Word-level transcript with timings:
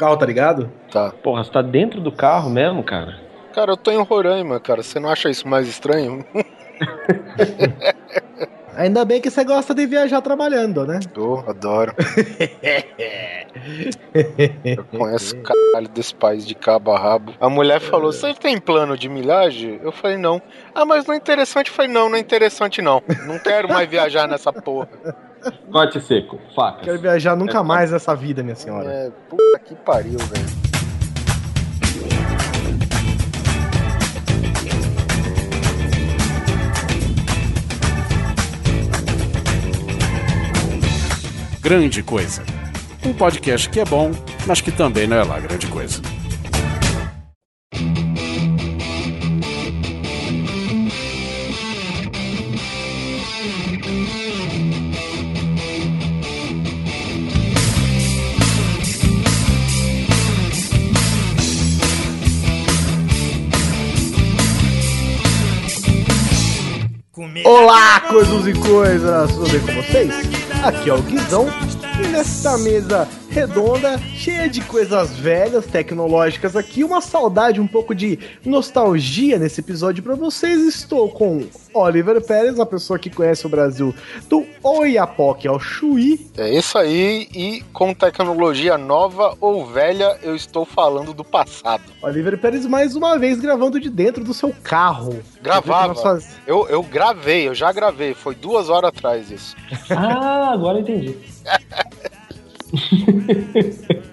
carro 0.00 0.16
tá 0.16 0.24
ligado? 0.24 0.70
Tá. 0.90 1.12
Porra, 1.22 1.44
você 1.44 1.52
tá 1.52 1.60
dentro 1.60 2.00
do 2.00 2.10
carro 2.10 2.48
mesmo, 2.48 2.82
cara? 2.82 3.20
Cara, 3.52 3.72
eu 3.72 3.76
tô 3.76 3.90
em 3.90 4.02
Roraima, 4.02 4.58
cara. 4.58 4.82
Você 4.82 4.98
não 4.98 5.10
acha 5.10 5.28
isso 5.28 5.46
mais 5.46 5.68
estranho? 5.68 6.24
Ainda 8.76 9.04
bem 9.04 9.20
que 9.20 9.28
você 9.28 9.44
gosta 9.44 9.74
de 9.74 9.84
viajar 9.84 10.22
trabalhando, 10.22 10.86
né? 10.86 11.00
Eu 11.14 11.44
adoro. 11.46 11.94
eu 14.64 14.84
conheço 14.84 15.36
o 15.36 15.42
caralho 15.42 15.88
desse 15.88 16.14
país 16.14 16.46
de 16.46 16.54
cabo 16.54 16.92
a 16.92 16.98
rabo. 16.98 17.34
A 17.38 17.50
mulher 17.50 17.80
falou: 17.80 18.10
Você 18.10 18.32
tem 18.32 18.58
plano 18.58 18.96
de 18.96 19.06
milhagem? 19.08 19.80
Eu 19.82 19.92
falei: 19.92 20.16
Não. 20.16 20.40
Ah, 20.74 20.86
mas 20.86 21.04
não 21.04 21.14
é 21.14 21.18
interessante. 21.18 21.68
Eu 21.68 21.74
falei: 21.74 21.92
Não, 21.92 22.08
não 22.08 22.16
é 22.16 22.20
interessante 22.20 22.80
não. 22.80 23.02
Não 23.26 23.38
quero 23.38 23.68
mais 23.68 23.86
viajar 23.90 24.26
nessa 24.26 24.50
porra. 24.50 24.88
Corte 25.70 26.00
seco, 26.00 26.38
faca. 26.54 26.82
Quero 26.82 27.00
viajar 27.00 27.36
nunca 27.36 27.62
mais 27.62 27.90
nessa 27.90 28.14
vida, 28.14 28.42
minha 28.42 28.56
senhora. 28.56 28.90
É, 28.90 29.10
puta 29.28 29.58
que 29.60 29.74
pariu, 29.74 30.18
velho. 30.18 30.70
Grande 41.62 42.02
Coisa. 42.02 42.42
Um 43.04 43.12
podcast 43.12 43.68
que 43.68 43.80
é 43.80 43.84
bom, 43.84 44.10
mas 44.46 44.60
que 44.60 44.72
também 44.72 45.06
não 45.06 45.16
é 45.16 45.22
lá 45.24 45.38
grande 45.38 45.66
coisa. 45.68 46.02
Olá, 67.44 68.00
coisas 68.00 68.46
e 68.46 68.52
coisas, 68.52 69.32
tudo 69.32 69.50
bem 69.50 69.60
com 69.60 69.82
vocês? 69.82 70.14
Aqui 70.62 70.90
é 70.90 70.94
o 70.94 71.02
Guizão 71.02 71.46
e 72.02 72.08
nesta 72.08 72.58
mesa 72.58 73.08
redonda, 73.30 73.96
cheia 73.98 74.48
de 74.48 74.60
coisas 74.60 75.16
velhas, 75.16 75.64
tecnológicas 75.64 76.56
aqui, 76.56 76.82
uma 76.82 77.00
saudade, 77.00 77.60
um 77.60 77.66
pouco 77.66 77.94
de 77.94 78.18
nostalgia 78.44 79.38
nesse 79.38 79.60
episódio 79.60 80.02
para 80.02 80.16
vocês. 80.16 80.60
Estou 80.66 81.08
com 81.08 81.46
Oliver 81.72 82.20
Pérez, 82.20 82.58
a 82.58 82.66
pessoa 82.66 82.98
que 82.98 83.08
conhece 83.08 83.46
o 83.46 83.48
Brasil 83.48 83.94
do 84.28 84.44
Oiapoque 84.62 85.46
ao 85.46 85.60
Chuí. 85.60 86.28
É 86.36 86.52
isso 86.52 86.76
aí, 86.76 87.28
e 87.32 87.62
com 87.72 87.94
tecnologia 87.94 88.76
nova 88.76 89.36
ou 89.40 89.64
velha, 89.64 90.18
eu 90.22 90.34
estou 90.34 90.64
falando 90.64 91.14
do 91.14 91.24
passado. 91.24 91.84
Oliver 92.02 92.36
Pérez 92.36 92.66
mais 92.66 92.96
uma 92.96 93.16
vez 93.16 93.38
gravando 93.38 93.78
de 93.78 93.88
dentro 93.88 94.24
do 94.24 94.34
seu 94.34 94.52
carro. 94.62 95.20
Gravava. 95.40 96.18
Eu, 96.46 96.68
eu 96.68 96.82
gravei, 96.82 97.46
eu 97.46 97.54
já 97.54 97.70
gravei, 97.70 98.12
foi 98.12 98.34
duas 98.34 98.68
horas 98.68 98.88
atrás 98.88 99.30
isso. 99.30 99.54
ah, 99.90 100.50
agora 100.52 100.80
entendi. 100.80 101.16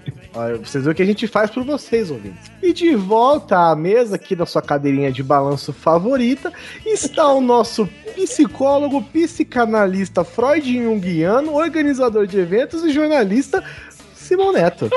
Vocês 0.63 0.83
veem 0.83 0.91
o 0.91 0.95
que 0.95 1.01
a 1.01 1.05
gente 1.05 1.27
faz 1.27 1.49
por 1.49 1.63
vocês, 1.63 2.11
ouvintes. 2.11 2.51
E 2.61 2.71
de 2.71 2.95
volta 2.95 3.71
à 3.71 3.75
mesa 3.75 4.17
aqui 4.17 4.35
da 4.35 4.45
sua 4.45 4.61
cadeirinha 4.61 5.11
de 5.11 5.23
balanço 5.23 5.73
favorita 5.73 6.53
está 6.85 7.27
o 7.33 7.41
nosso 7.41 7.89
psicólogo, 8.13 9.01
psicanalista 9.01 10.23
Freud 10.23 10.71
Jungiano, 10.71 11.55
organizador 11.55 12.27
de 12.27 12.37
eventos 12.37 12.83
e 12.83 12.91
jornalista 12.91 13.63
Simão 14.13 14.51
Neto. 14.51 14.89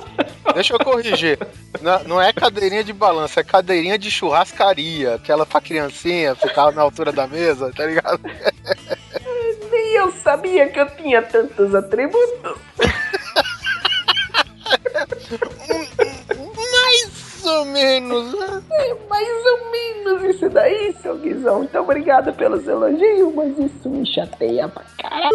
Deixa 0.54 0.74
eu 0.74 0.78
corrigir. 0.78 1.38
Não, 1.82 2.04
não, 2.04 2.22
é 2.22 2.32
cadeirinha 2.32 2.82
de 2.82 2.92
balanço, 2.92 3.38
é 3.38 3.44
cadeirinha 3.44 3.98
de 3.98 4.10
churrascaria. 4.10 5.16
Aquela 5.16 5.44
pra 5.44 5.60
criancinha 5.60 6.34
ficar 6.34 6.72
na 6.72 6.80
altura 6.80 7.12
da 7.12 7.26
mesa, 7.26 7.70
tá 7.76 7.84
ligado? 7.84 8.20
Eu 9.96 10.12
sabia 10.12 10.68
que 10.68 10.78
eu 10.78 10.86
tinha 10.90 11.22
tantos 11.22 11.74
atributos. 11.74 12.58
mais 16.70 17.44
ou 17.46 17.64
menos. 17.64 18.34
É, 18.70 18.94
mais 19.08 19.46
ou 19.46 19.70
menos 19.70 20.22
isso 20.24 20.50
daí, 20.50 20.94
seu 21.00 21.16
Guizão. 21.16 21.60
Muito 21.60 21.78
obrigada 21.78 22.30
pelos 22.30 22.68
elogios, 22.68 23.34
mas 23.34 23.58
isso 23.58 23.88
me 23.88 24.06
chateia 24.06 24.68
pra 24.68 24.84
caralho. 24.98 25.34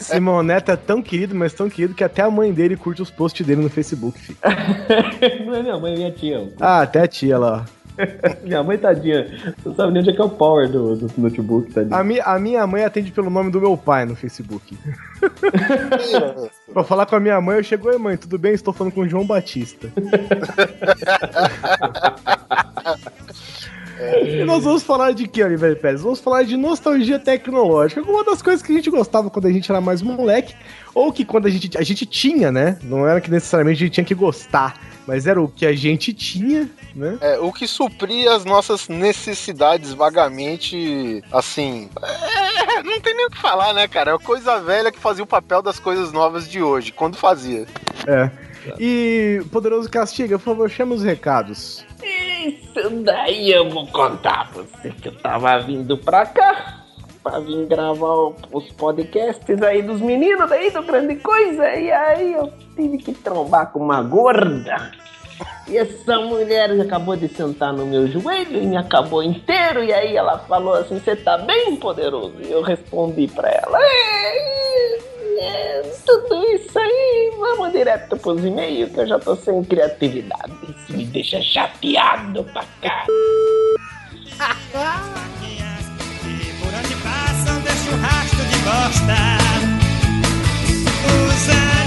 Simão 0.00 0.42
Neto 0.42 0.70
é 0.70 0.76
tão 0.76 1.02
querido, 1.02 1.34
mas 1.34 1.52
tão 1.52 1.68
querido 1.68 1.94
que 1.94 2.04
até 2.04 2.22
a 2.22 2.30
mãe 2.30 2.54
dele 2.54 2.74
curte 2.74 3.02
os 3.02 3.10
posts 3.10 3.46
dele 3.46 3.60
no 3.60 3.68
Facebook, 3.68 4.18
filho. 4.18 4.38
Não 5.44 5.54
é 5.54 5.62
minha 5.62 5.78
mãe, 5.78 5.92
é 5.92 5.96
minha 5.96 6.10
tia. 6.10 6.48
Ah, 6.58 6.80
até 6.80 7.00
a 7.00 7.06
tia 7.06 7.36
lá, 7.38 7.66
ó. 7.70 7.75
minha 8.42 8.62
mãe, 8.62 8.78
tadinha, 8.78 9.26
você 9.58 9.74
sabe 9.74 9.92
nem 9.92 10.02
onde 10.02 10.10
é 10.10 10.12
que 10.12 10.20
é 10.20 10.24
o 10.24 10.28
power 10.28 10.68
do, 10.68 10.96
do 10.96 11.10
notebook, 11.16 11.72
tadinha. 11.72 11.96
A, 11.96 12.04
mi, 12.04 12.20
a 12.20 12.38
minha 12.38 12.66
mãe 12.66 12.84
atende 12.84 13.10
pelo 13.10 13.30
nome 13.30 13.50
do 13.50 13.58
meu 13.60 13.76
pai 13.76 14.04
no 14.04 14.14
Facebook. 14.14 14.76
pra 16.72 16.84
falar 16.84 17.06
com 17.06 17.16
a 17.16 17.20
minha 17.20 17.40
mãe, 17.40 17.58
eu 17.58 17.64
chego, 17.64 17.88
oi 17.88 17.98
mãe, 17.98 18.16
tudo 18.16 18.38
bem? 18.38 18.52
Estou 18.52 18.74
falando 18.74 18.92
com 18.92 19.00
o 19.00 19.08
João 19.08 19.26
Batista. 19.26 19.90
E 23.98 24.44
nós 24.44 24.62
vamos 24.64 24.82
falar 24.82 25.12
de 25.12 25.26
que, 25.26 25.42
Oliver 25.42 25.76
Pérez? 25.80 26.02
Vamos 26.02 26.20
falar 26.20 26.42
de 26.42 26.56
nostalgia 26.56 27.18
tecnológica. 27.18 28.02
Uma 28.02 28.24
das 28.24 28.42
coisas 28.42 28.62
que 28.62 28.72
a 28.72 28.74
gente 28.74 28.90
gostava 28.90 29.30
quando 29.30 29.46
a 29.46 29.52
gente 29.52 29.70
era 29.70 29.80
mais 29.80 30.02
moleque, 30.02 30.54
ou 30.94 31.12
que 31.12 31.24
quando 31.24 31.46
a 31.46 31.50
gente, 31.50 31.76
a 31.76 31.82
gente 31.82 32.04
tinha, 32.04 32.52
né? 32.52 32.78
Não 32.82 33.06
era 33.06 33.20
que 33.20 33.30
necessariamente 33.30 33.82
a 33.82 33.86
gente 33.86 33.94
tinha 33.94 34.04
que 34.04 34.14
gostar, 34.14 34.78
mas 35.06 35.26
era 35.26 35.40
o 35.40 35.48
que 35.48 35.64
a 35.64 35.74
gente 35.74 36.12
tinha, 36.12 36.70
né? 36.94 37.16
É, 37.20 37.38
o 37.38 37.52
que 37.52 37.66
supria 37.66 38.34
as 38.34 38.44
nossas 38.44 38.88
necessidades 38.88 39.92
vagamente, 39.92 41.22
assim. 41.32 41.88
É, 42.02 42.82
não 42.82 43.00
tem 43.00 43.14
nem 43.14 43.26
o 43.26 43.30
que 43.30 43.38
falar, 43.38 43.72
né, 43.72 43.88
cara? 43.88 44.10
É 44.10 44.14
uma 44.14 44.20
coisa 44.20 44.58
velha 44.60 44.92
que 44.92 44.98
fazia 44.98 45.24
o 45.24 45.26
papel 45.26 45.62
das 45.62 45.78
coisas 45.78 46.12
novas 46.12 46.48
de 46.48 46.62
hoje, 46.62 46.92
quando 46.92 47.16
fazia. 47.16 47.66
É. 48.06 48.30
E, 48.78 49.42
Poderoso 49.52 49.88
Castiga, 49.88 50.38
por 50.38 50.44
favor, 50.44 50.70
chama 50.70 50.94
os 50.94 51.02
recados. 51.02 51.84
Isso 52.46 52.90
daí 53.02 53.50
eu 53.50 53.68
vou 53.68 53.86
contar 53.88 54.50
pra 54.52 54.62
você 54.62 54.90
que 54.90 55.08
eu 55.08 55.16
tava 55.18 55.58
vindo 55.58 55.98
pra 55.98 56.24
cá 56.26 56.84
pra 57.22 57.40
vir 57.40 57.66
gravar 57.66 58.32
os 58.52 58.70
podcasts 58.72 59.60
aí 59.60 59.82
dos 59.82 60.00
meninos 60.00 60.48
daí 60.48 60.70
do 60.70 60.82
Grande 60.84 61.16
Coisa. 61.16 61.74
E 61.74 61.90
aí 61.90 62.34
eu 62.34 62.52
tive 62.76 62.98
que 62.98 63.12
trombar 63.12 63.72
com 63.72 63.80
uma 63.80 64.00
gorda. 64.00 64.92
E 65.68 65.76
essa 65.76 66.20
mulher 66.20 66.70
acabou 66.80 67.16
de 67.16 67.26
sentar 67.26 67.72
no 67.72 67.84
meu 67.84 68.06
joelho 68.06 68.62
e 68.62 68.66
me 68.66 68.76
acabou 68.76 69.22
inteiro. 69.24 69.82
E 69.82 69.92
aí 69.92 70.16
ela 70.16 70.38
falou 70.38 70.74
assim: 70.74 71.00
Você 71.00 71.16
tá 71.16 71.36
bem 71.38 71.74
poderoso? 71.76 72.36
E 72.40 72.52
eu 72.52 72.62
respondi 72.62 73.26
pra 73.26 73.50
ela: 73.50 73.78
é, 73.82 74.98
Tudo 76.04 76.44
isso 76.52 76.78
aí, 76.78 77.32
vamos 77.38 77.72
direto 77.72 78.16
pros 78.16 78.44
e-mails 78.44 78.92
que 78.92 79.00
eu 79.00 79.06
já 79.06 79.18
tô 79.18 79.36
sem 79.36 79.62
criatividade. 79.64 80.52
Isso 80.62 80.96
me 80.96 81.04
deixa 81.04 81.40
chateado 81.42 82.44
pra 82.44 82.64
cá. 82.80 83.04
por 86.60 86.74
onde 86.74 86.96
passam 87.02 87.60
deixa 87.60 87.90
um 87.90 88.00
rastro 88.00 88.44
de 88.44 88.56
bosta. 88.58 89.16
Os 91.06 91.85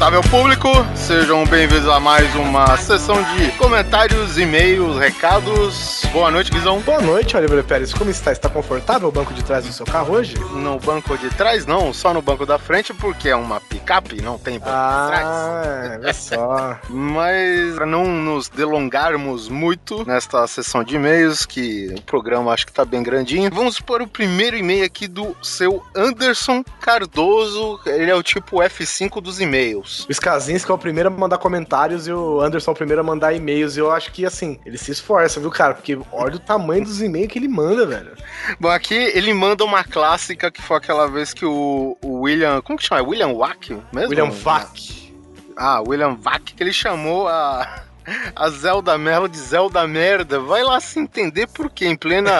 respeitável 0.00 0.22
público, 0.22 0.68
sejam 0.94 1.44
bem-vindos 1.44 1.86
a 1.86 2.00
mais 2.00 2.34
uma 2.34 2.74
sessão 2.78 3.22
de 3.34 3.52
comentários, 3.52 4.38
e-mails, 4.38 4.98
recados. 4.98 5.99
Boa 6.12 6.28
noite, 6.28 6.50
Guizão. 6.50 6.80
Boa 6.80 7.00
noite, 7.00 7.36
Oliver 7.36 7.62
Pérez. 7.62 7.94
Como 7.94 8.10
está? 8.10 8.32
Está 8.32 8.48
confortável 8.48 9.08
o 9.08 9.12
banco 9.12 9.32
de 9.32 9.44
trás 9.44 9.64
do 9.64 9.72
seu 9.72 9.86
carro 9.86 10.14
hoje? 10.14 10.34
No 10.56 10.76
banco 10.80 11.16
de 11.16 11.30
trás, 11.30 11.66
não, 11.66 11.94
só 11.94 12.12
no 12.12 12.20
banco 12.20 12.44
da 12.44 12.58
frente, 12.58 12.92
porque 12.92 13.28
é 13.28 13.36
uma 13.36 13.60
picape, 13.60 14.20
não 14.20 14.36
tem 14.36 14.58
banco 14.58 14.72
de 14.72 15.06
trás. 15.06 15.24
Ah, 15.24 15.98
olha 16.00 16.12
só. 16.12 16.78
Mas 16.90 17.76
para 17.76 17.86
não 17.86 18.06
nos 18.08 18.48
delongarmos 18.48 19.48
muito 19.48 20.04
nesta 20.04 20.44
sessão 20.48 20.82
de 20.82 20.96
e-mails, 20.96 21.46
que 21.46 21.94
o 21.96 22.02
programa 22.02 22.52
acho 22.52 22.66
que 22.66 22.72
tá 22.72 22.84
bem 22.84 23.04
grandinho, 23.04 23.48
vamos 23.48 23.80
para 23.80 24.02
o 24.02 24.08
primeiro 24.08 24.56
e-mail 24.56 24.84
aqui 24.84 25.06
do 25.06 25.36
seu 25.40 25.80
Anderson 25.94 26.64
Cardoso. 26.80 27.78
Ele 27.86 28.10
é 28.10 28.14
o 28.16 28.22
tipo 28.22 28.56
F5 28.56 29.20
dos 29.20 29.40
e-mails. 29.40 30.06
O 30.08 30.10
Skazinski 30.12 30.72
é 30.72 30.74
o 30.74 30.78
primeiro 30.78 31.08
a 31.08 31.12
mandar 31.12 31.38
comentários 31.38 32.08
e 32.08 32.12
o 32.12 32.40
Anderson 32.40 32.72
é 32.72 32.74
o 32.74 32.76
primeiro 32.76 33.00
a 33.00 33.04
mandar 33.04 33.32
e-mails. 33.32 33.76
E 33.76 33.78
eu 33.78 33.92
acho 33.92 34.10
que, 34.10 34.26
assim, 34.26 34.58
ele 34.66 34.76
se 34.76 34.90
esforça, 34.90 35.38
viu, 35.38 35.50
cara? 35.50 35.74
Porque 35.74 35.99
olha 36.12 36.36
o 36.36 36.38
tamanho 36.38 36.84
dos 36.84 37.00
e-mails 37.02 37.28
que 37.32 37.38
ele 37.38 37.48
manda, 37.48 37.86
velho. 37.86 38.12
Bom, 38.58 38.68
aqui 38.68 38.94
ele 38.94 39.32
manda 39.34 39.64
uma 39.64 39.84
clássica 39.84 40.50
que 40.50 40.62
foi 40.62 40.76
aquela 40.76 41.06
vez 41.08 41.32
que 41.34 41.44
o, 41.44 41.96
o 42.02 42.20
William. 42.22 42.60
Como 42.62 42.78
que 42.78 42.84
chama? 42.84 43.00
É 43.00 43.04
William 43.04 43.28
Wack 43.32 43.72
mesmo? 43.92 44.08
William 44.10 44.30
Vac. 44.30 45.10
Ah, 45.56 45.80
William 45.86 46.14
Vac, 46.14 46.42
que 46.54 46.62
ele 46.62 46.72
chamou 46.72 47.28
a. 47.28 47.84
A 48.34 48.48
Zelda 48.48 48.96
Mello 48.98 49.28
de 49.28 49.38
Zelda 49.38 49.86
Merda. 49.86 50.40
Vai 50.40 50.64
lá 50.64 50.80
se 50.80 50.98
entender 50.98 51.46
por 51.46 51.70
quê, 51.70 51.86
em 51.86 51.94
plena. 51.94 52.32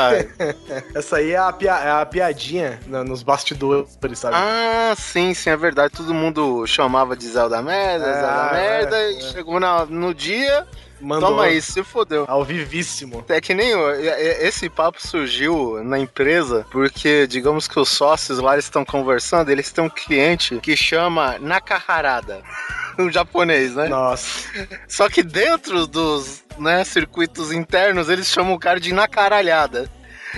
Essa 0.96 1.18
aí 1.18 1.32
é 1.32 1.36
a, 1.36 1.52
pia- 1.52 1.78
é 1.78 1.90
a 2.00 2.04
piadinha 2.06 2.80
na- 2.86 3.04
nos 3.04 3.22
bastidores, 3.22 3.96
sabe? 4.16 4.34
ah, 4.36 4.94
sim, 4.96 5.32
sim, 5.34 5.50
é 5.50 5.56
verdade. 5.56 5.94
Todo 5.94 6.12
mundo 6.14 6.66
chamava 6.66 7.14
de 7.14 7.28
Zelda 7.28 7.62
Merda, 7.62 8.06
É, 8.06 8.14
Zelda 8.20 8.52
Merda. 8.52 8.96
é, 8.96 9.12
e 9.12 9.16
é. 9.18 9.20
chegou 9.20 9.60
na- 9.60 9.86
no 9.86 10.12
dia. 10.14 10.66
Mandou 11.00 11.30
Toma 11.30 11.44
aí, 11.44 11.60
se 11.62 11.82
fodeu. 11.82 12.24
ao 12.28 12.44
vivíssimo. 12.44 13.24
É 13.28 13.40
que 13.40 13.54
nem 13.54 13.70
e- 13.70 13.74
e- 14.08 14.46
esse 14.46 14.68
papo 14.68 15.04
surgiu 15.04 15.82
na 15.82 15.98
empresa 15.98 16.66
porque, 16.70 17.26
digamos 17.26 17.66
que 17.66 17.78
os 17.78 17.88
sócios 17.88 18.38
lá 18.38 18.58
estão 18.58 18.84
conversando, 18.84 19.50
eles 19.50 19.70
têm 19.72 19.84
um 19.84 19.88
cliente 19.90 20.56
que 20.60 20.76
chama 20.76 21.38
Nakaharada. 21.38 22.42
Um 22.98 23.10
japonês, 23.10 23.74
né? 23.76 23.88
Nossa. 23.88 24.50
Só 24.86 25.08
que 25.08 25.22
dentro 25.22 25.86
dos 25.86 26.42
né, 26.58 26.84
circuitos 26.84 27.50
internos 27.50 28.10
eles 28.10 28.26
chamam 28.26 28.52
o 28.52 28.58
cara 28.58 28.78
de 28.78 28.92
Nacaralhada. 28.92 29.88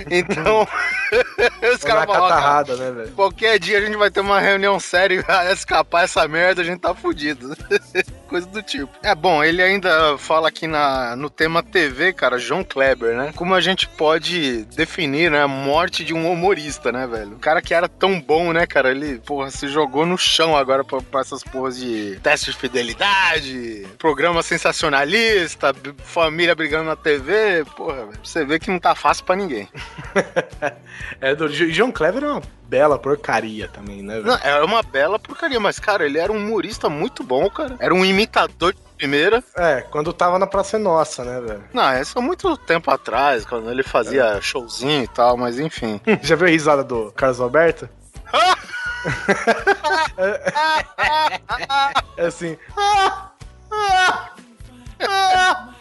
Então, 0.09 0.67
os 1.73 1.83
caras 1.83 2.05
falam, 2.05 2.77
né, 2.77 2.91
velho? 2.91 3.11
qualquer 3.11 3.59
dia 3.59 3.77
a 3.77 3.81
gente 3.81 3.95
vai 3.97 4.09
ter 4.09 4.21
uma 4.21 4.39
reunião 4.39 4.79
séria 4.79 5.15
e 5.15 5.21
vai 5.23 5.51
escapar 5.51 6.03
essa 6.03 6.27
merda, 6.27 6.61
a 6.61 6.65
gente 6.65 6.79
tá 6.79 6.93
fudido. 6.93 7.55
Coisa 8.27 8.47
do 8.47 8.63
tipo. 8.63 8.91
É 9.03 9.13
bom, 9.13 9.43
ele 9.43 9.61
ainda 9.61 10.17
fala 10.17 10.47
aqui 10.47 10.65
na, 10.65 11.15
no 11.15 11.29
tema 11.29 11.61
TV, 11.61 12.13
cara, 12.13 12.39
João 12.39 12.63
Kleber, 12.63 13.15
né? 13.15 13.31
Como 13.35 13.53
a 13.53 13.61
gente 13.61 13.87
pode 13.87 14.63
definir, 14.75 15.29
né, 15.29 15.43
a 15.43 15.47
morte 15.47 16.03
de 16.03 16.13
um 16.13 16.31
humorista, 16.31 16.91
né, 16.91 17.05
velho? 17.05 17.33
O 17.33 17.39
cara 17.39 17.61
que 17.61 17.73
era 17.73 17.87
tão 17.87 18.19
bom, 18.19 18.51
né, 18.51 18.65
cara, 18.65 18.89
ele, 18.89 19.19
porra, 19.19 19.51
se 19.51 19.67
jogou 19.67 20.05
no 20.05 20.17
chão 20.17 20.57
agora 20.57 20.83
pra, 20.83 20.99
pra 21.01 21.21
essas 21.21 21.43
porras 21.43 21.77
de 21.77 22.19
teste 22.23 22.51
de 22.51 22.57
fidelidade, 22.57 23.85
programa 23.99 24.41
sensacionalista, 24.41 25.73
família 26.03 26.55
brigando 26.55 26.85
na 26.85 26.95
TV, 26.95 27.63
porra, 27.75 28.05
velho. 28.07 28.19
Você 28.23 28.43
vê 28.43 28.57
que 28.57 28.71
não 28.71 28.79
tá 28.79 28.95
fácil 28.95 29.25
pra 29.25 29.35
ninguém. 29.35 29.67
É, 31.19 31.35
do 31.35 31.49
John 31.49 31.91
Clever 31.91 32.23
é 32.23 32.27
uma 32.27 32.41
bela 32.67 32.97
porcaria 32.97 33.67
também, 33.67 34.01
né, 34.01 34.15
velho? 34.15 34.27
Não, 34.27 34.39
era 34.41 34.65
uma 34.65 34.81
bela 34.81 35.19
porcaria, 35.19 35.59
mas, 35.59 35.79
cara, 35.79 36.05
ele 36.05 36.17
era 36.17 36.31
um 36.31 36.37
humorista 36.37 36.89
muito 36.89 37.23
bom, 37.23 37.49
cara. 37.49 37.75
Era 37.79 37.93
um 37.93 38.03
imitador 38.03 38.73
de 38.73 38.79
primeira. 38.97 39.43
É, 39.55 39.81
quando 39.81 40.13
tava 40.13 40.39
na 40.39 40.47
Praça 40.47 40.77
é 40.77 40.79
Nossa, 40.79 41.23
né, 41.23 41.41
velho? 41.41 41.63
Não, 41.73 42.01
isso 42.01 42.17
há 42.17 42.21
muito 42.21 42.55
tempo 42.57 42.89
atrás, 42.91 43.45
quando 43.45 43.69
ele 43.69 43.83
fazia 43.83 44.39
showzinho 44.41 45.03
e 45.03 45.07
tal, 45.07 45.37
mas 45.37 45.59
enfim. 45.59 46.01
Já 46.21 46.35
viu 46.35 46.47
a 46.47 46.49
risada 46.49 46.83
do 46.83 47.11
Carlos 47.11 47.39
Alberto? 47.39 47.87
é 52.17 52.25
assim. 52.25 52.57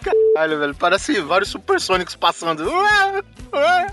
Caralho, 0.03 0.59
velho, 0.59 0.75
parece 0.75 1.21
vários 1.21 1.51
supersônicos 1.51 2.17
passando. 2.17 2.65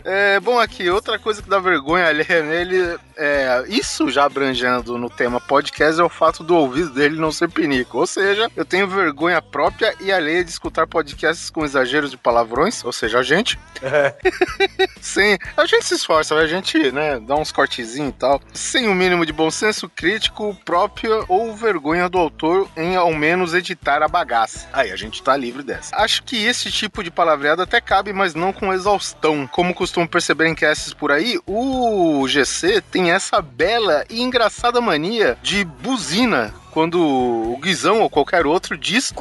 É, 0.06 0.40
bom, 0.40 0.58
aqui, 0.58 0.90
outra 0.90 1.20
coisa 1.20 1.42
que 1.42 1.50
dá 1.50 1.60
vergonha 1.60 2.08
alheia 2.08 2.42
nele, 2.42 2.98
é, 3.18 3.66
isso 3.68 4.10
já 4.10 4.24
abrangendo 4.24 4.98
no 4.98 5.10
tema 5.10 5.42
podcast, 5.42 6.00
é 6.00 6.04
o 6.04 6.10
fato 6.10 6.44
do 6.44 6.56
ouvido 6.56 6.92
dele 6.92 7.20
não 7.20 7.32
ser 7.32 7.50
pinico. 7.50 7.98
Ou 7.98 8.08
seja, 8.08 8.50
eu 8.56 8.64
tenho 8.64 8.88
vergonha 8.88 9.42
própria 9.42 9.94
e 10.00 10.12
alheia 10.12 10.44
de 10.44 10.50
escutar 10.50 10.88
podcasts 10.88 11.50
com 11.50 11.66
exageros 11.66 12.10
de 12.10 12.18
palavrões, 12.18 12.84
ou 12.86 12.94
seja, 12.94 13.20
a 13.20 13.24
gente. 13.24 13.60
É, 13.82 14.16
Sim, 15.02 15.38
a 15.58 15.66
gente 15.66 15.86
se 15.86 15.96
esforça, 15.96 16.36
a 16.36 16.48
gente, 16.48 16.92
né, 16.92 17.20
dá 17.20 17.36
uns 17.36 17.52
cortezinhos 17.52 18.12
e 18.12 18.18
tal. 18.18 18.42
Sem 18.54 18.88
o 18.88 18.96
mínimo 18.96 19.26
de 19.26 19.34
bom 19.34 19.52
senso 19.52 19.90
crítico 19.90 20.56
próprio 20.64 21.26
ou 21.28 21.54
vergonha 21.54 22.08
do 22.08 22.18
autor 22.18 22.70
em 22.78 22.96
ao 22.96 23.14
menos 23.14 23.54
editar 23.54 24.02
a 24.02 24.08
bagaça. 24.08 24.70
Aí, 24.72 24.92
a 24.92 24.96
gente 24.96 25.22
tá 25.22 25.36
livre 25.36 25.64
dessa. 25.64 25.96
Acho 26.00 26.24
que 26.24 26.46
esse 26.46 26.72
tipo 26.72 27.04
de 27.04 27.12
palavreado 27.12 27.62
até 27.62 27.82
cabe, 27.82 28.14
mas 28.14 28.34
não 28.34 28.54
com 28.54 28.74
exaustão. 28.74 29.46
Como 29.46 29.74
costumam 29.74 30.08
perceber 30.08 30.48
em 30.48 30.56
casts 30.56 30.94
por 30.94 31.12
aí, 31.12 31.38
o 31.46 32.26
GC 32.26 32.82
tem 32.90 33.12
essa 33.12 33.42
bela 33.42 34.06
e 34.10 34.22
engraçada 34.22 34.80
mania 34.80 35.38
de 35.44 35.66
buzina 35.66 36.54
quando 36.72 37.02
o 37.02 37.58
Guizão 37.58 38.00
ou 38.00 38.10
qualquer 38.10 38.46
outro 38.46 38.78
diz 38.78 39.12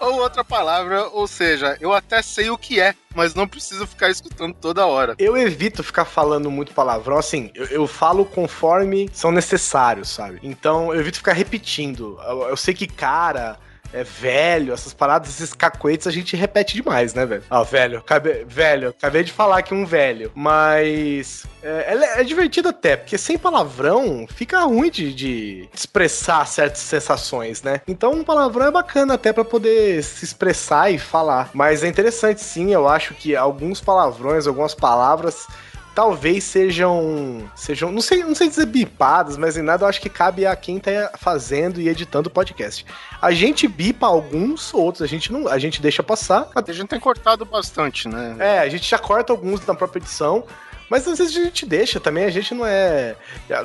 ou 0.00 0.20
outra 0.20 0.42
palavra, 0.42 1.06
ou 1.08 1.28
seja, 1.28 1.76
eu 1.80 1.92
até 1.92 2.20
sei 2.22 2.50
o 2.50 2.58
que 2.58 2.80
é, 2.80 2.94
mas 3.14 3.34
não 3.34 3.46
preciso 3.46 3.86
ficar 3.86 4.10
escutando 4.10 4.54
toda 4.54 4.86
hora. 4.86 5.14
Eu 5.18 5.36
evito 5.36 5.84
ficar 5.84 6.04
falando 6.04 6.50
muito 6.50 6.72
palavrão, 6.72 7.18
assim, 7.18 7.50
eu, 7.54 7.66
eu 7.66 7.86
falo 7.86 8.24
conforme 8.24 9.08
são 9.12 9.30
necessários, 9.30 10.08
sabe? 10.08 10.40
Então 10.42 10.92
eu 10.92 11.00
evito 11.00 11.18
ficar 11.18 11.34
repetindo. 11.34 12.18
Eu, 12.26 12.48
eu 12.48 12.56
sei 12.56 12.74
que 12.74 12.88
cara. 12.88 13.58
É 13.92 14.04
velho, 14.04 14.72
essas 14.72 14.92
paradas, 14.92 15.30
esses 15.30 15.54
cacoetes 15.54 16.06
a 16.06 16.10
gente 16.10 16.36
repete 16.36 16.74
demais, 16.74 17.14
né, 17.14 17.24
velho? 17.24 17.42
Ah, 17.48 17.62
velho, 17.62 17.98
acabei, 17.98 18.44
velho, 18.44 18.90
acabei 18.90 19.22
de 19.22 19.32
falar 19.32 19.62
que 19.62 19.72
um 19.72 19.84
velho, 19.84 20.30
mas 20.34 21.46
é, 21.62 21.94
é 21.94 22.20
é 22.20 22.24
divertido 22.24 22.68
até, 22.68 22.96
porque 22.96 23.16
sem 23.16 23.38
palavrão 23.38 24.26
fica 24.28 24.60
ruim 24.60 24.90
de, 24.90 25.14
de 25.14 25.68
expressar 25.72 26.46
certas 26.46 26.80
sensações, 26.80 27.62
né? 27.62 27.80
Então 27.86 28.12
um 28.12 28.24
palavrão 28.24 28.66
é 28.66 28.70
bacana 28.70 29.14
até 29.14 29.32
pra 29.32 29.44
poder 29.44 30.02
se 30.02 30.24
expressar 30.24 30.90
e 30.90 30.98
falar. 30.98 31.50
Mas 31.54 31.82
é 31.82 31.88
interessante 31.88 32.42
sim, 32.42 32.72
eu 32.72 32.88
acho 32.88 33.14
que 33.14 33.34
alguns 33.34 33.80
palavrões, 33.80 34.46
algumas 34.46 34.74
palavras 34.74 35.46
talvez 35.94 36.44
sejam 36.44 37.50
sejam 37.54 37.90
não 37.90 38.00
sei 38.00 38.22
não 38.22 38.34
sei 38.34 38.48
dizer 38.48 38.66
bipadas 38.66 39.36
mas 39.36 39.56
em 39.56 39.62
nada 39.62 39.84
eu 39.84 39.88
acho 39.88 40.00
que 40.00 40.08
cabe 40.08 40.46
a 40.46 40.54
quem 40.54 40.78
tá 40.78 41.12
fazendo 41.18 41.80
e 41.80 41.88
editando 41.88 42.28
o 42.28 42.32
podcast 42.32 42.84
a 43.20 43.30
gente 43.30 43.66
bipa 43.66 44.06
alguns 44.06 44.72
outros 44.72 45.02
a 45.02 45.06
gente 45.06 45.32
não 45.32 45.48
a 45.48 45.58
gente 45.58 45.82
deixa 45.82 46.02
passar 46.02 46.48
A 46.54 46.72
gente 46.72 46.88
tem 46.88 47.00
cortado 47.00 47.44
bastante, 47.44 48.08
né? 48.08 48.36
é 48.38 48.58
a 48.60 48.68
gente 48.68 48.88
já 48.88 48.98
corta 48.98 49.32
alguns 49.32 49.64
na 49.66 49.74
própria 49.74 50.00
edição 50.00 50.44
mas 50.88 51.06
às 51.06 51.18
vezes 51.18 51.36
a 51.36 51.44
gente 51.44 51.66
deixa 51.66 52.00
também, 52.00 52.24
a 52.24 52.30
gente 52.30 52.54
não 52.54 52.64
é. 52.66 53.14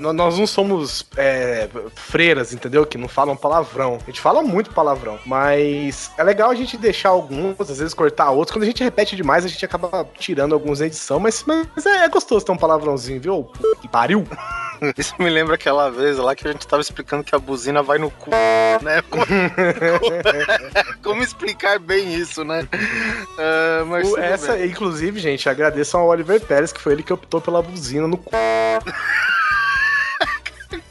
Nós 0.01 0.37
não 0.37 0.45
somos 0.47 1.05
é, 1.17 1.67
freiras, 1.95 2.53
entendeu? 2.53 2.85
Que 2.85 2.97
não 2.97 3.07
falam 3.07 3.35
palavrão. 3.35 3.97
A 4.01 4.05
gente 4.05 4.21
fala 4.21 4.41
muito 4.41 4.71
palavrão. 4.71 5.19
Mas 5.25 6.11
é 6.17 6.23
legal 6.23 6.49
a 6.49 6.55
gente 6.55 6.77
deixar 6.77 7.09
alguns, 7.09 7.59
às 7.59 7.79
vezes 7.79 7.93
cortar 7.93 8.31
outros. 8.31 8.53
Quando 8.55 8.63
a 8.63 8.67
gente 8.67 8.83
repete 8.83 9.15
demais, 9.15 9.45
a 9.45 9.47
gente 9.47 9.63
acaba 9.63 10.07
tirando 10.17 10.53
alguns 10.53 10.79
na 10.79 10.87
edição. 10.87 11.19
Mas, 11.19 11.43
mas 11.45 11.85
é, 11.85 12.05
é 12.05 12.09
gostoso 12.09 12.45
ter 12.45 12.51
um 12.51 12.57
palavrãozinho, 12.57 13.21
viu? 13.21 13.51
Que 13.81 13.87
pariu. 13.87 14.25
Isso 14.97 15.13
me 15.17 15.29
lembra 15.29 15.55
aquela 15.55 15.89
vez 15.89 16.17
lá 16.17 16.35
que 16.35 16.45
a 16.45 16.51
gente 16.51 16.67
tava 16.67 16.81
explicando 16.81 17.23
que 17.23 17.33
a 17.33 17.39
buzina 17.39 17.81
vai 17.81 17.97
no 17.97 18.11
cu, 18.11 18.31
né? 18.81 19.01
Como, 19.09 19.25
como 21.01 21.23
explicar 21.23 21.79
bem 21.79 22.13
isso, 22.15 22.43
né? 22.43 22.67
Ah, 23.37 23.83
mas 23.85 24.11
O- 24.11 24.17
essa, 24.17 24.53
bem. 24.53 24.67
inclusive, 24.69 25.19
gente, 25.19 25.47
agradeço 25.47 25.95
ao 25.95 26.07
Oliver 26.07 26.41
Pérez, 26.41 26.73
que 26.73 26.81
foi 26.81 26.93
ele 26.93 27.03
que 27.03 27.12
optou 27.13 27.41
pela 27.41 27.61
buzina 27.61 28.07
no 28.07 28.17
cu. 28.17 28.31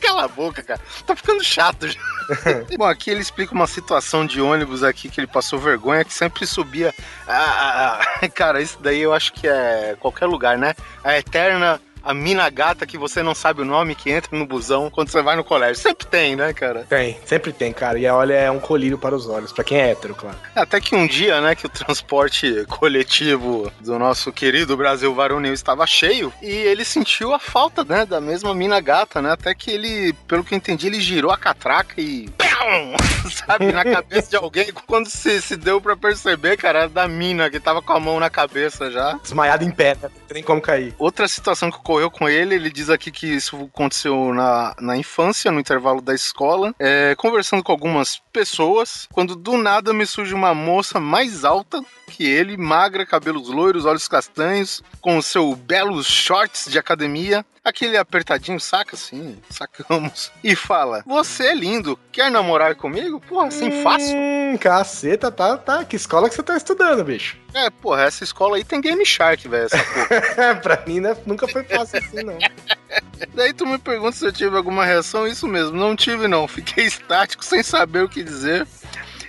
Cala 0.00 0.24
a 0.24 0.28
boca, 0.28 0.62
cara. 0.62 0.80
Tá 1.06 1.16
ficando 1.16 1.42
chato 1.42 1.88
já. 1.88 1.98
Bom, 2.76 2.84
aqui 2.84 3.10
ele 3.10 3.20
explica 3.20 3.54
uma 3.54 3.66
situação 3.66 4.26
de 4.26 4.40
ônibus 4.40 4.82
aqui 4.82 5.08
que 5.08 5.20
ele 5.20 5.26
passou 5.26 5.58
vergonha, 5.58 6.04
que 6.04 6.12
sempre 6.12 6.46
subia. 6.46 6.94
Ah, 7.26 7.34
ah, 7.34 8.00
ah. 8.22 8.28
cara, 8.28 8.60
isso 8.60 8.78
daí 8.80 9.00
eu 9.00 9.12
acho 9.12 9.32
que 9.32 9.46
é 9.46 9.96
qualquer 9.98 10.26
lugar, 10.26 10.58
né? 10.58 10.74
A 11.02 11.18
eterna. 11.18 11.80
A 12.02 12.12
mina 12.12 12.48
gata 12.50 12.86
que 12.86 12.98
você 12.98 13.22
não 13.22 13.34
sabe 13.34 13.62
o 13.62 13.64
nome, 13.64 13.94
que 13.94 14.10
entra 14.10 14.36
no 14.36 14.46
busão 14.46 14.90
quando 14.90 15.08
você 15.08 15.22
vai 15.22 15.36
no 15.36 15.44
colégio. 15.44 15.82
Sempre 15.82 16.06
tem, 16.06 16.36
né, 16.36 16.52
cara? 16.52 16.84
Tem, 16.88 17.18
sempre 17.24 17.52
tem, 17.52 17.72
cara. 17.72 17.98
E 17.98 18.06
olha, 18.06 18.34
é 18.34 18.50
um 18.50 18.58
colírio 18.58 18.98
para 18.98 19.14
os 19.14 19.28
olhos, 19.28 19.52
pra 19.52 19.64
quem 19.64 19.78
é 19.78 19.90
hétero, 19.90 20.14
claro. 20.14 20.36
Até 20.54 20.80
que 20.80 20.94
um 20.94 21.06
dia, 21.06 21.40
né, 21.40 21.54
que 21.54 21.66
o 21.66 21.68
transporte 21.70 22.64
coletivo 22.68 23.72
do 23.80 23.98
nosso 23.98 24.32
querido 24.32 24.76
Brasil 24.76 25.14
varonil 25.14 25.52
estava 25.52 25.86
cheio 25.86 26.32
e 26.42 26.50
ele 26.50 26.84
sentiu 26.84 27.32
a 27.34 27.38
falta, 27.38 27.84
né, 27.84 28.04
da 28.04 28.20
mesma 28.20 28.54
mina 28.54 28.80
gata, 28.80 29.22
né? 29.22 29.32
Até 29.32 29.54
que 29.54 29.70
ele, 29.70 30.12
pelo 30.26 30.44
que 30.44 30.54
eu 30.54 30.58
entendi, 30.58 30.86
ele 30.86 31.00
girou 31.00 31.30
a 31.30 31.36
catraca 31.36 32.00
e 32.00 32.28
Sabe, 33.30 33.72
na 33.72 33.84
cabeça 33.84 34.30
de 34.30 34.36
alguém. 34.36 34.72
Quando 34.86 35.08
se, 35.08 35.40
se 35.40 35.56
deu 35.56 35.80
pra 35.80 35.96
perceber, 35.96 36.56
cara, 36.56 36.80
era 36.80 36.88
da 36.88 37.08
mina 37.08 37.50
que 37.50 37.60
tava 37.60 37.82
com 37.82 37.92
a 37.92 38.00
mão 38.00 38.20
na 38.20 38.30
cabeça 38.30 38.90
já. 38.90 39.14
Desmaiado 39.22 39.64
em 39.64 39.70
pé, 39.70 39.96
né? 40.00 40.10
Não 40.14 40.26
tem 40.28 40.42
como 40.42 40.60
cair. 40.60 40.94
Outra 40.98 41.26
situação 41.28 41.70
que 41.70 41.76
ocorreu 41.76 42.10
com 42.10 42.28
ele, 42.28 42.54
ele 42.54 42.70
diz 42.70 42.90
aqui 42.90 43.10
que 43.10 43.26
isso 43.26 43.70
aconteceu 43.72 44.32
na, 44.32 44.74
na 44.80 44.96
infância, 44.96 45.50
no 45.50 45.60
intervalo 45.60 46.00
da 46.00 46.14
escola, 46.14 46.74
é, 46.78 47.14
conversando 47.16 47.62
com 47.62 47.72
algumas 47.72 48.20
pessoas, 48.32 49.08
quando 49.12 49.36
do 49.36 49.56
nada 49.56 49.92
me 49.92 50.06
surge 50.06 50.34
uma 50.34 50.54
moça 50.54 50.98
mais 50.98 51.44
alta 51.44 51.82
que 52.06 52.24
ele, 52.24 52.56
magra, 52.56 53.06
cabelos 53.06 53.48
loiros, 53.48 53.84
olhos 53.84 54.06
castanhos, 54.06 54.82
com 55.00 55.16
o 55.16 55.22
seu 55.22 55.54
belos 55.56 56.06
shorts 56.06 56.66
de 56.70 56.78
academia, 56.78 57.44
aquele 57.64 57.96
apertadinho, 57.96 58.58
saca 58.58 58.96
assim, 58.96 59.38
sacamos, 59.48 60.32
e 60.42 60.56
fala: 60.56 61.02
Você 61.06 61.48
é 61.48 61.54
lindo, 61.54 61.98
quer 62.10 62.30
namorar 62.30 62.74
comigo? 62.74 63.20
Porra, 63.20 63.48
assim 63.48 63.82
fácil? 63.82 64.16
Hum, 64.16 64.56
caceta, 64.58 65.30
tá, 65.30 65.56
tá. 65.56 65.84
Que 65.84 65.96
escola 65.96 66.28
que 66.28 66.34
você 66.34 66.42
tá 66.42 66.56
estudando, 66.56 67.04
bicho? 67.04 67.36
É, 67.54 67.70
porra, 67.70 68.02
essa 68.02 68.24
escola 68.24 68.56
aí 68.56 68.64
tem 68.64 68.80
Game 68.80 69.04
Shark, 69.04 69.46
velho, 69.46 69.66
essa 69.66 69.78
porra. 69.78 70.54
pra 70.62 70.82
mim 70.86 71.00
né, 71.00 71.16
nunca 71.26 71.46
foi 71.46 71.64
fácil 71.64 71.98
assim, 71.98 72.22
não. 72.22 72.38
Daí 73.34 73.52
tu 73.52 73.66
me 73.66 73.78
pergunta 73.78 74.16
se 74.16 74.26
eu 74.26 74.32
tive 74.32 74.56
alguma 74.56 74.84
reação, 74.84 75.26
isso 75.26 75.46
mesmo, 75.46 75.76
não 75.76 75.94
tive 75.94 76.26
não, 76.26 76.48
fiquei 76.48 76.84
estático 76.84 77.44
sem 77.44 77.62
saber 77.62 78.02
o 78.02 78.08
que 78.08 78.22
dizer. 78.22 78.66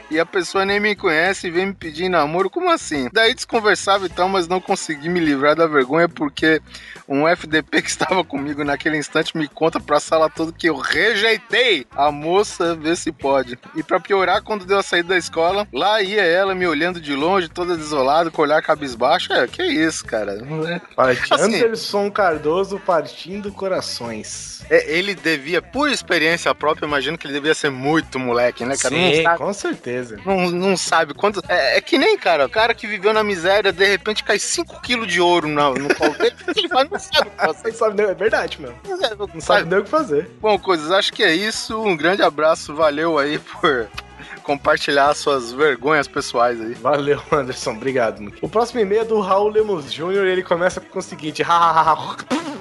E 0.10 0.20
a 0.20 0.26
pessoa 0.26 0.66
nem 0.66 0.80
me 0.80 0.96
conhece 0.96 1.48
e 1.48 1.52
vem 1.52 1.68
me 1.68 1.74
pedir 1.74 2.10
namoro, 2.10 2.50
como 2.50 2.70
assim? 2.70 3.10
Daí 3.12 3.34
desconversava 3.34 4.06
e 4.06 4.10
tal, 4.10 4.30
mas 4.30 4.48
não 4.48 4.62
consegui 4.62 5.10
me 5.10 5.20
livrar 5.20 5.56
da 5.56 5.66
vergonha 5.68 6.08
porque 6.08 6.62
um 7.08 7.28
FDP 7.28 7.82
que 7.82 7.90
estava 7.90 8.24
comigo 8.24 8.64
naquele 8.64 8.98
instante 8.98 9.36
me 9.38 9.48
conta 9.48 9.80
pra 9.80 10.00
sala 10.00 10.30
toda 10.30 10.52
que 10.52 10.70
eu 10.70 10.76
rejeitei 10.76 11.86
a 11.96 12.12
moça, 12.12 12.76
vê 12.76 12.96
se 12.96 13.12
pode. 13.12 13.58
E 13.76 13.84
pra 13.84 14.00
piorar, 14.00 14.42
quando 14.42 14.66
deu 14.66 14.78
a 14.78 14.84
saída 14.84 15.10
da 15.10 15.18
escola, 15.18 15.68
lá 15.74 16.02
ia 16.02 16.24
ela 16.24 16.54
me 16.56 16.68
olhando 16.68 17.02
de 17.02 17.14
longe, 17.16 17.50
toda 17.50 17.78
desolada, 17.78 18.32
com 18.32 18.42
o 18.42 18.46
olhar 18.46 18.62
cabisbaixo. 18.62 19.34
É, 19.34 19.48
que 19.48 19.64
isso, 19.64 20.06
cara. 20.06 20.38
Parte 20.96 21.34
Assim. 21.34 21.56
Anderson 21.56 22.12
Cardoso 22.12 22.80
partindo 22.80 23.52
corações. 23.52 24.64
É, 24.70 24.98
ele 24.98 25.14
devia, 25.16 25.62
por 25.62 25.90
experiência 25.90 26.54
própria, 26.56 26.86
imagino 26.86 27.18
que 27.18 27.28
ele 27.28 27.34
devia 27.34 27.54
ser 27.54 27.70
muito 27.70 28.18
moleque, 28.20 28.66
né, 28.66 28.76
cara? 28.78 28.96
Sim, 28.96 29.24
com 29.38 29.54
certeza. 29.54 30.03
Não, 30.26 30.50
não 30.50 30.78
sabe 30.78 31.14
quanto. 31.14 31.42
É, 31.48 31.78
é 31.78 31.82
que 31.82 31.98
nem, 31.98 32.18
cara, 32.18 32.46
o 32.46 32.50
cara 32.50 32.74
que 32.74 32.88
viveu 32.88 33.14
na 33.14 33.24
miséria, 33.24 33.72
de 33.72 33.86
repente 33.86 34.24
cai 34.24 34.40
5 34.40 34.82
quilos 34.82 35.08
de 35.08 35.22
ouro 35.22 35.48
no, 35.48 35.74
no 35.74 35.96
colo 35.96 36.14
dele, 36.18 36.36
ele 36.56 36.70
faz? 36.70 36.90
Não 36.90 37.00
sabe 37.00 37.28
o 37.28 37.32
que 37.32 37.38
fazer. 37.38 37.68
Não 37.70 37.76
sabe, 37.76 38.04
é 38.04 38.14
verdade, 38.14 38.62
meu. 38.62 38.74
Não 39.34 39.42
sabe 39.42 39.70
nem 39.70 39.80
o 39.80 39.84
que 39.84 39.90
fazer. 39.90 40.30
Bom, 40.42 40.58
coisas, 40.60 40.92
acho 40.92 41.12
que 41.14 41.24
é 41.24 41.34
isso. 41.34 41.82
Um 41.82 41.96
grande 41.96 42.22
abraço, 42.22 42.74
valeu 42.76 43.18
aí 43.18 43.40
por 43.40 43.88
compartilhar 44.44 45.14
suas 45.16 45.52
vergonhas 45.52 46.08
pessoais 46.08 46.60
aí. 46.60 46.74
Valeu, 46.74 47.22
Anderson. 47.32 47.72
Obrigado. 47.72 48.22
mano. 48.22 48.36
O 48.42 48.50
próximo 48.50 48.80
e-mail 48.80 49.02
é 49.02 49.06
do 49.06 49.20
Raul 49.20 49.50
Lemos 49.50 49.92
Jr. 49.92 50.26
ele 50.26 50.44
começa 50.44 50.80
com 50.80 51.00
o 51.00 51.02
seguinte: 51.02 51.44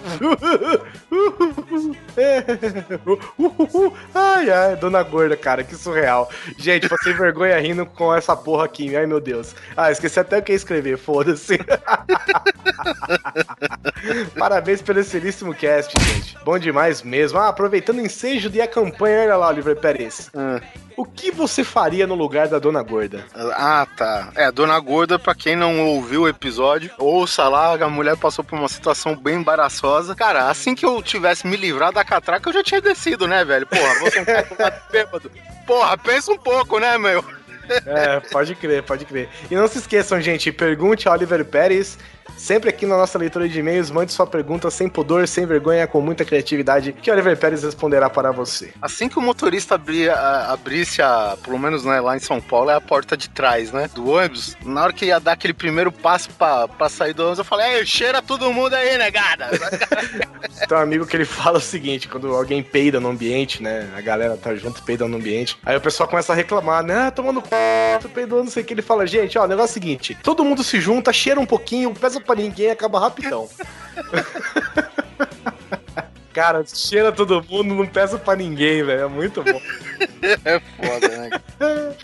Ai, 4.14 4.50
ai, 4.50 4.76
dona 4.76 5.02
gorda, 5.02 5.36
cara, 5.36 5.64
que 5.64 5.74
surreal. 5.74 6.30
Gente, 6.58 6.88
passei 6.88 7.12
vergonha 7.12 7.58
rindo 7.60 7.84
com 7.86 8.14
essa 8.14 8.36
porra 8.36 8.64
aqui. 8.64 8.96
Ai, 8.96 9.06
meu 9.06 9.20
Deus. 9.20 9.54
Ah, 9.76 9.90
esqueci 9.90 10.20
até 10.20 10.38
o 10.38 10.42
que 10.42 10.52
ia 10.52 10.56
escrever, 10.56 10.98
foda-se. 10.98 11.58
Parabéns 14.38 14.82
pelo 14.82 15.00
excelentíssimo 15.00 15.54
cast, 15.54 15.92
gente. 16.00 16.36
Bom 16.44 16.58
demais 16.58 17.02
mesmo. 17.02 17.38
Ah, 17.38 17.48
aproveitando 17.48 17.98
o 17.98 18.02
ensejo 18.02 18.50
de 18.50 18.60
a 18.60 18.66
campanha, 18.66 19.22
olha 19.22 19.36
lá, 19.36 19.48
Oliver 19.48 19.76
Pérez. 19.76 20.30
Ah. 20.34 20.60
O 20.96 21.04
que 21.04 21.30
você 21.30 21.64
faria 21.64 22.06
no 22.06 22.14
lugar 22.14 22.48
da 22.48 22.58
dona 22.58 22.82
gorda? 22.82 23.24
Ah, 23.34 23.86
tá. 23.96 24.30
É, 24.34 24.50
Dona 24.52 24.78
Gorda, 24.78 25.18
pra 25.18 25.34
quem 25.34 25.56
não 25.56 25.86
ouviu 25.86 26.22
o 26.22 26.28
episódio, 26.28 26.90
ouça 26.98 27.48
lá, 27.48 27.74
a 27.74 27.88
mulher 27.88 28.16
passou 28.16 28.44
por 28.44 28.58
uma 28.58 28.68
situação 28.68 29.16
bem 29.16 29.36
embaraçosa. 29.36 29.91
Cara, 30.16 30.48
assim 30.48 30.74
que 30.74 30.84
eu 30.84 31.02
tivesse 31.02 31.46
me 31.46 31.56
livrado 31.56 31.94
da 31.94 32.04
catraca, 32.04 32.48
eu 32.48 32.54
já 32.54 32.62
tinha 32.62 32.80
descido, 32.80 33.26
né, 33.26 33.44
velho? 33.44 33.66
Porra, 33.66 33.94
do 33.94 34.62
lado 34.62 34.82
bêbado. 34.90 35.30
Porra, 35.66 35.98
pensa 35.98 36.32
um 36.32 36.38
pouco, 36.38 36.78
né, 36.78 36.98
meu? 36.98 37.24
É, 37.86 38.20
pode 38.20 38.54
crer, 38.54 38.82
pode 38.82 39.04
crer. 39.04 39.28
E 39.50 39.54
não 39.54 39.68
se 39.68 39.78
esqueçam, 39.78 40.20
gente, 40.20 40.52
pergunte 40.52 41.08
a 41.08 41.12
Oliver 41.12 41.44
Pérez. 41.44 41.98
Sempre 42.36 42.70
aqui 42.70 42.86
na 42.86 42.96
nossa 42.96 43.18
leitura 43.18 43.48
de 43.48 43.58
e-mails, 43.58 43.90
mande 43.90 44.12
sua 44.12 44.26
pergunta 44.26 44.70
sem 44.70 44.88
pudor, 44.88 45.28
sem 45.28 45.46
vergonha, 45.46 45.86
com 45.86 46.00
muita 46.00 46.24
criatividade, 46.24 46.92
que 46.92 47.10
Oliver 47.10 47.36
Pérez 47.36 47.62
responderá 47.62 48.10
para 48.10 48.32
você. 48.32 48.72
Assim 48.82 49.08
que 49.08 49.18
o 49.18 49.22
motorista 49.22 49.76
abria, 49.76 50.14
a- 50.14 50.52
abrisse 50.52 51.00
a, 51.00 51.36
pelo 51.42 51.58
menos 51.58 51.84
né, 51.84 52.00
lá 52.00 52.16
em 52.16 52.20
São 52.20 52.40
Paulo, 52.40 52.70
é 52.70 52.74
a 52.74 52.80
porta 52.80 53.16
de 53.16 53.28
trás, 53.30 53.70
né, 53.70 53.88
do 53.94 54.08
ônibus, 54.10 54.56
na 54.64 54.82
hora 54.84 54.92
que 54.92 55.06
ia 55.06 55.20
dar 55.20 55.32
aquele 55.32 55.54
primeiro 55.54 55.92
passo 55.92 56.30
pra 56.30 56.88
sair 56.88 57.12
do 57.12 57.22
ônibus, 57.22 57.38
eu 57.38 57.44
falei, 57.44 57.76
ei, 57.78 57.86
cheira 57.86 58.20
todo 58.20 58.52
mundo 58.52 58.74
aí, 58.74 58.98
negada! 58.98 59.48
Tem 60.68 60.76
um 60.76 60.80
amigo 60.80 61.06
que 61.06 61.16
ele 61.16 61.24
fala 61.24 61.58
o 61.58 61.60
seguinte: 61.60 62.08
quando 62.08 62.34
alguém 62.34 62.62
peida 62.62 63.00
no 63.00 63.08
ambiente, 63.08 63.62
né? 63.62 63.88
A 63.96 64.00
galera 64.00 64.36
tá 64.36 64.54
junto 64.54 64.82
peidando 64.82 65.10
no 65.12 65.16
ambiente. 65.16 65.56
Aí 65.64 65.76
o 65.76 65.80
pessoal 65.80 66.08
começa 66.08 66.32
a 66.32 66.36
reclamar, 66.36 66.82
né? 66.84 67.06
Ah, 67.06 67.10
tomando 67.10 67.40
c... 67.40 68.08
peidou, 68.08 68.44
não 68.44 68.50
sei 68.50 68.62
o 68.62 68.66
que. 68.66 68.74
Ele 68.74 68.82
fala, 68.82 69.06
gente, 69.06 69.38
ó, 69.38 69.44
o 69.44 69.48
negócio 69.48 69.70
é 69.70 69.70
o 69.70 69.74
seguinte: 69.74 70.16
todo 70.22 70.44
mundo 70.44 70.62
se 70.62 70.80
junta, 70.80 71.12
cheira 71.12 71.40
um 71.40 71.46
pouquinho, 71.46 71.92
pesa 71.94 72.11
pra 72.20 72.34
ninguém 72.34 72.66
e 72.66 72.70
acaba 72.70 73.00
rapidão. 73.00 73.48
Cara, 76.32 76.64
cheira 76.66 77.12
todo 77.12 77.44
mundo, 77.48 77.74
não 77.74 77.86
pesa 77.86 78.18
pra 78.18 78.34
ninguém, 78.34 78.82
velho. 78.82 79.02
É 79.02 79.08
muito 79.08 79.42
bom. 79.42 79.60
É 80.44 80.60
foda, 80.60 81.08
né? 81.08 81.30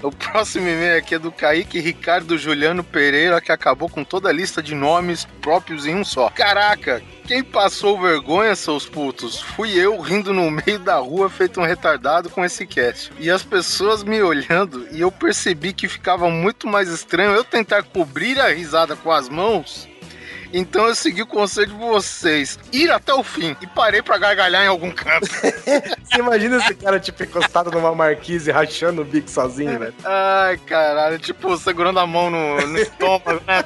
o 0.02 0.10
próximo 0.12 0.68
e-mail 0.68 0.98
aqui 0.98 1.16
é 1.16 1.18
do 1.18 1.32
Kaique 1.32 1.80
Ricardo 1.80 2.38
Juliano 2.38 2.84
Pereira, 2.84 3.40
que 3.40 3.50
acabou 3.50 3.88
com 3.88 4.04
toda 4.04 4.28
a 4.28 4.32
lista 4.32 4.62
de 4.62 4.72
nomes 4.72 5.24
próprios 5.40 5.84
em 5.84 5.96
um 5.96 6.04
só. 6.04 6.28
Caraca, 6.30 7.02
quem 7.26 7.42
passou 7.42 8.00
vergonha, 8.00 8.54
seus 8.54 8.88
putos? 8.88 9.40
Fui 9.40 9.72
eu 9.72 10.00
rindo 10.00 10.32
no 10.32 10.48
meio 10.50 10.78
da 10.78 10.96
rua, 10.96 11.28
feito 11.28 11.60
um 11.60 11.64
retardado 11.64 12.30
com 12.30 12.44
esse 12.44 12.66
cast. 12.66 13.12
E 13.18 13.30
as 13.30 13.42
pessoas 13.42 14.04
me 14.04 14.22
olhando, 14.22 14.86
e 14.92 15.00
eu 15.00 15.10
percebi 15.10 15.72
que 15.72 15.88
ficava 15.88 16.30
muito 16.30 16.68
mais 16.68 16.88
estranho 16.88 17.32
eu 17.32 17.44
tentar 17.44 17.82
cobrir 17.82 18.40
a 18.40 18.48
risada 18.48 18.94
com 18.94 19.10
as 19.10 19.28
mãos. 19.28 19.88
Então 20.52 20.86
eu 20.86 20.94
segui 20.94 21.22
o 21.22 21.26
conselho 21.26 21.68
de 21.68 21.74
vocês, 21.74 22.58
ir 22.72 22.90
até 22.90 23.12
o 23.12 23.22
fim, 23.22 23.56
e 23.60 23.66
parei 23.66 24.02
pra 24.02 24.18
gargalhar 24.18 24.64
em 24.64 24.68
algum 24.68 24.90
canto. 24.90 25.28
Você 25.28 26.18
imagina 26.18 26.56
esse 26.56 26.74
cara, 26.74 26.98
tipo, 26.98 27.22
encostado 27.22 27.70
numa 27.70 27.94
marquise, 27.94 28.50
rachando 28.50 29.02
o 29.02 29.04
bico 29.04 29.30
sozinho, 29.30 29.78
velho. 29.78 29.94
Ai, 30.04 30.56
caralho, 30.58 31.18
tipo, 31.18 31.56
segurando 31.58 32.00
a 32.00 32.06
mão 32.06 32.30
no, 32.30 32.66
no 32.66 32.78
estômago, 32.78 33.42
né? 33.46 33.64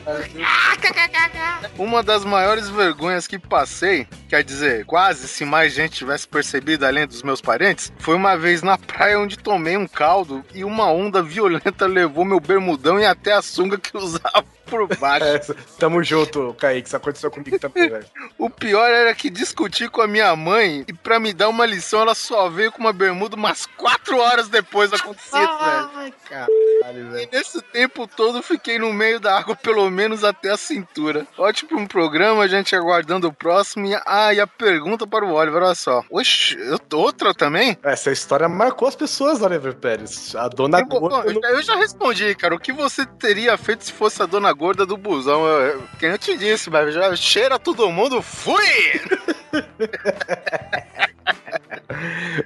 Uma 1.78 2.02
das 2.02 2.24
maiores 2.24 2.68
vergonhas 2.68 3.26
que 3.26 3.38
passei, 3.38 4.06
quer 4.28 4.42
dizer, 4.42 4.84
quase 4.84 5.28
se 5.28 5.44
mais 5.44 5.72
gente 5.72 5.98
tivesse 5.98 6.26
percebido 6.26 6.84
além 6.84 7.06
dos 7.06 7.22
meus 7.22 7.40
parentes, 7.40 7.92
foi 7.98 8.16
uma 8.16 8.36
vez 8.36 8.62
na 8.62 8.76
praia 8.76 9.18
onde 9.18 9.38
tomei 9.38 9.76
um 9.76 9.86
caldo 9.86 10.44
e 10.54 10.64
uma 10.64 10.90
onda 10.90 11.22
violenta 11.22 11.86
levou 11.86 12.24
meu 12.24 12.40
bermudão 12.40 12.98
e 12.98 13.04
até 13.04 13.32
a 13.32 13.42
sunga 13.42 13.78
que 13.78 13.96
usava 13.96 14.44
por 14.66 14.88
baixo. 14.96 15.52
É, 15.52 15.54
tamo 15.78 16.02
junto, 16.02 16.54
Kaique. 16.73 16.88
Isso 16.88 16.97
aconteceu 16.97 17.31
comigo 17.31 17.59
também, 17.59 17.88
velho. 17.88 18.05
O 18.38 18.50
pior 18.50 18.88
era 18.91 19.14
que 19.14 19.31
discuti 19.31 19.88
com 19.88 20.00
a 20.02 20.07
minha 20.07 20.35
mãe 20.35 20.85
e 20.88 20.93
pra 20.93 21.21
me 21.21 21.33
dar 21.33 21.49
uma 21.49 21.64
lição 21.64 22.00
ela 22.00 22.14
só 22.14 22.49
veio 22.49 22.73
com 22.73 22.81
uma 22.81 22.93
bermuda 22.93 23.37
umas 23.37 23.67
quatro 23.67 24.19
horas 24.19 24.49
depois 24.49 24.91
do 24.91 24.97
acontecido, 24.97 25.38
velho. 25.97 26.14
Caralho, 26.29 26.99
E 26.99 27.02
velho. 27.11 27.29
nesse 27.33 27.61
tempo 27.62 28.07
todo 28.07 28.43
fiquei 28.43 28.79
no 28.79 28.93
meio 28.93 29.21
da 29.21 29.38
água, 29.38 29.55
pelo 29.55 29.88
menos 29.91 30.25
até 30.25 30.50
a 30.50 30.57
cintura. 30.57 31.26
Ótimo 31.38 31.79
um 31.79 31.87
programa, 31.87 32.43
a 32.43 32.49
gente 32.49 32.75
aguardando 32.75 33.29
o 33.29 33.33
próximo. 33.33 33.87
E, 33.87 33.95
ah, 34.07 34.35
e 34.35 34.41
a 34.41 34.47
pergunta 34.47 35.07
para 35.07 35.25
o 35.25 35.33
Oliver, 35.35 35.62
olha 35.62 35.75
só. 35.75 36.02
Oxe, 36.11 36.57
eu, 36.59 36.79
outra 36.99 37.33
também? 37.35 37.76
Essa 37.83 38.11
história 38.11 38.49
marcou 38.49 38.88
as 38.88 38.97
pessoas, 38.97 39.41
Oliver 39.43 39.75
Pérez. 39.75 40.35
A 40.35 40.49
dona 40.49 40.81
Eu, 40.81 40.87
bom, 40.87 41.00
gorda. 41.00 41.31
eu, 41.31 41.41
eu 41.57 41.62
já 41.62 41.76
respondi, 41.76 42.35
cara. 42.35 42.55
O 42.55 42.59
que 42.61 42.73
você 42.73 43.07
teria 43.07 43.57
feito 43.57 43.85
se 43.85 43.93
fosse 43.93 44.23
a 44.23 44.26
dona 44.26 44.52
gorda 44.52 44.85
do 44.85 44.97
busão? 44.97 45.45
Eu, 45.47 45.61
eu, 45.67 45.83
quem 45.99 46.09
eu 46.11 46.19
te 46.19 46.37
disse, 46.37 46.62
mas 46.71 46.95
já 46.95 47.14
cheira 47.16 47.59
todo 47.59 47.90
mundo, 47.90 48.23
fui! 48.23 49.00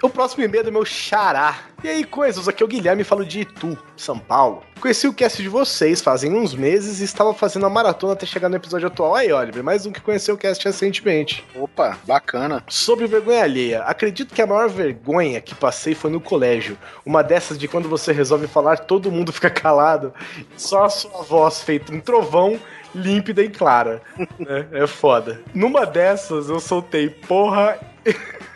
O 0.02 0.08
próximo 0.08 0.44
e-mail 0.44 0.62
é 0.62 0.64
do 0.64 0.72
meu 0.72 0.84
xará. 0.84 1.58
E 1.82 1.88
aí, 1.88 2.04
coisas, 2.04 2.48
aqui 2.48 2.62
é 2.62 2.66
o 2.66 2.68
Guilherme, 2.68 3.04
falo 3.04 3.24
de 3.24 3.40
Itu, 3.40 3.78
São 3.96 4.18
Paulo. 4.18 4.62
Conheci 4.80 5.06
o 5.06 5.14
cast 5.14 5.42
de 5.42 5.48
vocês 5.48 6.02
fazem 6.02 6.34
uns 6.34 6.54
meses 6.54 7.00
e 7.00 7.04
estava 7.04 7.32
fazendo 7.32 7.64
a 7.64 7.70
maratona 7.70 8.12
até 8.12 8.26
chegar 8.26 8.48
no 8.48 8.56
episódio 8.56 8.88
atual. 8.88 9.14
Aí, 9.14 9.32
Oliver, 9.32 9.62
mais 9.62 9.86
um 9.86 9.92
que 9.92 10.00
conheceu 10.00 10.34
o 10.34 10.38
cast 10.38 10.64
recentemente. 10.64 11.44
Opa, 11.54 11.96
bacana. 12.04 12.62
Sobre 12.68 13.06
vergonha 13.06 13.42
alheia, 13.42 13.82
acredito 13.82 14.34
que 14.34 14.42
a 14.42 14.46
maior 14.46 14.68
vergonha 14.68 15.40
que 15.40 15.54
passei 15.54 15.94
foi 15.94 16.10
no 16.10 16.20
colégio. 16.20 16.76
Uma 17.04 17.22
dessas 17.22 17.56
de 17.58 17.68
quando 17.68 17.88
você 17.88 18.12
resolve 18.12 18.46
falar, 18.46 18.80
todo 18.80 19.12
mundo 19.12 19.32
fica 19.32 19.48
calado, 19.48 20.12
só 20.56 20.84
a 20.84 20.90
sua 20.90 21.22
voz 21.22 21.62
feita 21.62 21.92
um 21.92 22.00
trovão 22.00 22.58
límpida 22.96 23.42
e 23.42 23.48
clara. 23.48 24.02
né? 24.38 24.66
É 24.72 24.86
foda. 24.86 25.40
Numa 25.54 25.84
dessas, 25.86 26.48
eu 26.48 26.60
soltei 26.60 27.08
porra. 27.10 27.78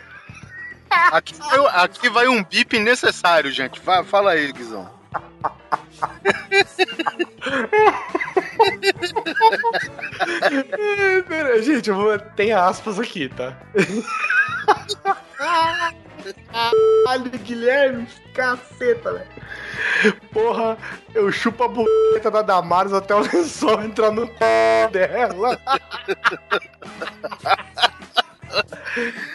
Aqui, 1.13 1.35
vai- 1.35 1.67
aqui 1.85 2.09
vai 2.09 2.27
um 2.27 2.43
bip 2.43 2.77
necessário, 2.81 3.49
gente. 3.53 3.79
Fala 3.81 4.33
aí, 4.33 4.53
Guizão. 4.53 4.91
Pera, 11.29 11.63
gente, 11.63 11.91
eu 11.91 11.97
vou... 11.97 12.19
tem 12.19 12.53
aspas 12.53 12.99
aqui, 12.99 13.29
tá? 13.29 13.57
Caralho, 16.53 17.31
Guilherme, 17.45 18.07
caceta, 18.35 19.13
velho. 19.13 19.41
Porra, 20.33 20.79
eu 21.15 21.31
chupo 21.33 21.65
a 21.65 21.69
buceta 21.69 22.31
da 22.31 22.43
Damares 22.43 22.93
até 22.93 23.15
o 23.15 23.21
lençol 23.33 23.83
entrar 23.83 24.11
no 24.11 24.27
dela. 24.91 25.59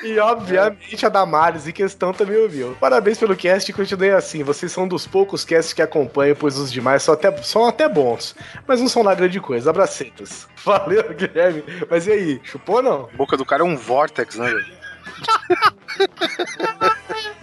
E 0.04 0.20
obviamente 0.20 1.06
a 1.06 1.10
Damares 1.10 1.68
em 1.68 1.72
questão 1.72 2.14
também 2.14 2.38
ouviu. 2.38 2.76
Parabéns 2.80 3.18
pelo 3.18 3.36
cast 3.36 3.70
e 3.70 3.74
continue 3.74 4.12
assim. 4.12 4.44
Vocês 4.44 4.72
são 4.72 4.88
dos 4.88 5.08
poucos 5.08 5.46
casts 5.46 5.74
que 5.74 5.82
acompanham, 5.82 6.36
pois 6.36 6.58
os 6.58 6.72
demais 6.72 7.04
são 7.04 7.14
até, 7.14 7.36
são 7.44 7.66
até 7.66 7.88
bons. 7.88 8.36
Mas 8.68 8.82
não 8.82 8.90
são 8.90 9.04
lá 9.04 9.16
grande 9.16 9.40
coisa. 9.40 9.70
Abracetas. 9.70 10.48
Valeu, 10.64 11.04
Guilherme. 11.14 11.64
Mas 11.90 12.08
e 12.08 12.12
aí, 12.12 12.42
chupou 12.44 12.78
ou 12.78 12.84
não? 12.84 13.10
A 13.14 13.18
boca 13.18 13.38
do 13.38 13.46
cara 13.46 13.64
é 13.64 13.66
um 13.66 13.78
vortex, 13.78 14.36
né? 14.36 14.52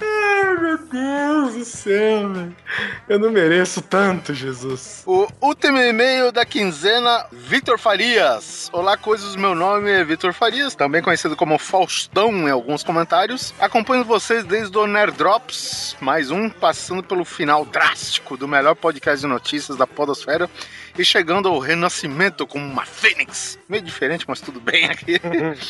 Ai, 0.00 0.56
meu 0.58 0.78
Deus 0.78 1.54
do 1.54 1.64
céu, 1.64 2.32
velho. 2.32 2.56
Eu 3.08 3.18
não 3.18 3.30
mereço 3.30 3.80
tanto, 3.82 4.34
Jesus. 4.34 5.02
O 5.06 5.28
último 5.40 5.78
e-mail 5.78 6.32
da 6.32 6.44
quinzena, 6.44 7.26
Vitor 7.30 7.78
Farias. 7.78 8.68
Olá, 8.72 8.96
coisas, 8.96 9.36
meu 9.36 9.54
nome 9.54 9.90
é 9.90 10.04
Vitor 10.04 10.32
Farias, 10.32 10.74
também 10.74 11.02
conhecido 11.02 11.36
como 11.36 11.58
Faustão 11.58 12.30
em 12.48 12.50
alguns 12.50 12.82
comentários. 12.82 13.54
Acompanho 13.60 14.04
vocês 14.04 14.44
desde 14.44 14.76
o 14.76 14.86
Nerd 14.86 15.16
Drops, 15.16 15.96
mais 16.00 16.30
um, 16.30 16.48
passando 16.48 17.02
pelo 17.02 17.24
final 17.24 17.64
drástico 17.64 18.36
do 18.36 18.48
melhor 18.48 18.74
podcast 18.74 19.20
de 19.20 19.26
notícias 19.26 19.76
da 19.76 19.86
podosfera 19.86 20.48
e 20.98 21.04
chegando 21.04 21.48
ao 21.48 21.58
renascimento 21.58 22.46
como 22.46 22.64
uma 22.64 22.84
fênix. 22.84 23.58
Meio 23.68 23.82
diferente, 23.82 24.24
mas 24.28 24.40
tudo 24.40 24.60
bem 24.60 24.86
aqui. 24.86 25.20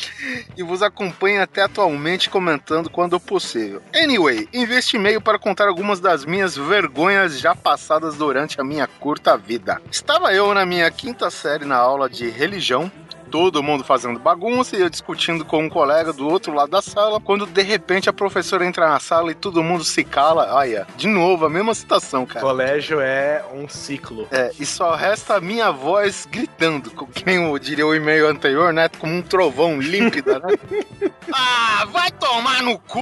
e 0.57 0.63
vos 0.63 0.81
acompanho 0.81 1.41
até 1.41 1.61
atualmente 1.61 2.29
comentando 2.29 2.89
quando 2.89 3.19
possível. 3.19 3.81
Anyway, 3.93 4.47
investe 4.53 4.97
e-mail 4.97 5.21
para 5.21 5.39
contar 5.39 5.67
algumas 5.67 5.99
das 5.99 6.25
minhas 6.25 6.55
vergonhas 6.55 7.39
já 7.39 7.55
passadas 7.55 8.15
durante 8.15 8.59
a 8.59 8.63
minha 8.63 8.87
curta 8.87 9.37
vida. 9.37 9.81
Estava 9.91 10.33
eu 10.33 10.53
na 10.53 10.65
minha 10.65 10.89
quinta 10.91 11.29
série 11.29 11.65
na 11.65 11.77
aula 11.77 12.09
de 12.09 12.29
religião. 12.29 12.91
Todo 13.33 13.63
mundo 13.63 13.83
fazendo 13.83 14.19
bagunça 14.19 14.77
e 14.77 14.81
eu 14.81 14.91
discutindo 14.91 15.43
com 15.43 15.63
um 15.63 15.67
colega 15.67 16.13
do 16.13 16.29
outro 16.29 16.53
lado 16.53 16.69
da 16.69 16.83
sala, 16.83 17.19
quando 17.19 17.47
de 17.47 17.63
repente 17.63 18.07
a 18.07 18.13
professora 18.13 18.63
entra 18.63 18.87
na 18.87 18.99
sala 18.99 19.31
e 19.31 19.33
todo 19.33 19.63
mundo 19.63 19.83
se 19.83 20.03
cala. 20.03 20.53
Olha, 20.53 20.85
de 20.95 21.07
novo, 21.07 21.47
a 21.47 21.49
mesma 21.49 21.73
situação, 21.73 22.27
cara. 22.27 22.45
Colégio 22.45 23.01
é 23.01 23.43
um 23.51 23.67
ciclo. 23.67 24.27
É, 24.29 24.51
e 24.59 24.67
só 24.67 24.93
resta 24.93 25.37
a 25.37 25.41
minha 25.41 25.71
voz 25.71 26.27
gritando, 26.29 26.91
com 26.91 27.07
quem 27.07 27.45
eu 27.45 27.57
diria 27.57 27.87
o 27.87 27.95
e-mail 27.95 28.27
anterior, 28.27 28.71
né? 28.71 28.87
Como 28.99 29.11
um 29.11 29.21
trovão 29.23 29.81
límpida, 29.81 30.37
né? 30.37 30.53
ah, 31.33 31.87
vai 31.91 32.11
tomar 32.11 32.61
no 32.61 32.77
cu! 32.77 32.99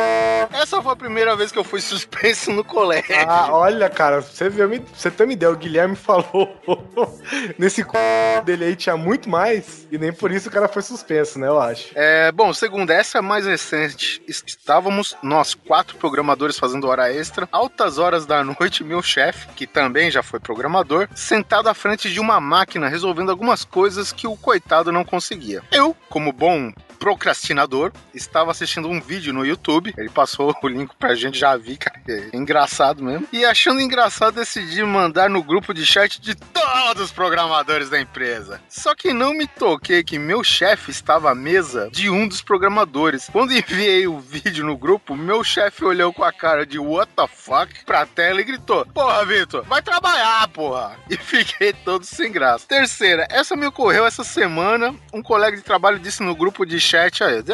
Essa 0.53 0.81
foi 0.81 0.93
a 0.93 0.95
primeira 0.95 1.35
vez 1.35 1.51
que 1.51 1.59
eu 1.59 1.63
fui 1.65 1.81
suspenso 1.81 2.53
no 2.53 2.63
colégio. 2.63 3.13
Ah, 3.27 3.49
olha, 3.51 3.89
cara, 3.89 4.21
você, 4.21 4.49
viu, 4.49 4.81
você 4.95 5.11
uma 5.19 5.33
ideia, 5.33 5.51
o 5.51 5.57
Guilherme 5.57 5.97
falou 5.97 6.55
nesse 7.59 7.83
c... 7.83 8.41
dele 8.45 8.63
aí 8.63 8.75
tinha 8.77 8.95
muito 8.95 9.29
mais, 9.29 9.85
e 9.91 9.97
nem 9.97 10.13
por 10.21 10.31
isso 10.31 10.49
o 10.49 10.51
cara 10.51 10.67
foi 10.67 10.83
suspenso, 10.83 11.39
né, 11.39 11.47
eu 11.47 11.59
acho. 11.59 11.87
É, 11.95 12.31
bom, 12.31 12.53
segundo, 12.53 12.91
essa 12.91 13.17
é 13.17 13.21
mais 13.21 13.47
recente. 13.47 14.21
Estávamos 14.27 15.17
nós 15.23 15.55
quatro 15.55 15.97
programadores 15.97 16.59
fazendo 16.59 16.87
hora 16.87 17.11
extra, 17.11 17.49
altas 17.51 17.97
horas 17.97 18.27
da 18.27 18.43
noite, 18.43 18.83
meu 18.85 19.01
chefe, 19.01 19.47
que 19.55 19.65
também 19.65 20.11
já 20.11 20.21
foi 20.21 20.39
programador, 20.39 21.09
sentado 21.15 21.67
à 21.67 21.73
frente 21.73 22.11
de 22.13 22.19
uma 22.19 22.39
máquina 22.39 22.87
resolvendo 22.87 23.31
algumas 23.31 23.65
coisas 23.65 24.11
que 24.11 24.27
o 24.27 24.37
coitado 24.37 24.91
não 24.91 25.03
conseguia. 25.03 25.63
Eu, 25.71 25.95
como 26.07 26.31
bom 26.31 26.71
procrastinador, 27.01 27.91
estava 28.13 28.51
assistindo 28.51 28.87
um 28.87 29.01
vídeo 29.01 29.33
no 29.33 29.43
YouTube. 29.43 29.91
Ele 29.97 30.09
passou 30.09 30.55
o 30.61 30.67
link 30.67 30.95
pra 30.99 31.15
gente, 31.15 31.39
já 31.39 31.57
vi, 31.57 31.75
cara. 31.75 31.99
É 32.07 32.37
engraçado 32.37 33.03
mesmo. 33.03 33.27
E 33.33 33.43
achando 33.43 33.81
engraçado, 33.81 34.35
decidi 34.35 34.83
mandar 34.83 35.27
no 35.27 35.41
grupo 35.41 35.73
de 35.73 35.83
chat 35.83 36.21
de 36.21 36.35
todos 36.35 37.01
os 37.01 37.11
programadores 37.11 37.89
da 37.89 37.99
empresa. 37.99 38.61
Só 38.69 38.93
que 38.93 39.13
não 39.13 39.33
me 39.33 39.47
toquei 39.47 40.03
que 40.03 40.19
meu 40.19 40.43
chefe 40.43 40.91
estava 40.91 41.31
à 41.31 41.35
mesa 41.35 41.89
de 41.91 42.07
um 42.07 42.27
dos 42.27 42.43
programadores. 42.43 43.27
Quando 43.31 43.51
enviei 43.51 44.05
o 44.05 44.19
vídeo 44.19 44.63
no 44.63 44.77
grupo, 44.77 45.15
meu 45.15 45.43
chefe 45.43 45.83
olhou 45.83 46.13
com 46.13 46.23
a 46.23 46.31
cara 46.31 46.67
de 46.67 46.77
what 46.77 47.11
the 47.15 47.27
fuck 47.27 47.83
pra 47.83 48.05
tela 48.05 48.41
e 48.41 48.43
gritou: 48.43 48.85
Porra, 48.93 49.25
Vitor, 49.25 49.63
vai 49.63 49.81
trabalhar, 49.81 50.47
porra! 50.49 50.99
E 51.09 51.17
fiquei 51.17 51.73
todo 51.73 52.05
sem 52.05 52.31
graça. 52.31 52.67
Terceira, 52.67 53.27
essa 53.31 53.55
me 53.55 53.65
ocorreu 53.65 54.05
essa 54.05 54.23
semana. 54.23 54.93
Um 55.11 55.23
colega 55.23 55.57
de 55.57 55.63
trabalho 55.63 55.97
disse 55.97 56.21
no 56.21 56.35
grupo 56.35 56.63
de 56.63 56.79
chat: 56.79 56.90
"Ah, 56.97 57.09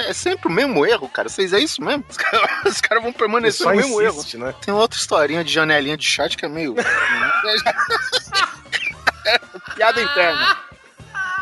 É 0.10 0.14
sempre 0.14 0.48
o 0.48 0.52
mesmo 0.52 0.86
erro, 0.86 1.08
cara. 1.10 1.30
Vocês 1.30 1.54
é 1.54 1.60
isso 1.60 1.82
mesmo? 1.84 2.04
Os 2.10 2.18
caras 2.18 2.50
os 2.66 2.82
caras 2.82 3.04
vão 3.04 3.12
permanecer 3.14 3.66
no 3.68 3.76
mesmo 3.76 4.02
erro. 4.02 4.18
insiste, 4.18 4.38
né? 4.38 4.54
Tem 4.62 4.74
outra 4.74 5.00
historinha 5.00 5.44
de 5.44 5.52
janelinha 5.54 5.98
de 5.98 6.06
chat 6.06 6.36
que 6.38 6.46
é 6.46 6.50
meio. 6.50 6.76
Piada 9.76 10.02
interna. 10.02 10.58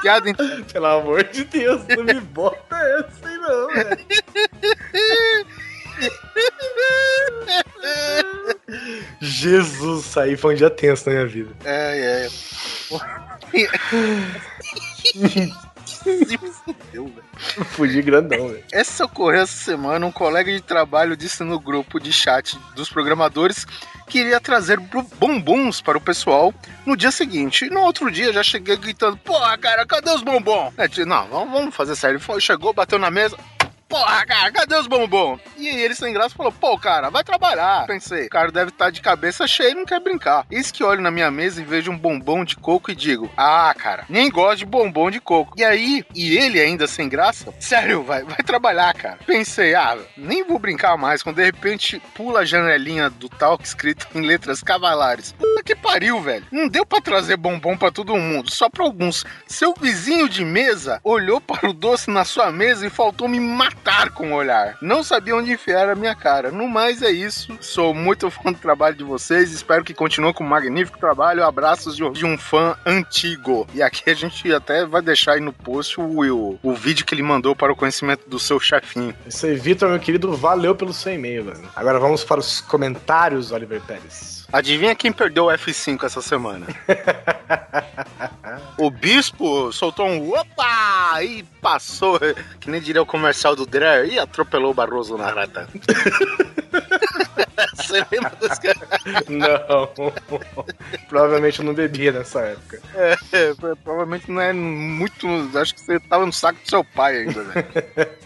Piada 0.01 0.29
interna. 0.29 0.65
Pelo 0.71 0.85
amor 0.85 1.23
de 1.25 1.43
Deus, 1.45 1.81
não 1.95 2.03
me 2.03 2.19
bota 2.19 2.75
essa 2.75 3.27
aí 3.27 3.37
não, 3.37 3.67
velho. 3.67 3.97
Jesus, 9.21 10.17
aí 10.17 10.35
foi 10.35 10.53
um 10.53 10.57
dia 10.57 10.69
tenso 10.69 11.07
na 11.09 11.15
minha 11.15 11.27
vida. 11.27 11.55
É, 11.63 12.27
é. 12.27 12.29
Se 15.85 16.37
fudeu, 16.37 17.11
velho. 17.77 18.03
Grandão, 18.03 18.49
velho. 18.49 18.63
Essa 18.71 19.05
ocorreu 19.05 19.41
essa 19.41 19.63
semana. 19.63 20.05
Um 20.05 20.11
colega 20.11 20.51
de 20.51 20.61
trabalho 20.61 21.15
disse 21.15 21.43
no 21.43 21.59
grupo 21.59 21.99
de 21.99 22.11
chat 22.11 22.57
dos 22.75 22.89
programadores 22.89 23.65
que 24.07 24.19
iria 24.19 24.39
trazer 24.39 24.79
bombons 25.19 25.81
para 25.81 25.97
o 25.97 26.01
pessoal 26.01 26.53
no 26.85 26.95
dia 26.95 27.11
seguinte. 27.11 27.65
E 27.65 27.69
no 27.69 27.81
outro 27.81 28.11
dia 28.11 28.33
já 28.33 28.43
cheguei 28.43 28.77
gritando: 28.77 29.17
Porra, 29.17 29.57
cara, 29.57 29.85
cadê 29.85 30.11
os 30.11 30.21
bombons? 30.21 30.73
É, 30.77 30.87
tipo, 30.87 31.05
não, 31.05 31.27
vamos, 31.27 31.75
fazer 31.75 31.95
sério. 31.95 32.19
Chegou, 32.39 32.73
bateu 32.73 32.99
na 32.99 33.11
mesa. 33.11 33.37
Porra, 33.87 34.25
cara, 34.25 34.51
cadê 34.51 34.75
os 34.75 34.87
bombons? 34.87 35.39
E 35.57 35.69
aí 35.69 35.81
ele 35.81 35.95
sem 35.95 36.11
graça 36.11 36.35
falou, 36.35 36.51
pô, 36.51 36.77
cara, 36.77 37.09
vai 37.09 37.23
trabalhar. 37.23 37.85
Pensei, 37.85 38.25
o 38.25 38.29
cara 38.29 38.51
deve 38.51 38.71
estar 38.71 38.89
de 38.89 38.99
cabeça 38.99 39.47
cheia 39.47 39.71
e 39.71 39.75
não 39.75 39.85
quer 39.85 39.99
brincar. 39.99 40.45
Eis 40.49 40.71
que 40.71 40.83
olho 40.83 41.01
na 41.01 41.11
minha 41.11 41.29
mesa 41.29 41.61
e 41.61 41.65
vejo 41.65 41.91
um 41.91 41.97
bombom 41.97 42.43
de 42.43 42.55
coco 42.55 42.91
e 42.91 42.95
digo, 42.95 43.29
ah, 43.37 43.73
cara, 43.77 44.05
nem 44.09 44.29
gosto 44.29 44.59
de 44.59 44.65
bombom 44.65 45.09
de 45.11 45.19
coco. 45.19 45.53
E 45.55 45.63
aí, 45.63 46.03
e 46.13 46.35
ele 46.35 46.59
ainda 46.59 46.87
sem 46.87 47.07
graça, 47.07 47.53
sério, 47.59 48.03
vai, 48.03 48.23
vai 48.23 48.37
trabalhar, 48.37 48.93
cara. 48.95 49.19
Pensei, 49.25 49.75
ah, 49.75 49.97
nem 50.17 50.43
vou 50.43 50.59
brincar 50.59 50.97
mais, 50.97 51.21
quando 51.21 51.37
de 51.37 51.45
repente 51.45 52.01
pula 52.13 52.39
a 52.41 52.45
janelinha 52.45 53.09
do 53.09 53.29
talk 53.29 53.63
escrito 53.63 54.07
em 54.15 54.21
letras 54.21 54.61
cavalares. 54.61 55.31
Puta 55.33 55.63
que 55.63 55.75
pariu, 55.75 56.19
velho. 56.21 56.45
Não 56.51 56.67
deu 56.67 56.85
pra 56.85 57.01
trazer 57.01 57.37
bombom 57.37 57.77
pra 57.77 57.91
todo 57.91 58.17
mundo, 58.17 58.49
só 58.51 58.67
pra 58.67 58.83
alguns. 58.83 59.23
Seu 59.47 59.73
vizinho 59.79 60.27
de 60.27 60.43
mesa 60.43 60.99
olhou 61.03 61.39
para 61.39 61.69
o 61.69 61.73
doce 61.73 62.09
na 62.09 62.25
sua 62.25 62.51
mesa 62.51 62.85
e 62.85 62.89
faltou 62.89 63.27
me 63.27 63.39
matar 63.39 63.84
com 64.11 64.31
o 64.31 64.35
olhar. 64.35 64.77
Não 64.81 65.03
sabia 65.03 65.35
onde 65.35 65.51
enfiar 65.51 65.89
a 65.89 65.95
minha 65.95 66.15
cara. 66.15 66.51
No 66.51 66.67
mais 66.67 67.01
é 67.01 67.11
isso. 67.11 67.57
Sou 67.61 67.93
muito 67.93 68.29
fã 68.31 68.51
do 68.51 68.57
trabalho 68.57 68.95
de 68.95 69.03
vocês. 69.03 69.51
Espero 69.51 69.83
que 69.83 69.93
continue 69.93 70.33
com 70.33 70.43
um 70.43 70.47
magnífico 70.47 70.97
trabalho. 70.97 71.43
Abraços 71.43 71.95
de, 71.95 72.09
de 72.11 72.25
um 72.25 72.37
fã 72.37 72.75
antigo. 72.85 73.67
E 73.73 73.81
aqui 73.81 74.09
a 74.09 74.13
gente 74.13 74.51
até 74.51 74.85
vai 74.85 75.01
deixar 75.01 75.33
aí 75.33 75.39
no 75.39 75.53
post 75.53 75.99
o, 75.99 76.03
o, 76.03 76.59
o 76.63 76.73
vídeo 76.73 77.05
que 77.05 77.13
ele 77.13 77.23
mandou 77.23 77.55
para 77.55 77.71
o 77.71 77.75
conhecimento 77.75 78.27
do 78.27 78.39
seu 78.39 78.59
chefinho. 78.59 79.15
Isso 79.27 79.45
aí, 79.45 79.55
Vitor, 79.55 79.89
meu 79.89 79.99
querido, 79.99 80.35
valeu 80.35 80.75
pelo 80.75 80.93
seu 80.93 81.13
e-mail, 81.13 81.45
velho. 81.45 81.69
Agora 81.75 81.99
vamos 81.99 82.23
para 82.23 82.39
os 82.39 82.61
comentários, 82.61 83.51
Oliver 83.51 83.81
Pérez. 83.81 84.44
Adivinha 84.51 84.95
quem 84.95 85.11
perdeu 85.11 85.45
o 85.45 85.49
F5 85.49 86.03
essa 86.03 86.21
semana? 86.21 86.67
o 88.77 88.89
Bispo 88.89 89.71
soltou 89.71 90.07
um 90.07 90.31
opa 90.31 91.23
e 91.23 91.43
passou, 91.61 92.19
que 92.59 92.69
nem 92.69 92.81
diria 92.81 93.01
o 93.01 93.05
comercial 93.05 93.55
do 93.55 93.65
Dreyer, 93.65 94.13
e 94.13 94.19
atropelou 94.19 94.71
o 94.71 94.73
Barroso 94.73 95.17
na 95.17 95.29
rata. 95.29 95.67
Você 97.75 98.05
lembra 98.11 98.31
desse 98.41 98.61
cara? 98.61 99.23
Não. 99.29 100.13
Provavelmente 101.07 101.59
eu 101.59 101.65
não 101.65 101.73
bebia 101.73 102.11
nessa 102.11 102.41
época. 102.41 102.81
É, 102.93 103.15
provavelmente 103.83 104.31
não 104.31 104.41
é 104.41 104.51
muito. 104.53 105.27
Acho 105.57 105.73
que 105.73 105.81
você 105.81 105.99
tava 105.99 106.25
no 106.25 106.33
saco 106.33 106.59
do 106.61 106.69
seu 106.69 106.83
pai 106.83 107.17
ainda, 107.17 107.43
velho. 107.43 107.67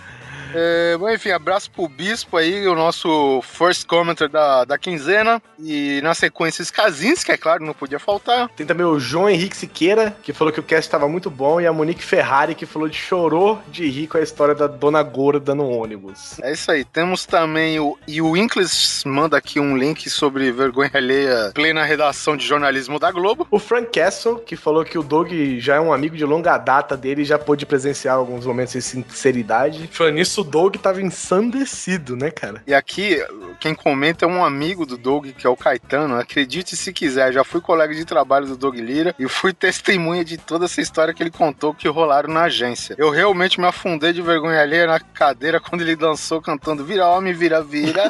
É, 0.54 0.98
bom, 0.98 1.10
enfim, 1.10 1.32
abraço 1.32 1.70
pro 1.72 1.88
Bispo 1.88 2.38
aí, 2.38 2.68
o 2.68 2.76
nosso 2.76 3.42
first 3.44 3.86
commenter 3.86 4.30
da, 4.30 4.66
da 4.66 4.78
quinzena. 4.78 5.42
E 5.60 6.00
na 6.02 6.14
sequência, 6.14 6.62
Skazins, 6.62 7.24
que 7.24 7.32
é 7.32 7.38
claro, 7.38 7.66
não 7.66 7.74
podia 7.74 8.00
faltar. 8.00 8.50
Tem 8.50 8.66
também 8.66 8.86
o 8.86 9.00
João 9.00 9.30
Henrique 9.30 9.58
Siqueira, 9.58 10.16
que 10.24 10.34
falou 10.34 10.54
que 10.54 10.60
o 10.60 10.64
cast 10.64 10.88
estava 10.88 11.08
muito 11.08 11.30
bom, 11.30 11.60
e 11.60 11.68
a 11.68 11.74
Monique 11.74 12.04
Ferrari, 12.04 12.56
que 12.56 12.66
falou 12.66 12.88
de 12.88 12.96
chorou 12.96 13.62
de 13.68 13.88
rir 13.90 14.08
com 14.08 14.18
a 14.18 14.22
história 14.22 14.56
da 14.56 14.68
Dona 14.68 15.04
Gorda 15.04 15.54
no 15.54 15.70
ônibus. 15.70 16.40
É 16.42 16.52
isso 16.52 16.72
aí. 16.72 16.84
Temos 16.84 17.26
também 17.26 17.80
o. 17.80 17.98
E 18.08 18.22
o 18.22 18.36
Inclis 18.36 19.04
manda 19.06 19.38
aqui 19.38 19.60
um 19.60 19.78
link 19.78 20.10
sobre 20.10 20.52
vergonha 20.52 20.92
alheia 20.94 21.52
plena 21.54 21.84
redação 21.84 22.36
de 22.36 22.46
jornalismo 22.46 23.00
da 23.00 23.12
Globo. 23.12 23.48
O 23.52 23.60
Frank 23.60 23.92
Castle, 23.92 24.40
que 24.40 24.56
falou 24.56 24.84
que 24.84 24.98
o 24.98 25.04
Doug 25.04 25.32
já 25.58 25.76
é 25.76 25.80
um 25.80 25.94
amigo 25.94 26.16
de 26.16 26.26
longa 26.26 26.58
data 26.58 26.96
dele 26.96 27.22
e 27.22 27.26
já 27.26 27.38
pôde 27.38 27.66
presenciar 27.66 28.16
alguns 28.16 28.46
momentos 28.46 28.74
de 28.74 28.82
sinceridade. 28.82 29.90
Falando 29.92 30.16
nisso, 30.16 30.39
o 30.40 30.44
Doug 30.44 30.76
tava 30.78 31.02
ensandecido, 31.02 32.16
né, 32.16 32.32
cara? 32.32 32.64
E 32.66 32.74
aqui, 32.74 33.18
quem 33.60 33.76
comenta 33.76 34.26
é 34.26 34.28
um 34.28 34.44
amigo 34.44 34.86
do 34.86 34.98
Doug, 34.98 35.28
que 35.28 35.46
é 35.46 35.50
o 35.50 35.58
Caetano. 35.58 36.16
Acredite 36.16 36.76
se 36.76 36.94
quiser, 36.94 37.34
já 37.34 37.44
fui 37.44 37.62
colega 37.62 37.94
de 37.94 38.06
trabalho 38.06 38.48
do 38.48 38.58
Doug 38.58 38.76
Lira 38.76 39.14
e 39.20 39.28
fui 39.28 39.54
testemunha 39.54 40.24
de 40.24 40.38
toda 40.38 40.66
essa 40.66 40.82
história 40.82 41.14
que 41.14 41.22
ele 41.22 41.32
contou 41.32 41.74
que 41.74 41.88
rolaram 41.88 42.34
na 42.34 42.44
agência. 42.44 42.96
Eu 42.98 43.10
realmente 43.10 43.60
me 43.60 43.68
afundei 43.68 44.14
de 44.14 44.22
vergonha 44.22 44.62
alheia 44.62 44.88
na 44.88 45.00
cadeira 45.00 45.60
quando 45.60 45.82
ele 45.82 45.96
dançou 45.96 46.42
cantando 46.42 46.86
Vira 46.86 47.08
Homem, 47.08 47.34
Vira, 47.34 47.62
Vira. 47.62 48.04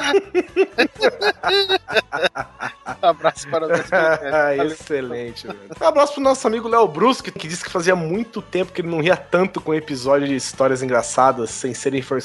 Abraço 3.02 3.48
para 3.48 3.66
os 3.66 3.80
Ah, 3.92 4.56
Excelente, 4.64 5.46
velho. 5.46 5.58
Um 5.80 5.84
abraço 5.84 6.14
pro 6.14 6.22
nosso 6.22 6.46
amigo 6.46 6.68
Léo 6.68 6.86
Brusque, 6.86 7.30
que 7.30 7.48
disse 7.48 7.64
que 7.64 7.70
fazia 7.70 7.96
muito 7.96 8.42
tempo 8.42 8.72
que 8.72 8.80
ele 8.80 8.88
não 8.88 9.00
ria 9.00 9.16
tanto 9.16 9.60
com 9.60 9.74
episódio 9.74 10.28
de 10.28 10.36
histórias 10.36 10.82
engraçadas, 10.82 11.50
sem 11.50 11.74
serem 11.74 12.02
forçadas. 12.02 12.19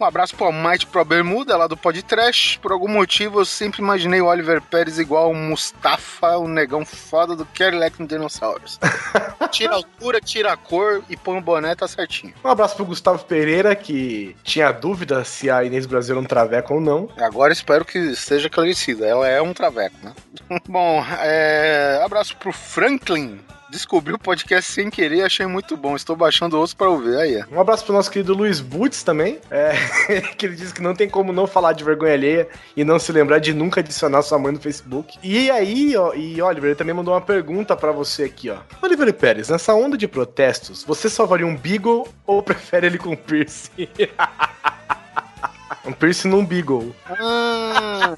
Um 0.00 0.04
abraço 0.04 0.34
pro 0.36 0.52
Might 0.52 0.86
Pro 0.86 1.04
Bermuda, 1.04 1.56
lá 1.56 1.66
do 1.66 1.76
Podcast. 1.76 2.58
Por 2.58 2.72
algum 2.72 2.88
motivo, 2.88 3.40
eu 3.40 3.44
sempre 3.44 3.80
imaginei 3.80 4.20
o 4.20 4.26
Oliver 4.26 4.60
Pérez 4.62 4.98
igual 4.98 5.30
o 5.30 5.34
Mustafa, 5.34 6.36
o 6.38 6.48
negão 6.48 6.84
foda 6.84 7.34
do 7.36 7.46
Cadillac 7.46 8.00
no 8.00 8.06
Dinossauros. 8.06 8.78
tira 9.50 9.72
a 9.72 9.76
altura, 9.76 10.20
tira 10.20 10.52
a 10.52 10.56
cor 10.56 11.02
e 11.08 11.16
põe 11.16 11.38
o 11.38 11.42
boné, 11.42 11.74
tá 11.74 11.86
certinho. 11.86 12.34
Um 12.44 12.48
abraço 12.48 12.76
pro 12.76 12.84
Gustavo 12.84 13.24
Pereira, 13.24 13.74
que 13.74 14.36
tinha 14.42 14.72
dúvida 14.72 15.24
se 15.24 15.50
a 15.50 15.64
Inês 15.64 15.86
Brasil 15.86 16.14
era 16.14 16.20
um 16.20 16.26
traveco 16.26 16.74
ou 16.74 16.80
não. 16.80 17.08
Agora 17.16 17.52
espero 17.52 17.84
que 17.84 17.98
esteja 17.98 18.48
esclarecida. 18.48 19.06
Ela 19.06 19.28
é 19.28 19.40
um 19.40 19.52
traveco, 19.52 19.96
né? 20.02 20.12
Bom, 20.68 21.04
é... 21.20 22.00
abraço 22.04 22.36
pro 22.36 22.52
Franklin. 22.52 23.40
Descobri 23.70 24.12
o 24.12 24.18
podcast 24.18 24.70
sem 24.70 24.90
querer 24.90 25.16
e 25.16 25.22
achei 25.22 25.46
muito 25.46 25.76
bom. 25.76 25.96
Estou 25.96 26.14
baixando 26.14 26.56
outros 26.56 26.74
para 26.74 26.88
ouvir. 26.90 27.16
Aí, 27.16 27.44
Um 27.50 27.60
abraço 27.60 27.84
pro 27.84 27.94
nosso 27.94 28.10
querido 28.10 28.34
Luiz 28.34 28.60
Butz 28.60 29.02
também, 29.02 29.40
é, 29.50 29.72
que 30.36 30.46
ele 30.46 30.54
diz 30.54 30.72
que 30.72 30.82
não 30.82 30.94
tem 30.94 31.08
como 31.08 31.32
não 31.32 31.46
falar 31.46 31.72
de 31.72 31.82
vergonha 31.82 32.12
alheia 32.12 32.48
e 32.76 32.84
não 32.84 32.98
se 32.98 33.10
lembrar 33.10 33.38
de 33.38 33.52
nunca 33.54 33.80
adicionar 33.80 34.22
sua 34.22 34.38
mãe 34.38 34.52
no 34.52 34.60
Facebook. 34.60 35.18
E 35.22 35.50
aí, 35.50 35.96
ó, 35.96 36.12
e 36.14 36.40
Oliver, 36.40 36.70
ele 36.70 36.76
também 36.76 36.94
mandou 36.94 37.14
uma 37.14 37.20
pergunta 37.20 37.74
pra 37.74 37.90
você 37.90 38.24
aqui, 38.24 38.50
ó. 38.50 38.58
Oliver 38.82 39.12
Pérez, 39.14 39.48
nessa 39.48 39.74
onda 39.74 39.96
de 39.96 40.06
protestos, 40.06 40.84
você 40.84 41.08
salvaria 41.08 41.46
um 41.46 41.56
Beagle 41.56 42.06
ou 42.26 42.42
prefere 42.42 42.86
ele 42.86 42.98
com 42.98 43.16
piercing? 43.16 43.88
um 45.84 45.92
piercing 45.92 46.28
num 46.28 46.44
Beagle. 46.44 46.94
Ah, 47.08 48.14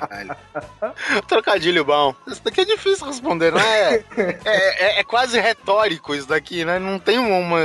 caralho. 0.00 0.36
Trocadilho 1.28 1.84
bom. 1.84 2.14
Isso 2.26 2.42
daqui 2.42 2.60
é 2.62 2.64
difícil 2.64 3.06
responder, 3.06 3.52
não 3.52 3.60
é? 3.60 4.04
É, 4.16 4.38
é- 4.44 5.00
é 5.00 5.04
quase 5.04 5.38
retórico 5.38 6.14
isso 6.14 6.26
daqui, 6.28 6.64
né? 6.64 6.78
Não 6.78 6.98
tem 6.98 7.18
uma. 7.18 7.60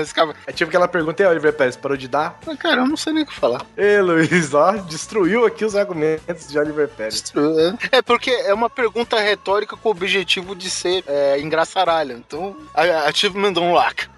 É 0.48 0.52
tipo 0.52 0.69
aquela 0.69 0.88
pergunta, 0.88 1.24
e 1.24 1.26
Oliver 1.26 1.54
Pérez, 1.54 1.76
parou 1.76 1.98
de 1.98 2.08
dar? 2.08 2.38
Ah, 2.48 2.56
Cara, 2.58 2.82
eu 2.82 2.88
não 2.88 2.98
sei 2.98 3.13
nem 3.13 3.24
o 3.24 3.26
que 3.26 3.34
falar. 3.36 3.65
Ê, 3.78 4.00
Luiz, 4.02 4.54
ó, 4.54 4.71
destruiu 4.74 5.45
aqui 5.45 5.63
os 5.65 5.76
argumentos 5.76 6.48
de 6.48 6.58
Oliver 6.60 6.88
Pérez. 6.89 7.24
É 7.91 8.02
porque 8.02 8.30
é 8.32 8.54
uma 8.54 8.69
pergunta 8.69 9.19
retórica 9.19 9.76
com 9.78 9.89
o 9.89 9.91
objetivo 9.91 10.56
de 10.56 10.69
ser 10.69 11.04
é, 11.08 11.39
engraçaralho. 11.39 12.17
Então, 12.17 12.56
a- 12.74 13.08
achievement 13.08 13.54
unlock. 13.58 14.08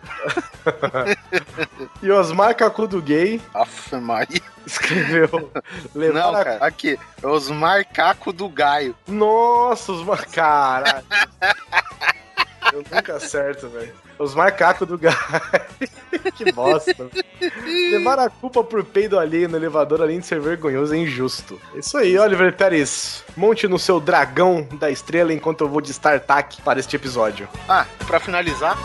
E 2.02 2.12
Osmar 2.12 2.56
Cacudo 2.56 3.02
Gay 3.02 3.42
Aff, 3.54 3.96
Maria. 3.96 4.42
escreveu. 4.66 5.52
Não, 5.96 6.32
cara. 6.34 6.58
Aqui, 6.62 6.98
é 7.22 7.28
os 7.28 7.50
marcacos 8.08 8.34
do 8.34 8.48
Gaio. 8.48 8.96
Nossa, 9.08 9.91
os. 9.91 10.06
Caralho. 10.32 11.04
Eu 12.72 12.84
nunca 12.91 13.15
acerto, 13.15 13.67
velho. 13.70 13.93
Os 14.20 14.34
macacos 14.34 14.88
do 14.88 14.98
Gai. 14.98 15.13
que 16.36 16.52
bosta. 16.52 17.08
Levar 17.91 18.20
a 18.20 18.30
culpa 18.30 18.63
por 18.63 18.84
peido 18.84 19.20
alheio 19.20 19.48
no 19.48 19.58
elevador, 19.58 20.02
além 20.02 20.20
de 20.20 20.26
ser 20.26 20.39
vergonhoso, 20.39 20.93
é 20.93 20.98
injusto. 20.98 21.60
Isso 21.76 21.98
aí, 21.98 22.17
Oliver 22.17 22.56
Pérez. 22.56 23.24
Monte 23.36 23.67
no 23.67 23.78
seu 23.78 24.00
dragão 24.00 24.67
da 24.80 24.89
estrela 24.89 25.34
enquanto 25.34 25.62
eu 25.62 25.70
vou 25.70 25.82
de 25.82 25.91
StarTAC 25.91 26.62
para 26.62 26.80
este 26.80 26.96
episódio. 26.96 27.48
Ah, 27.70 27.86
pra 28.06 28.20
finalizar, 28.20 28.78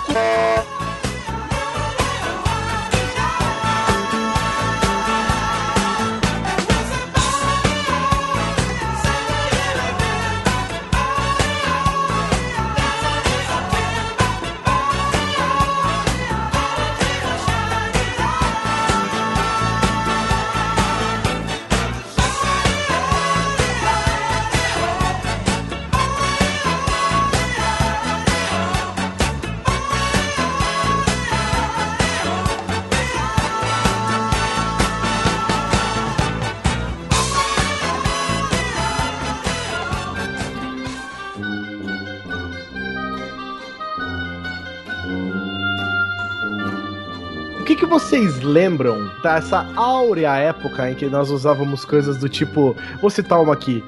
vocês 47.92 48.40
lembram 48.40 49.10
dessa 49.22 49.70
áurea 49.76 50.34
época 50.36 50.90
em 50.90 50.94
que 50.94 51.10
nós 51.10 51.30
usávamos 51.30 51.84
coisas 51.84 52.16
do 52.16 52.26
tipo. 52.26 52.74
Vou 53.02 53.10
citar 53.10 53.38
uma 53.38 53.52
aqui. 53.52 53.84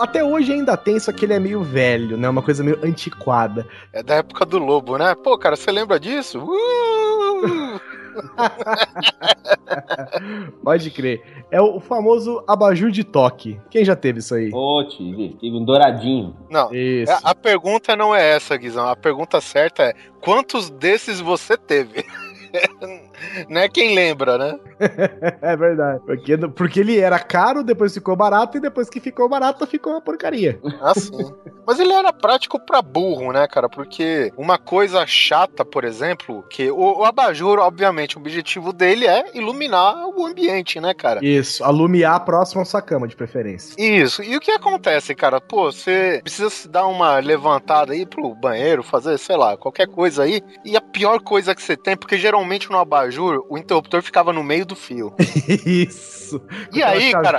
Até 0.00 0.24
hoje 0.24 0.50
ainda 0.50 0.78
tem, 0.78 0.98
só 0.98 1.12
que 1.12 1.26
ele 1.26 1.34
é 1.34 1.38
meio 1.38 1.62
velho, 1.62 2.16
né? 2.16 2.26
Uma 2.26 2.40
coisa 2.40 2.64
meio 2.64 2.78
antiquada. 2.82 3.66
é 3.92 4.02
da 4.02 4.14
época 4.14 4.46
do 4.46 4.56
Lobo, 4.56 4.96
né? 4.96 5.14
Pô, 5.14 5.36
cara, 5.36 5.56
você 5.56 5.70
lembra 5.70 6.00
disso? 6.00 6.42
Uh! 6.42 7.78
Pode 10.64 10.90
crer. 10.90 11.44
É 11.50 11.60
o 11.60 11.80
famoso 11.80 12.42
abajur 12.48 12.90
de 12.90 13.04
toque. 13.04 13.60
Quem 13.68 13.84
já 13.84 13.94
teve 13.94 14.20
isso 14.20 14.34
aí? 14.34 14.50
Ô, 14.54 14.88
tive, 14.88 15.34
tive 15.34 15.54
um 15.54 15.66
douradinho. 15.66 16.34
Não, 16.48 16.72
Isso. 16.72 17.12
a, 17.12 17.32
a 17.32 17.34
pergunta 17.34 17.94
não 17.94 18.14
é 18.14 18.36
essa, 18.36 18.56
Guizão. 18.56 18.88
A 18.88 18.96
pergunta 18.96 19.38
certa 19.42 19.82
é: 19.82 19.92
quantos 20.22 20.70
desses 20.70 21.20
você 21.20 21.58
teve? 21.58 22.06
não 23.48 23.60
é 23.60 23.68
quem 23.68 23.94
lembra, 23.94 24.38
né? 24.38 24.58
É 25.40 25.56
verdade. 25.56 26.00
Porque, 26.04 26.36
porque 26.36 26.80
ele 26.80 26.98
era 26.98 27.18
caro, 27.18 27.62
depois 27.62 27.94
ficou 27.94 28.16
barato, 28.16 28.56
e 28.56 28.60
depois 28.60 28.88
que 28.88 29.00
ficou 29.00 29.28
barato, 29.28 29.66
ficou 29.66 29.92
uma 29.92 30.00
porcaria. 30.00 30.58
Assim. 30.80 31.32
Mas 31.66 31.78
ele 31.78 31.92
era 31.92 32.12
prático 32.12 32.58
pra 32.58 32.82
burro, 32.82 33.32
né, 33.32 33.46
cara? 33.46 33.68
Porque 33.68 34.32
uma 34.36 34.58
coisa 34.58 35.06
chata, 35.06 35.64
por 35.64 35.84
exemplo, 35.84 36.44
que 36.48 36.70
o, 36.70 37.00
o 37.00 37.04
abajur, 37.04 37.58
obviamente, 37.58 38.16
o 38.16 38.20
objetivo 38.20 38.72
dele 38.72 39.06
é 39.06 39.24
iluminar 39.34 40.06
o 40.08 40.26
ambiente, 40.26 40.80
né, 40.80 40.92
cara? 40.94 41.24
Isso, 41.24 41.64
alumiar 41.64 42.20
próximo 42.20 42.62
à 42.62 42.64
sua 42.64 42.82
cama, 42.82 43.08
de 43.08 43.16
preferência. 43.16 43.74
Isso. 43.78 44.22
E 44.22 44.36
o 44.36 44.40
que 44.40 44.50
acontece, 44.50 45.14
cara? 45.14 45.40
Pô, 45.40 45.70
você 45.70 46.20
precisa 46.22 46.50
se 46.50 46.68
dar 46.68 46.86
uma 46.86 47.18
levantada 47.18 47.92
aí 47.92 48.04
pro 48.06 48.34
banheiro, 48.34 48.82
fazer, 48.82 49.18
sei 49.18 49.36
lá, 49.36 49.56
qualquer 49.56 49.86
coisa 49.86 50.24
aí. 50.24 50.42
E 50.64 50.76
a 50.76 50.80
pior 50.80 51.20
coisa 51.20 51.54
que 51.54 51.62
você 51.62 51.76
tem, 51.76 51.96
porque 51.96 52.18
geralmente 52.18 52.70
no 52.70 52.78
abajur 52.78 53.03
o 53.48 53.58
interruptor 53.58 54.02
ficava 54.02 54.32
no 54.32 54.42
meio 54.42 54.64
do 54.64 54.74
fio. 54.76 55.14
Isso. 55.66 56.40
E 56.72 56.82
aí, 56.82 57.12
cara? 57.12 57.38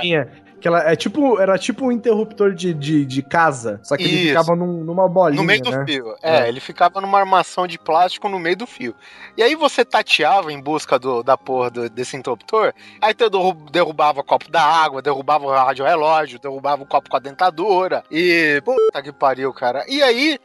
Que 0.66 0.68
ela 0.68 0.90
é 0.90 0.96
tipo, 0.96 1.38
era 1.38 1.56
tipo 1.56 1.86
um 1.86 1.92
interruptor 1.92 2.52
de, 2.52 2.74
de, 2.74 3.06
de 3.06 3.22
casa, 3.22 3.78
só 3.84 3.96
que 3.96 4.02
ele 4.02 4.16
Isso. 4.16 4.28
ficava 4.30 4.56
num- 4.56 4.82
numa 4.82 5.08
bolinha, 5.08 5.40
No 5.40 5.46
meio 5.46 5.62
do 5.62 5.70
né? 5.70 5.84
fio. 5.86 6.16
É, 6.20 6.38
É. 6.38 6.48
ele 6.48 6.58
ficava 6.58 7.00
numa 7.00 7.20
armação 7.20 7.68
de 7.68 7.78
plástico 7.78 8.28
no 8.28 8.36
meio 8.40 8.56
do 8.56 8.66
fio. 8.66 8.92
E 9.36 9.44
aí 9.44 9.54
você 9.54 9.84
tateava 9.84 10.52
em 10.52 10.60
busca 10.60 10.98
do, 10.98 11.22
da 11.22 11.38
porra 11.38 11.70
do- 11.70 11.88
desse 11.88 12.16
interruptor, 12.16 12.72
aí 13.00 13.14
tu 13.14 13.30
derru- 13.30 13.52
derrubava 13.70 14.18
o 14.22 14.24
copo 14.24 14.50
da 14.50 14.60
água, 14.60 15.00
derrubava 15.00 15.46
o 15.46 15.50
rádio 15.50 15.84
relógio, 15.84 16.40
derrubava 16.40 16.82
o 16.82 16.86
copo 16.86 17.08
com 17.08 17.16
a 17.16 17.20
dentadura. 17.20 18.02
E. 18.10 18.60
Puta 18.64 19.00
que 19.00 19.12
pariu, 19.12 19.52
cara. 19.52 19.84
E 19.86 20.02
aí 20.02 20.36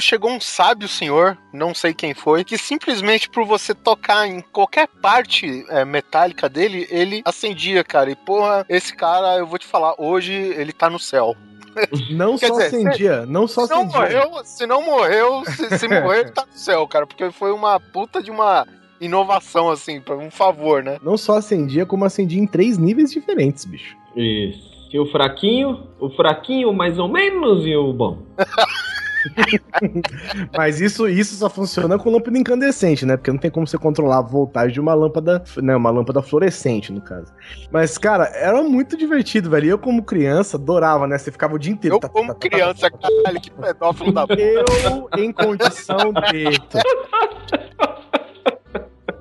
chegou 0.00 0.30
um 0.32 0.38
sábio 0.40 0.86
senhor, 0.86 1.38
não 1.50 1.74
sei 1.74 1.94
quem 1.94 2.12
foi, 2.12 2.44
que 2.44 2.58
simplesmente 2.58 3.30
por 3.30 3.46
você 3.46 3.72
tocar 3.74 4.26
em 4.28 4.42
qualquer 4.42 4.86
parte 5.00 5.64
é, 5.70 5.82
metálica 5.82 6.46
dele, 6.46 6.86
ele 6.90 7.22
acendia, 7.24 7.82
cara. 7.82 8.10
E 8.10 8.14
porra, 8.16 8.66
esse 8.68 8.94
cara, 8.94 9.38
eu 9.38 9.46
vou 9.46 9.61
te 9.62 9.66
falar, 9.66 9.94
hoje 9.98 10.32
ele 10.32 10.72
tá 10.72 10.88
no 10.90 10.98
céu. 10.98 11.34
Não 12.10 12.36
Quer 12.36 12.48
só 12.48 12.52
dizer, 12.58 12.66
acendia, 12.66 13.26
não 13.26 13.48
só 13.48 13.66
Se 13.66 13.72
não 13.72 13.82
acendia. 13.82 13.98
morreu, 14.26 14.44
se 14.44 14.66
não 14.66 14.84
morreu, 14.84 15.42
se, 15.46 15.78
se 15.78 15.88
morreu, 15.88 16.12
ele 16.20 16.30
tá 16.30 16.44
no 16.44 16.52
céu, 16.58 16.86
cara. 16.86 17.06
Porque 17.06 17.30
foi 17.30 17.50
uma 17.50 17.80
puta 17.80 18.22
de 18.22 18.30
uma 18.30 18.66
inovação, 19.00 19.70
assim, 19.70 19.98
pra 20.00 20.14
um 20.16 20.30
favor, 20.30 20.82
né? 20.82 20.98
Não 21.02 21.16
só 21.16 21.38
acendia, 21.38 21.86
como 21.86 22.04
acendia 22.04 22.40
em 22.40 22.46
três 22.46 22.76
níveis 22.76 23.10
diferentes, 23.10 23.64
bicho. 23.64 23.96
Isso. 24.14 24.70
Tinha 24.90 25.02
o 25.02 25.10
fraquinho, 25.10 25.86
o 25.98 26.10
fraquinho 26.10 26.72
mais 26.74 26.98
ou 26.98 27.08
menos 27.08 27.64
e 27.64 27.74
o 27.74 27.90
bom. 27.94 28.18
Mas 30.56 30.80
isso, 30.80 31.08
isso 31.08 31.34
só 31.34 31.48
funciona 31.48 31.98
com 31.98 32.10
lâmpada 32.10 32.38
incandescente, 32.38 33.04
né? 33.06 33.16
Porque 33.16 33.30
não 33.30 33.38
tem 33.38 33.50
como 33.50 33.66
você 33.66 33.78
controlar 33.78 34.18
a 34.18 34.22
voltagem 34.22 34.72
de 34.72 34.80
uma 34.80 34.94
lâmpada, 34.94 35.42
né? 35.58 35.76
Uma 35.76 35.90
lâmpada 35.90 36.22
fluorescente, 36.22 36.92
no 36.92 37.00
caso. 37.00 37.32
Mas, 37.70 37.98
cara, 37.98 38.24
era 38.34 38.62
muito 38.62 38.96
divertido, 38.96 39.50
velho. 39.50 39.66
E 39.66 39.68
Eu, 39.68 39.78
como 39.78 40.02
criança, 40.02 40.56
adorava, 40.56 41.06
né? 41.06 41.18
Você 41.18 41.30
ficava 41.30 41.54
o 41.54 41.58
dia 41.58 41.72
inteiro. 41.72 41.96
Eu, 41.96 42.00
tá, 42.00 42.08
como 42.08 42.28
tá, 42.28 42.34
tá, 42.34 42.48
criança, 42.48 42.90
caralho, 42.90 43.40
que 43.40 43.50
pedófilo 43.50 44.12
da 44.12 44.26
porra. 44.26 44.40
Eu, 44.40 45.08
em 45.18 45.32
condição 45.32 46.12
de. 46.30 47.91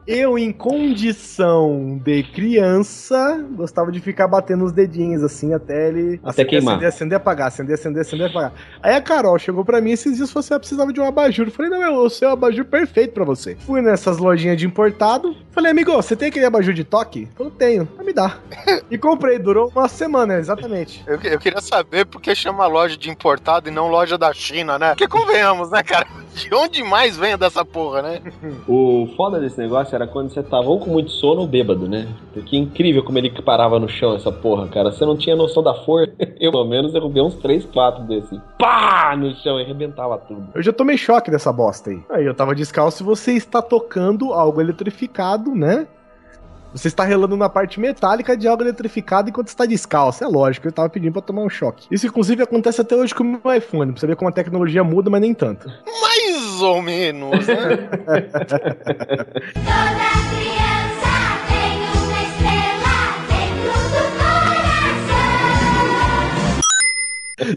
Eu, 0.08 0.38
em 0.38 0.52
condição 0.52 2.00
de 2.04 2.24
criança, 2.24 3.46
gostava 3.52 3.92
de 3.92 4.00
ficar 4.00 4.28
batendo 4.28 4.64
os 4.66 4.72
dedinhos 4.72 5.24
assim 5.24 5.54
até 5.54 5.90
ele 5.90 6.20
Até 6.24 6.44
queimar. 6.44 6.74
acender, 6.76 6.90
acender, 6.90 7.18
apagar, 7.18 7.48
acender, 7.48 7.76
acender, 7.76 8.02
acender, 8.02 8.30
apagar. 8.30 8.54
Aí 8.82 8.96
a 8.96 9.02
Carol 9.02 9.38
chegou 9.38 9.64
pra 9.64 9.80
mim 9.80 9.92
esses 9.92 10.18
dias 10.18 10.30
e 10.30 10.34
falou 10.34 10.42
assim: 10.44 10.54
"Ah, 10.54 10.60
precisava 10.60 10.92
de 10.92 11.00
um 11.00 11.06
abajur. 11.06 11.48
Eu 11.48 11.52
falei: 11.52 11.72
não, 11.72 11.80
meu, 11.80 11.96
o 11.96 12.10
seu 12.10 12.30
abajur 12.30 12.66
perfeito 12.66 13.14
pra 13.14 13.24
você. 13.24 13.56
Fui 13.66 13.82
nessas 13.82 14.18
lojinhas 14.18 14.58
de 14.58 14.66
importado. 14.66 15.36
Falei, 15.52 15.72
amigo, 15.72 15.92
você 15.94 16.16
tem 16.16 16.30
aquele 16.30 16.46
abajur 16.46 16.74
de 16.74 16.84
toque? 16.84 17.28
Falou, 17.36 17.52
tenho. 17.52 17.88
Ah, 18.00 18.04
me 18.04 18.14
dá. 18.14 18.38
E 18.90 18.98
comprei, 18.98 19.40
durou 19.40 19.72
uma 19.74 19.88
semana, 19.88 20.36
exatamente. 20.38 21.02
Eu, 21.08 21.18
eu 21.24 21.40
queria 21.40 21.62
saber 21.62 22.06
por 22.06 22.22
que 22.22 22.36
chama 22.36 22.68
loja 22.68 22.98
de 22.98 23.10
importado 23.10 23.70
e 23.70 23.72
não 23.72 23.88
loja 23.88 24.18
da 24.18 24.34
China, 24.34 24.78
né? 24.78 24.90
Porque 24.90 25.08
convenhamos, 25.08 25.70
né, 25.72 25.82
cara? 25.82 26.06
De 26.34 26.54
onde 26.56 26.82
mais 26.82 27.18
vem 27.18 27.38
dessa 27.38 27.64
porra, 27.66 28.02
né? 28.02 28.22
O 28.66 29.08
foda 29.18 29.38
desse 29.40 29.58
negócio 29.58 29.91
era 29.96 30.08
quando 30.08 30.30
você 30.30 30.42
tava 30.42 30.68
ou 30.68 30.80
com 30.80 30.90
muito 30.90 31.12
sono 31.12 31.42
ou 31.42 31.48
bêbado, 31.48 31.88
né? 31.88 32.08
Porque 32.34 32.58
incrível 32.58 33.04
como 33.04 33.18
ele 33.18 33.30
parava 33.42 33.80
no 33.80 33.88
chão 33.88 34.16
essa 34.16 34.32
porra, 34.32 34.68
cara. 34.68 34.92
Você 34.92 35.06
não 35.06 35.18
tinha 35.18 35.36
noção 35.36 35.64
da 35.64 35.74
força. 35.74 36.14
Eu, 36.40 36.52
pelo 36.52 36.66
menos, 36.66 36.94
derrubei 36.94 37.22
uns 37.22 37.36
3, 37.36 37.66
4 37.66 38.04
desses. 38.04 38.40
Pá! 38.58 39.16
No 39.18 39.34
chão 39.36 39.60
e 39.60 39.64
arrebentava 39.64 40.18
tudo. 40.18 40.48
Eu 40.56 40.62
já 40.62 40.74
tomei 40.74 40.98
choque 40.98 41.30
dessa 41.30 41.52
bosta 41.52 41.90
aí. 41.90 42.02
Aí 42.10 42.26
eu 42.26 42.34
tava 42.34 42.56
descalço 42.56 43.04
e 43.04 43.06
você 43.06 43.34
está 43.34 43.62
tocando 43.62 44.34
algo 44.34 44.62
eletrificado, 44.62 45.54
né? 45.54 45.88
Você 46.74 46.88
está 46.88 47.04
relando 47.04 47.36
na 47.36 47.50
parte 47.50 47.80
metálica 47.80 48.36
de 48.36 48.48
algo 48.48 48.64
eletrificado 48.64 49.30
enquanto 49.30 49.50
está 49.50 49.66
descalço. 49.66 50.24
É 50.24 50.28
lógico, 50.28 50.68
eu 50.68 50.72
tava 50.72 50.90
pedindo 50.90 51.12
pra 51.12 51.22
tomar 51.22 51.42
um 51.42 51.50
choque. 51.50 51.88
Isso, 51.92 52.08
inclusive, 52.08 52.42
acontece 52.42 52.80
até 52.80 52.96
hoje 52.96 53.14
com 53.14 53.24
o 53.24 53.28
meu 53.28 53.54
iPhone. 53.54 53.92
Pra 53.92 54.00
você 54.00 54.08
ver 54.08 54.16
como 54.16 54.30
a 54.30 54.34
tecnologia 54.34 54.84
muda, 54.84 55.10
mas 55.10 55.22
nem 55.22 55.34
tanto. 55.34 55.68
Mais 56.52 56.62
ou 56.62 56.82
menos, 56.82 57.48
né? 57.48 57.56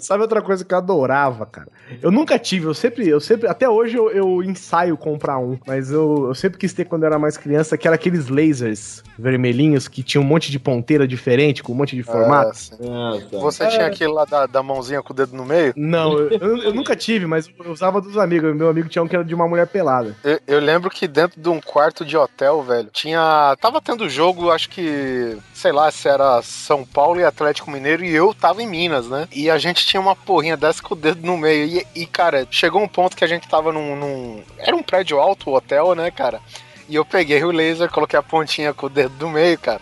Sabe 0.00 0.22
outra 0.22 0.40
coisa 0.42 0.64
que 0.64 0.72
eu 0.74 0.78
adorava, 0.78 1.46
cara? 1.46 1.68
Eu 2.02 2.10
nunca 2.10 2.38
tive, 2.38 2.66
eu 2.66 2.74
sempre, 2.74 3.08
eu 3.08 3.20
sempre, 3.20 3.48
até 3.48 3.68
hoje 3.68 3.96
eu, 3.96 4.10
eu 4.10 4.42
ensaio 4.42 4.96
comprar 4.96 5.38
um, 5.38 5.58
mas 5.66 5.90
eu, 5.90 6.26
eu 6.28 6.34
sempre 6.34 6.58
quis 6.58 6.72
ter 6.72 6.84
quando 6.84 7.02
eu 7.02 7.08
era 7.08 7.18
mais 7.18 7.36
criança, 7.36 7.76
que 7.76 7.86
era 7.86 7.94
aqueles 7.94 8.28
lasers 8.28 9.02
vermelhinhos 9.18 9.88
que 9.88 10.02
tinha 10.02 10.20
um 10.20 10.24
monte 10.24 10.50
de 10.50 10.58
ponteira 10.58 11.06
diferente, 11.06 11.62
com 11.62 11.72
um 11.72 11.76
monte 11.76 11.94
de 11.96 12.02
formato. 12.02 12.50
Ah, 12.50 12.54
sim. 12.54 12.76
Nossa. 12.80 13.38
Você 13.38 13.66
tinha 13.68 13.86
aquele 13.86 14.12
lá 14.12 14.24
da, 14.24 14.46
da 14.46 14.62
mãozinha 14.62 15.02
com 15.02 15.12
o 15.12 15.16
dedo 15.16 15.36
no 15.36 15.44
meio? 15.44 15.72
Não, 15.76 16.18
eu, 16.18 16.30
eu- 16.30 16.62
eu 16.64 16.74
nunca 16.74 16.94
tive, 16.96 17.26
mas 17.26 17.48
eu 17.64 17.70
usava 17.70 18.00
dos 18.00 18.16
amigos. 18.16 18.54
Meu 18.54 18.68
amigo 18.68 18.88
tinha 18.88 19.02
um 19.02 19.08
que 19.08 19.14
era 19.16 19.24
de 19.24 19.34
uma 19.34 19.48
mulher 19.48 19.66
pelada. 19.66 20.16
Eu, 20.24 20.38
eu 20.46 20.60
lembro 20.60 20.90
que 20.90 21.06
dentro 21.08 21.40
de 21.40 21.48
um 21.48 21.60
quarto 21.60 22.04
de 22.04 22.16
hotel, 22.16 22.62
velho, 22.62 22.88
tinha. 22.92 23.56
Tava 23.60 23.80
tendo 23.80 24.08
jogo, 24.08 24.50
acho 24.50 24.68
que. 24.68 25.36
Sei 25.52 25.72
lá 25.72 25.90
se 25.90 26.08
era 26.08 26.40
São 26.42 26.84
Paulo 26.84 27.20
e 27.20 27.24
Atlético 27.24 27.70
Mineiro, 27.70 28.04
e 28.04 28.14
eu 28.14 28.34
tava 28.34 28.62
em 28.62 28.66
Minas, 28.66 29.08
né? 29.08 29.26
E 29.32 29.48
a 29.50 29.56
gente 29.58 29.73
tinha 29.82 30.00
uma 30.00 30.14
porrinha 30.14 30.56
dessa 30.56 30.82
com 30.82 30.94
o 30.94 30.96
dedo 30.96 31.26
no 31.26 31.36
meio. 31.38 31.64
E, 31.66 32.02
e, 32.02 32.06
cara, 32.06 32.46
chegou 32.50 32.82
um 32.82 32.88
ponto 32.88 33.16
que 33.16 33.24
a 33.24 33.28
gente 33.28 33.48
tava 33.48 33.72
num, 33.72 33.96
num- 33.96 34.42
Era 34.58 34.76
um 34.76 34.82
prédio 34.82 35.18
alto, 35.18 35.50
o 35.50 35.54
hotel, 35.54 35.94
né, 35.94 36.10
cara? 36.10 36.40
E 36.88 36.94
eu 36.94 37.04
peguei 37.04 37.42
o 37.42 37.50
laser, 37.50 37.90
coloquei 37.90 38.18
a 38.18 38.22
pontinha 38.22 38.74
com 38.74 38.86
o 38.86 38.90
dedo 38.90 39.14
do 39.16 39.28
meio, 39.30 39.58
cara. 39.58 39.80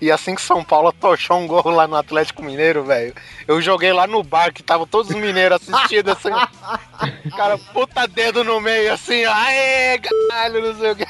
E 0.00 0.10
assim 0.10 0.34
que 0.34 0.42
São 0.42 0.64
Paulo 0.64 0.92
tochou 0.92 1.38
um 1.38 1.46
gol 1.46 1.70
lá 1.70 1.86
no 1.86 1.96
Atlético 1.96 2.42
Mineiro, 2.42 2.84
velho, 2.84 3.14
eu 3.46 3.60
joguei 3.60 3.92
lá 3.92 4.06
no 4.06 4.22
bar 4.22 4.52
que 4.52 4.62
tava 4.62 4.86
todos 4.86 5.10
os 5.10 5.16
mineiros 5.16 5.60
assistindo, 5.68 6.10
assim. 6.10 6.30
Cara, 7.36 7.58
puta 7.72 8.06
dedo 8.06 8.44
no 8.44 8.60
meio, 8.60 8.92
assim, 8.92 9.24
aê, 9.24 9.98
caralho, 9.98 10.72
não 10.72 10.78
sei 10.78 10.90
o 10.92 10.96
quê. 10.96 11.06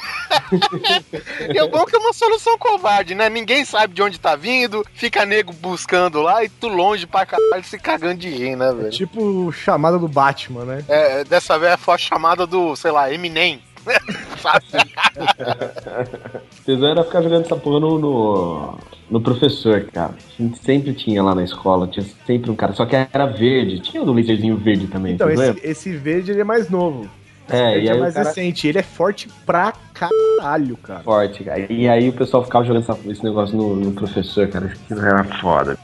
e 1.53 1.61
o 1.61 1.67
bom 1.67 1.81
é 1.81 1.85
que 1.85 1.95
é 1.95 1.99
uma 1.99 2.13
solução 2.13 2.57
covarde, 2.57 3.15
né? 3.15 3.29
Ninguém 3.29 3.65
sabe 3.65 3.93
de 3.93 4.01
onde 4.01 4.19
tá 4.19 4.35
vindo, 4.35 4.85
fica 4.93 5.25
nego 5.25 5.53
buscando 5.53 6.21
lá 6.21 6.43
e 6.43 6.49
tu 6.49 6.67
longe 6.67 7.05
pra 7.05 7.25
caralho 7.25 7.63
se 7.63 7.77
cagando 7.77 8.19
de 8.19 8.29
rir, 8.29 8.55
né, 8.55 8.71
velho? 8.73 8.91
Tipo 8.91 9.51
chamada 9.51 9.97
do 9.97 10.07
Batman, 10.07 10.65
né? 10.65 10.85
É, 10.87 11.23
dessa 11.23 11.57
vez 11.57 11.79
foi 11.79 11.95
a 11.95 11.97
chamada 11.97 12.45
do, 12.45 12.75
sei 12.75 12.91
lá, 12.91 13.11
Eminem. 13.11 13.61
Sabe? 14.41 14.65
Tesão 16.65 16.87
era 16.87 17.03
ficar 17.03 17.21
jogando 17.21 17.45
essa 17.45 17.55
porra 17.55 17.79
no, 17.79 17.99
no, 17.99 18.77
no 19.09 19.21
professor, 19.21 19.85
cara. 19.85 20.13
A 20.13 20.41
gente 20.41 20.57
sempre 20.59 20.93
tinha 20.93 21.21
lá 21.23 21.35
na 21.35 21.43
escola, 21.43 21.87
tinha 21.87 22.05
sempre 22.25 22.51
um 22.51 22.55
cara, 22.55 22.73
só 22.73 22.85
que 22.85 22.95
era 22.95 23.25
verde. 23.25 23.79
Tinha 23.79 24.01
o 24.01 24.05
do 24.05 24.13
laserzinho 24.13 24.57
verde 24.57 24.87
também, 24.87 25.13
Então, 25.13 25.29
esse, 25.29 25.59
esse 25.63 25.95
verde 25.95 26.31
ele 26.31 26.41
é 26.41 26.45
mais 26.45 26.69
novo. 26.69 27.09
É, 27.49 27.79
e 27.79 27.87
é 27.87 27.93
mais 27.97 28.13
cara 28.13 28.27
recente. 28.29 28.67
Ele 28.67 28.79
é 28.79 28.83
forte 28.83 29.27
pra 29.45 29.73
caralho, 29.93 30.75
cara. 30.77 30.99
forte, 31.01 31.43
cara. 31.43 31.71
E 31.71 31.87
aí 31.87 32.09
o 32.09 32.13
pessoal 32.13 32.43
ficava 32.43 32.65
jogando 32.65 32.83
essa- 32.83 32.97
esse 33.09 33.23
negócio 33.23 33.55
no, 33.55 33.75
no 33.77 33.91
professor, 33.93 34.47
cara. 34.47 34.65
Aquilo 34.65 34.99
era 35.05 35.23
foda. 35.39 35.77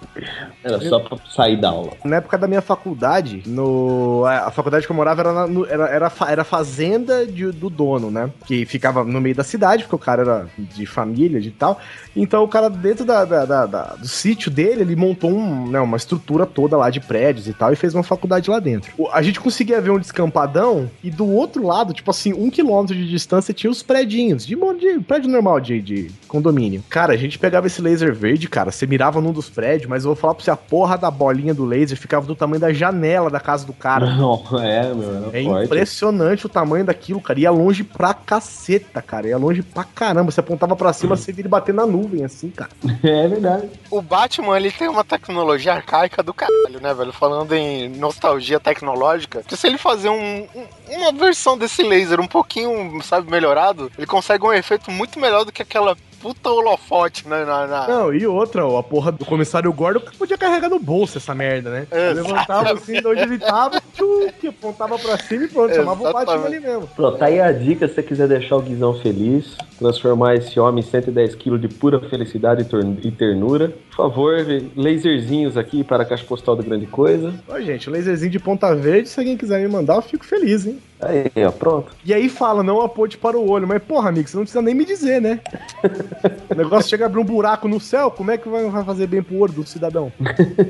Era 0.63 0.79
só 0.81 0.99
pra 0.99 1.17
sair 1.29 1.55
da 1.55 1.69
aula. 1.69 1.91
Na 2.03 2.17
época 2.17 2.37
da 2.37 2.47
minha 2.47 2.61
faculdade, 2.61 3.41
no, 3.45 4.25
a 4.25 4.51
faculdade 4.51 4.85
que 4.85 4.91
eu 4.91 4.95
morava 4.95 5.21
era, 5.21 5.47
na- 5.47 5.67
era, 5.69 5.85
era, 5.87 6.11
era 6.27 6.43
fazenda 6.43 7.25
de- 7.25 7.51
do 7.51 7.69
dono, 7.69 8.11
né? 8.11 8.29
Que 8.45 8.65
ficava 8.65 9.03
no 9.03 9.21
meio 9.21 9.33
da 9.35 9.43
cidade, 9.43 9.83
porque 9.83 9.95
o 9.95 9.99
cara 9.99 10.21
era 10.23 10.45
de 10.57 10.85
família 10.85 11.39
e 11.39 11.51
tal. 11.51 11.79
Então 12.15 12.43
o 12.43 12.47
cara, 12.47 12.69
dentro 12.69 13.05
da, 13.05 13.23
da- 13.23 13.45
da- 13.45 13.65
da- 13.65 13.95
do 13.97 14.07
sítio 14.07 14.51
dele, 14.51 14.81
ele 14.81 14.95
montou 14.95 15.31
um, 15.31 15.69
né, 15.69 15.79
uma 15.79 15.95
estrutura 15.97 16.45
toda 16.45 16.75
lá 16.75 16.89
de 16.89 16.99
prédios 16.99 17.47
e 17.47 17.53
tal, 17.53 17.71
e 17.71 17.75
fez 17.77 17.95
uma 17.95 18.03
faculdade 18.03 18.49
lá 18.49 18.59
dentro. 18.59 18.91
A 19.13 19.21
gente 19.21 19.39
conseguia 19.39 19.79
ver 19.79 19.91
um 19.91 19.99
descampadão, 19.99 20.89
e 21.03 21.09
do 21.09 21.25
outro 21.27 21.50
lado, 21.59 21.93
tipo 21.93 22.11
assim, 22.11 22.33
um 22.33 22.49
quilômetro 22.49 22.95
de 22.95 23.07
distância, 23.09 23.53
tinha 23.53 23.71
os 23.71 23.81
prédios, 23.81 24.45
de, 24.45 24.55
de 24.55 24.99
prédio 24.99 25.29
normal 25.29 25.59
de, 25.59 25.81
de 25.81 26.11
condomínio. 26.27 26.83
Cara, 26.89 27.13
a 27.13 27.17
gente 27.17 27.39
pegava 27.39 27.67
esse 27.67 27.81
laser 27.81 28.13
verde, 28.13 28.47
cara, 28.47 28.71
você 28.71 28.85
mirava 28.85 29.19
num 29.21 29.31
dos 29.31 29.49
prédios, 29.49 29.89
mas 29.89 30.03
eu 30.03 30.09
vou 30.09 30.15
falar 30.15 30.35
pra 30.35 30.43
você, 30.43 30.51
a 30.51 30.55
porra 30.55 30.97
da 30.97 31.09
bolinha 31.09 31.53
do 31.53 31.65
laser 31.65 31.97
ficava 31.97 32.25
do 32.25 32.35
tamanho 32.35 32.59
da 32.61 32.71
janela 32.73 33.29
da 33.29 33.39
casa 33.39 33.65
do 33.65 33.73
cara. 33.73 34.05
Não, 34.15 34.43
é, 34.61 34.93
meu, 34.93 35.29
É 35.33 35.43
forte. 35.43 35.65
impressionante 35.65 36.45
o 36.45 36.49
tamanho 36.49 36.85
daquilo, 36.85 37.21
cara. 37.21 37.39
Ia 37.39 37.51
longe 37.51 37.83
pra 37.83 38.13
caceta, 38.13 39.01
cara. 39.01 39.27
Ia 39.27 39.37
longe 39.37 39.61
pra 39.63 39.83
caramba. 39.83 40.31
Você 40.31 40.39
apontava 40.39 40.75
pra 40.75 40.93
cima, 40.93 41.15
você 41.15 41.31
vira 41.31 41.47
bater 41.49 41.73
na 41.73 41.85
nuvem, 41.85 42.23
assim, 42.23 42.49
cara. 42.49 42.71
É 43.03 43.27
verdade. 43.27 43.67
O 43.89 44.01
Batman, 44.01 44.57
ele 44.57 44.71
tem 44.71 44.87
uma 44.87 45.03
tecnologia 45.03 45.73
arcaica 45.73 46.21
do 46.21 46.33
caralho, 46.33 46.79
né, 46.81 46.93
velho? 46.93 47.11
Falando 47.11 47.53
em 47.53 47.89
nostalgia 47.89 48.59
tecnológica. 48.59 49.41
Que 49.47 49.55
se 49.57 49.67
ele 49.67 49.77
fazer 49.77 50.09
um- 50.09 50.47
um- 50.55 50.95
uma 50.97 51.11
versão 51.11 51.40
desse 51.57 51.83
laser 51.83 52.19
um 52.19 52.27
pouquinho, 52.27 53.01
sabe, 53.01 53.29
melhorado, 53.29 53.91
ele 53.97 54.07
consegue 54.07 54.45
um 54.45 54.53
efeito 54.53 54.91
muito 54.91 55.19
melhor 55.19 55.43
do 55.43 55.51
que 55.51 55.61
aquela 55.61 55.97
puta 56.21 56.49
holofote 56.49 57.27
né, 57.27 57.43
na... 57.45 57.67
na- 57.67 57.87
Não, 57.87 58.13
e 58.13 58.25
outra, 58.27 58.65
ó, 58.65 58.77
a 58.77 58.83
porra 58.83 59.11
do 59.11 59.25
comissário 59.25 59.71
Gordon 59.73 59.99
que 60.01 60.17
podia 60.17 60.37
carregar 60.37 60.69
no 60.69 60.79
bolso 60.79 61.17
essa 61.17 61.33
merda, 61.33 61.69
né? 61.69 61.87
Exatamente. 61.91 62.15
levantava 62.27 62.73
assim 62.73 62.93
de 63.01 63.07
onde 63.07 63.21
ele 63.21 63.37
tava, 63.39 63.81
tchu, 63.93 64.29
que 64.39 64.47
apontava 64.47 64.97
pra 64.99 65.17
cima 65.17 65.45
e 65.45 65.47
pronto, 65.47 65.73
chamava 65.75 65.99
o 65.99 66.03
Batman 66.13 66.21
Exatamente. 66.33 66.55
ali 66.57 66.59
mesmo. 66.65 66.87
Pronto, 66.95 67.17
tá 67.17 67.25
aí 67.25 67.39
a 67.41 67.51
dica 67.51 67.87
se 67.87 67.95
você 67.95 68.03
quiser 68.03 68.27
deixar 68.27 68.55
o 68.57 68.61
Guizão 68.61 68.93
feliz, 68.99 69.55
transformar 69.79 70.35
esse 70.35 70.59
homem 70.59 70.83
em 70.83 70.87
110 70.87 71.35
kg 71.35 71.57
de 71.57 71.67
pura 71.67 71.99
felicidade 71.99 72.65
e 73.03 73.11
ternura. 73.11 73.73
Por 73.89 73.95
favor, 74.09 74.35
laserzinhos 74.75 75.57
aqui 75.57 75.83
para 75.83 76.03
a 76.03 76.05
caixa 76.05 76.23
postal 76.25 76.55
da 76.55 76.63
grande 76.63 76.85
coisa. 76.87 77.33
Ó, 77.47 77.59
gente, 77.59 77.89
o 77.89 77.91
laserzinho 77.93 78.31
de 78.31 78.39
ponta 78.39 78.73
verde, 78.75 79.09
se 79.09 79.19
alguém 79.19 79.37
quiser 79.37 79.59
me 79.61 79.67
mandar, 79.67 79.95
eu 79.95 80.01
fico 80.01 80.25
feliz, 80.25 80.65
hein? 80.65 80.79
Aí, 81.01 81.31
ó, 81.45 81.51
pronto. 81.51 81.91
E 82.05 82.13
aí 82.13 82.29
fala, 82.29 82.61
não 82.61 82.79
aponte 82.79 83.17
para 83.17 83.37
o 83.37 83.49
olho. 83.49 83.67
Mas, 83.67 83.81
porra, 83.81 84.09
amigo, 84.09 84.27
você 84.29 84.37
não 84.37 84.43
precisa 84.43 84.61
nem 84.61 84.75
me 84.75 84.85
dizer, 84.85 85.19
né? 85.19 85.39
o 86.49 86.55
negócio 86.55 86.89
chega 86.89 87.05
a 87.05 87.07
abrir 87.07 87.19
um 87.19 87.25
buraco 87.25 87.67
no 87.67 87.79
céu, 87.79 88.11
como 88.11 88.31
é 88.31 88.37
que 88.37 88.49
vai 88.49 88.69
fazer 88.83 89.07
bem 89.07 89.21
pro 89.21 89.37
olho 89.37 89.53
do 89.53 89.65
cidadão? 89.65 90.11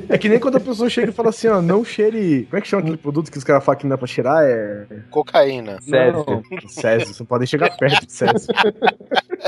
É 0.08 0.16
que 0.16 0.28
nem 0.28 0.38
quando 0.38 0.56
a 0.56 0.60
pessoa 0.60 0.88
chega 0.88 1.10
e 1.10 1.14
fala 1.14 1.30
assim, 1.30 1.48
ó, 1.48 1.60
não 1.60 1.84
cheire... 1.84 2.46
Como 2.50 2.58
é 2.58 2.60
que 2.60 2.68
chama 2.68 2.82
aquele 2.82 2.96
produto 2.96 3.30
que 3.30 3.38
os 3.38 3.44
caras 3.44 3.64
falam 3.64 3.78
que 3.78 3.84
não 3.84 3.90
dá 3.90 3.98
pra 3.98 4.06
cheirar? 4.06 4.42
É... 4.44 4.86
Cocaína. 5.10 5.80
Sério. 5.80 6.24
Não, 6.26 6.68
Césio, 6.68 7.14
você 7.14 7.22
não 7.22 7.26
pode 7.26 7.40
nem 7.40 7.46
chegar 7.46 7.76
perto 7.76 8.06
de 8.06 8.12
Césio. 8.12 8.48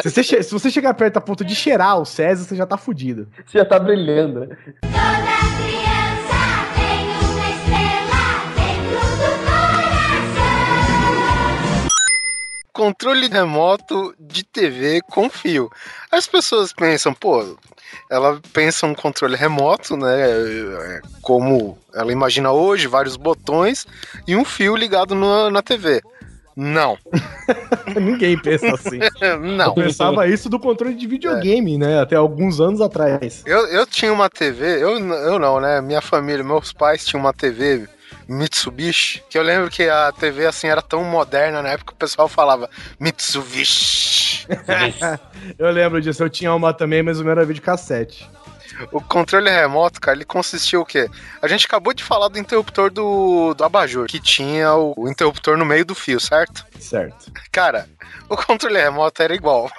Se 0.02 0.10
você, 0.10 0.42
se 0.42 0.52
você 0.52 0.70
chegar 0.70 0.94
perto 0.94 1.16
a 1.16 1.20
ponto 1.20 1.44
de 1.44 1.54
cheirar 1.54 2.00
o 2.00 2.04
Césio, 2.04 2.44
você 2.44 2.56
já 2.56 2.66
tá 2.66 2.76
fudido. 2.76 3.28
Você 3.46 3.58
já 3.58 3.64
tá 3.64 3.78
brilhando, 3.78 4.40
né? 4.40 4.56
Controle 12.74 13.28
remoto 13.28 14.12
de 14.18 14.42
TV 14.44 15.00
com 15.08 15.30
fio. 15.30 15.70
As 16.10 16.26
pessoas 16.26 16.72
pensam, 16.72 17.14
pô, 17.14 17.56
ela 18.10 18.40
pensa 18.52 18.84
um 18.84 18.94
controle 18.94 19.36
remoto, 19.36 19.96
né? 19.96 20.20
é, 20.20 21.00
Como 21.22 21.78
ela 21.94 22.10
imagina 22.10 22.50
hoje, 22.50 22.88
vários 22.88 23.16
botões 23.16 23.86
e 24.26 24.34
um 24.34 24.44
fio 24.44 24.74
ligado 24.74 25.14
na, 25.14 25.50
na 25.50 25.62
TV. 25.62 26.02
Não, 26.56 26.98
Ninguém 28.00 28.38
pensa 28.38 28.74
assim. 28.74 28.98
não. 29.56 29.66
Eu 29.66 29.74
pensava 29.74 30.26
isso 30.26 30.48
do 30.48 30.58
controle 30.58 30.94
de 30.94 31.06
videogame, 31.06 31.76
né? 31.78 32.00
Até 32.00 32.16
alguns 32.16 32.60
anos 32.60 32.80
atrás. 32.80 33.42
Eu, 33.46 33.66
eu 33.68 33.86
tinha 33.86 34.12
uma 34.12 34.30
TV, 34.30 34.82
eu, 34.82 34.98
eu 34.98 35.38
não, 35.38 35.60
né? 35.60 35.80
Minha 35.80 36.00
família, 36.00 36.44
meus 36.44 36.72
pais 36.72 37.04
tinham 37.04 37.20
uma 37.20 37.32
TV 37.32 37.88
Mitsubishi, 38.28 39.22
que 39.28 39.38
eu 39.38 39.42
lembro 39.42 39.70
que 39.70 39.88
a 39.88 40.12
TV 40.12 40.46
assim 40.46 40.68
era 40.68 40.82
tão 40.82 41.04
moderna 41.04 41.62
na 41.62 41.70
época 41.70 41.92
que 41.92 41.96
o 41.96 41.98
pessoal 41.98 42.28
falava 42.28 42.68
Mitsubishi. 42.98 44.46
Eu 45.58 45.70
lembro 45.70 46.00
disso, 46.00 46.22
eu 46.22 46.30
tinha 46.30 46.52
uma 46.54 46.72
também, 46.72 47.02
mas 47.02 47.20
o 47.20 47.22
meu 47.22 47.32
era 47.32 47.44
videocassete. 47.44 48.28
O 48.90 49.00
controle 49.00 49.50
remoto, 49.50 50.00
cara, 50.00 50.16
ele 50.16 50.24
consistia 50.24 50.80
o 50.80 50.84
quê? 50.84 51.08
A 51.40 51.46
gente 51.46 51.66
acabou 51.66 51.92
de 51.92 52.02
falar 52.02 52.28
do 52.28 52.38
interruptor 52.38 52.90
do, 52.90 53.54
do 53.54 53.64
abajur, 53.64 54.06
que 54.06 54.18
tinha 54.18 54.74
o, 54.74 54.94
o 54.96 55.08
interruptor 55.08 55.56
no 55.56 55.64
meio 55.64 55.84
do 55.84 55.94
fio, 55.94 56.18
certo? 56.18 56.66
Certo. 56.78 57.30
Cara, 57.52 57.86
o 58.28 58.36
controle 58.36 58.80
remoto 58.80 59.22
era 59.22 59.34
igual. 59.34 59.70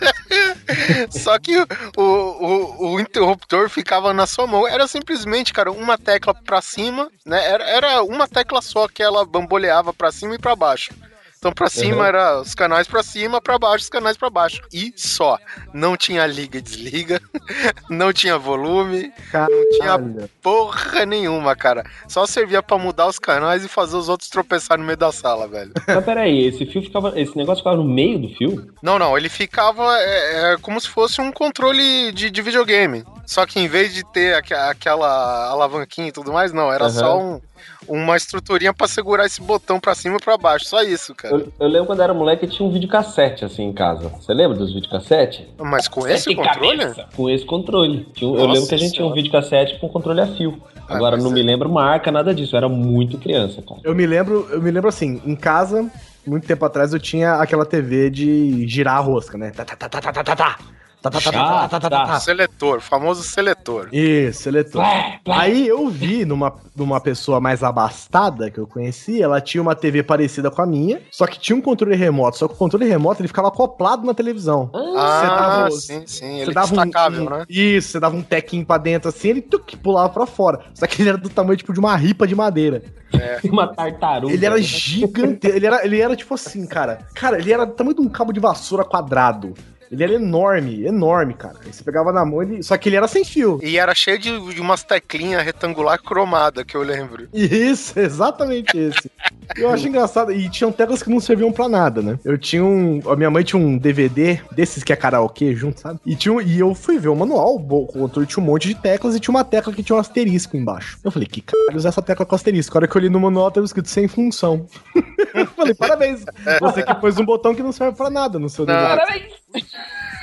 Só 1.10 1.38
que 1.38 1.56
o, 1.58 1.66
o, 1.96 2.92
o 2.94 3.00
interruptor 3.00 3.68
ficava 3.68 4.12
na 4.12 4.26
sua 4.26 4.46
mão. 4.46 4.66
Era 4.66 4.86
simplesmente, 4.86 5.52
cara, 5.52 5.70
uma 5.70 5.98
tecla 5.98 6.34
pra 6.34 6.60
cima, 6.60 7.10
né? 7.24 7.44
Era, 7.46 7.64
era 7.64 8.02
uma 8.02 8.26
tecla 8.28 8.62
só 8.62 8.88
que 8.88 9.02
ela 9.02 9.24
bamboleava 9.24 9.92
pra 9.92 10.12
cima 10.12 10.34
e 10.34 10.38
pra 10.38 10.56
baixo. 10.56 10.92
Então 11.40 11.52
pra 11.52 11.70
cima 11.70 11.96
Uhum. 11.96 12.04
era 12.04 12.40
os 12.42 12.54
canais 12.54 12.86
pra 12.86 13.02
cima, 13.02 13.40
pra 13.40 13.58
baixo 13.58 13.84
os 13.84 13.88
canais 13.88 14.14
pra 14.14 14.28
baixo. 14.28 14.60
E 14.70 14.92
só. 14.94 15.38
Não 15.72 15.96
tinha 15.96 16.26
liga 16.26 16.58
e 16.58 16.60
desliga, 16.60 17.18
não 17.88 18.12
tinha 18.12 18.36
volume, 18.36 19.10
não 19.32 19.70
tinha 19.70 19.88
Caralho. 19.88 20.30
porra 20.42 21.06
nenhuma, 21.06 21.56
cara. 21.56 21.82
Só 22.06 22.26
servia 22.26 22.62
pra 22.62 22.76
mudar 22.76 23.06
os 23.06 23.18
canais 23.18 23.64
e 23.64 23.68
fazer 23.68 23.96
os 23.96 24.06
outros 24.10 24.28
tropeçar 24.28 24.76
no 24.76 24.84
meio 24.84 24.98
da 24.98 25.10
sala, 25.10 25.48
velho. 25.48 25.72
Mas 25.88 26.04
peraí, 26.04 26.44
esse 26.46 26.66
fio 26.66 26.82
ficava. 26.82 27.18
Esse 27.18 27.34
negócio 27.34 27.60
ficava 27.64 27.76
no 27.78 27.84
meio 27.84 28.18
do 28.18 28.28
fio? 28.36 28.74
Não, 28.82 28.98
não, 28.98 29.16
ele 29.16 29.30
ficava 29.30 29.96
é, 29.98 30.52
é, 30.52 30.56
como 30.58 30.78
se 30.78 30.90
fosse 30.90 31.22
um 31.22 31.32
controle 31.32 32.12
de, 32.12 32.28
de 32.30 32.42
videogame. 32.42 33.02
Só 33.26 33.46
que 33.46 33.58
em 33.58 33.66
vez 33.66 33.94
de 33.94 34.04
ter 34.12 34.34
aque- 34.34 34.52
aquela 34.52 35.48
alavanquinha 35.48 36.08
e 36.08 36.12
tudo 36.12 36.34
mais, 36.34 36.52
não, 36.52 36.70
era 36.70 36.84
Aham. 36.84 36.92
só 36.92 37.18
um, 37.18 37.40
uma 37.88 38.16
estruturinha 38.16 38.72
pra 38.74 38.86
segurar 38.86 39.26
esse 39.26 39.40
botão 39.40 39.80
pra 39.80 39.94
cima 39.94 40.16
e 40.16 40.20
pra 40.24 40.36
baixo. 40.36 40.66
Só 40.66 40.82
isso, 40.82 41.14
cara. 41.14 41.34
Eu, 41.36 41.52
eu 41.58 41.68
lembro 41.68 41.86
quando 41.86 41.98
eu 42.00 42.04
era 42.04 42.14
moleque 42.14 42.46
tinha 42.46 42.66
um 42.68 42.72
videocassete 42.72 43.44
assim 43.44 43.64
em 43.64 43.72
casa. 43.72 44.08
Você 44.08 44.32
lembra 44.32 44.56
dos 44.56 44.72
videocassete? 44.72 45.48
Mas 45.58 45.88
com 45.88 46.06
esse 46.06 46.24
Sete 46.24 46.36
controle? 46.36 46.78
cabeça. 46.78 47.08
Com 47.16 47.30
esse 47.30 47.44
controle. 47.44 48.06
Tinha 48.14 48.30
eu 48.38 48.46
lembro 48.46 48.68
que 48.68 48.74
a 48.74 48.78
gente 48.78 48.92
tinha 48.92 49.04
um 49.06 49.08
Senhora. 49.08 49.14
videocassete 49.14 49.78
com 49.80 49.88
controle 49.88 50.20
a 50.20 50.26
fio. 50.26 50.60
Ah, 50.88 50.96
Agora 50.96 51.16
mas 51.16 51.24
não 51.24 51.30
é- 51.30 51.34
me 51.34 51.42
lembro 51.42 51.68
marca, 51.70 52.10
nada 52.12 52.34
disso. 52.34 52.54
Eu 52.54 52.58
era 52.58 52.68
muito 52.68 53.18
criança, 53.18 53.62
cara. 53.62 53.80
Eu 53.84 53.94
me 53.94 54.06
lembro, 54.06 54.48
eu 54.50 54.60
me 54.60 54.70
lembro 54.70 54.88
assim, 54.88 55.20
em 55.24 55.36
casa, 55.36 55.88
muito 56.26 56.46
tempo 56.46 56.64
atrás, 56.64 56.92
eu 56.92 56.98
tinha 57.00 57.34
aquela 57.34 57.64
TV 57.64 58.10
de 58.10 58.66
girar 58.68 58.96
a 58.96 59.00
rosca, 59.00 59.38
né? 59.38 59.50
Tá, 59.50 59.64
tá, 59.64 59.76
tá, 59.76 59.88
tá, 59.88 60.00
tá, 60.12 60.22
tá, 60.24 60.36
tá, 60.36 60.58
tá. 61.02 61.10
Tá, 61.10 61.20
tá, 61.20 61.20
tá, 61.20 61.30
tá, 61.32 61.68
tá, 61.68 61.80
tá, 61.80 61.90
tá, 61.90 62.06
tá. 62.06 62.20
Seletor, 62.20 62.80
famoso 62.80 63.22
seletor. 63.22 63.88
Isso, 63.92 64.42
seletor. 64.42 64.82
Plé, 64.82 65.20
plé. 65.24 65.34
Aí 65.36 65.66
eu 65.68 65.88
vi 65.88 66.24
numa, 66.24 66.54
numa 66.76 67.00
pessoa 67.00 67.40
mais 67.40 67.62
abastada 67.62 68.50
que 68.50 68.58
eu 68.58 68.66
conheci, 68.66 69.22
ela 69.22 69.40
tinha 69.40 69.62
uma 69.62 69.74
TV 69.74 70.02
parecida 70.02 70.50
com 70.50 70.60
a 70.62 70.66
minha, 70.66 71.00
só 71.10 71.26
que 71.26 71.38
tinha 71.38 71.56
um 71.56 71.60
controle 71.60 71.96
remoto. 71.96 72.36
Só 72.38 72.46
que 72.48 72.54
o 72.54 72.56
controle 72.56 72.86
remoto 72.86 73.20
ele 73.20 73.28
ficava 73.28 73.48
acoplado 73.48 74.04
na 74.06 74.12
televisão. 74.14 74.70
Ah, 74.74 75.22
dava- 75.66 75.70
sim, 75.72 76.02
sim. 76.06 76.36
Você 76.36 76.42
Ele 76.42 76.50
é 76.50 76.54
dava 76.54 76.66
um- 76.74 76.76
destacável, 76.76 77.24
um, 77.26 77.30
né? 77.30 77.44
Isso, 77.48 77.88
você 77.92 78.00
dava 78.00 78.16
um 78.16 78.22
tequinho 78.22 78.66
pra 78.66 78.78
dentro 78.78 79.08
assim, 79.08 79.28
ele 79.30 79.40
tuc, 79.42 79.76
pulava 79.76 80.08
pra 80.10 80.26
fora. 80.26 80.60
Só 80.74 80.86
que 80.86 81.00
ele 81.02 81.08
era 81.08 81.18
do 81.18 81.28
tamanho 81.28 81.56
tipo 81.56 81.72
de 81.72 81.80
uma 81.80 81.96
ripa 81.96 82.26
de 82.26 82.34
madeira. 82.34 82.82
Uma 83.42 83.66
tartaruga. 83.66 84.32
Ele 84.32 84.46
era 84.46 84.60
gigante. 84.62 85.44
ele, 85.48 85.66
era, 85.66 85.84
ele 85.84 86.00
era 86.00 86.14
tipo 86.14 86.32
assim, 86.34 86.64
cara. 86.64 86.98
Cara, 87.14 87.38
ele 87.38 87.52
era 87.52 87.64
do 87.66 87.72
tamanho 87.72 87.96
de 87.96 88.02
um 88.02 88.08
cabo 88.08 88.32
de 88.32 88.38
vassoura 88.38 88.84
quadrado. 88.84 89.52
Ele 89.90 90.04
era 90.04 90.12
enorme, 90.14 90.84
enorme, 90.86 91.34
cara. 91.34 91.56
Aí 91.64 91.72
você 91.72 91.82
pegava 91.82 92.12
na 92.12 92.24
mão, 92.24 92.42
ele... 92.42 92.62
só 92.62 92.76
que 92.76 92.88
ele 92.88 92.96
era 92.96 93.08
sem 93.08 93.24
fio. 93.24 93.58
E 93.62 93.76
era 93.76 93.94
cheio 93.94 94.18
de, 94.18 94.54
de 94.54 94.60
umas 94.60 94.82
teclinhas 94.84 95.42
retangular 95.42 96.00
cromada, 96.00 96.64
que 96.64 96.76
eu 96.76 96.82
lembro. 96.82 97.28
Isso, 97.32 97.98
exatamente 98.00 98.78
esse. 98.78 99.10
Eu 99.56 99.68
acho 99.68 99.88
engraçado. 99.88 100.30
E 100.32 100.48
tinham 100.48 100.70
teclas 100.70 101.02
que 101.02 101.10
não 101.10 101.18
serviam 101.18 101.50
pra 101.50 101.68
nada, 101.68 102.00
né? 102.00 102.18
Eu 102.24 102.38
tinha 102.38 102.64
um. 102.64 103.00
A 103.10 103.16
minha 103.16 103.30
mãe 103.30 103.42
tinha 103.42 103.60
um 103.60 103.76
DVD 103.76 104.40
desses 104.52 104.84
que 104.84 104.92
é 104.92 104.96
karaokê 104.96 105.56
junto, 105.56 105.80
sabe? 105.80 105.98
E, 106.06 106.14
tinha 106.14 106.32
um- 106.32 106.40
e 106.40 106.60
eu 106.60 106.72
fui 106.72 106.98
ver 107.00 107.08
o 107.08 107.16
manual, 107.16 107.56
o 107.56 107.86
controle 107.86 108.28
tinha 108.28 108.40
um 108.42 108.46
monte 108.46 108.68
de 108.68 108.76
teclas 108.76 109.16
e 109.16 109.20
tinha 109.20 109.32
uma 109.34 109.44
tecla 109.44 109.72
que 109.72 109.82
tinha 109.82 109.96
um 109.96 109.98
asterisco 109.98 110.56
embaixo. 110.56 110.98
Eu 111.02 111.10
falei, 111.10 111.26
que 111.26 111.40
caralho 111.40 111.76
usar 111.76 111.88
essa 111.88 112.00
tecla 112.00 112.24
com 112.24 112.34
asterisco? 112.36 112.76
A 112.76 112.78
hora 112.78 112.86
que 112.88 112.96
eu 112.96 113.00
li 113.00 113.08
no 113.08 113.18
manual 113.18 113.50
tava 113.50 113.66
escrito 113.66 113.88
sem 113.88 114.06
função. 114.06 114.66
eu 115.34 115.46
falei, 115.46 115.74
parabéns. 115.74 116.24
Você 116.60 116.84
que 116.84 116.94
pôs 116.94 117.18
um 117.18 117.24
botão 117.24 117.52
que 117.52 117.62
não 117.62 117.72
serve 117.72 117.96
pra 117.96 118.08
nada 118.08 118.38
no 118.38 118.48
seu. 118.48 118.64
DVD. 118.64 118.86
Parabéns. 118.86 119.32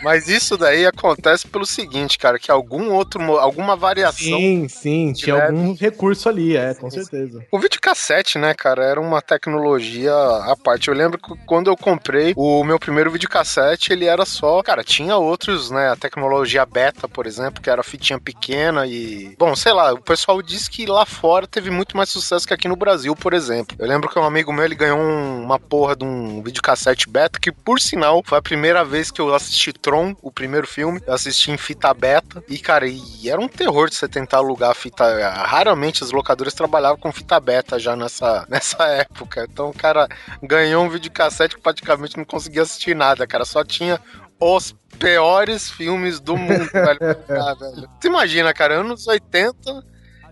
Mas 0.03 0.27
isso 0.27 0.55
daí 0.57 0.85
acontece 0.85 1.47
pelo 1.47 1.65
seguinte, 1.65 2.19
cara, 2.19 2.37
que 2.37 2.51
algum 2.51 2.91
outro, 2.93 3.19
alguma 3.37 3.75
variação 3.75 4.37
Sim, 4.37 4.67
sim, 4.67 5.11
tinha 5.11 5.35
leve. 5.35 5.47
algum 5.57 5.73
recurso 5.73 6.29
ali, 6.29 6.55
é, 6.55 6.75
com 6.75 6.89
certeza. 6.89 7.43
O 7.51 7.57
videocassete, 7.59 8.37
né, 8.37 8.53
cara, 8.53 8.83
era 8.85 9.01
uma 9.01 9.21
tecnologia 9.23 10.13
à 10.13 10.55
parte. 10.55 10.87
Eu 10.87 10.93
lembro 10.93 11.17
que 11.17 11.33
quando 11.47 11.67
eu 11.69 11.75
comprei 11.75 12.33
o 12.37 12.63
meu 12.63 12.77
primeiro 12.79 13.09
videocassete, 13.09 13.91
ele 13.91 14.05
era 14.05 14.23
só. 14.23 14.61
Cara, 14.61 14.83
tinha 14.83 15.17
outros, 15.17 15.71
né? 15.71 15.89
A 15.89 15.95
tecnologia 15.95 16.63
beta, 16.65 17.07
por 17.07 17.25
exemplo, 17.25 17.61
que 17.61 17.69
era 17.69 17.81
fitinha 17.81 18.19
pequena 18.19 18.85
e. 18.85 19.35
Bom, 19.37 19.55
sei 19.55 19.73
lá, 19.73 19.93
o 19.93 20.01
pessoal 20.01 20.41
diz 20.43 20.67
que 20.67 20.85
lá 20.85 21.05
fora 21.07 21.47
teve 21.47 21.71
muito 21.71 21.97
mais 21.97 22.09
sucesso 22.09 22.47
que 22.47 22.53
aqui 22.53 22.67
no 22.67 22.75
Brasil, 22.75 23.15
por 23.15 23.33
exemplo. 23.33 23.75
Eu 23.79 23.87
lembro 23.87 24.09
que 24.09 24.19
um 24.19 24.23
amigo 24.23 24.53
meu 24.53 24.63
ele 24.63 24.75
ganhou 24.75 24.99
um- 24.99 25.41
uma 25.43 25.57
porra 25.59 25.95
de 25.95 26.05
um 26.05 26.41
videocassete 26.43 27.09
beta, 27.09 27.39
que 27.39 27.51
por 27.51 27.79
sinal 27.81 28.21
foi 28.23 28.37
a 28.37 28.41
primeira 28.43 28.85
vez 28.85 29.09
que 29.09 29.16
eu 29.21 29.33
assisti 29.33 29.73
Tron, 29.73 30.15
o 30.21 30.31
primeiro 30.31 30.67
filme. 30.67 31.01
Eu 31.05 31.13
assisti 31.13 31.51
em 31.51 31.57
fita 31.57 31.93
beta. 31.93 32.43
E, 32.47 32.57
cara, 32.57 32.87
e 32.87 33.29
era 33.29 33.39
um 33.39 33.47
terror 33.47 33.89
de 33.89 33.95
você 33.95 34.07
tentar 34.07 34.37
alugar 34.37 34.71
a 34.71 34.75
fita. 34.75 35.05
Raramente 35.29 36.03
as 36.03 36.11
locadoras 36.11 36.53
trabalhavam 36.53 36.97
com 36.97 37.11
fita 37.11 37.39
beta 37.39 37.79
já 37.79 37.95
nessa, 37.95 38.45
nessa 38.49 38.83
época. 38.85 39.47
Então 39.51 39.69
o 39.69 39.73
cara 39.73 40.07
ganhou 40.41 40.83
um 40.83 40.89
videocassete 40.89 41.55
que 41.55 41.61
praticamente 41.61 42.17
não 42.17 42.25
conseguia 42.25 42.61
assistir 42.61 42.95
nada, 42.95 43.25
cara. 43.27 43.45
Só 43.45 43.63
tinha 43.63 43.99
os 44.39 44.75
piores 44.99 45.69
filmes 45.69 46.19
do 46.19 46.37
mundo, 46.37 46.69
velho. 46.71 46.99
Ah, 47.29 47.53
velho. 47.53 47.89
Você 47.99 48.07
imagina, 48.07 48.53
cara, 48.53 48.79
anos 48.79 49.07
80 49.07 49.83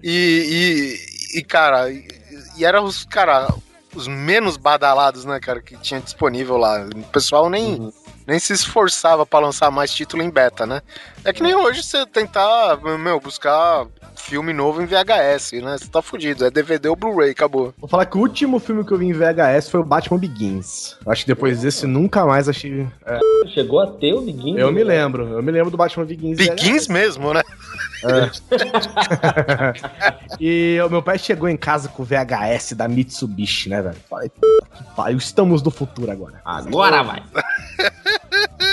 e, 0.04 0.98
e, 1.34 1.40
e, 1.40 1.44
cara, 1.44 1.90
e, 1.92 2.08
e 2.58 2.66
eram 2.66 2.84
os, 2.84 3.06
cara, 3.06 3.48
os 3.96 4.08
menos 4.08 4.58
badalados, 4.58 5.26
né, 5.26 5.40
cara, 5.40 5.62
que 5.62 5.78
tinha 5.78 6.00
disponível 6.00 6.58
lá. 6.58 6.86
O 6.86 7.04
pessoal 7.12 7.50
nem, 7.50 7.92
nem 8.26 8.40
se 8.40 8.54
esforçava 8.54 9.26
pra 9.26 9.40
lançar 9.40 9.70
mais 9.72 9.92
título 9.92 10.24
em 10.24 10.30
beta, 10.30 10.66
né? 10.66 10.82
É 11.26 11.34
que 11.34 11.42
nem 11.42 11.56
hoje 11.56 11.82
você 11.82 12.06
tentar, 12.06 12.78
meu, 13.00 13.20
buscar 13.20 13.88
filme 14.16 14.54
novo 14.54 14.82
em 14.82 14.86
VHS, 14.86 15.54
né? 15.54 15.78
Você 15.78 15.88
tá 15.88 16.02
fudido. 16.02 16.46
É 16.46 16.52
DVD 16.52 16.88
ou 16.88 16.96
Blu-ray, 16.96 17.32
acabou. 17.32 17.74
Vou 17.80 17.90
falar 17.90 18.06
que 18.06 18.18
o 18.18 18.22
último 18.22 18.60
filme 18.60 18.86
que 18.86 18.92
eu 18.92 18.98
vi 18.98 19.08
em 19.08 19.14
VHS 19.14 19.70
foi 19.70 19.80
o 19.80 19.84
Batman 19.84 20.20
Begins. 20.20 20.96
Eu 21.06 21.12
acho 21.12 21.24
que 21.24 21.28
depois 21.28 21.62
desse 21.62 21.88
nunca 21.88 22.26
mais 22.26 22.48
achei. 22.48 22.88
é, 23.06 23.20
Chegou 23.54 23.80
a 23.82 23.88
ter 23.88 24.14
o 24.14 24.22
Biguinho. 24.22 24.60
eu 24.60 24.72
me 24.72 24.84
lembro, 24.84 25.28
eu 25.28 25.44
me 25.44 25.52
lembro 25.52 25.72
do 25.72 25.78
Batman 25.78 26.06
Begins. 26.06 26.38
Begins 26.38 26.86
VHS. 26.86 26.88
mesmo, 26.90 27.34
né? 27.34 27.42
e 30.40 30.78
o 30.86 30.90
meu 30.90 31.02
pai 31.02 31.18
chegou 31.18 31.50
em 31.50 31.58
casa 31.58 31.90
com 31.90 32.04
o 32.04 32.06
VHS 32.06 32.74
da 32.74 32.88
Mitsubishi, 32.88 33.70
né, 33.70 33.82
velho? 33.82 33.96
Falei, 34.10 34.30
que 34.30 34.42
pariu, 34.96 35.18
estamos 35.18 35.64
no 35.64 35.72
futuro 35.72 36.12
agora. 36.12 36.42
Agora 36.46 37.04
vai. 37.04 37.24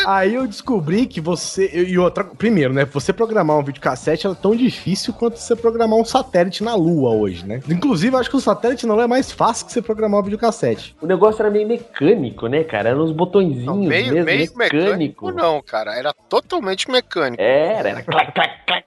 Aí 0.07 0.35
eu 0.35 0.47
descobri 0.47 1.07
que 1.07 1.21
você. 1.21 1.71
E 1.73 1.99
outra. 1.99 2.25
Primeiro, 2.25 2.73
né? 2.73 2.85
Você 2.87 3.13
programar 3.13 3.59
um 3.59 3.63
videocassete 3.65 4.27
é 4.27 4.35
tão 4.35 4.55
difícil 4.55 5.13
quanto 5.13 5.39
você 5.39 5.55
programar 5.57 5.99
um 5.99 6.05
satélite 6.05 6.63
na 6.63 6.75
Lua 6.75 7.11
hoje, 7.11 7.47
né? 7.47 7.61
Inclusive, 7.69 8.15
eu 8.15 8.21
acho 8.21 8.31
que 8.31 8.37
o 8.37 8.41
satélite 8.41 8.87
na 8.87 8.95
Lua 8.95 9.05
é 9.05 9.09
mais 9.09 9.31
fácil 9.33 9.67
que 9.67 9.73
você 9.73 9.83
programar 9.83 10.21
um 10.21 10.25
videocassete. 10.25 10.97
O 11.01 11.07
negócio 11.07 11.43
era 11.43 11.51
meio 11.51 11.67
mecânico, 11.67 12.47
né, 12.47 12.65
cara? 12.65 12.91
Eram 12.91 13.03
uns 13.05 13.13
botõezinhos 13.13 13.65
Não, 13.67 13.77
meio, 13.77 14.13
mesmo, 14.13 14.25
meio 14.25 14.39
mecânico. 14.57 14.57
mecânico, 15.27 15.33
não, 15.33 15.63
cara. 15.63 15.95
Era 15.97 16.13
totalmente 16.13 16.91
mecânico. 16.91 17.43
Era, 17.43 17.91
era 17.91 18.03
clac, 18.03 18.33
clac, 18.33 18.67
clac, 18.67 18.85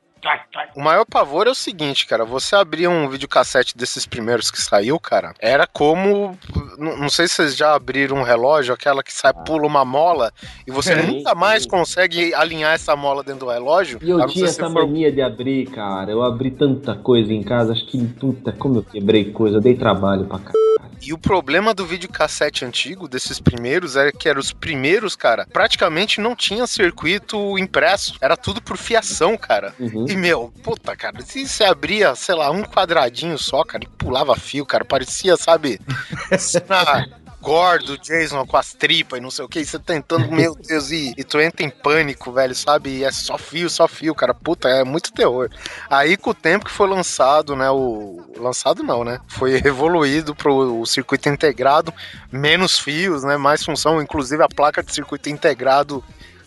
O 0.76 0.82
maior 0.82 1.06
pavor 1.06 1.48
é 1.48 1.50
o 1.50 1.56
seguinte, 1.56 2.06
cara. 2.06 2.26
Você 2.26 2.56
abria 2.56 2.90
um 2.90 3.08
videocassete 3.10 3.78
desses 3.78 4.06
primeiros 4.06 4.50
que 4.52 4.62
saiu, 4.62 5.00
cara. 5.00 5.34
Era 5.40 5.66
como. 5.68 6.38
Não 6.78 7.10
sei 7.10 7.28
se 7.28 7.36
vocês 7.36 7.56
já 7.56 7.74
abriram 7.76 8.18
um 8.18 8.24
relógio, 8.24 8.74
aquela 8.74 9.02
que 9.04 9.14
sai, 9.14 9.34
pula 9.46 9.66
uma 9.66 9.86
mola, 9.86 10.32
e 10.68 10.72
você 10.72 10.96
Sim, 11.00 11.08
nunca 11.18 11.34
mais 11.36 11.64
sim. 11.64 11.70
consegue 11.70 12.34
alinhar 12.34 12.74
essa 12.74 12.96
mola 12.96 13.24
dentro 13.24 13.46
do 13.46 13.52
relógio. 13.52 14.00
E 14.02 14.10
eu 14.10 14.26
tinha 14.28 14.46
essa 14.46 14.64
for- 14.64 14.74
mania 14.74 15.12
de 15.12 15.22
abrir, 15.22 15.68
cara. 15.68 16.12
Eu 16.12 16.22
abri 16.24 16.52
tanta 16.52 16.96
coisa 16.96 17.32
em 17.34 17.44
casa, 17.44 17.72
acho 17.74 17.86
que, 17.88 17.98
puta, 18.06 18.52
como 18.52 18.80
eu 18.80 18.84
quebrei 18.84 19.32
coisa, 19.32 19.58
eu 19.58 19.62
dei 19.62 19.76
trabalho 19.76 20.26
pra 20.26 20.40
caralho. 20.40 20.56
E 21.02 21.14
o 21.14 21.18
problema 21.18 21.74
do 21.74 21.86
videocassete 21.86 22.66
antigo, 22.66 23.08
desses 23.08 23.40
primeiros, 23.40 23.96
era 23.96 24.12
que 24.12 24.28
eram 24.28 24.40
os 24.40 24.52
primeiros, 24.52 25.16
cara, 25.16 25.48
praticamente 25.52 26.20
não 26.20 26.36
tinha 26.36 26.66
circuito 26.66 27.58
impresso. 27.58 28.18
Era 28.22 28.36
tudo 28.36 28.62
por 28.62 28.78
fiação, 28.78 29.38
cara. 29.38 29.74
Uhum. 29.80 30.06
E, 30.08 30.16
meu, 30.16 30.54
puta, 30.64 30.96
cara, 30.96 31.22
se 31.22 31.48
você 31.48 31.64
abria, 31.64 32.16
sei 32.16 32.36
lá, 32.36 32.50
um 32.50 32.64
quadradinho 32.64 33.38
só, 33.38 33.64
cara, 33.64 33.84
e 33.84 33.88
pulava 33.88 34.36
fio, 34.36 34.66
cara, 34.66 34.84
parecia, 34.84 35.38
sabe, 35.38 35.80
gordo, 37.46 37.96
Jason 38.00 38.44
com 38.48 38.58
as 38.58 38.74
tripas 38.74 39.20
e 39.20 39.22
não 39.22 39.30
sei 39.30 39.46
o 39.46 39.48
que, 39.48 39.60
e 39.60 39.66
você 39.66 39.78
tentando, 39.78 40.32
meu 40.32 40.56
Deus, 40.68 40.90
e, 40.90 41.14
e 41.16 41.24
tu 41.24 41.40
entra 41.40 41.64
em 41.64 41.70
pânico, 41.70 42.32
velho, 42.32 42.56
sabe, 42.56 42.90
e 42.90 43.04
é 43.04 43.12
só 43.12 43.38
fio, 43.38 43.70
só 43.70 43.88
fio, 43.88 44.16
cara, 44.16 44.34
puta, 44.34 44.68
é 44.68 44.84
muito 44.84 45.14
terror. 45.14 45.52
Aí, 45.88 46.18
com 46.18 46.32
o 46.32 46.34
tempo 46.34 46.66
que 46.66 46.72
foi 46.72 46.90
lançado, 46.90 47.56
né, 47.56 47.70
o... 47.70 48.26
Lançado 48.38 48.84
não, 48.84 49.04
né, 49.04 49.20
foi 49.28 49.62
evoluído 49.64 50.34
pro 50.34 50.82
o 50.82 50.86
circuito 50.88 51.30
integrado, 51.30 51.94
menos 52.32 52.80
fios, 52.80 53.24
né, 53.24 53.38
mais 53.38 53.64
função, 53.64 54.02
inclusive 54.02 54.42
a 54.44 54.50
placa 54.50 54.82
de 54.82 54.92
circuito 54.92 55.30
integrado 55.30 56.04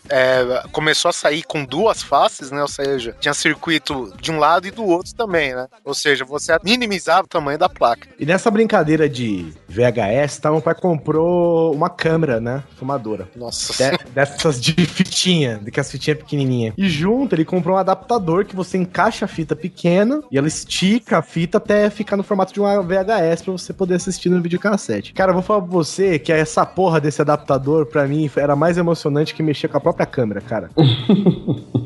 é, 0.08 0.62
começou 0.72 1.08
a 1.08 1.12
sair 1.12 1.42
com 1.42 1.64
duas 1.64 2.02
faces, 2.02 2.50
né? 2.50 2.60
Ou 2.62 2.68
seja, 2.68 3.14
tinha 3.20 3.34
circuito 3.34 4.12
de 4.20 4.30
um 4.30 4.38
lado 4.38 4.66
e 4.66 4.70
do 4.70 4.84
outro 4.84 5.14
também, 5.14 5.54
né? 5.54 5.66
Ou 5.84 5.94
seja, 5.94 6.24
você 6.24 6.56
minimizava 6.64 7.24
o 7.24 7.28
tamanho 7.28 7.58
da 7.58 7.68
placa. 7.68 8.08
E 8.18 8.26
nessa 8.26 8.50
brincadeira 8.50 9.08
de 9.08 9.52
VHS, 9.68 10.38
tá, 10.40 10.50
meu 10.50 10.60
pai 10.60 10.74
comprou 10.74 11.74
uma 11.74 11.90
câmera, 11.90 12.40
né? 12.40 12.62
Fumadora. 12.76 13.28
Nossa. 13.36 13.72
De- 13.90 13.98
dessas 14.12 14.60
de 14.60 14.72
fitinha, 14.86 15.58
de 15.62 15.70
que 15.70 15.80
as 15.80 15.90
fitinhas 15.90 16.18
pequenininhas. 16.18 16.74
E 16.76 16.88
junto 16.88 17.34
ele 17.34 17.44
comprou 17.44 17.76
um 17.76 17.78
adaptador 17.78 18.44
que 18.44 18.56
você 18.56 18.76
encaixa 18.78 19.24
a 19.24 19.28
fita 19.28 19.54
pequena 19.54 20.22
e 20.30 20.38
ela 20.38 20.48
estica 20.48 21.18
a 21.18 21.22
fita 21.22 21.58
até 21.58 21.88
ficar 21.90 22.16
no 22.16 22.22
formato 22.22 22.52
de 22.52 22.60
uma 22.60 22.82
VHS 22.82 23.42
pra 23.42 23.52
você 23.52 23.72
poder 23.72 23.94
assistir 23.94 24.28
no 24.28 24.40
videocassete. 24.42 25.12
Cara, 25.12 25.30
eu 25.30 25.34
vou 25.34 25.42
falar 25.42 25.60
pra 25.62 25.70
você 25.70 26.18
que 26.18 26.32
essa 26.32 26.64
porra 26.64 27.00
desse 27.00 27.20
adaptador, 27.20 27.86
pra 27.86 28.06
mim, 28.06 28.30
era 28.36 28.56
mais 28.56 28.78
emocionante 28.78 29.34
que 29.34 29.42
mexer 29.42 29.68
com 29.68 29.76
a 29.76 29.80
própria 29.80 29.97
câmera, 30.06 30.40
cara. 30.40 30.70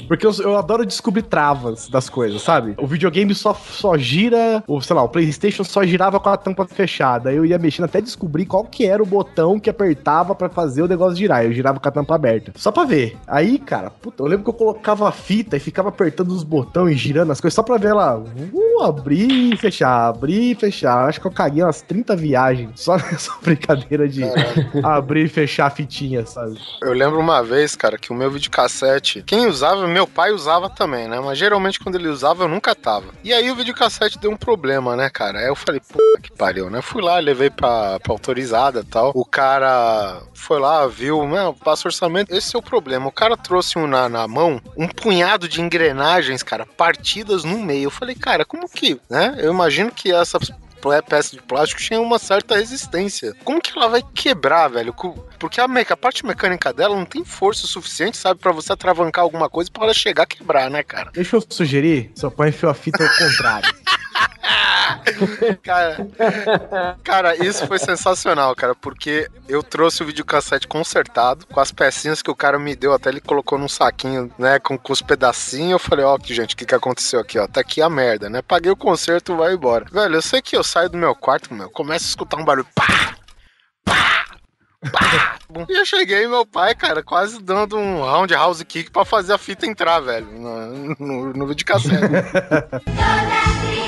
Porque 0.09 0.27
eu, 0.27 0.33
eu 0.41 0.59
adoro 0.59 0.85
descobrir 0.85 1.23
travas 1.23 1.89
das 1.89 2.11
coisas, 2.11 2.43
sabe? 2.43 2.75
O 2.79 2.87
videogame 2.87 3.35
só, 3.35 3.55
só 3.55 3.97
gira, 3.97 4.63
ou 4.67 4.81
sei 4.81 4.95
lá, 4.95 5.03
o 5.03 5.09
PlayStation 5.09 5.65
só 5.65 5.83
girava 5.85 6.21
com 6.21 6.29
a 6.29 6.37
tampa 6.37 6.67
fechada. 6.67 7.33
Eu 7.33 7.47
ia 7.47 7.59
mexendo 7.59 7.87
até 7.87 8.01
descobrir 8.01 8.45
qual 8.45 8.65
que 8.65 8.85
era 8.85 9.03
o 9.03 9.07
botão 9.07 9.59
que 9.59 9.71
apertava 9.71 10.35
pra 10.35 10.49
fazer 10.49 10.83
o 10.83 10.89
negócio 10.89 11.17
girar. 11.17 11.45
Eu 11.45 11.53
girava 11.53 11.81
com 11.81 11.89
a 11.89 11.93
tampa 11.93 12.15
aberta. 12.15 12.53
Só 12.57 12.71
pra 12.71 12.85
ver. 12.85 13.17
Aí, 13.27 13.59
cara, 13.59 13.91
puta, 13.91 14.23
eu 14.23 14.27
lembro 14.27 14.45
que 14.45 14.51
eu 14.51 14.55
colocava 14.55 15.09
a 15.09 15.13
fita 15.13 15.57
e 15.57 15.61
ficava 15.61 15.89
apertando 15.89 16.31
os 16.31 16.43
botões 16.43 16.97
e 16.97 16.99
girando 16.99 17.33
as 17.33 17.41
coisas 17.41 17.55
só 17.55 17.63
pra 17.63 17.79
ver 17.79 17.89
ela 17.89 18.19
uh, 18.19 18.83
abrir 18.83 19.53
e 19.53 19.57
fechar, 19.57 20.09
abrir 20.09 20.53
e 20.53 20.55
fechar. 20.55 21.09
Acho 21.09 21.21
que 21.21 21.27
eu 21.27 21.31
caguei 21.31 21.63
umas 21.63 21.83
30 21.83 22.17
viagens 22.17 22.81
só 22.81 22.97
nessa 23.01 23.33
brincadeira 23.43 24.09
de 24.09 24.25
abrir 24.83 25.25
e 25.25 25.29
fechar 25.29 25.67
a 25.67 25.71
fitinha, 25.71 26.27
sabe? 26.27 26.59
Eu 26.83 26.93
lembro 26.93 27.19
uma 27.19 27.43
vez, 27.43 27.75
cara, 27.75 27.97
que 28.03 28.13
o 28.13 28.15
meu 28.15 28.31
videocassete, 28.31 29.23
quem 29.23 29.47
usava, 29.47 29.87
meu 29.87 30.07
pai 30.07 30.33
usava 30.33 30.69
também, 30.69 31.09
né? 31.09 31.21
Mas 31.21 31.39
geralmente 31.39 31.79
quando 31.81 31.95
ele 31.95 32.09
usava, 32.09 32.45
eu 32.45 32.49
nunca 32.49 32.75
tava. 32.75 33.07
E 33.25 33.33
aí 33.33 33.51
o 33.51 33.55
videocassete 33.57 34.19
deu 34.19 34.31
um 34.31 34.37
problema, 34.37 34.97
né, 34.97 35.09
cara? 35.09 35.39
Aí 35.39 35.47
eu 35.47 35.55
falei, 35.55 35.81
puta 35.81 36.21
que 36.21 36.33
pariu, 36.33 36.69
né? 36.69 36.83
Fui 36.83 37.01
lá, 37.01 37.19
levei 37.19 37.49
pra, 37.49 37.99
pra 38.01 38.13
autorizada 38.13 38.81
e 38.81 38.85
tal. 38.85 39.13
O 39.15 39.25
cara 39.25 40.21
foi 40.35 40.59
lá, 40.59 40.87
viu, 40.87 41.27
não, 41.27 41.55
passa 41.55 41.89
orçamento. 41.89 42.35
Esse 42.35 42.55
é 42.57 42.59
o 42.59 42.63
problema. 42.63 43.07
O 43.07 43.13
cara 43.13 43.37
trouxe 43.37 43.79
um 43.79 43.87
na, 43.87 44.09
na 44.09 44.27
mão, 44.27 44.61
um 44.77 44.89
punhado 44.89 45.49
de 45.49 45.61
engrenagens, 45.61 46.43
cara, 46.43 46.67
partidas 46.67 47.45
no 47.45 47.59
meio. 47.59 47.85
Eu 47.85 47.91
falei, 47.91 48.15
cara, 48.17 48.45
como 48.45 48.69
que, 48.69 49.01
né? 49.09 49.37
Eu 49.39 49.53
imagino 49.53 49.91
que 49.93 50.13
essa 50.13 50.39
pla- 50.41 50.57
peça 51.03 51.37
de 51.37 51.43
plástico 51.43 51.81
tinha 51.81 52.01
uma 52.01 52.19
certa 52.19 52.57
resistência. 52.57 53.35
Como 53.45 53.61
que 53.61 53.71
ela 53.77 53.89
vai 53.89 54.03
quebrar, 54.15 54.69
velho? 54.69 54.95
Porque 55.39 55.61
a, 55.61 55.69
meca- 55.69 55.95
a 55.95 55.97
parte 55.97 56.25
mecânica 56.27 56.73
dela 56.73 56.97
não 56.97 57.05
tem 57.05 57.25
força 57.25 57.67
suficiente, 57.67 58.17
sabe, 58.17 58.41
Pra 58.41 58.53
você 58.53 58.73
atravancar 58.73 59.23
alguma 59.23 59.49
coisa 59.49 59.71
pra 59.71 59.85
ela 59.85 59.95
chegar 59.95 60.25
a 60.25 60.27
quebrar, 60.27 60.69
né, 60.71 60.83
cara? 60.83 61.11
Deixa 61.13 61.37
eu 61.37 61.45
sugerir, 61.49 62.11
seu 62.15 62.31
pai 62.31 62.49
enfiou 62.49 62.71
a 62.71 62.75
fita 62.75 63.03
ao 63.03 63.09
contrário. 63.17 63.73
Cara, 65.63 66.09
cara, 67.05 67.37
isso 67.37 67.67
foi 67.67 67.79
sensacional, 67.79 68.55
cara, 68.55 68.75
porque 68.75 69.29
eu 69.49 69.63
trouxe 69.63 70.03
o 70.03 70.07
videocassete 70.07 70.67
consertado, 70.67 71.47
com 71.47 71.61
as 71.61 71.71
pecinhas 71.71 72.23
que 72.23 72.31
o 72.31 72.35
cara 72.35 72.59
me 72.59 72.75
deu, 72.75 72.93
até 72.93 73.09
ele 73.11 73.21
colocou 73.21 73.59
num 73.59 73.69
saquinho, 73.69 74.33
né, 74.39 74.59
com, 74.59 74.77
com 74.77 74.93
os 74.93 75.03
pedacinhos. 75.03 75.73
Eu 75.73 75.79
falei, 75.79 76.05
ó, 76.05 76.19
que 76.19 76.35
gente, 76.35 76.55
o 76.55 76.57
que, 76.57 76.67
que 76.67 76.75
aconteceu 76.75 77.21
aqui, 77.21 77.39
ó? 77.39 77.47
Tá 77.47 77.61
aqui 77.61 77.81
a 77.81 77.89
merda, 77.89 78.29
né? 78.29 78.43
Paguei 78.43 78.71
o 78.71 78.77
conserto, 78.77 79.37
vai 79.37 79.55
embora. 79.55 79.87
Velho, 79.91 80.17
eu 80.17 80.23
sei 80.23 80.43
que 80.43 80.57
eu 80.57 80.65
saio 80.65 80.91
do 80.91 80.99
meu 80.99 81.15
quarto, 81.15 81.55
meu, 81.55 81.71
começo 81.71 82.07
a 82.07 82.09
escutar 82.09 82.37
um 82.37 82.45
barulho, 82.45 82.67
pá, 82.75 83.15
pá, 83.85 84.25
pá. 84.93 85.37
E 85.69 85.79
eu 85.79 85.85
cheguei, 85.85 86.27
meu 86.27 86.47
pai, 86.47 86.75
cara, 86.75 87.03
quase 87.03 87.39
dando 87.43 87.77
um 87.77 88.01
roundhouse 88.01 88.65
kick 88.65 88.91
pra 88.91 89.05
fazer 89.05 89.35
a 89.35 89.39
fita 89.39 89.67
entrar, 89.67 90.01
velho, 90.01 90.27
no, 90.27 90.97
no, 90.99 91.33
no 91.35 91.47
videocassete. 91.47 92.01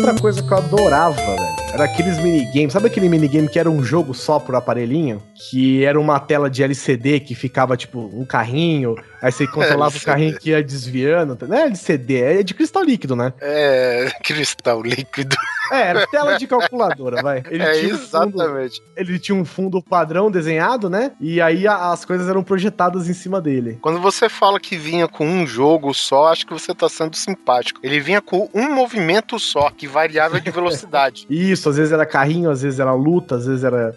Outra 0.00 0.18
coisa 0.18 0.42
que 0.42 0.50
eu 0.50 0.56
adorava, 0.56 1.14
velho, 1.14 1.56
era 1.74 1.84
aqueles 1.84 2.16
minigames. 2.16 2.72
Sabe 2.72 2.86
aquele 2.86 3.06
minigame 3.06 3.46
que 3.50 3.58
era 3.58 3.70
um 3.70 3.82
jogo 3.82 4.14
só 4.14 4.38
por 4.38 4.54
aparelhinho? 4.54 5.22
Que 5.34 5.84
era 5.84 6.00
uma 6.00 6.18
tela 6.18 6.48
de 6.48 6.62
LCD 6.62 7.20
que 7.20 7.34
ficava, 7.34 7.76
tipo, 7.76 8.10
um 8.14 8.24
carrinho, 8.24 8.96
aí 9.20 9.30
você 9.30 9.44
controlava 9.52 9.94
o 9.94 10.00
carrinho 10.00 10.38
que 10.38 10.50
ia 10.50 10.62
desviando. 10.62 11.36
Não 11.46 11.54
é 11.54 11.64
LCD, 11.66 12.16
é 12.16 12.42
de 12.42 12.54
cristal 12.54 12.82
líquido, 12.82 13.14
né? 13.14 13.34
é, 13.42 14.10
cristal 14.24 14.80
líquido. 14.80 15.36
É, 15.70 15.80
era 15.88 16.06
tela 16.06 16.36
de 16.36 16.46
calculadora, 16.46 17.22
vai. 17.22 17.42
Ele 17.50 17.62
é, 17.64 17.72
tinha 17.80 17.94
um 17.94 17.98
fundo- 17.98 18.34
exatamente. 18.42 18.82
ele 18.96 19.18
tinha 19.18 19.34
um 19.36 19.44
fundo 19.44 19.82
padrão 19.82 20.30
desenhado, 20.30 20.90
né? 20.90 21.12
E 21.20 21.40
aí 21.40 21.66
a- 21.66 21.92
as 21.92 22.04
coisas 22.04 22.28
eram 22.28 22.42
projetadas 22.42 23.08
em 23.08 23.12
cima 23.14 23.40
dele. 23.40 23.78
Quando 23.80 24.00
você 24.00 24.28
fala 24.28 24.58
que 24.60 24.76
vinha 24.76 25.06
com 25.08 25.26
um 25.26 25.46
jogo 25.46 25.92
só, 25.94 26.28
acho 26.32 26.46
que 26.46 26.52
você 26.52 26.74
tá 26.74 26.88
sendo 26.88 27.16
simpático. 27.16 27.80
Ele 27.82 28.00
vinha 28.00 28.20
com 28.20 28.48
um 28.54 28.74
movimento 28.74 29.38
só, 29.38 29.70
que 29.70 29.86
variava 29.86 30.40
de 30.40 30.50
velocidade. 30.50 31.26
Isso, 31.30 31.68
às 31.68 31.76
vezes 31.76 31.92
era 31.92 32.04
carrinho, 32.06 32.50
às 32.50 32.62
vezes 32.62 32.80
era 32.80 32.92
luta, 32.92 33.36
às 33.36 33.46
vezes 33.46 33.64
era. 33.64 33.96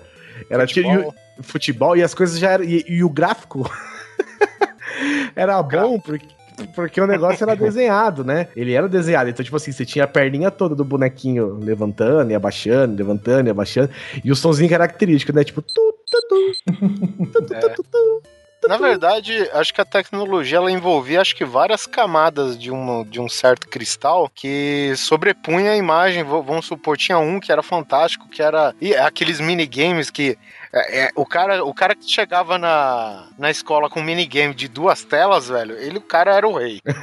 Era 0.49 0.67
Futebol. 0.67 1.13
e- 1.39 1.43
futebol 1.43 1.97
e 1.97 2.03
as 2.03 2.13
coisas 2.13 2.37
já 2.37 2.51
eram. 2.51 2.63
E, 2.63 2.85
e 2.87 3.03
o 3.03 3.09
gráfico 3.09 3.69
era 5.35 5.61
bom 5.61 5.99
porque. 5.99 6.27
Porque 6.75 6.99
o 6.99 7.07
negócio 7.07 7.43
era 7.43 7.55
desenhado, 7.55 8.23
né? 8.23 8.47
Ele 8.55 8.73
era 8.73 8.87
desenhado. 8.87 9.29
Então, 9.29 9.43
tipo 9.43 9.55
assim, 9.55 9.71
você 9.71 9.85
tinha 9.85 10.05
a 10.05 10.07
perninha 10.07 10.51
toda 10.51 10.75
do 10.75 10.83
bonequinho 10.83 11.59
levantando 11.61 12.31
e 12.31 12.35
abaixando, 12.35 12.95
levantando 12.95 13.47
e 13.47 13.51
abaixando. 13.51 13.89
E 14.23 14.31
o 14.31 14.35
sonzinho 14.35 14.69
característico, 14.69 15.33
né? 15.33 15.43
Tipo. 15.43 15.61
Tu, 15.61 15.93
tu, 16.09 16.21
tu, 16.27 17.83
tu, 17.83 18.67
Na 18.67 18.77
verdade, 18.77 19.49
acho 19.53 19.73
que 19.73 19.81
a 19.81 19.85
tecnologia 19.85 20.57
ela 20.57 20.71
envolvia 20.71 21.19
acho 21.21 21.35
que 21.35 21.43
várias 21.43 21.85
camadas 21.85 22.57
de 22.57 22.71
um, 22.71 23.03
de 23.03 23.19
um 23.19 23.27
certo 23.27 23.67
cristal 23.67 24.29
que 24.33 24.93
sobrepunha 24.95 25.71
a 25.71 25.77
imagem. 25.77 26.23
Vamos 26.23 26.65
supor, 26.65 26.97
tinha 26.97 27.17
um 27.17 27.39
que 27.39 27.51
era 27.51 27.61
fantástico, 27.61 28.29
que 28.29 28.41
era 28.41 28.73
e 28.79 28.95
aqueles 28.95 29.39
minigames 29.39 30.09
que 30.09 30.37
é, 30.73 31.01
é, 31.03 31.09
o, 31.15 31.25
cara, 31.25 31.63
o 31.63 31.73
cara 31.73 31.93
que 31.95 32.09
chegava 32.09 32.57
na, 32.57 33.27
na 33.37 33.51
escola 33.51 33.89
com 33.89 34.01
minigame 34.01 34.55
de 34.55 34.67
duas 34.67 35.03
telas, 35.03 35.47
velho, 35.49 35.75
ele, 35.77 35.99
o 35.99 36.01
cara 36.01 36.33
era 36.35 36.47
o 36.47 36.57
rei. 36.57 36.79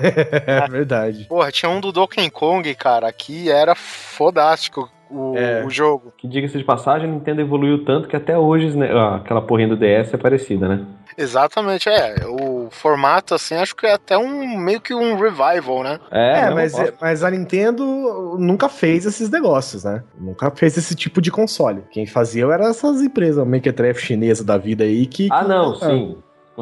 É 0.46 0.68
verdade. 0.68 1.26
Porra, 1.28 1.52
tinha 1.52 1.70
um 1.70 1.80
do 1.80 1.92
Donkey 1.92 2.28
Kong, 2.30 2.74
cara, 2.74 3.12
que 3.12 3.50
era 3.50 3.74
fodástico 3.74 4.90
o, 5.10 5.36
É. 5.36 5.64
o 5.64 5.70
jogo. 5.70 6.12
Que 6.16 6.26
diga-se 6.26 6.58
de 6.58 6.64
passagem, 6.64 7.08
a 7.08 7.12
Nintendo 7.12 7.40
evoluiu 7.40 7.84
tanto 7.84 8.08
que 8.08 8.16
até 8.16 8.36
hoje 8.36 8.76
né, 8.76 8.92
ó, 8.94 9.16
aquela 9.16 9.42
porrinha 9.42 9.68
do 9.68 9.76
DS 9.76 10.14
é 10.14 10.16
parecida, 10.16 10.68
né? 10.68 10.84
Exatamente, 11.16 11.88
é. 11.88 12.14
O 12.26 12.68
formato, 12.70 13.34
assim, 13.34 13.54
acho 13.54 13.74
que 13.76 13.86
é 13.86 13.92
até 13.94 14.16
um 14.16 14.56
meio 14.58 14.80
que 14.80 14.94
um 14.94 15.16
revival, 15.16 15.82
né? 15.82 15.98
É, 16.10 16.46
não, 16.46 16.54
mas, 16.54 16.74
ó. 16.74 16.84
mas 17.00 17.22
a 17.24 17.30
Nintendo 17.30 18.36
nunca 18.38 18.68
fez 18.68 19.04
esses 19.06 19.28
negócios, 19.30 19.84
né? 19.84 20.02
Nunca 20.18 20.50
fez 20.50 20.76
esse 20.76 20.94
tipo 20.94 21.20
de 21.20 21.30
console. 21.30 21.82
Quem 21.90 22.06
fazia 22.06 22.44
era 22.46 22.68
essas 22.68 23.00
empresas, 23.02 23.46
Mequetrefe 23.46 24.00
chinesa 24.06 24.44
da 24.44 24.56
vida 24.56 24.84
aí, 24.84 25.06
que... 25.06 25.28
Ah, 25.30 25.42
não, 25.44 25.72
que- 25.72 25.84
sim. 25.86 26.16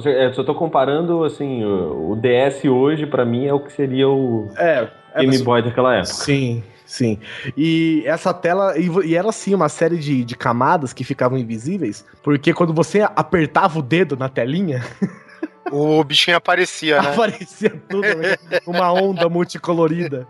É, 0.06 0.26
Eu 0.26 0.34
só 0.34 0.44
tô 0.44 0.54
comparando, 0.54 1.24
assim, 1.24 1.64
o, 1.64 2.14
DS 2.14 2.64
hoje, 2.68 3.04
pra 3.04 3.24
mim, 3.24 3.46
é 3.46 3.52
o 3.52 3.58
que 3.58 3.72
seria 3.72 4.08
o 4.08 4.48
É, 4.56 4.86
é 5.14 5.20
Game 5.20 5.32
mas- 5.32 5.42
Boy 5.42 5.60
daquela 5.62 5.92
época. 5.96 6.12
Sim, 6.14 6.62
sim. 6.88 7.18
E 7.56 8.02
essa 8.06 8.32
tela, 8.32 8.74
e, 8.78 9.14
era 9.14 9.28
assim, 9.28 9.54
uma 9.54 9.68
série 9.68 9.98
de, 9.98 10.24
de 10.24 10.34
camadas 10.34 10.92
que 10.92 11.04
ficavam 11.04 11.38
invisíveis, 11.38 12.04
porque 12.22 12.52
quando 12.54 12.72
você 12.72 13.02
apertava 13.02 13.78
o 13.78 13.82
dedo 13.82 14.16
na 14.16 14.28
telinha, 14.28 14.82
O 15.70 16.02
bichinho 16.02 16.36
aparecia, 16.36 17.00
né? 17.02 17.12
aparecia 17.12 17.70
tudo, 17.88 18.02
né? 18.02 18.36
uma 18.66 18.92
onda 18.92 19.28
multicolorida. 19.28 20.26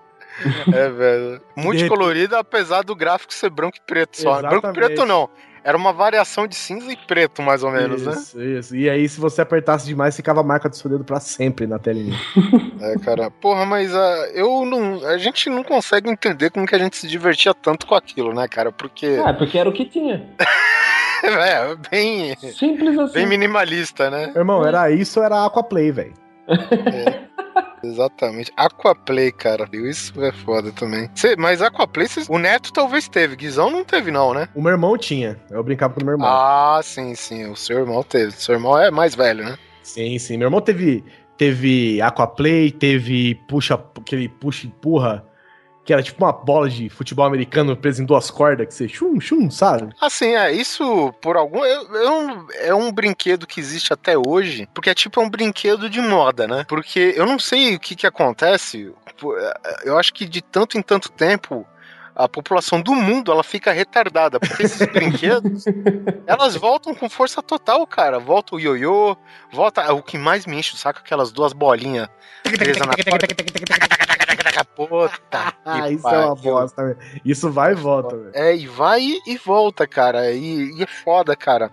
É, 0.73 0.89
velho. 0.89 1.41
Multicolorido, 1.57 2.37
apesar 2.37 2.83
do 2.83 2.95
gráfico 2.95 3.33
ser 3.33 3.51
branco 3.51 3.77
e 3.77 3.81
preto 3.81 4.21
só. 4.21 4.39
Exatamente. 4.39 4.61
Branco 4.61 4.69
e 4.69 4.73
preto 4.73 5.07
não. 5.07 5.29
Era 5.63 5.77
uma 5.77 5.93
variação 5.93 6.47
de 6.47 6.55
cinza 6.55 6.93
e 6.93 6.97
preto, 6.97 7.43
mais 7.43 7.63
ou 7.63 7.71
menos, 7.71 8.07
né? 8.07 8.13
isso, 8.13 8.41
isso. 8.41 8.77
E 8.77 8.89
aí, 8.89 9.09
se 9.09 9.21
você 9.21 9.43
apertasse 9.43 9.87
demais, 9.87 10.17
ficava 10.17 10.41
a 10.41 10.45
marca 10.45 10.69
do 10.69 10.77
seu 10.77 10.91
dedo 10.91 11.05
pra 11.05 11.21
sempre 11.21 11.67
na 11.67 11.79
telinha. 11.79 12.17
É, 12.81 12.97
cara. 13.01 13.29
Porra, 13.29 13.67
mas 13.67 13.93
ah, 13.93 14.31
eu 14.33 14.65
não. 14.65 15.05
A 15.05 15.19
gente 15.19 15.51
não 15.51 15.65
consegue 15.65 16.09
entender 16.09 16.49
como 16.49 16.65
que 16.65 16.77
a 16.77 16.79
gente 16.79 16.97
se 16.97 17.09
divertia 17.09 17.53
tanto 17.53 17.89
com 17.89 17.95
aquilo, 17.97 18.33
né, 18.33 18.47
cara? 18.47 18.71
Porque. 18.71 19.21
Ah, 19.25 19.35
porque 19.35 19.59
era 19.59 19.69
o 19.69 19.73
que 19.73 19.85
tinha. 19.85 20.29
É, 21.21 21.75
bem. 21.91 22.37
Simples 22.37 22.97
assim. 22.97 23.15
Bem 23.15 23.27
minimalista, 23.27 24.09
né? 24.09 24.33
Irmão, 24.37 24.65
era 24.65 24.89
isso 24.93 25.19
ou 25.19 25.27
era 25.27 25.45
Aquaplay, 25.45 25.91
velho? 25.91 26.15
Exatamente. 27.83 28.53
Aquaplay, 28.57 29.31
cara. 29.33 29.69
Isso 29.73 30.23
é 30.23 30.33
foda 30.33 30.73
também. 30.73 31.09
Cê- 31.15 31.37
mas 31.37 31.63
Aquaplay, 31.63 32.09
cês- 32.09 32.29
o 32.29 32.39
Neto 32.39 32.73
talvez 32.73 33.09
teve. 33.09 33.37
Guizão 33.37 33.71
não 33.71 33.85
teve, 33.85 34.11
não, 34.11 34.35
né? 34.35 34.49
O 34.55 34.61
meu 34.63 34.73
irmão 34.73 34.97
tinha. 34.99 35.39
Eu 35.51 35.63
brincava 35.63 35.95
com 35.95 36.01
o 36.01 36.05
meu 36.05 36.15
irmão. 36.15 36.29
Ah, 36.29 36.81
sim, 36.83 37.15
sim. 37.15 37.47
O 37.51 37.57
seu 37.57 37.79
irmão 37.79 38.03
teve. 38.03 38.33
Seu 38.33 38.55
irmão 38.55 38.79
é 38.79 38.91
mais 38.91 39.15
velho, 39.15 39.45
né? 39.45 39.57
Sim, 39.83 40.19
sim. 40.19 40.37
Meu 40.37 40.47
irmão 40.47 40.61
teve, 40.61 41.05
teve 41.37 42.01
Aquaplay, 42.03 42.71
teve 42.71 43.35
puxa, 43.49 43.75
aquele 43.97 44.29
puxa 44.29 44.67
empurra, 44.67 45.25
que 45.89 45.93
era 45.95 46.03
tipo 46.03 46.23
uma 46.23 46.33
bola 46.35 46.69
de 46.69 46.91
futebol 46.91 47.25
americano 47.25 47.75
presa 47.75 48.03
em 48.03 48.05
duas 48.05 48.31
cordas, 48.31 48.67
que 48.67 48.75
você 48.75 48.87
chum, 48.87 49.19
chum, 49.19 49.51
sabe? 49.51 49.91
Assim, 49.99 50.35
é, 50.37 50.53
isso 50.53 51.15
por 51.23 51.35
algum. 51.35 51.65
eu- 51.65 51.95
eu- 51.95 52.47
é 52.57 52.75
um 52.75 52.93
brinquedo 52.93 53.47
que 53.47 53.59
existe 53.59 53.91
até 53.91 54.15
hoje, 54.19 54.69
porque 54.75 54.91
é 54.91 54.95
tipo 54.95 55.19
um 55.19 55.31
brinquedo 55.31 55.89
de 55.89 56.03
moda, 56.03 56.47
né? 56.47 56.67
Porque 56.69 57.15
eu 57.17 57.25
não 57.25 57.39
sei 57.39 57.75
o 57.77 57.81
que 57.81 57.97
que 57.97 58.07
acontece. 58.07 58.93
é, 59.41 59.89
Eu 59.89 59.99
acho 59.99 60.13
que 60.13 60.27
de 60.27 60.43
tanto 60.43 60.77
em 60.77 60.83
tanto 60.83 61.11
tempo. 61.11 61.67
A 62.19 62.29
população 62.29 62.81
do 62.83 62.95
mundo 62.97 63.31
ela 63.31 63.45
fica 63.45 63.71
retardada, 63.71 64.41
porque 64.41 64.65
esses 64.65 64.85
brinquedos 64.91 65.65
elas 66.27 66.57
voltam 66.57 66.93
com 66.93 67.09
força 67.09 67.41
total, 67.41 67.87
cara. 67.87 68.19
Volta 68.19 68.57
o 68.57 68.61
ioiô, 68.61 69.17
volta. 69.53 69.93
O 69.93 70.03
que 70.03 70.19
mais 70.19 70.45
me 70.45 70.59
enche 70.59 70.75
o 70.75 70.77
saco 70.77 70.99
é 70.99 71.03
aquelas 71.03 71.31
duas 71.31 71.53
bolinhas 71.53 72.09
presas 72.43 72.85
na. 72.85 72.93
Puta. 74.75 75.55
Ah, 75.65 75.91
isso 75.91 76.09
é 76.09 76.19
uma 76.19 76.37
pariu. 76.37 76.53
bosta, 76.53 76.85
velho. 76.85 76.99
Isso 77.25 77.51
vai 77.51 77.73
e 77.73 77.75
volta, 77.75 78.17
velho. 78.17 78.31
É, 78.35 78.57
e 78.57 78.67
vai 78.67 79.01
e 79.27 79.37
volta, 79.37 79.87
cara. 79.87 80.33
E, 80.33 80.77
e 80.77 80.83
é 80.83 80.87
foda, 80.87 81.35
cara. 81.35 81.71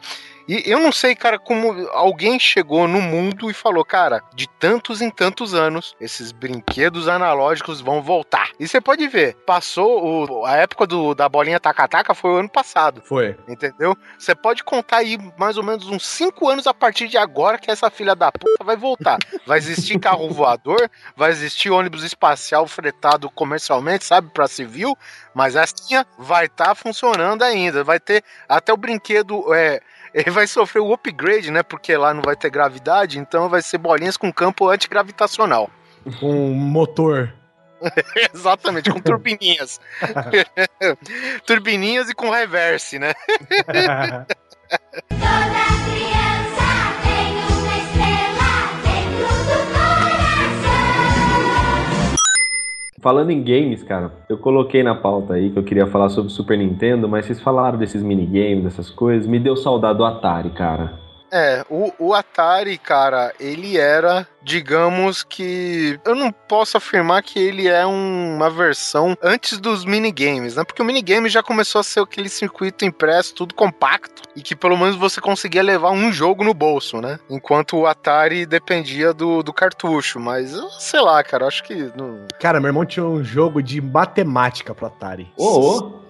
E 0.48 0.64
eu 0.66 0.80
não 0.80 0.92
sei, 0.92 1.16
cara, 1.16 1.40
como 1.40 1.88
alguém 1.90 2.40
chegou 2.40 2.88
no 2.88 3.02
mundo 3.02 3.50
e 3.50 3.54
falou, 3.54 3.84
cara, 3.84 4.22
de 4.36 4.48
tantos 4.60 5.02
em 5.02 5.10
tantos 5.10 5.54
anos, 5.54 5.96
esses 6.00 6.32
brinquedos 6.32 7.08
analógicos 7.08 7.82
vão 7.82 8.02
voltar. 8.02 8.50
E 8.60 8.68
você 8.68 8.80
pode 8.80 9.08
ver, 9.08 9.36
passou 9.46 10.30
o- 10.30 10.46
a 10.46 10.56
época 10.58 10.86
do, 10.86 11.16
da 11.16 11.28
bolinha 11.28 11.60
taca-taca 11.60 12.14
foi 12.14 12.32
o 12.32 12.36
ano 12.38 12.50
passado. 12.50 13.02
Foi. 13.06 13.36
Entendeu? 13.48 13.96
Você 14.20 14.36
pode 14.36 14.64
contar 14.64 14.98
aí 14.98 15.18
mais 15.38 15.58
ou 15.58 15.64
menos 15.64 15.88
uns 15.88 16.06
5 16.06 16.48
anos 16.50 16.68
a 16.68 16.74
partir 16.74 17.08
de 17.08 17.18
agora 17.18 17.58
que 17.58 17.72
essa 17.72 17.90
filha 17.90 18.16
da 18.16 18.32
puta 18.32 18.64
vai 18.64 18.76
voltar. 18.76 19.18
Vai 19.46 19.58
existir 19.58 20.00
carro 20.00 20.30
voador, 20.34 20.90
vai 21.16 21.32
existir 21.32 21.70
ônibus 21.72 22.04
espacial 22.04 22.68
fretado 22.68 23.30
comercialmente, 23.32 24.06
sabe, 24.06 24.30
pra 24.32 24.48
civil, 24.48 24.96
mas 25.34 25.56
essa 25.56 25.74
vai 26.18 26.46
estar 26.46 26.76
funcionando 26.76 27.42
ainda. 27.44 27.84
Vai 27.84 28.00
ter 28.00 28.24
até 28.48 28.72
o 28.72 28.78
brinquedo. 28.78 29.54
É, 29.54 29.82
ele 30.16 30.32
vai 30.32 30.48
sofrer 30.48 30.80
o 30.80 30.94
upgrade, 30.94 31.52
né? 31.52 31.62
Porque 31.62 31.96
lá 31.98 32.14
não 32.14 32.22
vai 32.22 32.38
ter 32.38 32.50
gravidade, 32.50 33.20
então 33.20 33.50
vai 33.50 33.62
ser 33.62 33.78
bolinhas 33.78 34.16
com 34.16 34.32
campo 34.32 34.70
antigravitacional. 34.70 35.70
Com 36.22 36.54
motor. 36.54 37.34
Exatamente, 38.34 38.90
com 38.90 39.02
turbininhas. 39.02 39.82
turbininhas 41.46 42.10
e 42.10 42.16
com 42.16 42.30
reverse, 42.30 42.98
né? 42.98 43.14
Falando 53.06 53.30
em 53.30 53.44
games, 53.44 53.84
cara, 53.84 54.12
eu 54.28 54.36
coloquei 54.36 54.82
na 54.82 54.96
pauta 54.96 55.36
aí 55.36 55.52
que 55.52 55.60
eu 55.60 55.64
queria 55.64 55.86
falar 55.86 56.10
sobre 56.10 56.32
Super 56.32 56.58
Nintendo, 56.58 57.08
mas 57.08 57.28
vocês 57.28 57.40
falaram 57.40 57.78
desses 57.78 58.02
minigames, 58.02 58.64
dessas 58.64 58.90
coisas, 58.90 59.28
me 59.28 59.38
deu 59.38 59.56
saudade 59.56 60.00
do 60.00 60.04
Atari, 60.04 60.50
cara. 60.50 61.05
É, 61.38 61.66
o, 61.70 61.92
o 62.00 62.14
Atari, 62.14 62.78
cara, 62.78 63.34
ele 63.38 63.78
era, 63.78 64.26
digamos 64.42 65.22
que. 65.22 66.00
Eu 66.06 66.16
não 66.16 66.32
posso 66.32 66.78
afirmar 66.78 67.22
que 67.24 67.38
ele 67.38 67.68
é 67.68 67.86
um- 67.86 68.36
uma 68.38 68.50
versão 68.50 69.18
antes 69.22 69.60
dos 69.60 69.84
minigames, 69.84 70.56
né? 70.56 70.64
Porque 70.64 70.82
o 70.82 70.86
minigame 70.86 71.28
já 71.28 71.44
começou 71.44 71.82
a 71.82 71.84
ser 71.84 72.00
aquele 72.00 72.30
circuito 72.30 72.86
impresso, 72.86 73.36
tudo 73.36 73.54
compacto, 73.54 74.22
e 74.34 74.42
que 74.42 74.56
pelo 74.56 74.78
menos 74.78 74.96
você 74.96 75.20
conseguia 75.20 75.62
levar 75.62 75.92
um 75.92 76.10
jogo 76.10 76.42
no 76.42 76.54
bolso, 76.54 77.02
né? 77.02 77.20
Enquanto 77.30 77.76
o 77.78 77.86
Atari 77.86 78.46
dependia 78.46 79.14
do, 79.14 79.44
do 79.44 79.52
cartucho. 79.52 80.22
Mas, 80.22 80.54
eu 80.54 80.70
sei 80.70 81.02
lá, 81.02 81.22
cara, 81.22 81.48
acho 81.48 81.64
que. 81.66 81.92
Não... 81.98 82.26
Cara, 82.40 82.62
meu 82.62 82.70
irmão 82.70 82.86
tinha 82.86 83.06
um 83.06 83.22
jogo 83.22 83.62
de 83.62 83.82
matemática 83.82 84.74
pro 84.74 84.86
Atari. 84.88 85.30
Ô, 85.36 85.46
ô. 85.60 86.05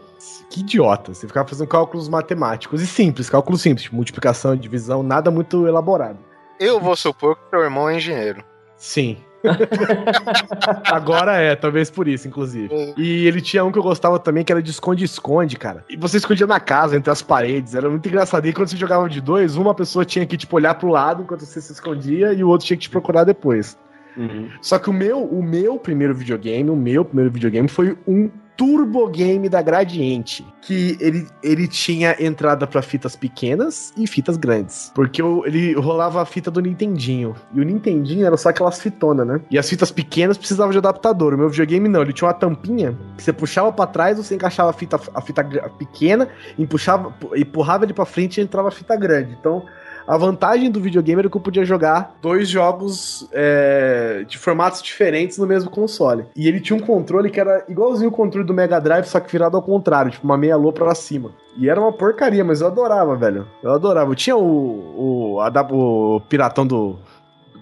Que 0.49 0.61
idiota. 0.61 1.13
Você 1.13 1.27
ficava 1.27 1.47
fazendo 1.47 1.67
cálculos 1.67 2.07
matemáticos 2.07 2.81
e 2.81 2.87
simples, 2.87 3.29
cálculos 3.29 3.61
simples, 3.61 3.83
tipo 3.83 3.95
multiplicação, 3.95 4.55
divisão, 4.55 5.03
nada 5.03 5.29
muito 5.29 5.67
elaborado. 5.67 6.19
Eu 6.59 6.79
vou 6.79 6.95
supor 6.95 7.35
que 7.35 7.49
seu 7.49 7.61
irmão 7.61 7.89
é 7.89 7.97
engenheiro. 7.97 8.43
Sim. 8.77 9.17
Agora 10.85 11.35
é, 11.35 11.55
talvez 11.55 11.89
por 11.89 12.07
isso, 12.07 12.27
inclusive. 12.27 12.93
E 12.97 13.27
ele 13.27 13.41
tinha 13.41 13.63
um 13.63 13.71
que 13.71 13.77
eu 13.77 13.83
gostava 13.83 14.17
também, 14.17 14.43
que 14.43 14.51
era 14.51 14.61
de 14.61 14.71
esconde-esconde, 14.71 15.55
cara. 15.57 15.85
E 15.89 15.95
você 15.95 16.17
escondia 16.17 16.47
na 16.47 16.59
casa, 16.59 16.95
entre 16.95 17.11
as 17.11 17.21
paredes. 17.21 17.75
Era 17.75 17.89
muito 17.89 18.07
engraçado. 18.07 18.45
E 18.47 18.53
quando 18.53 18.69
você 18.69 18.77
jogava 18.77 19.07
de 19.09 19.21
dois, 19.21 19.55
uma 19.55 19.73
pessoa 19.73 20.05
tinha 20.05 20.25
que, 20.25 20.37
tipo, 20.37 20.55
olhar 20.55 20.75
pro 20.75 20.89
lado 20.89 21.23
enquanto 21.23 21.45
você 21.45 21.61
se 21.61 21.71
escondia 21.71 22.33
e 22.33 22.43
o 22.43 22.49
outro 22.49 22.65
tinha 22.65 22.77
que 22.77 22.83
te 22.83 22.89
procurar 22.89 23.23
depois. 23.23 23.77
Uhum. 24.17 24.49
Só 24.61 24.79
que 24.79 24.89
o 24.89 24.93
meu, 24.93 25.23
o 25.23 25.43
meu 25.43 25.77
primeiro 25.77 26.15
videogame, 26.15 26.69
o 26.69 26.75
meu 26.75 27.03
primeiro 27.03 27.31
videogame 27.31 27.67
foi 27.67 27.97
um 28.07 28.29
Turbo 28.57 29.07
Game 29.09 29.49
da 29.49 29.61
Gradiente, 29.61 30.45
que 30.61 30.97
ele, 30.99 31.27
ele 31.43 31.67
tinha 31.67 32.15
entrada 32.19 32.65
pra 32.65 32.81
fitas 32.81 33.15
pequenas 33.15 33.93
e 33.97 34.07
fitas 34.07 34.37
grandes, 34.37 34.91
porque 34.95 35.21
ele 35.21 35.73
rolava 35.73 36.21
a 36.21 36.25
fita 36.25 36.49
do 36.49 36.61
Nintendinho, 36.61 37.35
e 37.53 37.59
o 37.59 37.63
Nintendinho 37.63 38.25
era 38.25 38.37
só 38.37 38.49
aquelas 38.49 38.79
fitonas, 38.79 39.27
né? 39.27 39.41
E 39.51 39.57
as 39.57 39.69
fitas 39.69 39.91
pequenas 39.91 40.37
precisavam 40.37 40.71
de 40.71 40.77
adaptador, 40.77 41.33
o 41.33 41.37
meu 41.37 41.49
videogame 41.49 41.89
não, 41.89 42.01
ele 42.01 42.13
tinha 42.13 42.27
uma 42.27 42.33
tampinha 42.33 42.97
que 43.17 43.23
você 43.23 43.33
puxava 43.33 43.71
pra 43.71 43.87
trás, 43.87 44.17
você 44.17 44.35
encaixava 44.35 44.69
a 44.69 44.73
fita, 44.73 44.99
a 45.13 45.21
fita 45.21 45.43
pequena, 45.77 46.27
e 46.57 46.63
empurrava 46.63 47.85
ele 47.85 47.93
pra 47.93 48.05
frente 48.05 48.39
e 48.39 48.43
entrava 48.43 48.69
a 48.69 48.71
fita 48.71 48.95
grande, 48.95 49.35
então 49.39 49.63
A 50.07 50.17
vantagem 50.17 50.69
do 50.69 50.79
videogame 50.79 51.19
era 51.21 51.29
que 51.29 51.35
eu 51.35 51.41
podia 51.41 51.65
jogar 51.65 52.15
dois 52.21 52.47
jogos 52.47 53.27
é, 53.31 54.23
de 54.27 54.37
formatos 54.37 54.81
diferentes 54.81 55.37
no 55.37 55.47
mesmo 55.47 55.69
console. 55.69 56.25
E 56.35 56.47
ele 56.47 56.59
tinha 56.59 56.77
um 56.77 56.81
controle 56.81 57.31
que 57.31 57.39
era 57.39 57.65
igualzinho 57.67 58.09
o 58.09 58.13
controle 58.13 58.45
do 58.45 58.53
Mega 58.53 58.79
Drive, 58.79 59.05
só 59.05 59.19
que 59.19 59.31
virado 59.31 59.57
ao 59.57 59.63
contrário, 59.63 60.11
tipo 60.11 60.23
uma 60.23 60.37
meia 60.37 60.55
lua 60.55 60.71
pra 60.71 60.93
cima. 60.93 61.31
E 61.57 61.69
era 61.69 61.79
uma 61.81 61.91
porcaria, 61.91 62.43
mas 62.43 62.61
eu 62.61 62.67
adorava, 62.67 63.15
velho. 63.15 63.47
Eu 63.63 63.71
adorava. 63.71 64.11
Eu 64.11 64.15
tinha 64.15 64.35
o, 64.35 65.33
o, 65.35 65.39
a 65.39 65.49
o 65.71 66.21
piratão 66.29 66.67
do, 66.67 66.99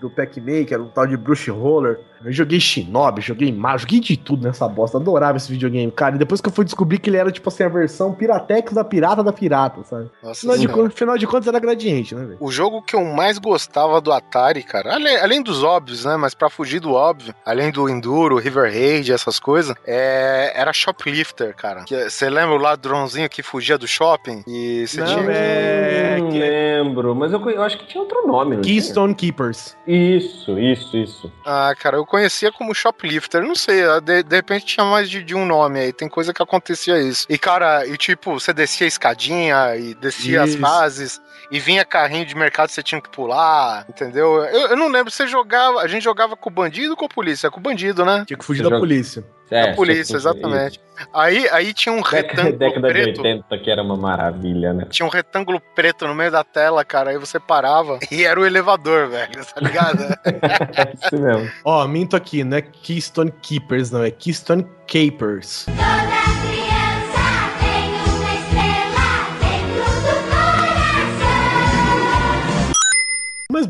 do 0.01 0.09
Pac-Man, 0.09 0.65
que 0.65 0.73
era 0.73 0.83
um 0.83 0.89
tal 0.89 1.07
de 1.07 1.15
Bruce 1.15 1.49
Roller. 1.49 1.99
Eu 2.25 2.31
joguei 2.31 2.59
Shinobi, 2.59 3.21
joguei 3.21 3.51
Mario, 3.51 3.79
joguei 3.79 3.99
de 3.99 4.17
tudo 4.17 4.43
nessa 4.47 4.67
bosta. 4.67 4.97
Adorava 4.97 5.37
esse 5.37 5.51
videogame, 5.51 5.91
cara. 5.91 6.15
E 6.15 6.19
depois 6.19 6.39
que 6.41 6.47
eu 6.47 6.53
fui 6.53 6.65
descobrir 6.65 6.99
que 6.99 7.09
ele 7.09 7.17
era, 7.17 7.31
tipo 7.31 7.47
assim, 7.49 7.63
a 7.63 7.69
versão 7.69 8.13
Piratex 8.13 8.73
da 8.73 8.83
pirata 8.83 9.23
da 9.23 9.33
pirata, 9.33 9.83
sabe? 9.83 10.09
Nossa 10.21 10.39
Afinal 10.39 10.55
de, 10.55 10.61
Senhora. 10.61 10.73
contas, 10.81 10.93
afinal 10.95 11.17
de 11.17 11.27
contas 11.27 11.47
era 11.47 11.59
gradiente, 11.59 12.15
né, 12.15 12.25
velho? 12.25 12.37
O 12.39 12.51
jogo 12.51 12.81
que 12.81 12.95
eu 12.95 13.03
mais 13.05 13.37
gostava 13.37 13.99
do 14.01 14.11
Atari, 14.11 14.63
cara, 14.63 14.93
além, 14.95 15.17
além 15.17 15.41
dos 15.43 15.63
óbvios, 15.63 16.05
né? 16.05 16.15
Mas 16.17 16.33
pra 16.33 16.49
fugir 16.49 16.79
do 16.79 16.91
óbvio, 16.93 17.33
além 17.45 17.71
do 17.71 17.89
Enduro, 17.89 18.37
River 18.37 18.71
Raid, 18.71 19.11
essas 19.11 19.39
coisas, 19.39 19.75
é, 19.85 20.51
era 20.55 20.71
Shoplifter, 20.73 21.55
cara. 21.55 21.83
Você 21.87 22.29
lembra 22.29 22.55
o 22.55 22.57
ladrãozinho 22.57 23.29
que 23.29 23.43
fugia 23.43 23.77
do 23.77 23.87
shopping? 23.87 24.43
E 24.47 24.85
você 24.87 24.99
Não, 25.01 25.07
tinha. 25.07 25.31
é- 25.31 26.17
Não 26.19 26.29
que- 26.29 26.39
lembro, 26.39 27.15
mas 27.15 27.31
eu, 27.33 27.49
eu 27.49 27.61
acho 27.63 27.77
que 27.77 27.85
tinha 27.87 28.01
outro 28.01 28.25
nome, 28.27 28.51
tinha? 28.57 28.61
Keystone 28.63 29.13
Keepers. 29.15 29.75
Isso, 29.87 30.57
isso, 30.59 30.95
isso. 30.97 31.31
Ah, 31.45 31.73
cara, 31.79 31.97
eu 31.97 32.05
conhecia 32.13 32.51
como 32.51 32.75
Shoplifter. 32.75 33.41
Não 33.41 33.55
sei, 33.55 33.81
de, 34.03 34.21
de 34.21 34.35
repente 34.35 34.67
tinha 34.67 34.85
mais 34.85 35.09
de, 35.09 35.23
de 35.23 35.33
um 35.33 35.47
nome 35.47 35.79
aí. 35.79 35.91
Tem 35.91 36.07
coisa 36.07 36.31
que 36.31 36.43
acontecia 36.43 37.01
isso. 37.01 37.25
E, 37.27 37.39
cara, 37.39 37.87
e 37.87 37.97
tipo, 37.97 38.39
você 38.39 38.53
descia 38.53 38.85
a 38.85 38.87
escadinha 38.87 39.75
e 39.75 39.95
descia 39.95 40.43
as 40.43 40.51
Isso. 40.51 40.59
fases. 40.59 41.19
E 41.51 41.59
vinha 41.59 41.85
carrinho 41.85 42.25
de 42.25 42.35
mercado 42.35 42.67
que 42.67 42.73
você 42.73 42.83
tinha 42.83 43.01
que 43.01 43.09
pular, 43.09 43.85
entendeu? 43.89 44.43
Eu, 44.45 44.69
eu 44.69 44.75
não 44.77 44.87
lembro, 44.89 45.11
você 45.11 45.27
jogava. 45.27 45.79
A 45.81 45.87
gente 45.87 46.03
jogava 46.03 46.35
com 46.35 46.49
o 46.49 46.53
bandido 46.53 46.91
ou 46.91 46.97
com 46.97 47.05
a 47.05 47.09
polícia? 47.09 47.51
Com 47.51 47.59
o 47.59 47.63
bandido, 47.63 48.03
né? 48.05 48.23
Tinha 48.25 48.37
que 48.37 48.45
fugir 48.45 48.59
Você 48.59 48.63
da 48.63 48.69
joga- 48.69 48.79
polícia. 48.79 49.23
É, 49.51 49.69
a 49.69 49.75
polícia, 49.75 50.15
exatamente. 50.15 50.81
Aí, 51.13 51.47
aí 51.49 51.73
tinha 51.75 51.93
um 51.93 52.01
retângulo 52.01 52.57
década 52.57 52.87
de 52.87 52.93
preto. 52.93 53.21
80, 53.21 53.57
que 53.59 53.69
era 53.69 53.83
uma 53.83 53.95
maravilha, 53.95 54.73
né? 54.73 54.87
Tinha 54.89 55.05
um 55.05 55.09
retângulo 55.09 55.61
preto 55.75 56.07
no 56.07 56.15
meio 56.15 56.31
da 56.31 56.43
tela, 56.43 56.83
cara. 56.83 57.11
Aí 57.11 57.19
você 57.19 57.39
parava 57.39 57.99
e 58.09 58.23
era 58.23 58.39
o 58.39 58.45
elevador, 58.45 59.09
velho, 59.09 59.45
tá 59.45 59.61
ligado? 59.61 59.99
É 60.25 60.93
isso 60.95 61.21
mesmo. 61.21 61.51
Ó, 61.63 61.85
minto 61.87 62.15
aqui, 62.15 62.43
não 62.43 62.57
é 62.57 62.61
Keystone 62.63 63.31
Keepers, 63.43 63.91
não, 63.91 64.03
é 64.03 64.09
Keystone 64.09 64.65
Capers. 64.87 65.67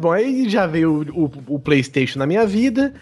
Bom, 0.03 0.11
aí 0.11 0.47
já 0.49 0.67
veio 0.67 1.01
o, 1.15 1.23
o- 1.25 1.55
o 1.55 1.59
PlayStation 1.59 2.19
na 2.19 2.25
minha 2.27 2.45
vida, 2.45 2.93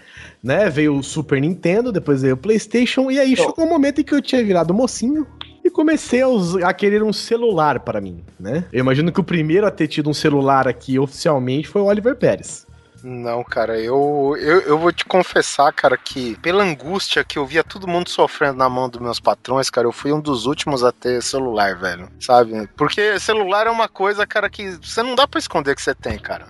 né? 0.44 0.70
Veio 0.70 0.96
o 0.98 1.04
Super 1.04 1.42
Nintendo, 1.42 1.92
depois 1.92 2.22
veio 2.22 2.36
o 2.36 2.38
PlayStation, 2.38 3.12
e 3.12 3.20
aí 3.20 3.34
Então- 3.34 3.46
chegou 3.46 3.66
um 3.66 3.70
momento 3.70 4.00
em 4.02 4.04
que 4.04 4.14
eu 4.14 4.22
tinha 4.22 4.44
virado 4.44 4.74
mocinho. 4.74 5.28
E 5.64 5.70
comecei 5.70 6.22
a, 6.22 6.28
us- 6.28 6.56
a 6.64 6.74
querer 6.74 7.04
um 7.04 7.14
celular 7.14 7.82
para 7.82 8.02
mim, 8.02 8.24
né? 8.40 8.64
Eu 8.74 8.80
imagino 8.80 9.12
que 9.12 9.20
o 9.20 9.24
primeiro 9.24 9.68
a 9.68 9.72
ter 9.72 9.88
tido 9.88 10.10
um 10.10 10.14
celular 10.14 10.68
aqui 10.68 10.98
oficialmente 10.98 11.68
foi 11.68 11.82
o 11.82 11.86
Oliver 11.86 12.16
Pérez. 12.16 12.66
Não, 13.04 13.44
cara, 13.44 13.80
eu, 13.80 14.36
eu, 14.40 14.62
eu 14.62 14.78
vou 14.78 14.92
te 14.92 15.04
confessar, 15.06 15.72
cara, 15.74 15.98
que 15.98 16.36
pela 16.40 16.64
angústia 16.64 17.24
que 17.24 17.38
eu 17.40 17.46
via 17.48 17.64
todo 17.64 17.88
mundo 17.88 18.10
sofrendo 18.10 18.58
na 18.58 18.70
mão 18.70 18.88
dos 18.90 19.02
meus 19.02 19.20
patrões, 19.20 19.70
cara, 19.72 19.88
eu 19.88 19.92
fui 19.92 20.12
um 20.12 20.20
dos 20.20 20.46
últimos 20.46 20.84
a 20.84 20.92
ter 20.92 21.22
celular, 21.24 21.76
velho. 21.76 22.08
Sabe? 22.20 22.68
Porque 22.78 23.20
celular 23.20 23.66
é 23.66 23.72
uma 23.72 23.88
coisa, 23.88 24.26
cara, 24.28 24.50
que 24.52 24.72
você 24.84 25.02
não 25.02 25.16
dá 25.16 25.28
pra 25.28 25.40
esconder 25.40 25.76
que 25.76 25.82
você 25.82 25.94
tem, 25.96 26.18
cara. 26.20 26.46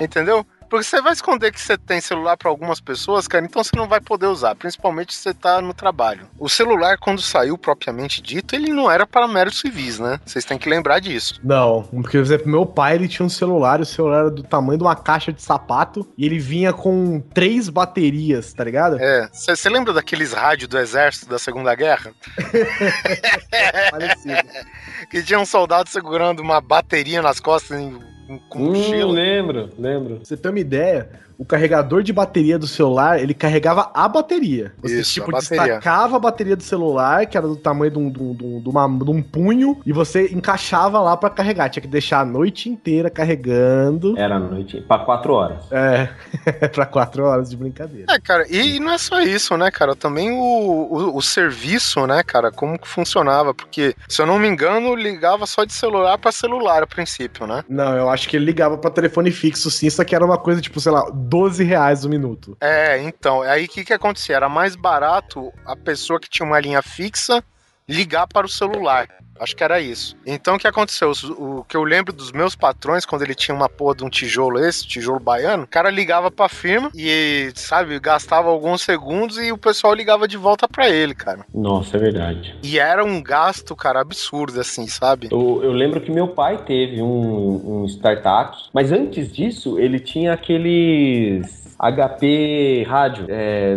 Entendeu? 0.00 0.46
Porque 0.68 0.84
você 0.84 1.00
vai 1.00 1.14
esconder 1.14 1.50
que 1.50 1.58
você 1.58 1.78
tem 1.78 1.98
celular 1.98 2.36
pra 2.36 2.50
algumas 2.50 2.78
pessoas, 2.78 3.26
cara, 3.26 3.42
então 3.42 3.64
você 3.64 3.74
não 3.74 3.88
vai 3.88 4.02
poder 4.02 4.26
usar, 4.26 4.54
principalmente 4.54 5.14
se 5.14 5.22
você 5.22 5.32
tá 5.32 5.62
no 5.62 5.72
trabalho. 5.72 6.28
O 6.38 6.46
celular, 6.46 6.98
quando 6.98 7.22
saiu 7.22 7.56
propriamente 7.56 8.20
dito, 8.20 8.54
ele 8.54 8.70
não 8.70 8.90
era 8.90 9.06
para 9.06 9.26
meros 9.26 9.60
civis, 9.60 9.98
né? 9.98 10.20
Vocês 10.26 10.44
têm 10.44 10.58
que 10.58 10.68
lembrar 10.68 10.98
disso. 11.00 11.40
Não, 11.42 11.84
porque, 11.84 12.18
por 12.18 12.22
exemplo, 12.24 12.48
meu 12.48 12.66
pai 12.66 12.96
ele 12.96 13.08
tinha 13.08 13.24
um 13.24 13.30
celular, 13.30 13.80
o 13.80 13.86
celular 13.86 14.18
era 14.18 14.30
do 14.30 14.42
tamanho 14.42 14.76
de 14.76 14.84
uma 14.84 14.94
caixa 14.94 15.32
de 15.32 15.40
sapato, 15.40 16.06
e 16.18 16.26
ele 16.26 16.38
vinha 16.38 16.70
com 16.70 17.18
três 17.32 17.70
baterias, 17.70 18.52
tá 18.52 18.62
ligado? 18.62 18.98
É, 19.00 19.26
você 19.32 19.70
lembra 19.70 19.94
daqueles 19.94 20.34
rádios 20.34 20.68
do 20.68 20.78
exército 20.78 21.30
da 21.30 21.38
Segunda 21.38 21.74
Guerra? 21.74 22.12
Parecido. 23.90 24.48
que 25.10 25.22
tinha 25.22 25.38
um 25.38 25.46
soldado 25.46 25.88
segurando 25.88 26.40
uma 26.40 26.60
bateria 26.60 27.22
nas 27.22 27.40
costas 27.40 27.80
em- 27.80 28.17
com 28.48 28.58
Hum, 28.58 28.66
mochila. 28.68 29.12
lembro, 29.12 29.70
lembro. 29.78 30.16
Pra 30.16 30.24
você 30.24 30.36
ter 30.36 30.48
uma 30.48 30.60
ideia, 30.60 31.08
o 31.38 31.44
carregador 31.44 32.02
de 32.02 32.12
bateria 32.12 32.58
do 32.58 32.66
celular, 32.66 33.20
ele 33.22 33.32
carregava 33.32 33.90
a 33.94 34.08
bateria. 34.08 34.72
Você, 34.82 35.00
Isso, 35.00 35.12
tipo, 35.14 35.30
a 35.30 35.38
bateria. 35.38 35.62
destacava 35.64 36.16
a 36.16 36.18
bateria 36.18 36.56
do 36.56 36.62
celular, 36.64 37.26
que 37.26 37.36
era 37.38 37.46
do 37.46 37.54
tamanho 37.56 37.92
de 37.92 37.98
um, 37.98 38.10
de 38.10 38.20
um- 38.22 38.34
de 38.34 38.44
um- 38.44 38.60
de 38.60 38.68
uma- 38.68 39.04
de 39.04 39.10
um 39.10 39.22
punho, 39.22 39.80
e 39.86 39.92
você 39.92 40.26
encaixava 40.32 41.00
lá 41.00 41.16
pra 41.16 41.30
carregar. 41.30 41.68
Tinha 41.70 41.80
que 41.80 41.86
deixar 41.88 42.20
a 42.20 42.24
noite 42.24 42.68
inteira 42.68 43.08
carregando. 43.08 44.18
Era 44.18 44.36
a 44.36 44.38
noite, 44.40 44.80
pra 44.80 44.98
quatro 44.98 45.32
horas. 45.32 45.70
É, 45.70 46.08
pra 46.72 46.84
quatro 46.86 47.24
horas 47.24 47.50
de 47.50 47.56
brincadeira. 47.56 48.12
É, 48.12 48.18
cara, 48.18 48.44
e, 48.48 48.76
e 48.76 48.80
não 48.80 48.92
é 48.92 48.98
só 48.98 49.20
isso, 49.20 49.56
né, 49.56 49.70
cara? 49.70 49.94
Também 49.94 50.30
o, 50.32 50.38
o, 50.42 51.16
o 51.16 51.22
serviço, 51.22 52.06
né, 52.06 52.22
cara, 52.22 52.50
como 52.50 52.78
que 52.78 52.88
funcionava? 52.88 53.54
Porque, 53.54 53.94
se 54.08 54.20
eu 54.20 54.26
não 54.26 54.38
me 54.38 54.48
engano, 54.48 54.94
ligava 54.94 55.46
só 55.46 55.64
de 55.64 55.72
celular 55.72 56.18
pra 56.18 56.32
celular 56.32 56.82
a 56.82 56.86
princípio, 56.86 57.46
né? 57.46 57.64
Não, 57.68 57.96
eu 57.96 58.10
acho 58.10 58.28
que 58.28 58.36
ele 58.36 58.44
ligava 58.44 58.76
pra 58.76 58.90
telefone 58.90 59.30
fixo, 59.30 59.70
sim, 59.70 59.88
só 59.88 60.02
que 60.04 60.14
era 60.14 60.24
uma 60.24 60.38
coisa, 60.38 60.60
tipo, 60.60 60.80
sei 60.80 60.92
lá, 60.92 61.08
12 61.28 61.62
reais 61.62 62.04
o 62.04 62.08
minuto. 62.08 62.56
É, 62.60 63.02
então, 63.02 63.42
aí 63.42 63.66
o 63.66 63.68
que 63.68 63.84
que 63.84 63.92
acontecia? 63.92 64.36
Era 64.36 64.48
mais 64.48 64.74
barato 64.74 65.52
a 65.66 65.76
pessoa 65.76 66.18
que 66.18 66.28
tinha 66.28 66.46
uma 66.46 66.58
linha 66.58 66.80
fixa 66.80 67.44
ligar 67.86 68.26
para 68.26 68.46
o 68.46 68.50
celular. 68.50 69.08
Acho 69.40 69.56
que 69.56 69.64
era 69.64 69.80
isso. 69.80 70.16
Então 70.26 70.56
o 70.56 70.58
que 70.58 70.66
aconteceu? 70.66 71.12
O, 71.38 71.64
que 71.64 71.76
eu 71.76 71.84
lembro 71.84 72.12
dos 72.12 72.32
meus 72.32 72.54
patrões, 72.54 73.04
quando 73.04 73.22
ele 73.22 73.34
tinha 73.34 73.54
uma 73.54 73.68
porra 73.68 73.96
de 73.96 74.04
um 74.04 74.10
tijolo 74.10 74.58
esse, 74.58 74.86
tijolo 74.86 75.20
baiano, 75.20 75.64
o 75.64 75.66
cara 75.66 75.90
ligava 75.90 76.30
pra 76.30 76.48
firma 76.48 76.90
e, 76.94 77.50
sabe, 77.54 77.98
gastava 77.98 78.48
alguns 78.48 78.82
segundos 78.82 79.38
e 79.38 79.52
o 79.52 79.58
pessoal 79.58 79.94
ligava 79.94 80.26
de 80.26 80.36
volta 80.36 80.68
pra 80.68 80.88
ele, 80.88 81.14
cara. 81.14 81.44
Nossa, 81.54 81.96
é 81.96 82.00
verdade. 82.00 82.56
E 82.62 82.78
era 82.78 83.04
um 83.04 83.22
gasto, 83.22 83.74
cara, 83.76 84.00
absurdo, 84.00 84.60
assim, 84.60 84.86
sabe? 84.86 85.28
Eu, 85.30 85.60
eu 85.62 85.72
lembro 85.72 86.00
que 86.00 86.10
meu 86.10 86.28
pai 86.28 86.58
teve 86.64 87.02
um, 87.02 87.82
um 87.82 87.84
startup, 87.86 88.56
mas 88.72 88.92
antes 88.92 89.32
disso 89.32 89.78
ele 89.78 90.00
tinha 90.00 90.32
aqueles 90.32 91.68
HP 91.78 92.84
rádio 92.88 93.26
é, 93.28 93.76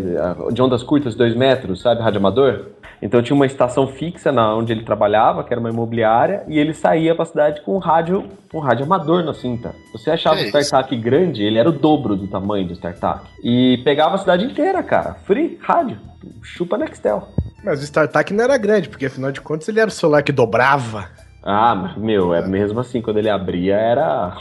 de 0.51 0.61
ondas 0.61 0.81
curtas, 0.81 1.13
2 1.15 1.35
metros, 1.35 1.81
sabe? 1.81 2.01
Rádio 2.01 2.17
amador. 2.17 2.65
Então 3.01 3.21
tinha 3.21 3.35
uma 3.35 3.45
estação 3.45 3.87
fixa 3.87 4.31
na 4.31 4.55
onde 4.55 4.71
ele 4.71 4.83
trabalhava, 4.83 5.43
que 5.43 5.51
era 5.53 5.59
uma 5.59 5.69
imobiliária, 5.69 6.43
e 6.47 6.59
ele 6.59 6.73
saía 6.73 7.15
pra 7.15 7.25
cidade 7.25 7.61
com 7.61 7.75
um 7.75 7.79
rádio, 7.79 8.25
um 8.53 8.59
rádio 8.59 8.85
amador 8.85 9.23
na 9.23 9.33
cinta. 9.33 9.73
Você 9.91 10.11
achava 10.11 10.37
Que 10.37 10.43
o 10.45 10.59
startup 10.61 10.95
grande, 10.97 11.43
ele 11.43 11.57
era 11.57 11.67
o 11.67 11.71
dobro 11.71 12.15
do 12.15 12.27
tamanho 12.27 12.67
do 12.67 12.73
startup. 12.73 13.21
E 13.43 13.79
pegava 13.83 14.15
a 14.15 14.17
cidade 14.19 14.45
inteira, 14.45 14.83
cara. 14.83 15.15
Free 15.25 15.57
rádio. 15.61 15.97
Chupa 16.43 16.77
Nextel. 16.77 17.27
Mas 17.63 17.81
o 17.81 17.83
StarTAC 17.83 18.33
não 18.33 18.43
era 18.43 18.57
grande, 18.57 18.89
porque 18.89 19.05
afinal 19.05 19.31
de 19.31 19.41
contas 19.41 19.67
ele 19.67 19.79
era 19.79 19.87
o 19.87 19.91
celular 19.91 20.23
que 20.23 20.31
dobrava. 20.31 21.09
Ah, 21.43 21.95
meu, 21.97 22.33
é 22.33 22.47
mesmo 22.47 22.79
assim, 22.79 23.01
quando 23.01 23.17
ele 23.17 23.29
abria 23.29 23.75
era 23.75 24.35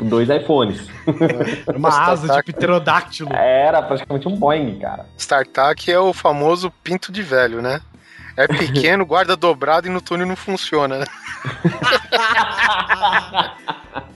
dois 0.00 0.28
iPhones. 0.28 0.88
Era 1.66 1.78
uma 1.78 1.88
asa 1.88 2.36
de 2.36 2.42
pterodáctilo. 2.42 3.32
Era 3.32 3.82
praticamente 3.82 4.28
um 4.28 4.36
Boeing, 4.36 4.78
cara. 4.78 5.06
StarTAC 5.16 5.90
é 5.90 5.98
o 5.98 6.12
famoso 6.12 6.70
pinto 6.82 7.10
de 7.10 7.22
velho, 7.22 7.60
né? 7.60 7.80
É 8.38 8.46
pequeno, 8.46 9.04
guarda 9.04 9.36
dobrado 9.36 9.88
e 9.88 9.90
no 9.90 10.00
túnel 10.00 10.26
não 10.26 10.36
funciona, 10.36 10.98
né? 11.00 11.04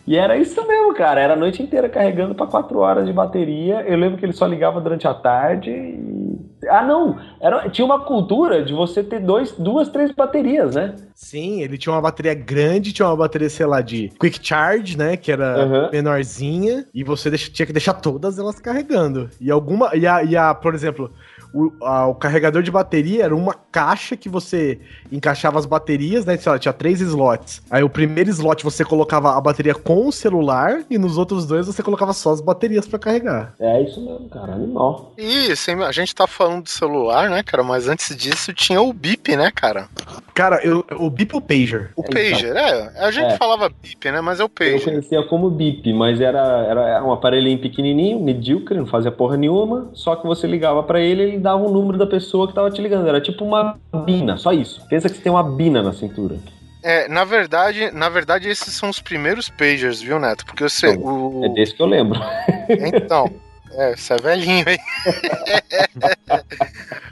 E 0.05 0.17
era 0.17 0.37
isso 0.37 0.67
mesmo, 0.67 0.93
cara. 0.95 1.21
Era 1.21 1.35
a 1.35 1.37
noite 1.37 1.63
inteira 1.63 1.89
carregando 1.89 2.35
pra 2.35 2.45
quatro 2.47 2.81
horas 2.81 3.07
de 3.07 3.13
bateria. 3.13 3.83
Eu 3.83 3.97
lembro 3.97 4.19
que 4.19 4.25
ele 4.27 4.33
só 4.33 4.47
ligava 4.47 4.81
durante 4.81 5.07
a 5.07 5.15
tarde. 5.15 5.71
E... 5.71 6.37
Ah, 6.69 6.83
não! 6.83 7.19
Era... 7.41 7.69
Tinha 7.71 7.85
uma 7.85 8.01
cultura 8.01 8.65
de 8.65 8.73
você 8.75 9.03
ter 9.03 9.21
dois, 9.21 9.53
duas, 9.53 9.89
três 9.89 10.11
baterias, 10.13 10.75
né? 10.75 10.97
Sim, 11.15 11.63
ele 11.63 11.79
tinha 11.79 11.93
uma 11.95 12.03
bateria 12.03 12.35
grande, 12.35 12.93
tinha 12.93 13.07
uma 13.07 13.17
bateria, 13.17 13.49
sei 13.49 13.65
lá, 13.65 13.81
de 13.81 14.11
Quick 14.21 14.41
Charge, 14.47 14.99
né? 14.99 15.17
Que 15.17 15.31
era 15.33 15.65
Uhum. 15.65 15.91
menorzinha. 15.93 16.85
E 16.93 17.05
você 17.05 17.31
deixa- 17.31 17.51
tinha 17.53 17.65
que 17.67 17.73
deixar 17.73 17.95
todas 17.95 18.39
elas 18.41 18.59
carregando. 18.59 19.31
E 19.41 19.53
alguma. 19.53 19.95
E 19.95 20.05
a, 20.07 20.25
e 20.25 20.37
a 20.37 20.53
por 20.53 20.75
exemplo, 20.75 21.13
o, 21.55 21.73
a- 21.83 22.07
o 22.07 22.15
carregador 22.15 22.63
de 22.63 22.71
bateria 22.71 23.25
era 23.25 23.35
uma 23.37 23.55
caixa 23.71 24.17
que 24.17 24.29
você 24.29 24.81
encaixava 25.11 25.59
as 25.59 25.67
baterias, 25.67 26.25
né? 26.25 26.37
Sei 26.37 26.51
lá, 26.53 26.59
tinha 26.59 26.73
três 26.73 27.01
slots. 27.01 27.63
Aí 27.71 27.83
o 27.83 27.89
primeiro 27.89 28.31
slot 28.31 28.63
você 28.65 28.85
colocava 28.85 29.37
a 29.37 29.41
bateria 29.41 29.75
com 29.75 30.07
o 30.07 30.13
celular, 30.13 30.81
e 30.91 30.99
nos 30.99 31.19
outros 31.19 31.47
dois 31.47 31.67
você 31.67 31.83
colocava 31.83 32.13
só 32.13 32.31
as 32.33 32.41
baterias 32.41 32.87
pra 32.87 32.99
carregar. 32.99 33.55
É 33.59 33.83
isso 33.83 34.01
mesmo, 34.05 34.29
cara. 34.29 34.53
Animal. 34.55 35.13
E 35.19 35.51
assim, 35.53 35.73
a 35.83 35.93
gente 35.93 36.15
tá 36.15 36.27
falando 36.27 36.65
do 36.65 36.69
celular, 36.71 37.29
né, 37.31 37.43
cara? 37.43 37.63
Mas 37.63 37.89
antes 37.89 38.15
disso 38.17 38.53
tinha 38.53 38.81
o 38.81 38.93
bip, 38.93 39.35
né, 39.37 39.51
cara? 39.55 39.89
Cara, 40.35 40.61
eu, 40.65 40.85
o 40.99 41.11
Beeple 41.11 41.41
Pager. 41.43 41.91
O 41.95 42.03
pager, 42.03 42.57
é. 42.57 42.91
A 43.05 43.11
gente 43.11 43.33
É. 43.33 43.37
falava 43.37 43.69
bip, 43.69 44.11
né? 44.11 44.21
Mas 44.23 44.41
é 44.41 44.43
o 44.43 44.47
Eu 44.47 44.49
pager. 44.49 44.83
conhecia 44.85 45.23
como 45.25 45.51
BIP, 45.51 45.93
mas 45.93 46.21
era, 46.21 46.41
era 46.67 47.05
um 47.05 47.13
aparelhinho 47.13 47.59
pequenininho, 47.59 48.19
medíocre, 48.19 48.79
não 48.79 48.87
fazia 48.87 49.11
porra 49.13 49.37
nenhuma. 49.37 49.91
Só 49.93 50.17
que 50.17 50.27
você 50.27 50.47
ligava 50.47 50.83
pra 50.83 51.01
ele 51.01 51.23
e 51.23 51.25
ele 51.27 51.39
dava 51.43 51.63
o 51.63 51.71
número 51.71 51.99
da 51.99 52.07
pessoa 52.07 52.49
que 52.49 52.55
tava 52.55 52.71
te 52.71 52.81
ligando. 52.81 53.09
Era 53.09 53.21
tipo 53.21 53.45
uma 53.45 53.77
bina, 54.07 54.37
só 54.37 54.53
isso. 54.53 54.81
Pensa 54.89 55.09
que 55.09 55.17
você 55.17 55.23
tem 55.23 55.33
uma 55.33 55.43
bina 55.43 55.83
na 55.83 55.93
cintura. 55.93 56.37
É, 56.83 57.07
na 57.09 57.25
verdade, 57.25 57.91
na 57.93 58.09
verdade, 58.09 58.49
esses 58.49 58.75
são 58.75 58.89
os 58.89 59.01
primeiros 59.01 59.49
pagers, 59.49 60.01
viu, 60.01 60.19
Neto? 60.19 60.45
Porque 60.45 60.65
você. 60.65 60.97
O... 60.97 61.45
É 61.45 61.49
desse 61.51 61.75
que 61.75 61.83
eu 61.83 61.87
lembro. 61.87 62.21
Então. 62.69 63.31
É, 63.77 63.97
você 63.97 64.15
é 64.15 64.17
velhinho, 64.17 64.65
hein? 64.69 64.79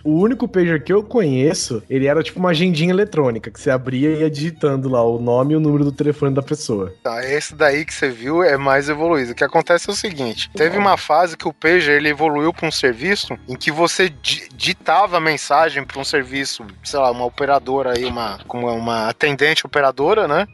O 0.03 0.13
único 0.19 0.49
pager 0.49 0.83
que 0.83 0.93
eu 0.93 1.03
conheço, 1.03 1.83
ele 1.89 2.07
era 2.07 2.23
tipo 2.23 2.39
uma 2.39 2.51
agendinha 2.51 2.91
eletrônica, 2.91 3.51
que 3.51 3.61
você 3.61 3.71
abria 3.71 4.09
e 4.11 4.21
ia 4.21 4.31
digitando 4.31 4.89
lá 4.89 5.03
o 5.03 5.19
nome 5.21 5.53
e 5.53 5.57
o 5.57 5.61
número 5.61 5.85
do 5.85 5.93
telefone 5.93 6.35
da 6.35 6.43
pessoa. 6.43 6.95
Tá, 7.03 7.23
esse 7.25 7.55
daí 7.55 7.85
que 7.85 7.93
você 7.93 8.09
viu 8.09 8.43
é 8.43 8.57
mais 8.57 8.89
evoluído. 8.89 9.33
O 9.33 9.35
que 9.35 9.45
acontece 9.45 9.91
é 9.91 9.93
o 9.93 9.97
seguinte: 9.97 10.51
teve 10.55 10.79
uma 10.79 10.97
fase 10.97 11.37
que 11.37 11.47
o 11.47 11.53
pager 11.53 11.97
ele 11.97 12.09
evoluiu 12.09 12.53
para 12.53 12.67
um 12.67 12.73
serviço 12.73 13.39
em 13.47 13.55
que 13.55 13.71
você 13.71 14.09
di- 14.09 14.49
ditava 14.55 15.19
a 15.19 15.21
mensagem 15.21 15.85
para 15.85 16.01
um 16.01 16.05
serviço, 16.05 16.65
sei 16.83 16.99
lá, 16.99 17.11
uma 17.11 17.27
operadora 17.27 17.93
aí, 17.97 18.07
uma, 18.07 18.39
como 18.49 18.73
uma 18.73 19.09
atendente 19.09 19.67
operadora, 19.67 20.27
né? 20.27 20.47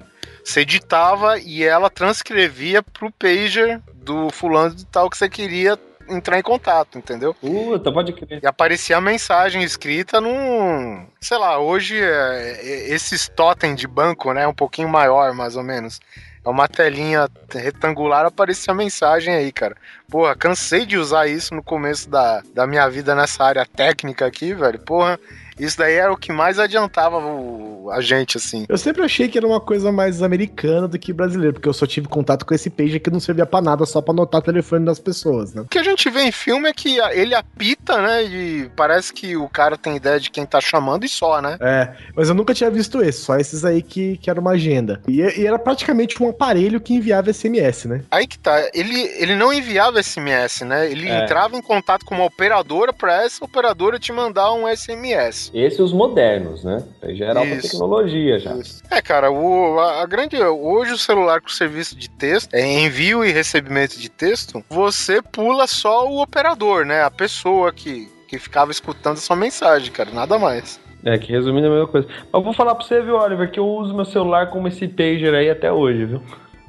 Você 0.44 0.64
ditava 0.64 1.38
e 1.38 1.62
ela 1.62 1.88
transcrevia 1.88 2.82
pro 2.82 3.12
pager 3.12 3.80
do 3.94 4.28
fulano 4.30 4.74
de 4.74 4.84
tal 4.86 5.09
que 5.09 5.16
você 5.16 5.28
queria 5.28 5.78
entrar 6.09 6.38
em 6.38 6.42
contato, 6.42 6.98
entendeu? 6.98 7.34
Puta, 7.34 7.92
pode 7.92 8.12
crer. 8.12 8.40
E 8.42 8.46
aparecia 8.46 8.96
a 8.96 9.00
mensagem 9.00 9.62
escrita 9.62 10.20
num. 10.20 11.07
Sei 11.20 11.38
lá, 11.38 11.59
hoje 11.59 12.00
é, 12.00 12.61
é, 12.62 12.94
esses 12.94 13.28
totem 13.28 13.74
de 13.74 13.86
banco, 13.86 14.32
né? 14.32 14.46
Um 14.46 14.54
pouquinho 14.54 14.88
maior, 14.88 15.34
mais 15.34 15.57
ou 15.57 15.62
menos. 15.62 16.00
É 16.44 16.48
uma 16.48 16.68
telinha 16.68 17.28
retangular, 17.52 18.24
aparecia 18.24 18.72
a 18.72 18.76
mensagem 18.76 19.34
aí, 19.34 19.50
cara. 19.50 19.76
Porra, 20.09 20.36
cansei 20.36 20.86
de 20.86 20.96
usar 20.96 21.26
isso 21.26 21.52
no 21.52 21.62
começo 21.62 22.09
da, 22.09 22.40
da 22.54 22.66
minha 22.68 22.88
vida 22.88 23.16
nessa 23.16 23.42
área 23.42 23.66
técnica 23.66 24.24
aqui, 24.24 24.54
velho. 24.54 24.78
Porra, 24.78 25.18
isso 25.59 25.78
daí 25.78 25.94
era 25.94 26.12
o 26.12 26.16
que 26.16 26.32
mais 26.32 26.59
adiantava 26.59 27.18
o- 27.18 27.90
a 27.92 28.00
gente, 28.00 28.36
assim. 28.36 28.64
Eu 28.68 28.76
sempre 28.76 29.02
achei 29.04 29.28
que 29.28 29.38
era 29.38 29.46
uma 29.46 29.61
coisa 29.61 29.92
mais 29.92 30.20
americana 30.22 30.88
do 30.88 30.98
que 30.98 31.12
brasileira, 31.12 31.52
porque 31.52 31.68
eu 31.68 31.72
só 31.72 31.86
tive 31.86 32.09
contato 32.09 32.44
com 32.44 32.52
esse 32.54 32.68
pager 32.68 33.00
que 33.00 33.11
não 33.11 33.20
servia 33.20 33.46
pra 33.46 33.61
nada, 33.62 33.86
só 33.86 34.00
pra 34.02 34.12
anotar 34.12 34.40
o 34.40 34.44
telefone 34.44 34.84
das 34.84 34.98
pessoas, 34.98 35.54
né? 35.54 35.62
O 35.62 35.68
que 35.68 35.78
a 35.78 35.82
gente 35.84 36.11
vê 36.11 36.22
em 36.22 36.32
filme 36.32 36.68
é 36.68 36.72
que 36.72 36.98
ele 37.12 37.34
apita, 37.34 38.00
né? 38.02 38.24
E 38.24 38.68
parece 38.74 39.12
que 39.12 39.36
o 39.36 39.48
cara 39.48 39.76
tem 39.78 39.96
ideia 39.96 40.18
de 40.18 40.30
quem 40.30 40.44
tá 40.44 40.61
chamando 40.61 41.04
e 41.04 41.09
só, 41.09 41.40
né? 41.40 41.57
É, 41.61 41.92
mas 42.14 42.28
eu 42.28 42.34
nunca 42.34 42.52
tinha 42.52 42.70
visto 42.70 43.00
esse, 43.02 43.20
só 43.20 43.36
esses 43.36 43.64
aí 43.64 43.82
que, 43.82 44.16
que 44.18 44.28
era 44.28 44.40
uma 44.40 44.52
agenda. 44.52 45.00
E, 45.07 45.20
e 45.20 45.46
era 45.46 45.59
praticamente 45.59 46.20
um 46.22 46.28
aparelho 46.28 46.80
que 46.80 46.92
enviava 46.94 47.30
SMS, 47.32 47.86
né? 47.86 48.02
Aí 48.11 48.26
que 48.26 48.38
tá, 48.38 48.68
ele, 48.74 49.00
ele 49.18 49.36
não 49.36 49.52
enviava 49.52 50.00
SMS, 50.02 50.64
né? 50.64 50.90
Ele 50.90 51.09
É. 51.09 51.22
entrava 51.22 51.57
em 51.57 51.62
contato 51.62 52.04
com 52.04 52.14
uma 52.16 52.24
operadora 52.24 52.92
pra 52.92 53.24
essa 53.24 53.44
operadora 53.44 53.98
te 53.98 54.11
mandar 54.12 54.52
um 54.52 54.66
SMS. 54.68 55.45
Esses 55.55 55.80
os 55.80 55.92
modernos, 55.92 56.64
né? 56.64 56.82
Aí 57.03 57.14
já 57.16 57.26
era 57.26 57.40
alta 57.40 57.55
Isso. 57.55 57.68
tecnologia 57.70 58.38
já. 58.38 58.57
É, 58.90 59.01
cara, 59.03 59.30
o, 59.30 59.78
a, 59.78 60.03
a 60.03 60.07
grande. 60.07 60.36
Hoje 60.42 60.92
o 60.92 60.99
celular 60.99 61.40
com 61.40 61.49
serviço 61.49 61.97
de 61.97 62.09
texto, 62.11 62.53
é 62.55 62.64
envio 62.84 63.24
e 63.24 63.30
recebimento 63.32 63.99
de 63.99 64.09
texto, 64.09 64.62
você 64.68 65.20
pula 65.22 65.66
só 65.66 66.09
o 66.09 66.20
operador, 66.22 66.84
né? 66.84 67.03
A 67.03 67.11
pessoa 67.11 67.72
que, 67.72 68.09
que 68.28 68.38
ficava 68.38 68.70
escutando 68.70 69.14
a 69.14 69.20
sua 69.20 69.36
mensagem, 69.36 69.92
cara, 69.92 70.11
nada 70.11 70.38
mais. 70.38 70.80
É, 71.05 71.16
que 71.18 71.30
resumindo 71.30 71.66
é 71.66 71.70
a 71.70 71.72
mesma 71.72 71.88
coisa. 71.88 72.09
Mas 72.09 72.26
eu 72.34 72.42
vou 72.42 72.53
falar 72.53 72.74
pra 72.74 72.84
você, 72.84 73.01
viu, 73.01 73.16
Oliver, 73.16 73.51
que 73.51 73.61
eu 73.61 73.66
uso 73.68 73.94
meu 73.94 74.05
celular 74.05 74.51
como 74.51 74.66
esse 74.66 74.88
pager 74.88 75.34
aí 75.34 75.49
até 75.49 75.70
hoje, 75.72 76.05
viu? 76.05 76.22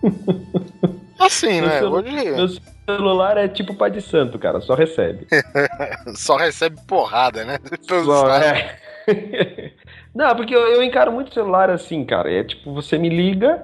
Assim, 1.19 1.59
Meu 1.61 1.69
né? 1.69 1.80
celu- 1.80 1.95
Hoje 1.95 2.11
Meu 2.32 2.47
celular 2.88 3.38
é 3.38 3.47
tipo 3.49 3.75
pai 3.75 3.91
de 3.91 4.01
santo, 4.01 4.39
cara, 4.39 4.61
só 4.61 4.73
recebe. 4.73 5.27
só 6.15 6.38
recebe 6.38 6.77
porrada, 6.88 7.43
né? 7.43 7.59
Só, 7.83 8.29
é. 8.29 8.79
Não, 10.15 10.35
porque 10.35 10.55
eu, 10.55 10.61
eu 10.67 10.83
encaro 10.83 11.11
muito 11.11 11.33
celular 11.33 11.69
assim, 11.69 12.05
cara. 12.05 12.31
É 12.31 12.43
tipo, 12.43 12.73
você 12.73 12.97
me 12.97 13.09
liga, 13.09 13.63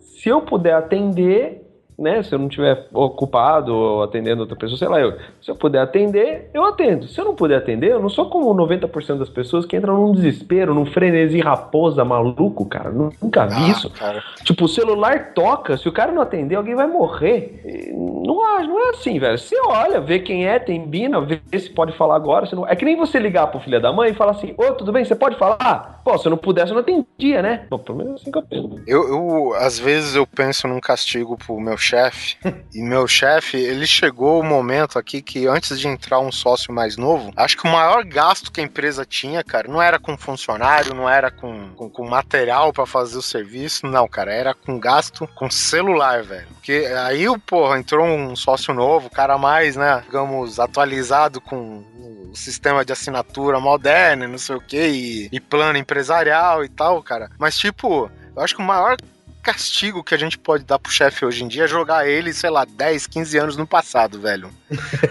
se 0.00 0.28
eu 0.28 0.42
puder 0.42 0.74
atender, 0.74 1.63
né? 1.98 2.22
Se 2.22 2.34
eu 2.34 2.38
não 2.38 2.46
estiver 2.48 2.86
ocupado 2.92 3.74
ou 3.74 4.02
atendendo 4.02 4.40
outra 4.42 4.56
pessoa, 4.56 4.78
sei 4.78 4.88
lá, 4.88 5.00
eu, 5.00 5.12
se 5.40 5.50
eu 5.50 5.56
puder 5.56 5.80
atender, 5.80 6.50
eu 6.52 6.64
atendo. 6.64 7.06
Se 7.08 7.20
eu 7.20 7.24
não 7.24 7.34
puder 7.34 7.56
atender, 7.58 7.90
eu 7.92 8.00
não 8.00 8.08
sou 8.08 8.28
como 8.28 8.54
90% 8.54 9.18
das 9.18 9.28
pessoas 9.28 9.64
que 9.66 9.76
entram 9.76 9.96
num 9.96 10.12
desespero, 10.12 10.74
num 10.74 10.86
frenesi 10.86 11.40
raposa 11.40 12.04
maluco, 12.04 12.66
cara. 12.66 12.90
Nunca 12.90 13.46
vi 13.46 13.54
Ah, 13.64 13.68
isso. 13.68 13.90
cara. 13.90 14.22
Tipo, 14.44 14.64
o 14.64 14.68
celular 14.68 15.32
toca, 15.34 15.76
se 15.76 15.88
o 15.88 15.92
cara 15.92 16.12
não 16.12 16.22
atender, 16.22 16.54
alguém 16.56 16.74
vai 16.74 16.86
morrer. 16.86 17.62
Não, 17.94 18.34
não 18.66 18.86
é 18.86 18.90
assim, 18.90 19.18
velho. 19.18 19.38
Você 19.38 19.56
olha, 19.66 20.00
vê 20.00 20.18
quem 20.18 20.46
é, 20.46 20.58
tem 20.58 20.84
bina, 20.86 21.20
vê 21.20 21.40
se 21.58 21.70
pode 21.70 21.92
falar 21.96 22.16
agora. 22.16 22.46
se 22.46 22.54
não- 22.54 22.66
É 22.66 22.74
que 22.76 22.84
nem 22.84 22.96
você 22.96 23.18
ligar 23.18 23.46
pro 23.48 23.60
filho 23.60 23.80
da 23.80 23.92
mãe 23.92 24.10
e 24.10 24.14
falar 24.14 24.32
assim, 24.32 24.54
ô, 24.56 24.72
tudo 24.72 24.92
bem, 24.92 25.04
você 25.04 25.14
pode 25.14 25.36
falar? 25.36 26.00
Pô, 26.04 26.16
se 26.18 26.26
eu 26.26 26.30
não 26.30 26.36
pudesse, 26.36 26.70
eu 26.70 26.74
não 26.74 26.80
atendia, 26.82 27.40
né? 27.42 27.66
Pô, 27.70 27.78
pelo 27.78 27.98
menos 27.98 28.20
assim 28.20 28.30
que 28.30 28.38
eu 28.38 28.42
penso. 28.42 28.80
Eu, 28.86 29.08
eu, 29.08 29.54
às 29.54 29.78
vezes 29.78 30.14
eu 30.14 30.26
penso 30.26 30.66
num 30.68 30.80
castigo 30.80 31.36
pro 31.36 31.58
meu 31.60 31.76
chefe, 31.84 32.36
e 32.74 32.82
meu 32.82 33.06
chefe, 33.06 33.56
ele 33.56 33.86
chegou 33.86 34.40
o 34.40 34.44
momento 34.44 34.98
aqui 34.98 35.20
que 35.20 35.46
antes 35.46 35.78
de 35.78 35.86
entrar 35.86 36.18
um 36.18 36.32
sócio 36.32 36.72
mais 36.72 36.96
novo, 36.96 37.32
acho 37.36 37.56
que 37.56 37.68
o 37.68 37.70
maior 37.70 38.04
gasto 38.04 38.50
que 38.50 38.60
a 38.60 38.64
empresa 38.64 39.04
tinha, 39.04 39.44
cara, 39.44 39.68
não 39.68 39.80
era 39.80 39.98
com 39.98 40.16
funcionário, 40.16 40.94
não 40.94 41.08
era 41.08 41.30
com, 41.30 41.70
com, 41.74 41.90
com 41.90 42.08
material 42.08 42.72
pra 42.72 42.86
fazer 42.86 43.18
o 43.18 43.22
serviço, 43.22 43.86
não, 43.86 44.08
cara, 44.08 44.32
era 44.32 44.54
com 44.54 44.78
gasto 44.78 45.28
com 45.34 45.50
celular, 45.50 46.22
velho. 46.22 46.46
Porque 46.54 46.86
aí, 47.06 47.26
porra, 47.46 47.78
entrou 47.78 48.06
um 48.06 48.34
sócio 48.34 48.72
novo, 48.72 49.10
cara 49.10 49.36
mais, 49.36 49.76
né, 49.76 50.02
digamos, 50.06 50.58
atualizado 50.58 51.40
com 51.40 51.84
o 52.30 52.36
sistema 52.36 52.84
de 52.84 52.92
assinatura 52.92 53.60
moderno, 53.60 54.26
não 54.26 54.38
sei 54.38 54.56
o 54.56 54.60
que, 54.60 54.86
e, 54.86 55.28
e 55.30 55.40
plano 55.40 55.78
empresarial 55.78 56.64
e 56.64 56.68
tal, 56.68 57.02
cara. 57.02 57.30
Mas, 57.38 57.56
tipo, 57.56 58.10
eu 58.34 58.42
acho 58.42 58.56
que 58.56 58.62
o 58.62 58.66
maior 58.66 58.96
castigo 59.44 60.02
que 60.02 60.14
a 60.14 60.18
gente 60.18 60.38
pode 60.38 60.64
dar 60.64 60.78
pro 60.78 60.90
chefe 60.90 61.24
hoje 61.24 61.44
em 61.44 61.48
dia 61.48 61.64
é 61.64 61.68
jogar 61.68 62.08
ele, 62.08 62.32
sei 62.32 62.48
lá, 62.50 62.64
10, 62.64 63.06
15 63.06 63.38
anos 63.38 63.56
no 63.56 63.66
passado, 63.66 64.18
velho. 64.18 64.50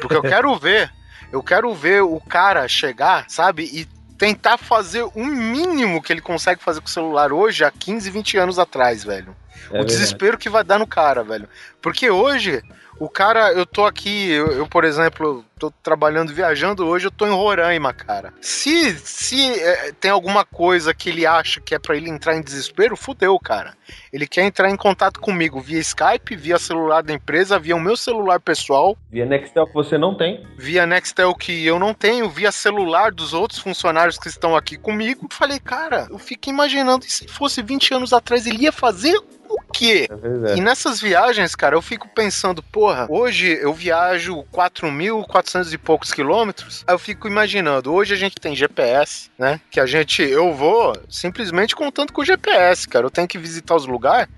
Porque 0.01 0.15
eu 0.15 0.23
quero 0.23 0.55
ver, 0.57 0.91
eu 1.31 1.43
quero 1.43 1.73
ver 1.73 2.01
o 2.01 2.19
cara 2.19 2.67
chegar, 2.67 3.25
sabe, 3.29 3.63
e 3.71 3.87
tentar 4.17 4.57
fazer 4.57 5.03
o 5.03 5.25
mínimo 5.25 6.01
que 6.01 6.11
ele 6.11 6.21
consegue 6.21 6.63
fazer 6.63 6.81
com 6.81 6.87
o 6.87 6.89
celular 6.89 7.31
hoje 7.31 7.63
há 7.63 7.71
15, 7.71 8.09
20 8.09 8.37
anos 8.37 8.59
atrás, 8.59 9.03
velho. 9.03 9.35
É 9.71 9.81
o 9.81 9.85
desespero 9.85 10.37
que 10.37 10.49
vai 10.49 10.63
dar 10.63 10.79
no 10.79 10.87
cara, 10.87 11.23
velho. 11.23 11.47
Porque 11.81 12.09
hoje, 12.09 12.63
o 12.99 13.09
cara, 13.09 13.51
eu 13.53 13.65
tô 13.65 13.85
aqui, 13.85 14.31
eu, 14.31 14.51
eu, 14.51 14.67
por 14.67 14.83
exemplo, 14.83 15.43
tô 15.59 15.71
trabalhando, 15.81 16.33
viajando 16.33 16.85
hoje, 16.85 17.07
eu 17.07 17.11
tô 17.11 17.25
em 17.25 17.31
Roraima, 17.31 17.93
cara. 17.93 18.33
Se, 18.41 18.97
se 18.97 19.59
é, 19.59 19.91
tem 19.93 20.11
alguma 20.11 20.43
coisa 20.45 20.93
que 20.93 21.09
ele 21.09 21.25
acha 21.25 21.61
que 21.61 21.73
é 21.73 21.79
pra 21.79 21.95
ele 21.95 22.09
entrar 22.09 22.35
em 22.35 22.41
desespero, 22.41 22.95
fudeu, 22.95 23.37
cara. 23.39 23.73
Ele 24.11 24.27
quer 24.27 24.43
entrar 24.43 24.69
em 24.69 24.75
contato 24.75 25.19
comigo 25.19 25.59
via 25.59 25.79
Skype, 25.79 26.35
via 26.35 26.59
celular 26.59 27.01
da 27.01 27.13
empresa, 27.13 27.59
via 27.59 27.75
o 27.75 27.79
meu 27.79 27.95
celular 27.97 28.39
pessoal, 28.39 28.97
Via 29.09 29.25
Nextel 29.25 29.67
que 29.67 29.73
você 29.73 29.97
não 29.97 30.15
tem. 30.15 30.45
via 30.57 30.85
Nextel 30.85 31.33
que 31.35 31.65
eu 31.65 31.79
não 31.79 31.93
tenho, 31.93 32.29
via 32.29 32.51
celular 32.51 33.11
dos 33.11 33.33
outros 33.33 33.59
funcionários 33.59 34.17
que 34.17 34.27
estão 34.27 34.55
aqui 34.55 34.77
comigo. 34.77 35.27
Falei, 35.31 35.59
cara, 35.59 36.07
eu 36.09 36.19
fico 36.19 36.49
imaginando, 36.49 37.05
e 37.05 37.09
se 37.09 37.27
fosse 37.27 37.61
20 37.61 37.93
anos 37.93 38.13
atrás, 38.13 38.45
ele 38.45 38.63
ia 38.63 38.71
fazer 38.71 39.17
o 39.53 39.61
quê? 39.71 40.07
É. 40.49 40.55
E 40.57 40.61
nessas 40.61 40.99
viagens, 40.99 41.55
cara, 41.55 41.75
eu 41.75 41.81
fico 41.81 42.07
pensando, 42.07 42.61
porra, 42.61 43.07
hoje 43.09 43.57
eu 43.61 43.73
viajo 43.73 44.43
4.400 44.51 45.73
e 45.73 45.77
poucos 45.77 46.11
quilômetros. 46.11 46.83
Aí 46.87 46.93
eu 46.93 46.99
fico 46.99 47.27
imaginando, 47.27 47.93
hoje 47.93 48.13
a 48.13 48.17
gente 48.17 48.35
tem 48.35 48.55
GPS, 48.55 49.29
né? 49.37 49.59
Que 49.69 49.79
a 49.79 49.85
gente, 49.85 50.21
eu 50.21 50.53
vou 50.53 50.93
simplesmente 51.09 51.75
contando 51.75 52.11
com 52.11 52.21
o 52.21 52.25
GPS, 52.25 52.87
cara. 52.87 53.05
Eu 53.05 53.11
tenho 53.11 53.27
que 53.27 53.37
visitar 53.37 53.75
os 53.75 53.85
lugares. 53.85 54.29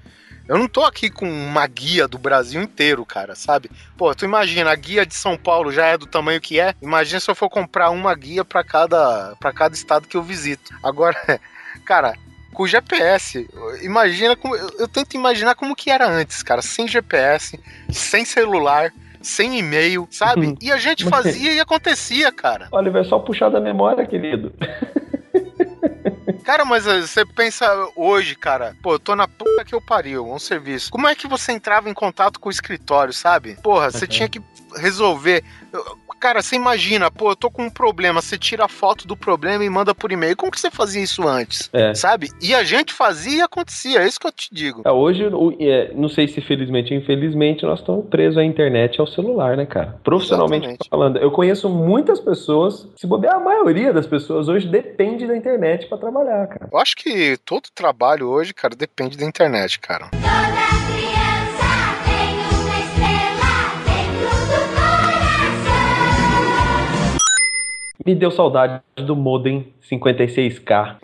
Eu 0.47 0.59
não 0.59 0.67
tô 0.67 0.83
aqui 0.83 1.09
com 1.09 1.27
uma 1.27 1.65
guia 1.65 2.07
do 2.07 2.19
Brasil 2.19 2.61
inteiro, 2.61 3.03
cara, 3.03 3.33
sabe? 3.33 3.69
Pô, 3.97 4.13
tu 4.13 4.25
imagina, 4.25 4.71
a 4.71 4.75
guia 4.75 5.03
de 5.03 5.15
São 5.15 5.35
Paulo 5.35 5.71
já 5.71 5.87
é 5.87 5.97
do 5.97 6.05
tamanho 6.05 6.39
que 6.39 6.59
é. 6.59 6.75
Imagina 6.81 7.19
se 7.19 7.29
eu 7.29 7.33
for 7.33 7.49
comprar 7.49 7.89
uma 7.89 8.13
guia 8.13 8.45
pra 8.45 8.63
cada, 8.63 9.35
pra 9.39 9.51
cada 9.51 9.73
estado 9.73 10.07
que 10.07 10.15
eu 10.15 10.21
visito. 10.21 10.71
Agora, 10.83 11.17
cara, 11.83 12.13
com 12.55 12.65
GPS, 12.65 13.47
imagina 13.83 14.35
como. 14.35 14.55
Eu, 14.55 14.69
eu 14.79 14.87
tento 14.87 15.13
imaginar 15.15 15.53
como 15.55 15.75
que 15.75 15.91
era 15.91 16.07
antes, 16.07 16.41
cara, 16.41 16.61
sem 16.61 16.87
GPS, 16.87 17.59
sem 17.91 18.23
celular, 18.25 18.91
sem 19.21 19.59
e-mail, 19.59 20.07
sabe? 20.09 20.55
E 20.61 20.71
a 20.71 20.77
gente 20.77 21.03
fazia 21.05 21.53
e 21.53 21.59
acontecia, 21.59 22.31
cara. 22.31 22.67
Oliver, 22.71 23.01
é 23.01 23.05
só 23.05 23.19
puxar 23.19 23.49
da 23.49 23.59
memória, 23.59 24.05
querido. 24.05 24.53
Cara, 26.43 26.63
mas 26.63 26.85
eh, 26.85 27.01
você 27.01 27.25
pensa 27.25 27.65
hoje, 27.95 28.35
cara, 28.35 28.75
pô, 28.83 28.93
eu 28.93 28.99
tô 28.99 29.15
na 29.15 29.27
puta 29.27 29.65
que 29.65 29.73
eu 29.73 29.81
pariu, 29.81 30.31
um 30.31 30.37
serviço. 30.37 30.91
Como 30.91 31.07
é 31.07 31.15
que 31.15 31.27
você 31.27 31.51
entrava 31.51 31.89
em 31.89 31.93
contato 31.93 32.39
com 32.39 32.49
o 32.49 32.51
escritório, 32.51 33.11
sabe? 33.13 33.55
Porra, 33.63 33.89
você 33.89 34.05
Uhum. 34.05 34.09
tinha 34.09 34.29
que 34.29 34.39
resolver. 34.77 35.43
Cara, 36.19 36.41
você 36.41 36.55
imagina, 36.55 37.11
pô, 37.11 37.31
eu 37.31 37.35
tô 37.35 37.51
com 37.51 37.63
um 37.63 37.69
problema, 37.69 38.21
você 38.21 38.37
tira 38.37 38.65
a 38.65 38.67
foto 38.67 39.05
do 39.07 39.15
problema 39.15 39.63
e 39.63 39.69
manda 39.69 39.93
por 39.93 40.11
e-mail. 40.11 40.35
Como 40.35 40.51
que 40.51 40.59
você 40.59 40.71
fazia 40.71 41.03
isso 41.03 41.27
antes? 41.27 41.69
É. 41.71 41.93
Sabe? 41.93 42.29
E 42.41 42.53
a 42.55 42.63
gente 42.63 42.93
fazia 42.93 43.39
e 43.39 43.41
acontecia, 43.41 43.99
é 44.01 44.07
isso 44.07 44.19
que 44.19 44.25
eu 44.27 44.31
te 44.31 44.49
digo. 44.53 44.81
É, 44.85 44.91
hoje, 44.91 45.25
o- 45.27 45.55
é, 45.59 45.91
não 45.93 46.09
sei 46.09 46.27
se 46.27 46.41
felizmente 46.41 46.93
ou 46.93 46.99
infelizmente, 46.99 47.63
nós 47.65 47.79
estamos 47.79 48.05
presos 48.09 48.37
à 48.37 48.43
internet 48.43 48.95
e 48.95 49.01
ao 49.01 49.07
celular, 49.07 49.55
né, 49.55 49.65
cara? 49.65 49.99
Profissionalmente 50.03 50.65
Exatamente. 50.65 50.89
falando. 50.89 51.17
Eu 51.17 51.31
conheço 51.31 51.69
muitas 51.69 52.19
pessoas, 52.19 52.87
se 52.95 53.05
bobear, 53.05 53.35
a 53.35 53.39
maioria 53.39 53.93
das 53.93 54.07
pessoas 54.07 54.47
hoje 54.47 54.67
depende 54.67 55.27
da 55.27 55.35
internet 55.37 55.85
pra 55.87 55.97
trabalhar, 55.97 56.47
cara. 56.47 56.69
Eu 56.71 56.77
acho 56.79 56.95
que 56.95 57.37
todo 57.45 57.69
trabalho 57.73 58.27
hoje, 58.29 58.53
cara, 58.53 58.75
depende 58.75 59.17
da 59.17 59.25
internet, 59.25 59.79
cara. 59.79 60.09
Me 68.05 68.13
deu 68.13 68.29
saudade 68.29 68.83
do 68.97 69.15
modem 69.15 69.73
56K. 69.91 70.97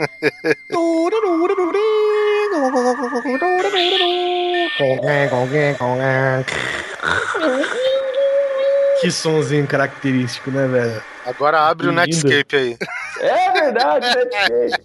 Que 8.99 9.09
sonzinho 9.09 9.65
característico, 9.65 10.51
né, 10.51 10.67
velho? 10.67 11.01
Agora 11.25 11.61
abre 11.61 11.87
o 11.87 11.89
Lindo. 11.89 12.01
Netscape 12.01 12.55
aí. 12.55 12.77
É 13.19 13.51
verdade, 13.51 14.05
Netscape. 14.05 14.83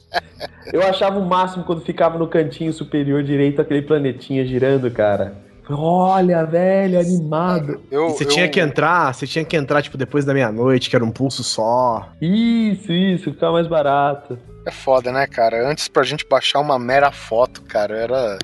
Eu 0.73 0.83
achava 0.83 1.19
o 1.19 1.27
máximo 1.27 1.65
quando 1.65 1.83
ficava 1.83 2.19
no 2.19 2.29
cantinho 2.29 2.73
superior 2.73 3.23
direito 3.23 3.61
aquele 3.61 3.83
planetinha 3.83 4.43
girando, 4.47 4.91
cara. 4.91 5.46
Olha, 5.69 6.45
velho, 6.45 6.99
animado. 7.01 7.81
Eu, 7.91 8.09
E 8.09 8.11
você 8.13 8.25
eu- 8.25 8.29
tinha 8.29 8.49
que 8.49 8.61
entrar, 8.61 9.13
você 9.15 9.27
tinha 9.27 9.45
que 9.45 9.57
entrar, 9.57 9.83
tipo, 9.83 9.97
depois 9.97 10.25
da 10.25 10.33
meia-noite, 10.35 10.89
que 10.89 10.97
era 10.97 11.05
um 11.05 11.11
pulso 11.11 11.43
só. 11.43 12.09
Isso, 12.21 12.93
isso, 12.93 13.33
ficava 13.33 13.53
mais 13.55 13.67
barato. 13.67 14.39
É 14.67 14.71
foda, 14.71 15.13
né, 15.13 15.27
cara? 15.27 15.69
Antes 15.69 15.89
pra 15.89 16.03
gente 16.03 16.27
baixar 16.29 16.61
uma 16.61 16.79
mera 16.79 17.11
foto, 17.13 17.63
cara, 17.63 17.97
era. 17.97 18.39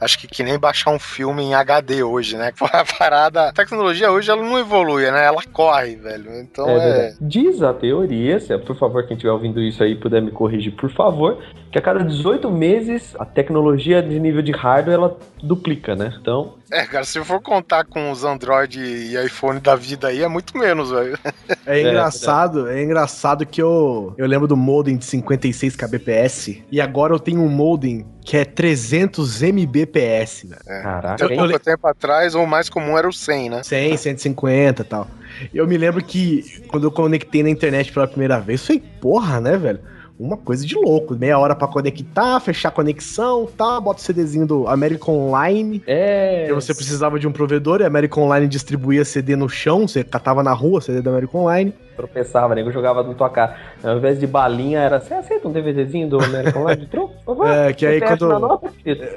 Acho 0.00 0.18
que 0.18 0.26
que 0.26 0.42
nem 0.42 0.58
baixar 0.58 0.90
um 0.92 0.98
filme 0.98 1.42
em 1.42 1.52
HD 1.54 2.02
hoje, 2.02 2.34
né? 2.34 2.52
A 2.72 2.84
parada. 2.98 3.48
A 3.50 3.52
tecnologia 3.52 4.10
hoje 4.10 4.30
ela 4.30 4.42
não 4.42 4.58
evolui, 4.58 5.10
né? 5.10 5.26
Ela 5.26 5.42
corre, 5.52 5.94
velho. 5.96 6.40
Então 6.40 6.66
É 6.66 7.08
é. 7.08 7.14
Diz 7.20 7.62
a 7.62 7.74
teoria, 7.74 8.40
se, 8.40 8.56
por 8.58 8.76
favor, 8.78 9.06
quem 9.06 9.14
estiver 9.14 9.30
ouvindo 9.32 9.60
isso 9.60 9.82
aí 9.82 9.94
puder 9.94 10.22
me 10.22 10.30
corrigir, 10.30 10.72
por 10.74 10.90
favor, 10.90 11.38
que 11.70 11.78
a 11.78 11.82
cada 11.82 12.02
18 12.02 12.50
meses 12.50 13.14
a 13.18 13.26
tecnologia 13.26 14.02
de 14.02 14.18
nível 14.18 14.40
de 14.40 14.52
hardware 14.52 14.94
ela 14.94 15.18
duplica, 15.42 15.94
né? 15.94 16.14
Então, 16.18 16.54
É, 16.70 16.86
cara, 16.86 17.04
se 17.04 17.22
for 17.24 17.40
contar 17.40 17.84
com 17.84 18.10
os 18.12 18.24
Android 18.24 18.80
e 18.80 19.16
iPhone 19.24 19.58
da 19.58 19.74
vida 19.74 20.08
aí, 20.08 20.22
é 20.22 20.28
muito 20.28 20.56
menos, 20.56 20.90
velho. 20.90 21.18
É 21.66 21.80
engraçado, 21.82 22.68
é 22.68 22.82
engraçado 22.82 23.44
que 23.44 23.60
eu, 23.60 24.14
eu 24.16 24.26
lembro 24.26 24.46
do 24.46 24.56
modem 24.56 24.96
de 24.96 25.04
56 25.04 25.74
kbps 25.74 26.62
e 26.70 26.80
agora 26.80 27.12
eu 27.12 27.18
tenho 27.18 27.40
um 27.40 27.48
modem 27.48 28.06
que 28.24 28.36
é 28.36 28.44
300 28.44 29.42
mbps, 29.42 30.44
velho. 30.44 30.82
caraca, 30.82 31.24
Até 31.24 31.34
hein? 31.34 31.40
pouco 31.40 31.58
tempo 31.58 31.86
atrás, 31.88 32.34
o 32.36 32.46
mais 32.46 32.68
comum 32.68 32.96
era 32.96 33.08
o 33.08 33.12
100, 33.12 33.50
né? 33.50 33.62
100, 33.64 33.96
150 33.96 34.82
e 34.82 34.84
tal. 34.84 35.08
Eu 35.52 35.66
me 35.66 35.76
lembro 35.76 36.02
que 36.04 36.62
quando 36.68 36.84
eu 36.84 36.92
conectei 36.92 37.42
na 37.42 37.50
internet 37.50 37.92
pela 37.92 38.06
primeira 38.06 38.38
vez, 38.38 38.64
foi 38.64 38.80
porra, 39.00 39.40
né, 39.40 39.56
velho? 39.56 39.80
Uma 40.20 40.36
coisa 40.36 40.66
de 40.66 40.74
louco. 40.74 41.14
Meia 41.14 41.38
hora 41.38 41.54
pra 41.56 41.66
conectar, 41.66 42.38
fechar 42.40 42.68
a 42.68 42.72
conexão, 42.72 43.48
tá? 43.56 43.80
Bota 43.80 44.00
o 44.00 44.02
CDzinho 44.02 44.46
do 44.46 44.68
American 44.68 45.14
Online. 45.14 45.82
É. 45.86 46.46
E 46.46 46.52
você 46.52 46.74
precisava 46.74 47.18
de 47.18 47.26
um 47.26 47.32
provedor 47.32 47.80
e 47.80 47.84
a 47.84 47.86
American 47.86 48.24
Online 48.24 48.46
distribuía 48.46 49.02
CD 49.02 49.34
no 49.34 49.48
chão, 49.48 49.88
você 49.88 50.04
catava 50.04 50.42
na 50.42 50.52
rua 50.52 50.82
CD 50.82 51.00
da 51.00 51.10
American 51.10 51.40
Online. 51.40 51.72
tropeçava, 51.96 52.54
nego 52.54 52.70
jogava 52.70 53.02
na 53.02 53.14
tua 53.14 53.30
cara. 53.30 53.56
Ao 53.82 53.96
invés 53.96 54.20
de 54.20 54.26
balinha, 54.26 54.80
era 54.80 55.00
você 55.00 55.14
aceita 55.14 55.48
um 55.48 55.52
DVDzinho 55.52 56.08
do 56.08 56.22
American 56.22 56.66
de 56.76 56.86
favor? 57.24 57.46
É, 57.46 57.72
que 57.72 57.86
aí 57.86 58.00
quando- 58.00 58.38
nota? 58.38 58.70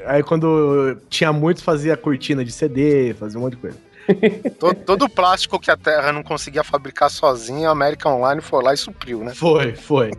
Aí 0.06 0.24
quando 0.24 0.98
tinha 1.10 1.34
muitos, 1.34 1.64
fazia 1.64 1.98
cortina 1.98 2.46
de 2.46 2.52
CD, 2.52 3.14
fazia 3.14 3.38
um 3.38 3.44
monte 3.44 3.56
de 3.56 3.60
coisa. 3.60 3.78
Todo, 4.60 4.76
todo 4.76 5.06
o 5.06 5.10
plástico 5.10 5.60
que 5.60 5.72
a 5.72 5.78
Terra 5.78 6.12
não 6.12 6.24
conseguia 6.24 6.64
fabricar 6.64 7.10
sozinha, 7.10 7.70
a 7.70 7.72
American 7.72 8.18
Online 8.18 8.42
foi 8.42 8.64
lá 8.64 8.74
e 8.74 8.78
supriu, 8.78 9.24
né? 9.24 9.34
Foi, 9.34 9.76
foi. 9.76 10.12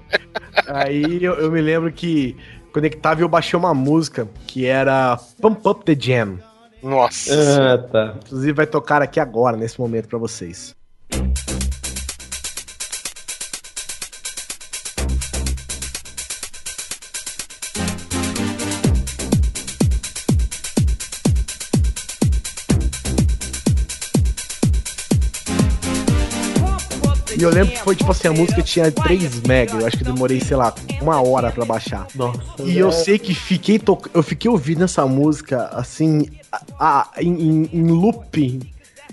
Aí 0.66 1.22
eu, 1.22 1.35
eu 1.35 1.51
me 1.51 1.61
lembro 1.61 1.93
que 1.93 2.37
conectava 2.72 3.20
e 3.20 3.24
eu 3.24 3.28
baixei 3.28 3.59
uma 3.59 3.74
música 3.74 4.28
que 4.47 4.66
era 4.66 5.18
Pump 5.41 5.66
Up 5.66 5.85
the 5.85 5.97
Jam. 5.99 6.39
Nossa. 6.82 7.74
Ah, 7.74 7.78
tá. 7.78 8.14
Inclusive 8.24 8.53
vai 8.53 8.66
tocar 8.66 9.01
aqui 9.01 9.18
agora, 9.18 9.57
nesse 9.57 9.80
momento, 9.80 10.09
pra 10.09 10.18
vocês. 10.18 10.76
E 27.37 27.43
eu 27.43 27.51
lembro 27.51 27.72
que 27.72 27.82
foi 27.82 27.97
tipo 27.97 28.11
assim, 28.11 28.28
a 28.28 28.32
música 28.32 28.62
tinha 28.62 28.91
3 28.93 29.41
mega, 29.43 29.74
eu 29.74 29.87
acho 29.87 29.97
que 29.99 30.05
demorei, 30.05 30.41
sei 30.41 30.57
lá, 30.57 30.72
uma 31.01 31.20
hora 31.20 31.51
pra 31.51 31.64
baixar. 31.64 32.07
Nossa. 32.14 32.41
E 32.64 32.78
eu 32.78 32.93
sei 32.93 33.18
que 33.18 33.35
fiquei 33.35 33.78
to... 33.78 33.99
eu 34.12 34.22
fiquei 34.22 34.51
ouvindo 34.51 34.85
essa 34.85 35.05
música 35.07 35.68
assim, 35.72 36.26
a, 36.53 36.61
a- 36.78 37.11
em- 37.22 37.68
em 37.72 37.87
looping. 37.91 38.61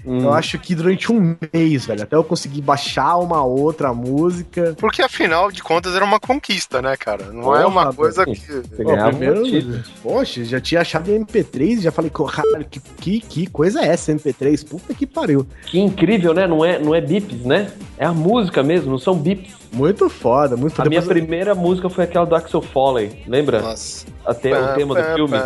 Hum. 0.05 0.23
Eu 0.23 0.33
acho 0.33 0.57
que 0.59 0.73
durante 0.73 1.11
um 1.11 1.35
mês, 1.53 1.85
velho, 1.85 2.03
até 2.03 2.15
eu 2.15 2.23
conseguir 2.23 2.61
baixar 2.61 3.17
uma 3.17 3.43
outra 3.43 3.93
música. 3.93 4.75
Porque 4.77 5.01
afinal 5.01 5.51
de 5.51 5.61
contas 5.61 5.95
era 5.95 6.03
uma 6.03 6.19
conquista, 6.19 6.81
né, 6.81 6.95
cara? 6.97 7.25
Não 7.31 7.55
é 7.55 7.63
Porra, 7.63 7.67
uma 7.67 7.93
coisa 7.93 8.25
que. 8.25 8.35
Você 8.35 8.83
Pô, 8.83 8.95
primeiro, 9.07 9.41
um 9.41 9.43
título. 9.43 9.83
poxa, 10.01 10.43
já 10.43 10.59
tinha 10.59 10.81
achado 10.81 11.11
em 11.11 11.23
MP3 11.23 11.61
e 11.61 11.81
já 11.81 11.91
falei, 11.91 12.11
caralho, 12.11 12.65
que, 12.65 12.79
que, 12.79 13.19
que 13.21 13.47
coisa 13.47 13.81
é 13.81 13.87
essa, 13.87 14.13
MP3? 14.13 14.67
Puta 14.67 14.93
que 14.93 15.05
pariu. 15.05 15.45
Que 15.65 15.79
incrível, 15.79 16.33
né? 16.33 16.47
Não 16.47 16.63
é, 16.65 16.79
não 16.79 16.95
é 16.95 17.01
bips, 17.01 17.45
né? 17.45 17.71
É 17.97 18.05
a 18.05 18.13
música 18.13 18.63
mesmo, 18.63 18.89
não 18.89 18.97
são 18.97 19.15
bips. 19.15 19.61
Muito 19.72 20.09
foda, 20.09 20.57
muito 20.57 20.74
A 20.74 20.76
foda. 20.78 20.89
minha 20.89 21.01
Depois- 21.01 21.19
primeira 21.19 21.55
música 21.55 21.89
foi 21.89 22.03
aquela 22.03 22.26
do 22.26 22.36
Axel 22.36 22.61
Foley, 22.61 23.24
lembra? 23.26 23.61
Nossa. 23.61 24.05
Até 24.26 24.51
o 24.59 24.76
tema 24.76 24.93
do 24.95 25.15
filme. 25.15 25.38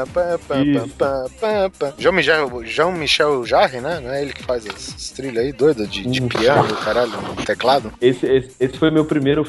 Jean-Michel 1.98 2.66
Jean 2.66 3.46
Jarre, 3.46 3.80
né? 3.80 4.00
Não 4.04 4.10
é 4.12 4.22
ele 4.22 4.34
que 4.34 4.44
faz 4.44 4.66
as 4.68 5.12
trilhas 5.12 5.44
aí, 5.46 5.52
doida, 5.54 5.86
de, 5.88 6.04
de 6.08 6.22
piano, 6.22 6.76
caralho, 6.78 7.12
no 7.22 7.36
teclado? 7.46 7.94
Esse, 8.02 8.26
esse, 8.26 8.52
esse 8.60 8.78
foi 8.78 8.92
meu 8.92 9.06
primeiro 9.06 9.46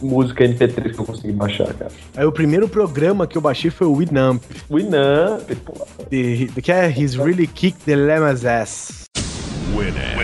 música 0.00 0.44
MP3 0.44 0.92
que 0.94 0.98
eu 1.00 1.04
consegui 1.04 1.32
baixar, 1.32 1.72
cara. 1.74 1.90
Aí 2.16 2.24
o 2.24 2.32
primeiro 2.32 2.68
programa 2.68 3.26
que 3.26 3.36
eu 3.36 3.42
baixei 3.42 3.70
foi 3.70 3.86
o 3.86 3.94
Winamp, 3.96 4.42
Winamp, 4.70 5.48
pô. 5.64 5.86
de- 6.10 6.48
que 6.62 6.70
é 6.70 6.88
He's 6.88 7.14
Really 7.14 7.46
Kicked 7.46 7.84
the 7.84 7.96
Llama's 7.96 8.44
Ass. 8.44 9.04
Winamp. 9.74 10.18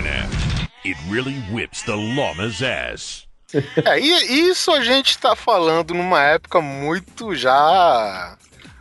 It 0.84 0.96
really 1.10 1.34
whips 1.50 1.82
the 1.82 1.92
llama's 1.94 2.62
ass. 2.62 3.24
É, 3.84 3.98
e 3.98 4.48
isso 4.48 4.70
a 4.72 4.80
gente 4.82 5.18
tá 5.18 5.36
falando 5.36 5.94
numa 5.94 6.22
época 6.22 6.60
muito 6.60 7.34
já 7.34 8.36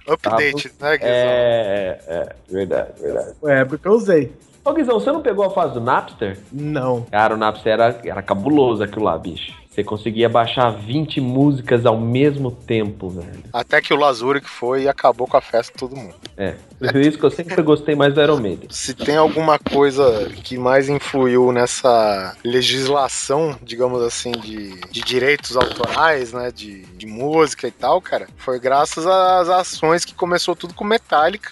update, 0.08 0.72
né, 0.80 0.98
Guizão? 0.98 1.14
É, 1.14 2.00
é, 2.08 2.36
verdade, 2.50 2.92
verdade. 3.00 3.34
Foi 3.40 3.52
a 3.52 3.60
época 3.60 3.78
que 3.78 3.88
eu 3.88 3.94
usei. 3.94 4.34
Ô, 4.66 4.74
Guizão, 4.74 5.00
você 5.00 5.12
não 5.12 5.22
pegou 5.22 5.46
a 5.46 5.50
fase 5.50 5.74
do 5.74 5.82
Napster? 5.82 6.38
Não. 6.52 7.04
Cara, 7.12 7.34
o 7.34 7.38
Napster 7.38 7.74
era, 7.74 8.00
era 8.04 8.22
cabuloso 8.22 8.84
aquilo 8.84 9.06
lá, 9.06 9.18
bicho. 9.18 9.54
Você 9.74 9.84
conseguia 9.84 10.30
baixar 10.30 10.70
20 10.70 11.20
músicas 11.20 11.84
ao 11.84 12.00
mesmo 12.00 12.52
tempo, 12.52 13.10
velho. 13.10 13.44
Até 13.52 13.82
que 13.82 13.92
o 13.92 13.98
Lazuric 13.98 14.48
foi 14.48 14.84
e 14.84 14.88
acabou 14.88 15.26
com 15.26 15.36
a 15.36 15.42
festa 15.42 15.74
de 15.74 15.80
todo 15.80 15.96
mundo. 15.96 16.14
É. 16.38 16.54
Por 16.78 17.02
isso 17.02 17.18
que 17.18 17.24
eu 17.24 17.32
sempre 17.32 17.60
gostei 17.64 17.96
mais 17.96 18.14
do 18.14 18.22
Iron 18.22 18.40
Maiden. 18.40 18.68
Se 18.70 18.94
tem 18.94 19.16
alguma 19.16 19.58
coisa 19.58 20.30
que 20.44 20.60
mais 20.60 20.90
influiu 20.90 21.52
nessa 21.52 22.38
legislação, 22.44 23.58
digamos 23.64 24.04
assim, 24.04 24.32
de, 24.34 24.80
de 24.92 25.02
direitos 25.02 25.58
autorais, 25.58 26.34
né, 26.34 26.52
de, 26.52 26.84
de 26.86 27.08
música 27.08 27.68
e 27.68 27.72
tal, 27.72 28.00
cara, 28.00 28.28
foi 28.38 28.60
graças 28.60 29.08
às 29.08 29.50
ações 29.50 30.06
que 30.06 30.14
começou 30.14 30.56
tudo 30.56 30.76
com 30.76 30.84
Metallica, 30.84 31.52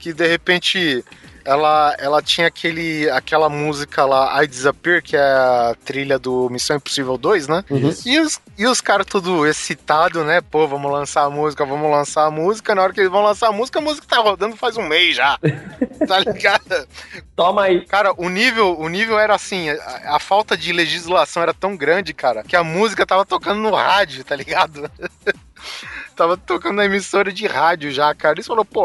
que 0.00 0.12
de 0.12 0.26
repente 0.26 1.04
ela, 1.44 1.94
ela 1.98 2.22
tinha 2.22 2.46
aquele, 2.46 3.08
aquela 3.10 3.48
música 3.48 4.04
lá, 4.04 4.42
I 4.42 4.46
Disappear, 4.46 5.02
que 5.02 5.16
é 5.16 5.20
a 5.20 5.76
trilha 5.84 6.18
do 6.18 6.48
Missão 6.50 6.76
Impossível 6.76 7.16
2, 7.16 7.48
né? 7.48 7.64
E 8.04 8.20
os, 8.20 8.40
e 8.56 8.66
os 8.66 8.80
caras 8.80 9.06
tudo 9.06 9.46
excitado, 9.46 10.24
né? 10.24 10.40
Pô, 10.40 10.66
vamos 10.66 10.90
lançar 10.90 11.24
a 11.24 11.30
música, 11.30 11.64
vamos 11.64 11.90
lançar 11.90 12.26
a 12.26 12.30
música. 12.30 12.74
Na 12.74 12.82
hora 12.82 12.92
que 12.92 13.00
eles 13.00 13.10
vão 13.10 13.22
lançar 13.22 13.48
a 13.48 13.52
música, 13.52 13.78
a 13.78 13.82
música 13.82 14.06
tá 14.08 14.18
rodando 14.18 14.56
faz 14.56 14.76
um 14.76 14.86
mês 14.86 15.16
já. 15.16 15.38
tá 16.06 16.18
ligado? 16.20 16.88
Toma 17.34 17.64
aí. 17.64 17.84
Cara, 17.86 18.12
o 18.16 18.28
nível, 18.28 18.78
o 18.78 18.88
nível 18.88 19.18
era 19.18 19.34
assim, 19.34 19.70
a, 19.70 20.16
a 20.16 20.18
falta 20.18 20.56
de 20.56 20.72
legislação 20.72 21.42
era 21.42 21.54
tão 21.54 21.76
grande, 21.76 22.12
cara, 22.12 22.42
que 22.42 22.56
a 22.56 22.64
música 22.64 23.06
tava 23.06 23.24
tocando 23.24 23.60
no 23.60 23.74
rádio, 23.74 24.24
tá 24.24 24.36
ligado? 24.36 24.90
Tava 26.18 26.36
tocando 26.36 26.74
na 26.74 26.84
emissora 26.84 27.32
de 27.32 27.46
rádio 27.46 27.92
já, 27.92 28.12
cara. 28.12 28.34
Eles 28.34 28.46
falou, 28.48 28.64
pô, 28.64 28.82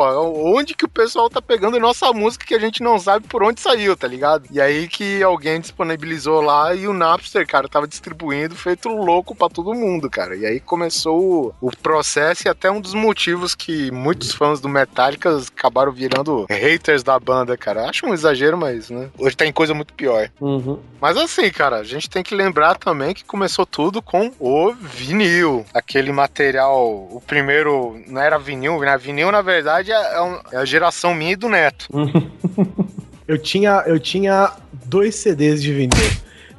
onde 0.56 0.76
que 0.76 0.86
o 0.86 0.90
pessoal 0.90 1.32
tá 1.32 1.42
pegando 1.42 1.80
nossa 1.80 2.14
música 2.14 2.46
que 2.46 2.54
a 2.54 2.60
gente 2.60 2.84
não 2.84 3.00
sabe 3.00 3.28
por 3.28 3.42
onde 3.42 3.60
saiu, 3.60 3.98
tá 3.98 4.08
ligado? 4.08 4.46
E 4.52 4.62
aí 4.62 4.88
que 4.88 5.24
alguém 5.24 5.60
disponibilizou 5.60 6.42
lá 6.42 6.76
e 6.76 6.88
o 6.88 6.94
Napster, 6.94 7.48
cara, 7.48 7.68
tava 7.68 7.88
distribuindo 7.88 8.56
feito 8.56 8.88
louco 8.88 9.36
pra 9.36 9.50
todo 9.50 9.74
mundo, 9.74 10.12
cara. 10.12 10.36
E 10.36 10.46
aí 10.46 10.60
começou 10.60 11.56
o, 11.60 11.70
o 11.70 11.76
processo 11.76 12.48
e 12.48 12.50
até 12.50 12.70
um 12.70 12.80
dos 12.80 12.94
motivos 12.94 13.56
que 13.56 13.90
muitos 13.90 14.32
fãs 14.32 14.62
do 14.62 14.70
Metallica 14.70 15.36
acabaram 15.56 15.92
virando 15.92 16.46
haters 16.48 17.02
da 17.02 17.20
banda, 17.20 17.58
cara. 17.58 17.90
Acho 17.90 18.06
um 18.06 18.14
exagero, 18.14 18.56
mas, 18.60 18.92
né? 18.92 19.10
Hoje 19.18 19.36
tem 19.36 19.52
coisa 19.52 19.74
muito 19.74 19.96
pior. 19.96 20.30
Uhum. 20.40 20.80
Mas 21.02 21.18
assim, 21.18 21.50
cara, 21.50 21.78
a 21.78 21.84
gente 21.84 22.08
tem 22.08 22.22
que 22.22 22.36
lembrar 22.36 22.76
também 22.76 23.16
que 23.16 23.26
começou 23.26 23.66
tudo 23.66 24.04
com 24.04 24.32
o 24.40 24.72
vinil. 24.72 25.66
Aquele 25.74 26.12
material, 26.12 26.80
o 27.12 27.23
primeiro 27.28 28.02
não 28.08 28.22
era 28.22 28.38
vinil, 28.38 28.80
né? 28.80 28.98
Vinil, 28.98 29.32
na 29.32 29.42
verdade, 29.42 29.92
é, 29.92 30.22
um- 30.22 30.40
é 30.52 30.58
a 30.58 30.66
geração 30.66 31.14
minha 31.14 31.32
e 31.34 31.36
do 31.36 31.50
Neto. 31.50 31.88
Eu 33.26 33.38
tinha, 33.38 33.82
eu 33.88 33.98
tinha 34.02 34.52
dois 34.86 35.16
CDs 35.16 35.64
de 35.64 35.72
vinil. 35.74 36.12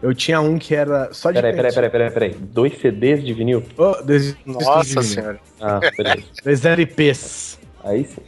Eu 0.03 0.15
tinha 0.15 0.41
um 0.41 0.59
que 0.59 0.75
era 0.75 1.13
só 1.13 1.31
de. 1.31 1.35
Peraí, 1.35 1.55
peraí, 1.55 1.73
peraí, 1.75 1.91
peraí, 1.91 2.11
peraí. 2.11 2.31
Dois 2.41 2.79
CDs 2.81 3.23
de 3.23 3.35
vinil? 3.35 3.63
Oh, 3.77 4.03
dois, 4.03 4.35
Nossa 4.47 4.95
dois, 4.95 5.07
senhora. 5.09 5.39
Ah, 5.61 5.79
beleza. 5.97 6.23
dois 6.43 6.65
LPs. 6.65 7.59
Aí 7.85 8.05
sim. 8.07 8.23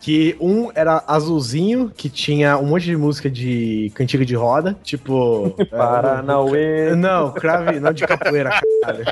Que 0.00 0.34
um 0.40 0.70
era 0.74 1.04
azulzinho, 1.06 1.90
que 1.94 2.08
tinha 2.08 2.56
um 2.58 2.64
monte 2.66 2.84
de 2.86 2.96
música 2.96 3.28
de 3.30 3.92
cantiga 3.94 4.24
de 4.24 4.34
roda, 4.34 4.74
tipo. 4.82 5.54
é, 5.58 5.64
Paranauê. 5.76 6.94
Não, 6.96 7.32
crave, 7.32 7.80
não 7.80 7.92
de 7.92 8.06
capoeira, 8.06 8.50
caralho. 8.82 9.04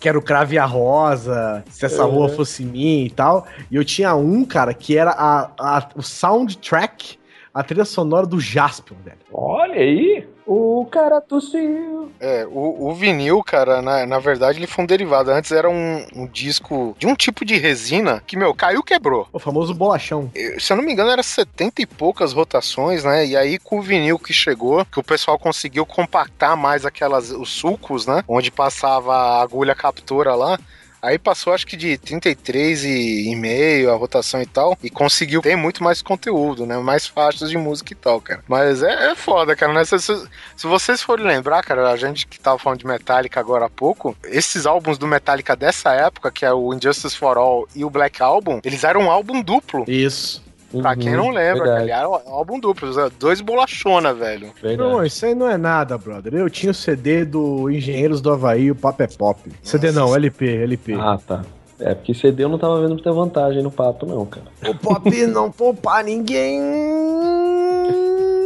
Que 0.00 0.08
era 0.08 0.18
o 0.18 0.22
Crave 0.22 0.58
a 0.58 0.64
Rosa, 0.64 1.62
se 1.70 1.84
essa 1.84 2.02
rua 2.04 2.28
fosse 2.30 2.64
minha 2.64 3.04
e 3.06 3.10
tal. 3.10 3.46
E 3.70 3.76
eu 3.76 3.84
tinha 3.84 4.14
um, 4.14 4.44
cara, 4.44 4.72
que 4.72 4.96
era 4.96 5.10
a, 5.10 5.50
a- 5.58 5.88
o 5.94 6.02
soundtrack, 6.02 7.18
a 7.52 7.62
trilha 7.62 7.84
sonora 7.84 8.26
do 8.26 8.40
Jaspion, 8.40 8.96
velho. 9.04 9.18
Olha 9.32 9.74
aí. 9.74 10.26
O 10.46 10.84
cara 10.90 11.20
tossiu. 11.20 12.10
É, 12.18 12.44
o, 12.50 12.88
o 12.88 12.92
vinil, 12.94 13.40
cara, 13.42 13.80
na, 13.80 14.04
na 14.04 14.18
verdade, 14.18 14.58
ele 14.58 14.66
foi 14.66 14.82
um 14.82 14.86
derivado. 14.86 15.30
Antes 15.30 15.52
era 15.52 15.70
um, 15.70 16.04
um 16.14 16.26
disco 16.26 16.96
de 16.98 17.06
um 17.06 17.14
tipo 17.14 17.44
de 17.44 17.56
resina 17.56 18.20
que, 18.26 18.36
meu, 18.36 18.52
caiu 18.52 18.82
quebrou. 18.82 19.28
O 19.32 19.38
famoso 19.38 19.72
bolachão. 19.72 20.28
Eu- 20.34 20.58
Se 20.58 20.72
eu 20.72 20.76
não 20.76 20.82
me 20.84 20.92
engano, 20.92 21.10
era 21.10 21.22
70 21.22 21.82
e 21.82 21.86
poucas 21.86 22.32
rotações, 22.32 23.04
né? 23.04 23.24
E 23.26 23.36
aí, 23.36 23.58
com 23.60 23.78
o 23.78 23.82
vinil 23.82 24.18
que 24.18 24.32
chegou, 24.32 24.84
que 24.84 24.98
o 24.98 25.04
pessoal 25.04 25.38
conseguiu 25.38 25.86
compactar 25.86 26.56
mais 26.56 26.84
aquelas, 26.84 27.30
os 27.30 27.50
sulcos, 27.50 28.04
né? 28.06 28.24
Onde 28.26 28.50
passava 28.50 29.14
a 29.14 29.42
agulha 29.42 29.74
captura 29.74 30.34
lá. 30.34 30.58
Aí 31.02 31.18
passou, 31.18 31.52
acho 31.52 31.66
que 31.66 31.76
de 31.76 31.96
33 31.96 32.84
e, 32.84 33.34
meio 33.36 33.90
a 33.90 33.96
rotação 33.96 34.42
e 34.42 34.46
tal, 34.46 34.76
e 34.82 34.90
conseguiu 34.90 35.40
ter 35.40 35.56
muito 35.56 35.82
mais 35.82 36.02
conteúdo, 36.02 36.66
né? 36.66 36.76
Mais 36.78 37.06
faixas 37.06 37.48
de 37.50 37.56
música 37.56 37.92
e 37.92 37.96
tal, 37.96 38.20
cara. 38.20 38.42
Mas 38.46 38.82
é, 38.82 39.10
é 39.12 39.14
foda, 39.14 39.56
cara, 39.56 39.72
né? 39.72 39.84
Se, 39.84 39.98
se- 39.98 40.28
se 40.56 40.66
vocês 40.66 41.00
forem 41.02 41.24
lembrar, 41.26 41.62
cara, 41.62 41.90
a 41.90 41.96
gente 41.96 42.26
que 42.26 42.38
tava 42.38 42.58
falando 42.58 42.80
de 42.80 42.86
Metallica 42.86 43.40
agora 43.40 43.66
há 43.66 43.70
pouco, 43.70 44.16
esses 44.24 44.66
álbuns 44.66 44.98
do 44.98 45.06
Metallica 45.06 45.56
dessa 45.56 45.92
época, 45.92 46.30
que 46.30 46.44
é 46.44 46.52
o 46.52 46.74
Injustice 46.74 47.16
for 47.16 47.38
All 47.38 47.66
e 47.74 47.84
o 47.84 47.90
Black 47.90 48.22
Album, 48.22 48.60
eles 48.64 48.84
eram 48.84 49.02
um 49.02 49.10
álbum 49.10 49.40
duplo. 49.42 49.84
Isso. 49.88 50.42
Pra 50.80 50.94
quem 50.94 51.16
não 51.16 51.30
lembra, 51.30 51.64
cara, 51.64 51.82
ele 51.82 51.90
era 51.90 52.08
um 52.08 52.14
álbum 52.14 52.60
duplo, 52.60 52.88
dois 53.18 53.40
bolachona, 53.40 54.14
velho. 54.14 54.52
Não, 54.78 55.04
isso 55.04 55.26
aí 55.26 55.34
não 55.34 55.48
é 55.50 55.56
nada, 55.56 55.98
brother. 55.98 56.32
Eu 56.34 56.48
tinha 56.48 56.70
o 56.70 56.74
CD 56.74 57.24
do 57.24 57.68
Engenheiros 57.68 58.20
do 58.20 58.32
Havaí, 58.32 58.70
o 58.70 58.74
Papo 58.76 59.02
é 59.02 59.06
Pop. 59.06 59.40
CD 59.62 59.90
não, 59.90 60.14
LP, 60.14 60.46
LP. 60.46 60.94
Ah, 60.94 61.18
tá. 61.26 61.42
É, 61.80 61.94
porque 61.94 62.14
CD 62.14 62.44
eu 62.44 62.48
não 62.48 62.58
tava 62.58 62.80
vendo 62.80 63.02
ter 63.02 63.10
vantagem 63.10 63.62
no 63.62 63.70
papo, 63.70 64.04
não, 64.04 64.26
cara. 64.26 64.46
O 64.68 64.74
Pop 64.74 65.26
não 65.26 65.50
poupa 65.50 66.02
ninguém. 66.02 66.60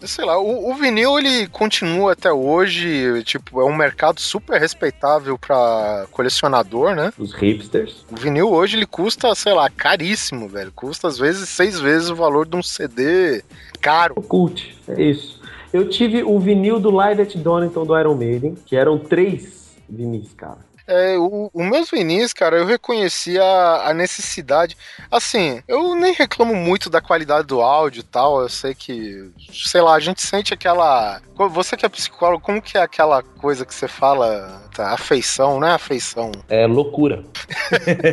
Sei 0.00 0.24
lá, 0.24 0.38
o, 0.38 0.70
o 0.70 0.74
vinil 0.74 1.18
ele 1.18 1.46
continua 1.48 2.12
até 2.12 2.32
hoje, 2.32 3.22
tipo, 3.24 3.60
é 3.60 3.64
um 3.64 3.74
mercado 3.74 4.20
super 4.20 4.60
respeitável 4.60 5.38
pra 5.38 6.06
colecionador, 6.10 6.94
né? 6.94 7.12
Os 7.18 7.34
hipsters. 7.34 8.04
O 8.10 8.16
vinil 8.16 8.50
hoje 8.50 8.76
ele 8.76 8.86
custa, 8.86 9.34
sei 9.34 9.52
lá, 9.52 9.68
caríssimo, 9.68 10.48
velho. 10.48 10.72
Custa 10.72 11.08
às 11.08 11.18
vezes 11.18 11.48
seis 11.48 11.80
vezes 11.80 12.10
o 12.10 12.14
valor 12.14 12.46
de 12.46 12.56
um 12.56 12.62
CD 12.62 13.42
caro. 13.80 14.14
Cult, 14.14 14.76
é 14.88 15.02
isso. 15.02 15.40
Eu 15.72 15.88
tive 15.88 16.22
o 16.22 16.38
vinil 16.38 16.80
do 16.80 16.90
Live 16.90 17.22
at 17.22 17.36
Donington 17.36 17.84
do 17.84 17.98
Iron 17.98 18.14
Maiden, 18.14 18.54
que 18.64 18.74
eram 18.74 18.98
três 18.98 19.76
vinis, 19.88 20.32
cara. 20.32 20.67
É, 20.88 21.18
o, 21.18 21.50
o 21.52 21.62
meus 21.62 21.90
vinis, 21.90 22.32
cara, 22.32 22.56
eu 22.56 22.64
reconheci 22.64 23.38
a, 23.38 23.90
a 23.90 23.94
necessidade. 23.94 24.74
Assim, 25.10 25.62
eu 25.68 25.94
nem 25.94 26.14
reclamo 26.14 26.54
muito 26.54 26.88
da 26.88 26.98
qualidade 27.00 27.46
do 27.46 27.60
áudio 27.60 28.00
e 28.00 28.04
tal. 28.04 28.40
Eu 28.40 28.48
sei 28.48 28.74
que, 28.74 29.30
sei 29.52 29.82
lá, 29.82 29.94
a 29.94 30.00
gente 30.00 30.22
sente 30.22 30.54
aquela. 30.54 31.20
Você 31.50 31.76
que 31.76 31.84
é 31.84 31.88
psicólogo, 31.90 32.42
como 32.42 32.62
que 32.62 32.78
é 32.78 32.82
aquela 32.82 33.22
coisa 33.22 33.66
que 33.66 33.74
você 33.74 33.86
fala? 33.86 34.62
Tá, 34.74 34.92
afeição, 34.92 35.60
não 35.60 35.68
é 35.68 35.72
afeição? 35.72 36.32
É 36.48 36.66
loucura. 36.66 37.22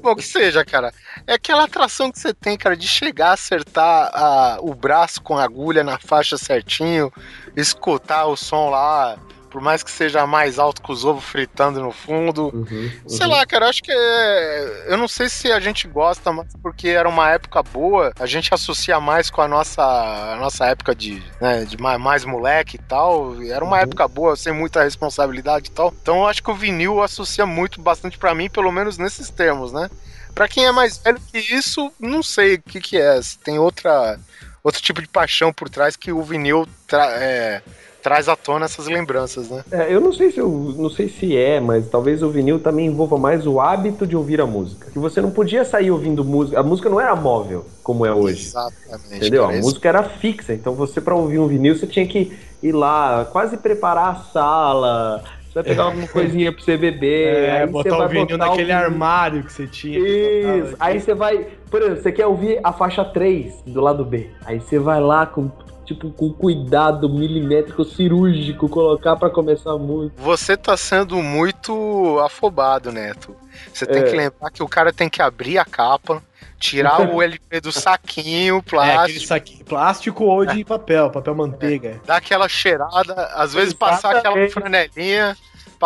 Bom, 0.00 0.14
que 0.14 0.22
seja, 0.22 0.64
cara. 0.64 0.92
É 1.26 1.34
aquela 1.34 1.64
atração 1.64 2.10
que 2.10 2.18
você 2.18 2.32
tem, 2.32 2.56
cara, 2.56 2.76
de 2.76 2.86
chegar, 2.86 3.32
acertar 3.32 4.10
a- 4.14 4.58
o 4.60 4.74
braço 4.74 5.20
com 5.22 5.36
a 5.38 5.44
agulha 5.44 5.82
na 5.82 5.98
faixa 5.98 6.38
certinho, 6.38 7.12
escutar 7.56 8.26
o 8.26 8.36
som 8.36 8.70
lá, 8.70 9.18
por 9.56 9.62
mais 9.62 9.82
que 9.82 9.90
seja 9.90 10.26
mais 10.26 10.58
alto 10.58 10.82
que 10.82 10.92
os 10.92 11.02
ovos 11.02 11.24
fritando 11.24 11.80
no 11.80 11.90
fundo. 11.90 12.50
Uhum, 12.54 12.90
Sei 13.08 13.26
lá, 13.26 13.46
cara, 13.46 13.70
acho 13.70 13.82
que 13.82 13.90
é. 13.90 14.84
Eu 14.88 14.98
não 14.98 15.08
sei 15.08 15.30
se 15.30 15.50
a 15.50 15.58
gente 15.58 15.88
gosta, 15.88 16.30
mas 16.30 16.46
porque 16.62 16.88
era 16.88 17.08
uma 17.08 17.30
época 17.30 17.62
boa, 17.62 18.12
a 18.20 18.26
gente 18.26 18.52
associa 18.52 19.00
mais 19.00 19.30
com 19.30 19.40
a 19.40 19.48
nossa, 19.48 19.82
a 19.82 20.36
nossa 20.36 20.66
época 20.66 20.94
de, 20.94 21.22
né, 21.40 21.64
de 21.64 21.78
mais, 21.78 21.98
mais 21.98 22.24
moleque 22.26 22.76
e 22.76 22.82
tal. 22.82 23.42
Era 23.42 23.64
uma 23.64 23.80
época 23.80 24.06
boa, 24.06 24.36
sem 24.36 24.52
muita 24.52 24.82
responsabilidade 24.84 25.68
e 25.68 25.72
tal. 25.72 25.90
Então 26.02 26.18
eu 26.18 26.26
acho 26.26 26.42
que 26.42 26.50
o 26.50 26.54
vinil 26.54 27.02
associa 27.02 27.46
muito 27.46 27.80
bastante 27.80 28.18
pra 28.18 28.34
mim, 28.34 28.50
pelo 28.50 28.70
menos 28.70 28.98
nesses 28.98 29.30
termos, 29.30 29.72
né? 29.72 29.88
Pra 30.34 30.46
quem 30.46 30.66
é 30.66 30.70
mais 30.70 30.98
velho 30.98 31.18
que 31.32 31.38
isso, 31.38 31.90
não 31.98 32.22
sei 32.22 32.56
o 32.56 32.62
que, 32.62 32.78
que 32.78 32.98
é. 32.98 33.22
Se 33.22 33.38
tem 33.38 33.58
outra, 33.58 34.20
outro 34.62 34.82
tipo 34.82 35.00
de 35.00 35.08
paixão 35.08 35.50
por 35.50 35.70
trás 35.70 35.96
que 35.96 36.12
o 36.12 36.22
vinil 36.22 36.68
tra- 36.86 37.10
é, 37.12 37.62
traz 38.06 38.28
à 38.28 38.36
tona 38.36 38.66
essas 38.66 38.86
lembranças, 38.86 39.50
né? 39.50 39.64
É, 39.68 39.92
eu 39.92 40.00
não 40.00 40.12
sei 40.12 40.30
se 40.30 40.38
eu 40.38 40.48
não 40.78 40.88
sei 40.88 41.08
se 41.08 41.36
é, 41.36 41.58
mas 41.58 41.88
talvez 41.88 42.22
o 42.22 42.30
vinil 42.30 42.60
também 42.60 42.86
envolva 42.86 43.18
mais 43.18 43.44
o 43.48 43.60
hábito 43.60 44.06
de 44.06 44.16
ouvir 44.16 44.40
a 44.40 44.46
música. 44.46 44.88
Que 44.92 44.98
você 45.00 45.20
não 45.20 45.32
podia 45.32 45.64
sair 45.64 45.90
ouvindo 45.90 46.24
música, 46.24 46.60
a 46.60 46.62
música 46.62 46.88
não 46.88 47.00
era 47.00 47.16
móvel 47.16 47.66
como 47.82 48.06
é 48.06 48.14
hoje. 48.14 48.46
Exatamente. 48.46 49.16
Entendeu? 49.16 49.44
A 49.44 49.50
música 49.54 49.88
era 49.88 50.04
fixa, 50.04 50.54
então 50.54 50.72
você 50.72 51.00
pra 51.00 51.16
ouvir 51.16 51.40
um 51.40 51.48
vinil 51.48 51.76
você 51.76 51.84
tinha 51.84 52.06
que 52.06 52.32
ir 52.62 52.70
lá, 52.70 53.24
quase 53.32 53.56
preparar 53.56 54.10
a 54.10 54.14
sala. 54.32 55.24
Você 55.48 55.54
vai 55.54 55.64
pegar 55.64 55.82
alguma 55.84 56.06
coisinha 56.06 56.52
pra 56.52 56.62
você 56.62 56.76
beber, 56.76 57.26
É, 57.26 57.50
aí 57.62 57.66
você 57.66 57.72
botar 57.90 57.96
vai 57.96 58.06
o 58.06 58.08
vinil 58.10 58.26
botar 58.26 58.34
o 58.44 58.48
naquele 58.50 58.68
vinil. 58.72 58.84
armário 58.84 59.42
que 59.42 59.52
você 59.52 59.66
tinha. 59.66 59.98
Isso. 59.98 60.76
Aí 60.78 61.00
você 61.00 61.12
vai, 61.12 61.44
por 61.68 61.82
exemplo, 61.82 62.02
você 62.04 62.12
quer 62.12 62.26
ouvir 62.26 62.60
a 62.62 62.72
faixa 62.72 63.04
3 63.04 63.52
do 63.66 63.80
lado 63.80 64.04
B. 64.04 64.28
Aí 64.44 64.60
você 64.60 64.78
vai 64.78 65.00
lá 65.00 65.26
com 65.26 65.50
tipo 65.86 66.10
com 66.10 66.32
cuidado 66.32 67.08
milimétrico 67.08 67.84
cirúrgico 67.84 68.68
colocar 68.68 69.16
pra 69.16 69.30
começar 69.30 69.72
a 69.72 69.78
música. 69.78 70.20
Você 70.20 70.56
tá 70.56 70.76
sendo 70.76 71.22
muito 71.22 72.18
afobado, 72.24 72.92
Neto. 72.92 73.34
Você 73.72 73.86
tem 73.86 74.02
É. 74.02 74.04
que 74.04 74.16
lembrar 74.16 74.50
que 74.50 74.62
o 74.62 74.68
cara 74.68 74.92
tem 74.92 75.08
que 75.08 75.22
abrir 75.22 75.56
a 75.58 75.64
capa, 75.64 76.22
tirar 76.58 77.00
o 77.00 77.22
LP 77.22 77.60
do 77.60 77.72
saquinho 77.72 78.58
É, 78.58 78.62
plástico, 78.62 79.26
saquinho, 79.26 79.64
plástico 79.64 80.24
ou 80.24 80.44
de 80.44 80.64
papel, 80.64 81.10
papel 81.10 81.34
manteiga. 81.34 82.00
dar 82.06 82.16
aquela 82.16 82.48
cheirada, 82.48 83.14
às 83.34 83.54
vezes 83.54 83.72
passar 83.72 84.16
aquela 84.16 84.38
Exatamente. 84.38 84.52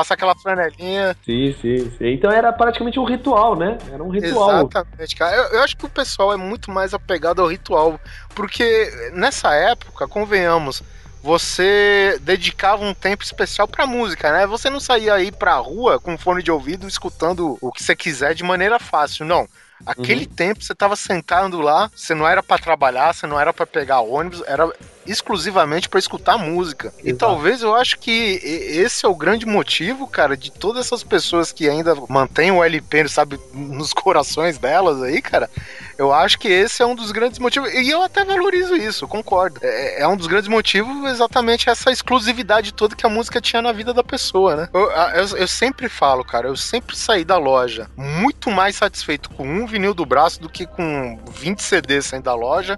Passar 0.01 0.15
aquela 0.15 0.35
franelinha. 0.35 1.15
Sim, 1.25 1.55
sim, 1.61 1.91
sim. 1.99 2.13
Então 2.15 2.31
era 2.31 2.51
praticamente 2.53 2.99
um 2.99 3.05
ritual, 3.05 3.55
né? 3.55 3.77
Era 3.93 4.03
um 4.03 4.09
ritual. 4.09 4.51
Exatamente, 4.51 5.15
cara. 5.15 5.37
Eu, 5.37 5.45
eu 5.59 5.63
acho 5.63 5.77
que 5.77 5.85
o 5.85 5.91
pessoal 5.91 6.33
é 6.33 6.37
muito 6.37 6.71
mais 6.71 6.95
apegado 6.95 7.43
ao 7.43 7.49
ritual, 7.49 8.01
porque 8.35 8.91
nessa 9.13 9.55
época, 9.55 10.09
convenhamos, 10.09 10.83
você 11.23 12.19
dedicava 12.23 12.83
um 12.83 12.95
tempo 12.95 13.23
especial 13.23 13.69
pra 13.69 13.87
música, 13.87 14.33
né? 14.33 14.47
Você 14.47 14.71
não 14.71 14.81
saía 14.81 15.15
aí 15.15 15.31
pra 15.31 15.55
rua 15.57 16.01
com 16.01 16.17
fone 16.17 16.43
de 16.43 16.51
ouvido 16.51 16.89
escutando 16.89 17.59
o 17.61 17.71
que 17.71 17.83
você 17.83 17.95
quiser 17.95 18.35
de 18.35 18.43
maneira 18.43 18.79
fácil, 18.79 19.27
não. 19.27 19.47
Aquele 19.85 20.27
tempo 20.27 20.63
você 20.63 20.75
tava 20.75 20.95
sentado 20.95 21.59
lá, 21.61 21.91
você 21.95 22.15
não 22.15 22.29
era 22.29 22.43
pra 22.43 22.59
trabalhar, 22.59 23.15
você 23.15 23.27
não 23.27 23.41
era 23.41 23.53
pra 23.53 23.67
pegar 23.67 24.01
ônibus, 24.01 24.43
era 24.47 24.71
exclusivamente 25.07 25.89
pra 25.89 25.99
escutar 25.99 26.37
música. 26.39 26.93
E 27.03 27.09
Exato. 27.11 27.19
talvez 27.19 27.63
eu 27.63 27.75
acho 27.75 27.99
que 27.99 28.11
e- 28.43 28.79
esse 28.81 29.05
é 29.05 29.09
o 29.09 29.15
grande 29.15 29.47
motivo, 29.47 30.07
cara, 30.07 30.37
de 30.37 30.51
todas 30.51 30.87
essas 30.87 31.03
pessoas 31.03 31.53
que 31.53 31.69
ainda 31.69 31.95
mantêm 32.09 32.51
o 32.51 32.63
LP, 32.63 33.09
sabe, 33.09 33.39
nos 33.53 33.93
corações 33.93 34.59
delas 34.59 35.03
aí, 35.03 35.21
cara. 35.23 35.51
Eu 35.99 36.13
acho 36.13 36.39
que 36.39 36.49
esse 36.49 36.83
é 36.83 36.87
um 36.87 36.95
dos 36.95 37.13
grandes 37.13 37.39
motivos, 37.39 37.73
e 37.73 37.91
eu 37.91 38.03
até 38.03 38.25
valorizo 38.25 38.75
isso, 38.75 39.07
concordo. 39.07 39.59
É, 39.63 40.03
é 40.03 40.09
um 40.09 40.17
dos 40.17 40.27
grandes 40.27 40.49
motivos 40.49 41.11
exatamente 41.11 41.69
essa 41.69 41.91
exclusividade 41.91 42.73
toda 42.73 42.97
que 42.97 43.05
a 43.05 43.11
música 43.11 43.41
tinha 43.41 43.61
na 43.61 43.73
vida 43.73 43.93
da 43.93 44.03
pessoa, 44.03 44.57
né? 44.57 44.69
Eu, 44.73 44.91
eu, 44.91 45.37
eu 45.37 45.49
sempre 45.49 45.89
falo, 45.89 46.25
cara, 46.25 46.49
eu 46.49 46.57
sempre 46.57 46.97
saí 46.97 47.25
da 47.25 47.37
loja 47.37 47.91
muito 47.97 48.51
mais 48.51 48.77
satisfeito 48.77 49.29
com 49.31 49.47
um 49.47 49.67
vinil 49.67 49.93
do 49.93 50.07
braço 50.07 50.41
do 50.41 50.49
que 50.49 50.67
com 50.67 51.19
20 51.33 51.63
CDs 51.63 52.07
saindo 52.07 52.25
da 52.25 52.35
loja 52.35 52.77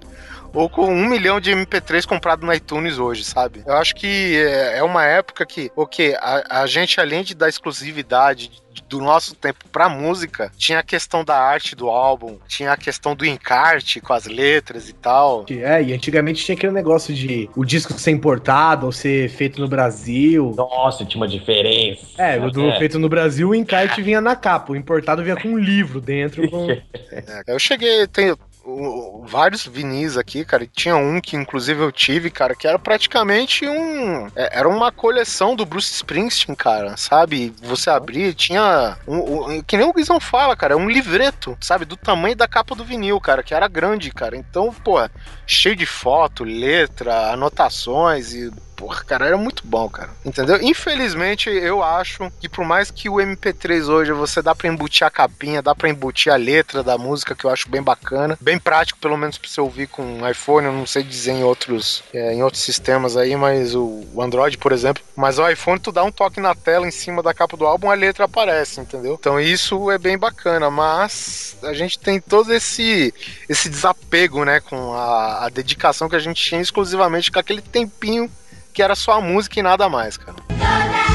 ou 0.53 0.69
com 0.69 0.85
um 0.85 1.07
milhão 1.07 1.39
de 1.39 1.51
MP3 1.51 2.05
comprado 2.05 2.45
no 2.45 2.53
iTunes 2.53 2.99
hoje, 2.99 3.23
sabe? 3.23 3.63
Eu 3.65 3.75
acho 3.75 3.95
que 3.95 4.35
é, 4.37 4.77
é 4.77 4.83
uma 4.83 5.03
época 5.03 5.45
que, 5.45 5.71
ok, 5.75 6.15
a, 6.15 6.61
a 6.61 6.67
gente, 6.67 6.99
além 6.99 7.23
de 7.23 7.33
dar 7.33 7.49
exclusividade 7.49 8.51
do 8.89 8.99
nosso 8.99 9.35
tempo 9.35 9.65
pra 9.71 9.89
música, 9.89 10.51
tinha 10.57 10.79
a 10.79 10.83
questão 10.83 11.23
da 11.23 11.37
arte 11.37 11.75
do 11.75 11.89
álbum, 11.89 12.37
tinha 12.47 12.71
a 12.71 12.77
questão 12.77 13.15
do 13.15 13.25
encarte 13.25 13.99
com 13.99 14.13
as 14.13 14.25
letras 14.25 14.89
e 14.89 14.93
tal. 14.93 15.45
É, 15.49 15.81
e 15.81 15.93
antigamente 15.93 16.43
tinha 16.43 16.55
aquele 16.55 16.71
negócio 16.71 17.13
de 17.13 17.49
o 17.55 17.65
disco 17.65 17.93
ser 17.93 18.11
importado 18.11 18.85
ou 18.85 18.91
ser 18.91 19.29
feito 19.29 19.59
no 19.59 19.67
Brasil. 19.67 20.53
Nossa, 20.55 21.05
tinha 21.05 21.21
uma 21.21 21.27
diferença. 21.27 22.05
É, 22.17 22.39
o 22.39 22.51
do 22.51 22.71
feito 22.77 22.99
no 22.99 23.09
Brasil, 23.09 23.49
o 23.49 23.55
encarte 23.55 24.01
vinha 24.01 24.21
na 24.21 24.35
capa, 24.35 24.73
o 24.73 24.75
importado 24.75 25.23
vinha 25.23 25.35
com 25.35 25.49
um 25.49 25.57
livro 25.57 25.99
dentro. 25.99 26.49
Com... 26.49 26.67
É, 27.13 27.43
eu 27.47 27.59
cheguei, 27.59 28.07
tenho 28.07 28.37
o- 28.65 29.25
vários 29.27 29.65
vinis 29.65 30.17
aqui, 30.17 30.43
cara. 30.45 30.65
Tinha 30.65 30.95
um 30.95 31.19
que 31.21 31.35
inclusive 31.35 31.81
eu 31.81 31.91
tive, 31.91 32.29
cara, 32.29 32.55
que 32.55 32.67
era 32.67 32.79
praticamente 32.79 33.67
um. 33.67 34.27
é, 34.35 34.57
Era 34.59 34.67
uma 34.69 34.91
coleção 34.91 35.55
do 35.55 35.65
Bruce 35.65 35.91
Springsteen, 35.93 36.55
cara, 36.55 36.95
sabe? 36.97 37.53
Você 37.61 37.89
abria 37.89 38.33
tinha. 38.33 38.97
Um, 39.07 39.17
um- 39.57 39.61
que 39.61 39.77
nem 39.77 39.85
o 39.87 39.93
Guizão 39.93 40.19
fala, 40.19 40.55
cara, 40.55 40.77
um 40.77 40.89
livreto, 40.89 41.57
sabe? 41.61 41.85
Do 41.85 41.97
tamanho 41.97 42.35
da 42.35 42.47
capa 42.47 42.75
do 42.75 42.83
vinil, 42.85 43.19
cara, 43.19 43.43
que 43.43 43.53
era 43.53 43.67
grande, 43.67 44.11
cara. 44.11 44.35
Então, 44.37 44.73
pô, 44.83 44.97
cheio 45.45 45.75
de 45.75 45.85
foto, 45.85 46.43
letra, 46.43 47.31
anotações 47.31 48.33
e. 48.33 48.51
Porra, 48.83 49.01
cara, 49.05 49.27
era 49.27 49.37
muito 49.37 49.65
bom, 49.65 49.87
cara. 49.87 50.09
Entendeu? 50.25 50.61
Infelizmente, 50.61 51.49
eu 51.49 51.81
acho 51.81 52.29
que 52.37 52.49
por 52.49 52.65
mais 52.65 52.91
que 52.91 53.07
o 53.07 53.13
MP3 53.13 53.87
hoje 53.87 54.11
você 54.11 54.41
dá 54.41 54.53
pra 54.53 54.67
embutir 54.67 55.07
a 55.07 55.09
capinha, 55.09 55.61
dá 55.61 55.73
pra 55.73 55.87
embutir 55.87 56.33
a 56.33 56.35
letra 56.35 56.83
da 56.83 56.97
música, 56.97 57.33
que 57.33 57.45
eu 57.45 57.49
acho 57.49 57.69
bem 57.69 57.81
bacana. 57.81 58.37
Bem 58.41 58.59
prático, 58.59 58.99
pelo 58.99 59.15
menos 59.15 59.37
pra 59.37 59.49
você 59.49 59.61
ouvir 59.61 59.87
com 59.87 60.03
um 60.03 60.29
iPhone. 60.29 60.67
Eu 60.67 60.73
não 60.73 60.85
sei 60.85 61.01
dizer 61.01 61.31
em 61.31 61.45
outros, 61.45 62.03
é, 62.13 62.33
em 62.33 62.43
outros 62.43 62.61
sistemas 62.61 63.15
aí, 63.15 63.37
mas 63.37 63.73
o, 63.73 64.03
Android, 64.19 64.57
por 64.57 64.73
exemplo. 64.73 65.01
Mas 65.15 65.39
o 65.39 65.47
iPhone, 65.47 65.79
tu 65.79 65.89
dá 65.89 66.03
um 66.03 66.11
toque 66.11 66.41
na 66.41 66.53
tela 66.53 66.85
em 66.85 66.91
cima 66.91 67.23
da 67.23 67.33
capa 67.33 67.55
do 67.55 67.65
álbum, 67.65 67.89
a 67.89 67.93
letra 67.93 68.25
aparece, 68.25 68.81
entendeu? 68.81 69.15
Então 69.17 69.39
isso 69.39 69.89
é 69.91 69.97
bem 69.97 70.17
bacana, 70.17 70.69
mas 70.69 71.55
a 71.63 71.71
gente 71.71 71.97
tem 71.97 72.19
todo 72.19 72.53
esse, 72.53 73.13
esse 73.47 73.69
desapego, 73.69 74.43
né, 74.43 74.59
com 74.59 74.93
a, 74.93 75.45
a 75.45 75.49
dedicação 75.49 76.09
que 76.09 76.17
a 76.17 76.19
gente 76.19 76.43
tinha 76.43 76.59
exclusivamente 76.59 77.31
com 77.31 77.39
aquele 77.39 77.61
tempinho 77.61 78.29
que 78.73 78.81
era 78.81 78.95
só 78.95 79.13
a 79.13 79.21
música 79.21 79.59
e 79.59 79.63
nada 79.63 79.87
mais, 79.87 80.17
cara. 80.17 80.33
Toda 80.47 80.57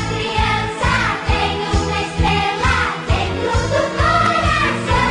criança 0.08 0.94
tem 1.26 1.56
uma 1.82 2.00
estrela 2.00 2.74
dentro 3.08 3.52
do 3.68 3.82
coração. 3.96 5.08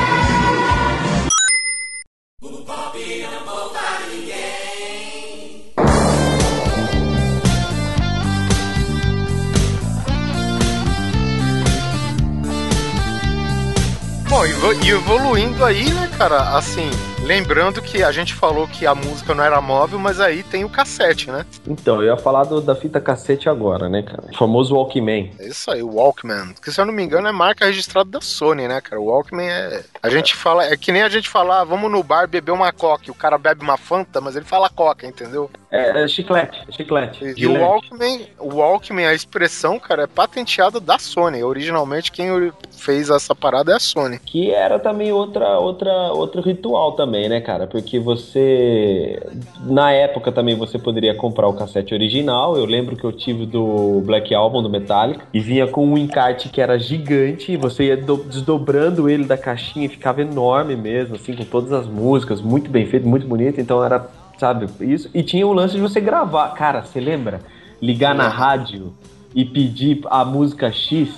Bom, 14.29 14.45
vo- 14.59 14.73
e 14.83 14.89
evoluindo 14.89 15.63
aí, 15.63 15.89
né, 15.91 16.09
cara, 16.17 16.57
assim, 16.57 16.89
lembrando 17.27 17.81
que 17.81 18.01
a 18.01 18.11
gente 18.11 18.33
falou 18.33 18.67
que 18.67 18.85
a 18.87 18.95
música 18.95 19.35
não 19.35 19.43
era 19.43 19.59
móvel, 19.61 19.99
mas 19.99 20.19
aí 20.19 20.43
tem 20.43 20.63
o 20.63 20.69
cassete, 20.69 21.29
né? 21.29 21.45
Então, 21.67 22.01
eu 22.01 22.07
ia 22.07 22.17
falar 22.17 22.45
do- 22.45 22.61
da 22.61 22.73
fita 22.75 22.99
cassete 23.01 23.49
agora, 23.49 23.89
né, 23.89 24.01
cara? 24.01 24.23
O 24.31 24.37
famoso 24.37 24.73
Walkman. 24.75 25.31
É 25.39 25.47
isso 25.47 25.69
aí, 25.69 25.83
o 25.83 25.95
Walkman. 25.95 26.53
Que 26.63 26.71
se 26.71 26.79
eu 26.79 26.85
não 26.85 26.93
me 26.93 27.03
engano 27.03 27.27
é 27.27 27.31
marca 27.31 27.65
registrada 27.65 28.09
da 28.09 28.21
Sony, 28.21 28.67
né, 28.67 28.79
cara? 28.81 29.01
O 29.01 29.05
Walkman 29.05 29.47
é. 29.49 29.83
A 30.01 30.09
gente 30.09 30.35
fala. 30.35 30.65
É 30.65 30.77
que 30.77 30.91
nem 30.91 31.01
a 31.03 31.09
gente 31.09 31.27
falar, 31.27 31.63
vamos 31.65 31.91
no 31.91 32.01
bar 32.01 32.27
beber 32.27 32.51
uma 32.51 32.71
coca. 32.71 33.03
e 33.07 33.11
O 33.11 33.15
cara 33.15 33.37
bebe 33.37 33.61
uma 33.61 33.77
Fanta, 33.77 34.21
mas 34.21 34.35
ele 34.35 34.45
fala 34.45 34.69
coca, 34.69 35.05
entendeu? 35.05 35.49
É, 35.69 36.03
é 36.03 36.07
chiclete, 36.07 36.63
é 36.67 36.71
chiclete. 36.71 37.33
E 37.35 37.45
o. 37.45 37.59
Walkman, 37.59 38.27
o 38.39 38.55
Walkman, 38.55 39.05
a 39.07 39.13
expressão, 39.13 39.77
cara, 39.79 40.03
é 40.03 40.07
patenteada 40.07 40.79
da 40.79 40.97
Sony. 40.97 41.43
Originalmente, 41.43 42.11
quem 42.11 42.51
fez 42.71 43.09
essa 43.09 43.35
parada 43.35 43.73
é 43.73 43.75
a 43.75 43.79
Sony. 43.79 44.19
Que 44.19 44.51
era 44.51 44.79
também 44.79 45.11
outra, 45.11 45.59
outra, 45.59 45.91
outro 46.13 46.41
ritual 46.41 46.93
também, 46.93 47.16
né, 47.29 47.39
cara? 47.41 47.65
Porque 47.67 47.99
você. 47.99 49.19
Na 49.65 49.91
época 49.91 50.31
também 50.31 50.55
você 50.55 50.77
poderia 50.77 51.15
comprar 51.15 51.47
o 51.47 51.53
cassete 51.53 51.93
original. 51.93 52.57
Eu 52.57 52.65
lembro 52.65 52.95
que 52.95 53.03
eu 53.03 53.11
tive 53.11 53.45
do 53.45 54.01
Black 54.05 54.33
Album 54.35 54.61
do 54.61 54.69
Metallica. 54.69 55.25
E 55.33 55.39
vinha 55.39 55.65
com 55.67 55.85
um 55.85 55.97
encarte 55.97 56.49
que 56.49 56.59
era 56.61 56.77
gigante. 56.77 57.51
E 57.53 57.57
você 57.57 57.85
ia 57.85 57.97
do- 57.97 58.23
desdobrando 58.23 59.09
ele 59.09 59.23
da 59.25 59.37
caixinha 59.37 59.85
e 59.85 59.89
ficava 59.89 60.21
enorme 60.21 60.75
mesmo, 60.75 61.15
assim, 61.15 61.33
com 61.33 61.43
todas 61.45 61.71
as 61.71 61.87
músicas. 61.87 62.41
Muito 62.41 62.69
bem 62.69 62.85
feito, 62.85 63.07
muito 63.07 63.25
bonito. 63.25 63.59
Então 63.61 63.83
era, 63.83 64.07
sabe, 64.37 64.67
isso. 64.81 65.09
E 65.13 65.23
tinha 65.23 65.47
o 65.47 65.53
lance 65.53 65.75
de 65.75 65.81
você 65.81 65.99
gravar. 66.01 66.49
Cara, 66.49 66.83
você 66.83 66.99
lembra? 66.99 67.39
Ligar 67.81 68.13
na 68.15 68.27
rádio 68.27 68.93
e 69.35 69.45
pedir 69.45 70.01
a 70.09 70.25
música 70.25 70.71
X 70.71 71.09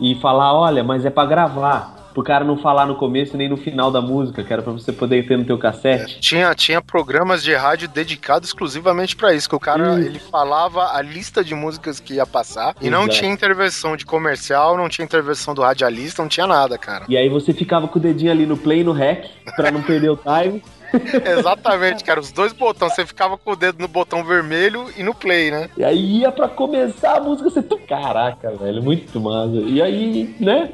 e 0.00 0.14
falar: 0.16 0.52
olha, 0.58 0.82
mas 0.84 1.04
é 1.04 1.10
pra 1.10 1.24
gravar. 1.26 1.97
Pro 2.12 2.22
cara 2.22 2.44
não 2.44 2.56
falar 2.56 2.86
no 2.86 2.96
começo 2.96 3.36
nem 3.36 3.48
no 3.48 3.56
final 3.56 3.90
da 3.90 4.00
música, 4.00 4.42
que 4.42 4.52
era 4.52 4.62
pra 4.62 4.72
você 4.72 4.92
poder 4.92 5.26
ter 5.26 5.38
no 5.38 5.44
teu 5.44 5.58
cassete. 5.58 6.20
Tinha, 6.20 6.54
tinha 6.54 6.82
programas 6.82 7.42
de 7.42 7.54
rádio 7.54 7.88
dedicados 7.88 8.48
exclusivamente 8.48 9.14
pra 9.14 9.34
isso, 9.34 9.48
que 9.48 9.54
o 9.54 9.60
cara 9.60 10.00
ele 10.00 10.18
falava 10.18 10.94
a 10.96 11.02
lista 11.02 11.44
de 11.44 11.54
músicas 11.54 12.00
que 12.00 12.14
ia 12.14 12.26
passar 12.26 12.74
e 12.80 12.90
não 12.90 13.08
tinha 13.08 13.30
intervenção 13.30 13.96
de 13.96 14.04
comercial, 14.04 14.76
não 14.76 14.88
tinha 14.88 15.04
intervenção 15.04 15.54
do 15.54 15.62
radialista, 15.62 16.22
não 16.22 16.28
tinha 16.28 16.46
nada, 16.46 16.76
cara. 16.78 17.04
E 17.08 17.16
aí 17.16 17.28
você 17.28 17.52
ficava 17.52 17.86
com 17.86 17.98
o 17.98 18.02
dedinho 18.02 18.32
ali 18.32 18.46
no 18.46 18.56
play 18.56 18.80
e 18.80 18.84
no 18.84 18.92
rec, 18.92 19.26
pra 19.56 19.70
não 19.70 19.82
perder 19.82 20.10
o 20.10 20.16
time. 20.16 20.62
Exatamente, 21.38 22.02
cara, 22.02 22.20
os 22.20 22.32
dois 22.32 22.52
botões, 22.52 22.94
você 22.94 23.04
ficava 23.04 23.36
com 23.36 23.52
o 23.52 23.56
dedo 23.56 23.78
no 23.78 23.88
botão 23.88 24.24
vermelho 24.24 24.86
e 24.96 25.02
no 25.02 25.14
play, 25.14 25.50
né? 25.50 25.68
E 25.76 25.84
aí 25.84 26.20
ia 26.20 26.32
pra 26.32 26.48
começar 26.48 27.16
a 27.16 27.20
música, 27.20 27.50
você... 27.50 27.62
Caraca, 27.86 28.50
velho, 28.52 28.82
muito 28.82 29.20
massa. 29.20 29.56
E 29.56 29.82
aí, 29.82 30.34
né, 30.40 30.70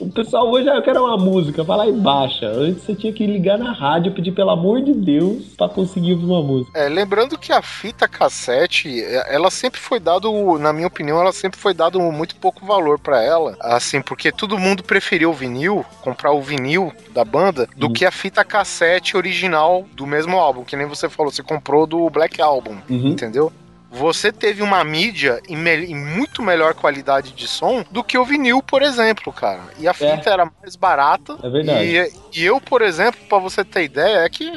o 0.00 0.08
pessoal 0.10 0.48
hoje, 0.50 0.68
ah, 0.68 0.76
eu 0.76 0.82
quero 0.82 1.04
uma 1.04 1.16
música, 1.16 1.62
vai 1.62 1.76
lá 1.78 1.86
e 1.88 1.92
baixa. 1.92 2.46
Antes 2.46 2.82
você 2.82 2.94
tinha 2.94 3.12
que 3.12 3.26
ligar 3.26 3.58
na 3.58 3.72
rádio, 3.72 4.12
pedir 4.12 4.32
pelo 4.32 4.50
amor 4.50 4.80
de 4.82 4.92
Deus 4.92 5.44
pra 5.56 5.68
conseguir 5.68 6.14
uma 6.14 6.42
música. 6.42 6.78
É, 6.78 6.88
lembrando 6.88 7.38
que 7.38 7.52
a 7.52 7.62
fita 7.62 8.08
cassete, 8.08 9.02
é, 9.02 9.34
ela 9.34 9.50
sempre 9.50 9.80
foi 9.80 9.98
dado, 10.00 10.58
na 10.58 10.72
minha 10.72 10.86
opinião, 10.86 11.20
ela 11.20 11.32
sempre 11.32 11.58
foi 11.58 11.74
dado 11.74 12.00
muito 12.00 12.36
pouco 12.36 12.64
valor 12.66 12.98
pra 12.98 13.22
ela, 13.22 13.56
assim, 13.60 14.00
porque 14.02 14.30
todo 14.32 14.58
mundo 14.58 14.82
preferiu 14.82 15.30
o 15.30 15.34
vinil, 15.34 15.84
comprar 16.02 16.32
o 16.32 16.40
vinil 16.42 16.92
da 17.12 17.24
banda, 17.24 17.68
do 17.76 17.86
Hum. 17.88 17.92
que 17.92 18.04
a 18.04 18.10
fita 18.10 18.44
cassete 18.44 19.16
original 19.16 19.86
do 19.94 20.06
mesmo 20.06 20.36
álbum, 20.38 20.64
que 20.64 20.76
nem 20.76 20.86
você 20.86 21.08
falou, 21.08 21.30
você 21.32 21.42
comprou 21.42 21.86
do 21.86 22.08
Black 22.10 22.40
Album, 22.40 22.76
Uhum. 22.88 23.08
entendeu? 23.08 23.52
Você 23.90 24.30
teve 24.30 24.62
uma 24.62 24.84
mídia 24.84 25.40
em, 25.48 25.56
me- 25.56 25.86
em 25.86 25.94
muito 25.94 26.42
melhor 26.42 26.74
qualidade 26.74 27.32
de 27.32 27.48
som 27.48 27.84
do 27.90 28.04
que 28.04 28.18
o 28.18 28.24
vinil, 28.24 28.62
por 28.62 28.82
exemplo, 28.82 29.32
cara. 29.32 29.60
E 29.78 29.88
a 29.88 29.92
fita 30.16 30.30
era 30.30 30.50
mais 30.60 30.76
barata. 30.76 31.38
É 31.42 31.48
verdade. 31.48 31.84
E, 31.84 32.12
e 32.40 32.44
eu, 32.44 32.60
por 32.60 32.82
exemplo, 32.82 33.18
pra 33.28 33.38
você 33.38 33.64
ter 33.64 33.84
ideia, 33.84 34.18
é 34.18 34.28
que 34.28 34.50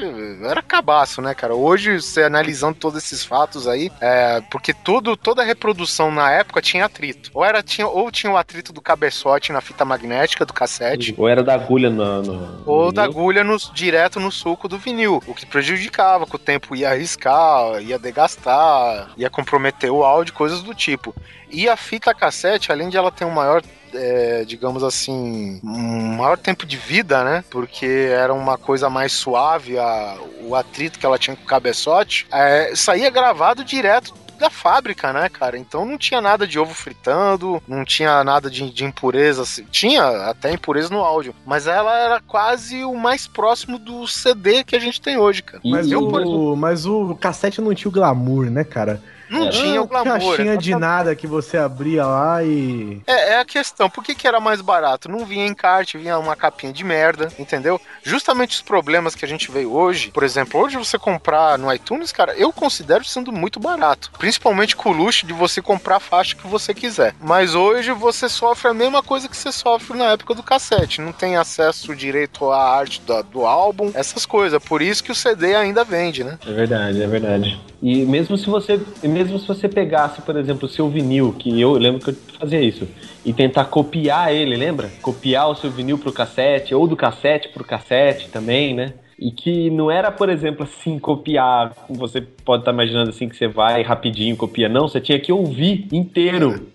era 0.43 0.61
cabaço, 0.61 1.21
né, 1.21 1.33
cara? 1.33 1.55
Hoje, 1.55 2.01
você 2.01 2.23
analisando 2.23 2.75
todos 2.75 3.01
esses 3.01 3.23
fatos 3.23 3.67
aí, 3.67 3.89
é, 4.01 4.41
porque 4.51 4.73
tudo, 4.73 5.15
toda 5.15 5.43
reprodução 5.43 6.11
na 6.11 6.29
época 6.31 6.61
tinha 6.61 6.85
atrito. 6.85 7.31
Ou, 7.33 7.45
era, 7.45 7.63
tinha, 7.63 7.87
ou 7.87 8.11
tinha 8.11 8.31
o 8.31 8.37
atrito 8.37 8.73
do 8.73 8.81
cabeçote 8.81 9.51
na 9.53 9.61
fita 9.61 9.85
magnética 9.85 10.45
do 10.45 10.53
cassete. 10.53 11.15
Ou 11.17 11.27
era 11.29 11.41
da 11.41 11.53
agulha 11.53 11.89
no. 11.89 12.21
no- 12.21 12.63
Ou 12.65 12.85
no 12.87 12.91
da 12.91 13.03
vinil. 13.03 13.17
agulha 13.17 13.43
no- 13.43 13.57
direto 13.73 14.19
no 14.19 14.31
suco 14.31 14.67
do 14.67 14.77
vinil, 14.77 15.23
o 15.25 15.33
que 15.33 15.45
prejudicava, 15.45 16.25
que 16.27 16.35
o 16.35 16.39
tempo 16.39 16.75
ia 16.75 16.89
arriscar, 16.89 17.81
ia 17.81 17.97
degastar, 17.97 19.11
ia 19.21 19.29
comprometer 19.29 19.91
o 19.91 20.03
áudio, 20.03 20.33
coisas 20.33 20.61
do 20.61 20.73
tipo. 20.73 21.13
E 21.49 21.67
a 21.69 21.75
fita 21.77 22.13
cassete, 22.13 22.71
além 22.71 22.89
de 22.89 22.97
ela 22.97 23.11
ter 23.11 23.25
um 23.25 23.29
maior, 23.31 23.61
é, 23.93 24.43
digamos 24.45 24.83
assim, 24.83 25.59
um 25.63 26.15
maior 26.17 26.37
tempo 26.37 26.65
de 26.65 26.77
vida, 26.77 27.23
né? 27.23 27.43
Porque 27.49 27.85
era 28.11 28.33
uma 28.33 28.57
coisa 28.57 28.89
mais 28.89 29.11
suave, 29.11 29.77
a- 29.77 30.17
o 30.41 30.55
atrito 30.55 30.97
que 30.97 31.05
ela 31.05 31.19
tinha 31.19 31.35
com 31.35 31.43
o 31.43 31.47
cabeçote, 31.47 32.25
é, 32.31 32.71
saía 32.75 33.09
gravado 33.09 33.63
direto 33.63 34.13
da 34.41 34.49
fábrica, 34.49 35.13
né, 35.13 35.29
cara? 35.29 35.57
Então 35.57 35.85
não 35.85 35.97
tinha 35.97 36.19
nada 36.19 36.45
de 36.45 36.59
ovo 36.59 36.73
fritando, 36.73 37.61
não 37.67 37.85
tinha 37.85 38.23
nada 38.23 38.49
de, 38.49 38.69
de 38.69 38.83
impureza. 38.83 39.43
assim. 39.43 39.65
Tinha 39.71 40.03
até 40.29 40.51
impureza 40.51 40.89
no 40.89 40.99
áudio, 40.99 41.33
mas 41.45 41.67
ela 41.67 41.97
era 41.97 42.19
quase 42.19 42.83
o 42.83 42.95
mais 42.95 43.27
próximo 43.27 43.79
do 43.79 44.07
CD 44.07 44.63
que 44.63 44.75
a 44.75 44.79
gente 44.79 44.99
tem 44.99 45.17
hoje, 45.17 45.43
cara. 45.43 45.61
Mas, 45.63 45.89
eu, 45.89 46.07
por 46.07 46.21
o, 46.21 46.55
mas 46.55 46.85
o 46.85 47.15
cassete 47.15 47.61
não 47.61 47.73
tinha 47.73 47.89
o 47.89 47.93
glamour, 47.93 48.49
né, 48.49 48.63
cara? 48.63 49.01
Não 49.31 49.43
Era 49.43 49.51
tinha 49.51 49.81
o 49.81 49.87
glamour. 49.87 50.19
Caixinha 50.35 50.57
de 50.57 50.75
nada 50.75 51.15
que 51.15 51.25
você 51.25 51.57
abria 51.57 52.05
lá 52.05 52.43
e. 52.43 53.01
É, 53.07 53.33
é 53.35 53.39
a 53.39 53.45
questão. 53.45 53.89
Por 53.89 54.03
que, 54.03 54.13
que 54.13 54.27
era 54.27 54.39
mais 54.41 54.59
barato? 54.61 55.09
Não 55.09 55.25
vinha 55.25 55.47
encarte, 55.47 55.97
vinha 55.97 56.19
uma 56.19 56.35
capinha 56.35 56.73
de 56.73 56.83
merda, 56.83 57.31
entendeu? 57.39 57.79
Justamente 58.03 58.55
os 58.55 58.61
problemas 58.61 59.15
que 59.15 59.23
a 59.23 59.27
gente 59.27 59.49
vê 59.49 59.65
hoje. 59.65 60.11
Por 60.11 60.23
exemplo, 60.23 60.59
hoje 60.59 60.77
você 60.77 60.99
comprar 60.99 61.57
no 61.57 61.73
iTunes, 61.73 62.11
cara, 62.11 62.33
eu 62.35 62.51
considero 62.51 63.05
sendo 63.05 63.31
muito 63.31 63.59
barato. 63.59 64.11
Principalmente 64.17 64.75
com 64.75 64.89
o 64.89 64.93
luxo 64.93 65.25
de 65.25 65.33
você 65.33 65.61
comprar 65.61 65.95
a 65.95 65.99
faixa 66.01 66.35
que 66.35 66.45
você 66.47 66.73
quiser. 66.73 67.15
Mas 67.21 67.55
hoje 67.55 67.91
você 67.93 68.27
sofre 68.27 68.69
a 68.69 68.73
mesma 68.73 69.01
coisa 69.01 69.29
que 69.29 69.37
você 69.37 69.51
sofre 69.51 69.97
na 69.97 70.05
época 70.11 70.33
do 70.35 70.43
cassete. 70.43 70.99
Não 70.99 71.13
tem 71.13 71.37
acesso 71.37 71.95
direito 71.95 72.51
à 72.51 72.75
arte 72.77 73.01
da- 73.07 73.21
do 73.21 73.45
álbum, 73.45 73.91
essas 73.93 74.25
coisas. 74.25 74.61
Por 74.63 74.81
isso 74.81 75.03
que 75.03 75.11
o 75.11 75.15
CD 75.15 75.55
ainda 75.55 75.83
vende, 75.83 76.23
né? 76.23 76.37
É 76.45 76.51
verdade, 76.51 77.01
é 77.01 77.07
verdade. 77.07 77.61
E 77.81 78.05
mesmo 78.05 78.37
se 78.37 78.45
você, 78.47 78.79
mesmo 79.21 79.37
se 79.37 79.47
você 79.47 79.69
pegasse, 79.69 80.21
por 80.21 80.35
exemplo, 80.35 80.65
o 80.65 80.69
seu 80.69 80.89
vinil, 80.89 81.33
que 81.37 81.61
eu 81.61 81.73
lembro 81.73 82.01
que 82.01 82.09
eu 82.09 82.15
fazia 82.39 82.59
isso, 82.59 82.87
e 83.23 83.31
tentar 83.31 83.65
copiar 83.65 84.33
ele, 84.33 84.57
lembra? 84.57 84.89
Copiar 85.01 85.49
o 85.49 85.55
seu 85.55 85.69
vinil 85.69 85.97
pro 85.97 86.11
cassete, 86.11 86.73
ou 86.73 86.87
do 86.87 86.95
cassete 86.95 87.49
pro 87.49 87.63
cassete 87.63 88.29
também, 88.29 88.73
né? 88.73 88.93
E 89.19 89.31
que 89.31 89.69
não 89.69 89.91
era, 89.91 90.11
por 90.11 90.29
exemplo, 90.29 90.63
assim, 90.63 90.97
copiar, 90.97 91.71
você 91.87 92.21
pode 92.21 92.63
estar 92.63 92.71
imaginando 92.71 93.11
assim, 93.11 93.29
que 93.29 93.35
você 93.35 93.47
vai 93.47 93.83
rapidinho, 93.83 94.35
copia. 94.35 94.67
Não, 94.67 94.87
você 94.87 94.99
tinha 94.99 95.19
que 95.19 95.31
ouvir 95.31 95.87
inteiro 95.91 96.69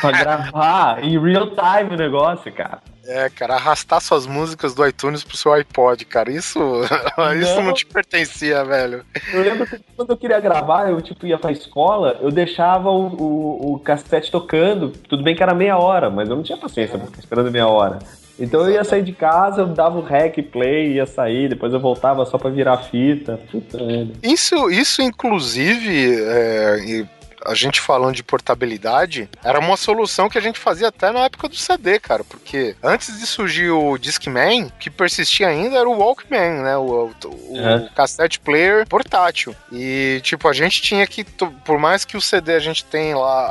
pra 0.00 0.10
gravar 0.10 1.04
em 1.04 1.18
real 1.18 1.48
time 1.48 1.94
o 1.94 1.98
negócio, 1.98 2.50
cara. 2.52 2.80
É, 3.12 3.28
cara, 3.28 3.54
arrastar 3.54 4.00
suas 4.00 4.24
músicas 4.26 4.72
do 4.72 4.86
iTunes 4.86 5.24
pro 5.24 5.36
seu 5.36 5.52
iPod, 5.52 6.04
cara. 6.04 6.30
Isso, 6.30 6.58
isso 7.40 7.56
não 7.56 7.64
Não. 7.64 7.74
te 7.74 7.84
pertencia, 7.84 8.64
velho. 8.64 9.04
Eu 9.32 9.42
lembro 9.42 9.66
que 9.66 9.80
quando 9.96 10.10
eu 10.10 10.16
queria 10.16 10.38
gravar, 10.38 10.88
eu 10.88 11.00
tipo 11.02 11.26
ia 11.26 11.36
pra 11.36 11.50
escola, 11.50 12.18
eu 12.22 12.30
deixava 12.30 12.88
o, 12.88 13.06
o, 13.06 13.74
o 13.74 13.78
cassete 13.80 14.30
tocando. 14.30 14.90
Tudo 15.08 15.24
bem 15.24 15.34
que 15.34 15.42
era 15.42 15.54
meia 15.54 15.76
hora, 15.76 16.08
mas 16.08 16.28
eu 16.30 16.36
não 16.36 16.42
tinha 16.44 16.56
paciência 16.56 16.96
pra 16.96 17.06
ficar 17.08 17.18
esperando 17.18 17.50
meia 17.50 17.66
hora. 17.66 17.98
Então 18.38 18.60
eu 18.62 18.70
ia 18.70 18.84
sair 18.84 19.02
de 19.02 19.12
casa, 19.12 19.62
eu 19.62 19.66
dava 19.66 19.98
o 19.98 20.02
rec 20.02 20.40
play, 20.50 20.92
ia 20.94 21.04
sair, 21.04 21.48
depois 21.48 21.74
eu 21.74 21.80
voltava 21.80 22.24
só 22.24 22.38
pra 22.38 22.48
virar 22.48 22.78
fita. 22.78 23.38
Puta 23.50 23.76
merda. 23.84 24.12
Isso, 24.22 24.70
isso 24.70 25.02
inclusive, 25.02 26.14
é, 26.22 27.04
a 27.44 27.54
gente 27.54 27.80
falando 27.80 28.14
de 28.14 28.22
portabilidade, 28.22 29.28
era 29.42 29.58
uma 29.58 29.76
solução 29.76 30.28
que 30.28 30.38
a 30.38 30.40
gente 30.40 30.58
fazia 30.58 30.88
até 30.88 31.10
na 31.10 31.20
época 31.20 31.48
do 31.48 31.56
CD, 31.56 31.98
cara, 31.98 32.22
porque 32.24 32.76
antes 32.82 33.18
de 33.18 33.26
surgir 33.26 33.70
o 33.70 33.96
Discman, 33.98 34.64
o 34.66 34.72
que 34.78 34.90
persistia 34.90 35.48
ainda 35.48 35.76
era 35.78 35.88
o 35.88 35.98
Walkman, 35.98 36.62
né, 36.62 36.76
o, 36.76 37.10
o, 37.24 37.54
o 37.54 37.58
É. 37.58 37.88
cassette 37.94 38.38
player 38.40 38.86
portátil. 38.86 39.54
E, 39.72 40.20
tipo, 40.22 40.48
a 40.48 40.52
gente 40.52 40.82
tinha 40.82 41.06
que, 41.06 41.24
por 41.64 41.78
mais 41.78 42.04
que 42.04 42.16
o 42.16 42.20
CD 42.20 42.54
a 42.54 42.58
gente 42.60 42.84
tem 42.84 43.14
lá 43.14 43.46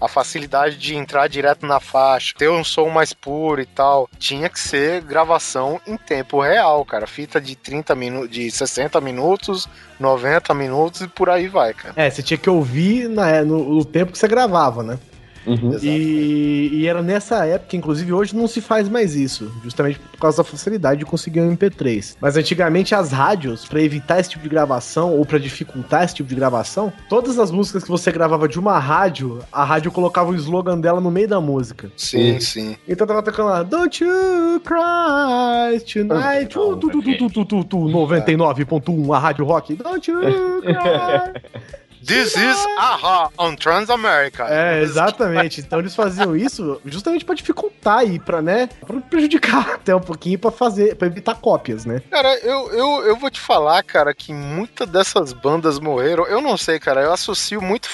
a, 0.00 0.04
a 0.04 0.08
facilidade 0.08 0.76
de 0.76 0.94
entrar 0.94 1.28
direto 1.28 1.66
na 1.66 1.80
faixa, 1.80 2.34
ter 2.36 2.48
um 2.50 2.64
som 2.64 2.88
mais 2.88 3.12
puro 3.12 3.60
e 3.60 3.66
tal, 3.66 4.08
tinha 4.18 4.48
que 4.48 4.58
ser 4.60 5.00
gravação 5.02 5.80
em 5.86 5.96
tempo 5.96 6.40
real, 6.40 6.84
cara, 6.84 7.06
fita 7.06 7.40
de 7.40 7.56
30 7.56 7.94
minutos, 7.94 8.30
de 8.30 8.50
60 8.50 9.00
minutos, 9.00 9.68
90 9.98 10.52
minutos 10.54 11.00
e 11.02 11.08
por 11.08 11.30
aí 11.30 11.46
vai, 11.48 11.72
cara. 11.74 11.94
É, 11.96 12.10
você 12.10 12.22
tinha 12.22 12.38
que 12.38 12.50
ouvir 12.50 12.91
na, 13.08 13.44
no, 13.44 13.76
no 13.76 13.84
tempo 13.84 14.12
que 14.12 14.18
você 14.18 14.28
gravava, 14.28 14.82
né? 14.82 14.98
Uhum. 15.46 15.76
E, 15.82 16.70
e 16.72 16.86
era 16.86 17.02
nessa 17.02 17.44
época, 17.44 17.76
inclusive 17.76 18.12
hoje 18.12 18.34
não 18.36 18.46
se 18.46 18.60
faz 18.60 18.88
mais 18.88 19.14
isso, 19.14 19.50
justamente 19.62 19.98
por 19.98 20.18
causa 20.18 20.38
da 20.38 20.44
facilidade 20.44 21.00
de 21.00 21.04
conseguir 21.04 21.40
um 21.40 21.56
MP3. 21.56 22.16
Mas 22.20 22.36
antigamente 22.36 22.94
as 22.94 23.10
rádios, 23.10 23.64
pra 23.64 23.80
evitar 23.80 24.20
esse 24.20 24.30
tipo 24.30 24.42
de 24.42 24.48
gravação 24.48 25.16
ou 25.16 25.26
pra 25.26 25.38
dificultar 25.38 26.04
esse 26.04 26.14
tipo 26.14 26.28
de 26.28 26.34
gravação, 26.34 26.92
todas 27.08 27.38
as 27.38 27.50
músicas 27.50 27.82
que 27.82 27.90
você 27.90 28.12
gravava 28.12 28.48
de 28.48 28.58
uma 28.58 28.78
rádio, 28.78 29.40
a 29.50 29.64
rádio 29.64 29.90
colocava 29.90 30.30
o 30.30 30.34
slogan 30.34 30.78
dela 30.78 31.00
no 31.00 31.10
meio 31.10 31.28
da 31.28 31.40
música. 31.40 31.90
Sim, 31.96 32.38
sim. 32.38 32.76
Então 32.86 33.06
tava 33.06 33.22
tocando 33.22 33.48
lá, 33.48 33.62
Don't 33.62 34.02
you 34.02 34.60
cry 34.60 35.80
tonight, 35.80 36.48
tu, 36.48 36.76
tu, 36.76 36.90
tu, 36.90 37.02
tu, 37.02 37.16
tu, 37.16 37.30
tu, 37.30 37.44
tu, 37.44 37.64
tu, 37.64 37.78
99.1, 37.78 39.14
a 39.14 39.18
rádio 39.18 39.44
rock, 39.44 39.74
Don't 39.74 40.10
you 40.10 40.20
cry. 40.62 41.81
This 42.04 42.36
is 42.36 42.56
Aha 42.78 43.30
on 43.38 43.54
Transamerica. 43.54 44.46
É, 44.48 44.82
exatamente. 44.82 45.60
Então 45.60 45.78
eles 45.78 45.94
faziam 45.94 46.36
isso 46.36 46.80
justamente 46.84 47.24
pra 47.24 47.34
dificultar 47.34 47.98
aí, 47.98 48.18
pra, 48.18 48.42
né, 48.42 48.68
pra 48.86 49.00
prejudicar 49.00 49.70
até 49.74 49.94
um 49.94 50.00
pouquinho 50.00 50.38
pra 50.38 50.50
fazer, 50.50 50.96
para 50.96 51.06
evitar 51.06 51.36
cópias, 51.36 51.84
né? 51.84 52.02
Cara, 52.10 52.36
eu, 52.38 52.72
eu, 52.72 53.06
eu 53.06 53.16
vou 53.16 53.30
te 53.30 53.40
falar, 53.40 53.82
cara, 53.84 54.12
que 54.12 54.32
muitas 54.32 54.88
dessas 54.88 55.32
bandas 55.32 55.78
morreram. 55.78 56.26
Eu 56.26 56.40
não 56.40 56.56
sei, 56.56 56.78
cara, 56.78 57.02
eu 57.02 57.12
associo 57.12 57.62
muito. 57.62 57.88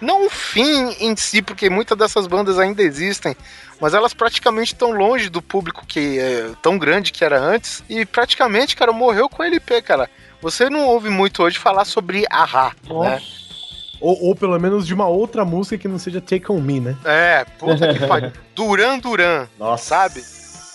Não 0.00 0.26
o 0.26 0.30
fim 0.30 0.96
em 0.98 1.14
si, 1.14 1.42
porque 1.42 1.68
muitas 1.68 1.98
dessas 1.98 2.26
bandas 2.26 2.58
ainda 2.58 2.82
existem, 2.82 3.36
mas 3.78 3.92
elas 3.92 4.14
praticamente 4.14 4.72
estão 4.72 4.92
longe 4.92 5.28
do 5.28 5.42
público 5.42 5.84
que 5.86 6.18
é 6.18 6.50
tão 6.62 6.78
grande 6.78 7.12
que 7.12 7.24
era 7.24 7.38
antes. 7.38 7.82
E 7.88 8.06
praticamente, 8.06 8.76
cara, 8.76 8.92
morreu 8.92 9.28
com 9.28 9.42
LP, 9.42 9.82
cara. 9.82 10.08
Você 10.42 10.70
não 10.70 10.86
ouve 10.86 11.10
muito 11.10 11.42
hoje 11.42 11.58
falar 11.58 11.84
sobre 11.84 12.24
Aha, 12.30 12.72
né? 12.88 13.20
Ou, 14.00 14.28
ou 14.28 14.34
pelo 14.34 14.58
menos 14.58 14.86
de 14.86 14.94
uma 14.94 15.06
outra 15.06 15.44
música 15.44 15.76
que 15.76 15.86
não 15.86 15.98
seja 15.98 16.20
Take 16.20 16.50
On 16.50 16.60
Me, 16.60 16.80
né? 16.80 16.96
É, 17.04 17.44
puta 17.58 17.92
que 17.92 18.06
pariu. 18.06 18.32
Duran 18.56 18.98
Duran, 18.98 19.46
Nossa. 19.58 19.84
sabe? 19.84 20.24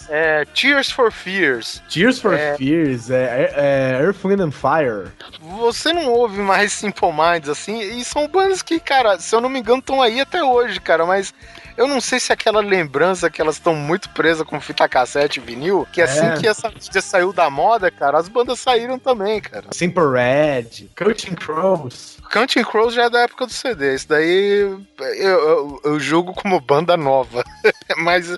É, 0.10 0.45
Tears 0.45 0.91
for 0.91 1.11
Fears. 1.11 1.82
Tears 1.90 2.19
for 2.19 2.34
É. 2.34 2.56
Fears, 2.57 3.10
é, 3.10 3.52
é 3.56 4.02
Earth, 4.02 4.23
Wind 4.23 4.40
and 4.41 4.52
Fire. 4.52 5.11
Você 5.60 5.91
não 5.94 6.11
ouve 6.11 6.40
mais 6.40 6.72
Simple 6.73 7.10
Minds 7.11 7.49
assim, 7.49 7.80
e 7.80 8.03
são 8.06 8.27
bandas 8.27 8.61
que, 8.61 8.80
cara, 8.80 9.18
se 9.19 9.36
eu 9.36 9.41
não 9.41 9.49
me 9.49 9.60
engano, 9.60 9.80
estão 9.80 10.02
aí 10.02 10.19
até 10.22 10.44
hoje, 10.44 10.80
cara, 10.80 11.06
mas 11.06 11.34
eu 11.77 11.88
não 11.88 11.99
sei 11.99 12.19
se 12.19 12.32
aquela 12.32 12.61
lembrança 12.61 13.30
que 13.30 13.41
elas 13.41 13.56
estão 13.56 13.76
muito 13.76 14.10
presas 14.10 14.45
com 14.48 14.61
fita 14.61 14.88
cassete 14.88 15.40
e 15.40 15.44
vinil, 15.44 15.86
que 15.91 16.02
assim 16.02 16.26
É. 16.26 16.38
que 16.38 16.48
essa 16.48 16.69
mídia 16.69 17.02
saiu 17.02 17.34
da 17.34 17.49
moda, 17.49 17.91
cara, 17.91 18.18
as 18.18 18.27
bandas 18.30 18.60
saíram 18.60 18.98
também, 18.98 19.41
cara. 19.41 19.68
Simple 19.73 20.03
Red, 20.14 20.90
Coaching 20.98 21.36
Crows. 21.36 22.15
Counting 22.32 22.64
Crows 22.64 22.94
já 22.94 23.03
é 23.03 23.10
da 23.10 23.19
época 23.22 23.45
do 23.45 23.52
CD, 23.53 23.94
isso 23.95 24.10
daí 24.10 24.61
eu, 24.61 24.82
eu, 25.15 25.82
eu 25.86 25.99
julgo 25.99 26.34
como 26.34 26.60
banda 26.60 26.98
nova, 26.98 27.44
mas 27.98 28.32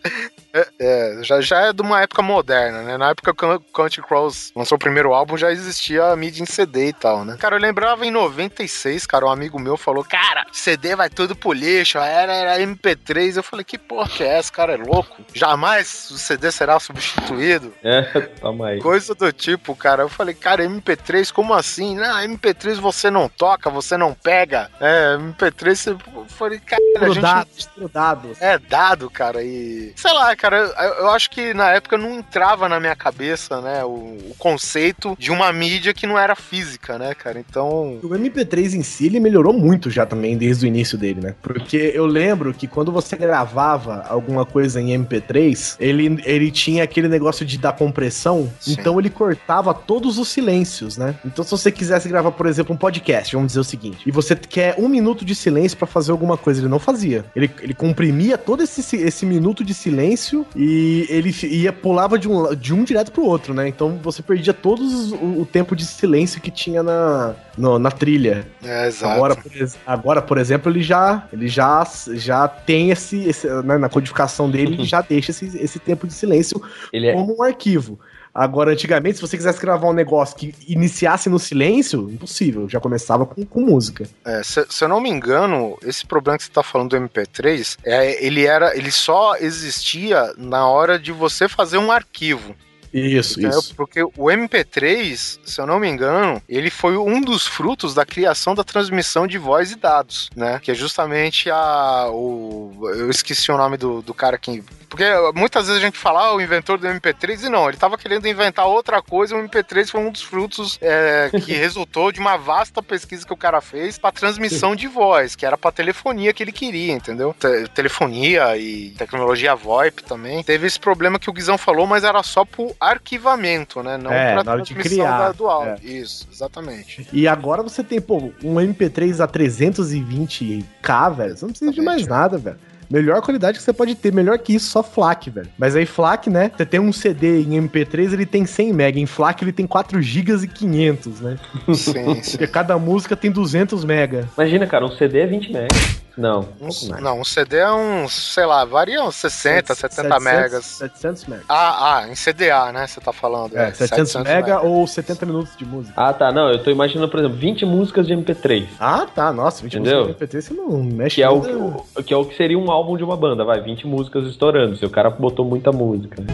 é, 0.53 0.67
é, 0.79 1.19
já, 1.23 1.39
já 1.57 1.67
é 1.67 1.73
de 1.73 1.81
uma 1.81 2.01
época 2.01 2.21
moderna, 2.21 2.83
né? 2.83 2.97
Na 2.97 3.09
época 3.09 3.33
que 3.33 3.45
o 3.45 3.59
Counting 3.59 4.01
Crows 4.01 4.51
lançou 4.55 4.75
o 4.75 4.79
primeiro 4.79 5.13
álbum, 5.13 5.37
já 5.37 5.51
existia 5.51 6.05
a 6.05 6.15
mídia 6.15 6.43
em 6.43 6.45
CD 6.45 6.89
e 6.89 6.93
tal, 6.93 7.25
né? 7.25 7.35
Cara, 7.39 7.55
eu 7.55 7.59
lembrava 7.59 8.05
em 8.05 8.11
96, 8.11 9.05
cara, 9.07 9.25
um 9.25 9.31
amigo 9.31 9.59
meu 9.59 9.75
falou, 9.75 10.03
cara, 10.03 10.45
CD 10.51 10.95
vai 10.95 11.09
tudo 11.09 11.35
pro 11.35 11.53
lixo, 11.53 11.97
era, 11.97 12.33
era 12.33 12.59
MP3, 12.59 13.37
eu 13.37 13.43
falei, 13.43 13.65
que 13.65 13.77
porra 13.77 14.09
que 14.09 14.23
é 14.23 14.37
essa, 14.37 14.51
cara 14.51 14.73
é 14.73 14.77
louco? 14.77 15.17
Jamais 15.33 16.09
o 16.11 16.17
CD 16.17 16.51
será 16.51 16.79
substituído. 16.79 17.73
É, 17.83 18.01
toma 18.39 18.67
aí. 18.67 18.79
Coisa 18.79 19.15
do 19.15 19.31
tipo, 19.31 19.75
cara. 19.75 20.03
Eu 20.03 20.09
falei, 20.09 20.35
cara, 20.35 20.63
MP3, 20.63 21.31
como 21.31 21.53
assim? 21.53 21.95
Não, 21.95 22.17
MP3 22.17 22.75
você 22.75 23.09
não 23.09 23.27
toca, 23.27 23.69
você 23.69 23.97
não 23.97 24.13
pega. 24.13 24.69
É, 24.79 25.17
MP3, 25.17 25.75
você... 25.75 25.89
eu 25.91 26.25
falei, 26.29 26.59
cara, 26.59 26.81
a 27.01 27.09
gente... 27.09 27.67
Grudados. 27.75 28.41
É 28.41 28.57
dado, 28.57 29.09
cara, 29.09 29.43
e. 29.43 29.93
Sei 29.95 30.11
lá, 30.13 30.35
cara, 30.35 30.57
eu, 30.57 30.93
eu 30.99 31.09
acho 31.11 31.29
que 31.29 31.46
na 31.53 31.71
época 31.71 31.97
não 31.97 32.19
entrava 32.19 32.67
na 32.69 32.79
minha 32.79 32.95
cabeça, 32.95 33.61
né, 33.61 33.83
o, 33.83 33.89
o 34.29 34.35
conceito 34.37 35.15
de 35.19 35.31
uma 35.31 35.51
mídia 35.51 35.93
que 35.93 36.07
não 36.07 36.17
era 36.17 36.35
física, 36.35 36.97
né, 36.97 37.13
cara? 37.13 37.39
Então. 37.39 37.99
O 38.03 38.09
MP3 38.09 38.73
em 38.73 38.83
si, 38.83 39.07
ele 39.07 39.19
melhorou 39.19 39.53
muito 39.53 39.89
já 39.89 40.05
também, 40.05 40.37
desde 40.37 40.65
o 40.65 40.67
início 40.67 40.97
dele, 40.97 41.21
né? 41.21 41.35
Porque 41.41 41.91
eu 41.93 42.05
lembro 42.05 42.53
que 42.53 42.67
quando 42.67 42.91
você 42.91 43.15
gravava 43.15 44.05
alguma 44.07 44.45
coisa 44.45 44.81
em 44.81 44.97
MP3, 44.97 45.75
ele, 45.79 46.21
ele 46.25 46.51
tinha 46.51 46.83
aquele 46.83 47.07
negócio 47.07 47.45
de 47.45 47.57
dar 47.57 47.73
compressão, 47.73 48.51
Sim. 48.59 48.75
então 48.77 48.99
ele 48.99 49.09
cortava 49.09 49.73
todos 49.73 50.17
os 50.17 50.27
silêncios, 50.27 50.97
né? 50.97 51.15
Então 51.25 51.43
se 51.43 51.51
você 51.51 51.71
quisesse 51.71 52.07
gravar, 52.07 52.31
por 52.31 52.45
exemplo, 52.45 52.73
um 52.73 52.77
podcast, 52.77 53.35
vamos 53.35 53.49
dizer 53.49 53.59
o 53.59 53.63
seguinte, 53.63 53.99
e 54.05 54.11
você 54.11 54.35
quer 54.35 54.75
um 54.77 54.87
minuto 54.87 55.25
de 55.25 55.35
silêncio 55.35 55.77
pra 55.77 55.87
fazer 55.87 56.11
alguma 56.11 56.37
coisa, 56.37 56.61
ele 56.61 56.69
não 56.69 56.79
fazia. 56.79 57.25
Ele, 57.35 57.49
ele 57.61 57.73
comprimia 57.73 58.37
todo 58.37 58.63
esse, 58.63 58.95
esse 58.97 59.25
minuto 59.25 59.63
de 59.63 59.73
silêncio 59.73 60.45
e 60.55 61.05
ele 61.09 61.31
ia 61.45 61.71
pulava 61.73 62.17
de 62.17 62.27
um, 62.27 62.55
de 62.55 62.73
um 62.73 62.83
direto 62.83 63.11
pro 63.11 63.23
outro, 63.23 63.53
né? 63.53 63.67
Então 63.67 63.99
você 64.01 64.23
perdia 64.23 64.53
todos 64.53 65.11
o, 65.11 65.41
o 65.41 65.45
tempo 65.45 65.75
de 65.75 65.85
silêncio 65.85 66.41
que 66.41 66.49
tinha 66.49 66.81
na, 66.81 67.35
no- 67.57 67.77
na 67.77 67.91
trilha. 67.91 68.47
É, 68.63 68.87
exato. 68.87 69.13
Agora, 69.13 69.35
por, 69.35 69.51
agora, 69.85 70.21
por 70.21 70.37
exemplo, 70.37 70.71
ele 70.71 70.81
já, 70.81 71.27
ele 71.31 71.47
já, 71.47 71.85
já 72.13 72.47
tem 72.47 72.89
esse, 72.91 73.23
esse 73.23 73.47
né, 73.63 73.77
na 73.77 73.89
codificação 73.89 74.49
dele, 74.49 74.73
ele 74.75 74.85
já 74.87 75.01
deixa 75.01 75.31
esse, 75.31 75.57
esse 75.57 75.77
tempo 75.79 76.07
de 76.07 76.13
silêncio 76.13 76.61
Ele 76.91 77.07
é, 77.07 77.13
como 77.13 77.37
um 77.37 77.43
arquivo. 77.43 77.99
Agora, 78.37 78.71
antigamente, 78.71 79.15
se 79.15 79.21
você 79.21 79.35
quisesse 79.35 79.59
gravar 79.59 79.89
um 79.89 79.93
negócio 79.93 80.35
que 80.35 80.53
iniciasse 80.67 81.27
no 81.27 81.39
silêncio, 81.39 82.07
impossível, 82.07 82.69
já 82.69 82.79
começava 82.79 83.25
com, 83.25 83.43
com 83.43 83.61
música. 83.61 84.07
É, 84.23 84.43
se, 84.43 84.63
se 84.69 84.83
eu 84.83 84.87
não 84.87 85.01
me 85.01 85.09
engano, 85.09 85.75
esse 85.81 86.05
problema 86.05 86.37
que 86.37 86.43
você 86.43 86.51
tá 86.51 86.61
falando 86.61 86.91
do 86.91 86.97
MP3, 86.97 87.79
é, 87.83 88.23
ele 88.23 88.45
era, 88.45 88.77
ele 88.77 88.91
só 88.91 89.35
existia 89.37 90.35
na 90.37 90.67
hora 90.67 90.99
de 90.99 91.11
você 91.11 91.49
fazer 91.49 91.79
um 91.79 91.91
arquivo. 91.91 92.55
Isso, 92.97 93.39
Entendeu? 93.39 93.59
isso. 93.59 93.75
Porque 93.75 94.01
o 94.03 94.11
MP3, 94.31 95.39
se 95.43 95.61
eu 95.61 95.65
não 95.67 95.79
me 95.79 95.87
engano, 95.87 96.41
ele 96.47 96.69
foi 96.69 96.97
um 96.97 97.21
dos 97.21 97.45
frutos 97.45 97.93
da 97.93 98.05
criação 98.05 98.55
da 98.55 98.63
transmissão 98.63 99.27
de 99.27 99.37
voz 99.37 99.71
e 99.71 99.75
dados, 99.75 100.29
né? 100.35 100.59
Que 100.61 100.71
é 100.71 100.73
justamente 100.75 101.49
a. 101.49 102.07
O, 102.11 102.89
eu 102.95 103.09
esqueci 103.09 103.51
o 103.51 103.57
nome 103.57 103.77
do, 103.77 104.01
do 104.01 104.13
cara 104.13 104.37
que. 104.37 104.63
Porque 104.89 105.03
muitas 105.35 105.67
vezes 105.67 105.81
a 105.81 105.85
gente 105.85 105.97
fala, 105.97 106.27
ah, 106.27 106.33
o 106.35 106.39
inventor 106.39 106.77
do 106.77 106.87
MP3, 106.87 107.43
e 107.43 107.49
não, 107.49 107.67
ele 107.67 107.75
tava 107.77 107.97
querendo 107.97 108.25
inventar 108.25 108.65
outra 108.67 109.01
coisa, 109.01 109.35
o 109.35 109.39
MP3 109.43 109.89
foi 109.89 109.99
um 109.99 110.09
dos 110.09 110.21
frutos 110.21 110.77
é, 110.81 111.29
que 111.43 111.51
resultou 111.51 112.09
de 112.09 112.21
uma 112.21 112.37
vasta 112.37 112.81
pesquisa 112.81 113.25
que 113.25 113.33
o 113.33 113.37
cara 113.37 113.59
fez 113.59 113.97
pra 113.99 114.13
transmissão 114.13 114.77
de 114.77 114.87
voz, 114.87 115.35
que 115.35 115.45
era 115.45 115.57
pra 115.57 115.73
telefonia 115.73 116.31
que 116.31 116.41
ele 116.41 116.53
queria, 116.53 116.93
entendeu? 116.93 117.35
Te- 117.37 117.67
telefonia 117.75 118.55
e 118.55 118.91
tecnologia 118.91 119.53
VoIP 119.55 120.03
também. 120.03 120.41
Teve 120.41 120.65
esse 120.67 120.79
problema 120.79 121.19
que 121.19 121.29
o 121.29 121.33
Guizão 121.33 121.57
falou, 121.57 121.85
mas 121.85 122.05
era 122.05 122.23
só 122.23 122.45
pro 122.45 122.73
arquivamento, 122.89 123.81
né? 123.83 123.97
Não 123.97 124.11
É, 124.11 124.33
pra 124.33 124.43
na 124.43 124.51
hora 124.53 124.61
de 124.61 124.73
transmissão 124.73 125.05
criar, 125.05 125.17
da- 125.19 125.31
do 125.31 125.47
áudio. 125.47 125.87
é. 125.87 125.89
Isso, 125.91 126.27
exatamente. 126.31 127.07
E 127.13 127.27
agora 127.27 127.61
você 127.63 127.83
tem, 127.83 127.99
pô, 128.01 128.31
um 128.43 128.55
MP3 128.59 129.19
a 129.19 129.27
320k, 129.27 131.09
velho. 131.15 131.37
Você 131.37 131.45
não 131.45 131.51
precisa 131.51 131.71
de 131.71 131.81
mais 131.81 132.07
nada, 132.07 132.37
velho. 132.37 132.57
Melhor 132.89 133.21
qualidade 133.21 133.57
que 133.57 133.63
você 133.65 133.73
pode 133.73 133.95
ter, 133.95 134.13
melhor 134.13 134.39
que 134.39 134.55
isso, 134.55 134.69
só 134.69 134.81
FLAC, 134.81 135.29
velho. 135.29 135.49
Mas 135.57 135.75
aí 135.75 135.85
FLAC, 135.85 136.29
né? 136.29 136.49
Você 136.55 136.65
tem 136.65 136.79
um 136.79 136.93
CD 136.93 137.41
em 137.41 137.57
MP3, 137.67 138.13
ele 138.13 138.25
tem 138.25 138.45
100 138.45 138.69
MB, 138.71 138.99
em 139.01 139.05
FLAC 139.05 139.41
ele 139.43 139.51
tem 139.51 139.67
4 139.67 140.01
GB 140.01 140.45
e 140.45 140.47
500, 140.47 141.19
né? 141.19 141.37
Sim, 141.75 142.23
sim. 142.23 142.31
Porque 142.39 142.47
cada 142.47 142.77
música 142.79 143.13
tem 143.17 143.29
200 143.29 143.83
MB. 143.83 144.23
Imagina, 144.37 144.65
cara, 144.65 144.85
um 144.85 144.91
CD 144.91 145.19
é 145.19 145.27
20 145.27 145.51
mega. 145.51 145.67
Não, 146.17 146.47
Um- 146.59 146.99
não, 147.01 147.19
um 147.19 147.23
CD 147.23 147.57
é 147.57 147.71
uns, 147.71 148.33
sei 148.33 148.43
lá, 148.45 148.65
varia 148.65 149.03
uns 149.03 149.15
60, 149.17 149.75
70 149.75 150.19
megas. 150.19 150.65
700 150.65 151.23
MB. 151.27 151.43
Ah, 151.47 151.97
ah, 151.99 152.07
em 152.09 152.15
CDA, 152.15 152.71
né? 152.71 152.87
Você 152.87 152.99
tá 152.99 153.13
falando. 153.13 153.55
É, 153.55 153.71
700 153.71 154.15
MB 154.15 154.23
mega. 154.27 154.61
ou 154.61 154.87
70 154.87 155.25
minutos 155.27 155.55
de 155.55 155.63
música. 155.63 155.93
Ah, 155.95 156.11
tá. 156.13 156.31
Não, 156.31 156.49
eu 156.49 156.63
tô 156.63 156.71
imaginando, 156.71 157.07
por 157.09 157.19
exemplo, 157.19 157.37
20 157.37 157.65
músicas 157.65 158.07
de 158.07 158.13
MP3. 158.13 158.67
Ah, 158.79 159.05
tá. 159.13 159.31
Nossa, 159.31 159.61
20 159.61 159.75
Entendeu? 159.75 160.07
músicas 160.07 160.27
de 160.29 160.37
MP3 160.37 160.41
você 160.41 160.53
não 160.55 160.83
mexe 160.83 161.15
Que 161.17 161.23
é, 161.23 161.29
o, 161.29 161.39
nada. 161.41 161.83
o- 161.97 162.03
que 162.03 162.11
é 162.13 162.17
o 162.17 162.25
que 162.25 162.35
seria 162.35 162.57
um 162.57 162.71
álbum 162.71 162.97
de 162.97 163.03
uma 163.03 163.15
banda, 163.15 163.45
vai, 163.45 163.61
20 163.61 163.85
músicas 163.85 164.25
estourando. 164.25 164.75
Se 164.75 164.83
o 164.85 164.89
cara 164.89 165.11
botou 165.11 165.45
muita 165.45 165.71
música. 165.71 166.15
Toda 166.15 166.33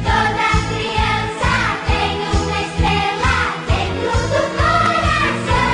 criança 0.70 1.50
tem 1.88 2.20
uma 2.40 2.62
estrela 2.62 3.34
dentro 3.68 4.12
do 4.30 4.42
coração. 4.56 5.74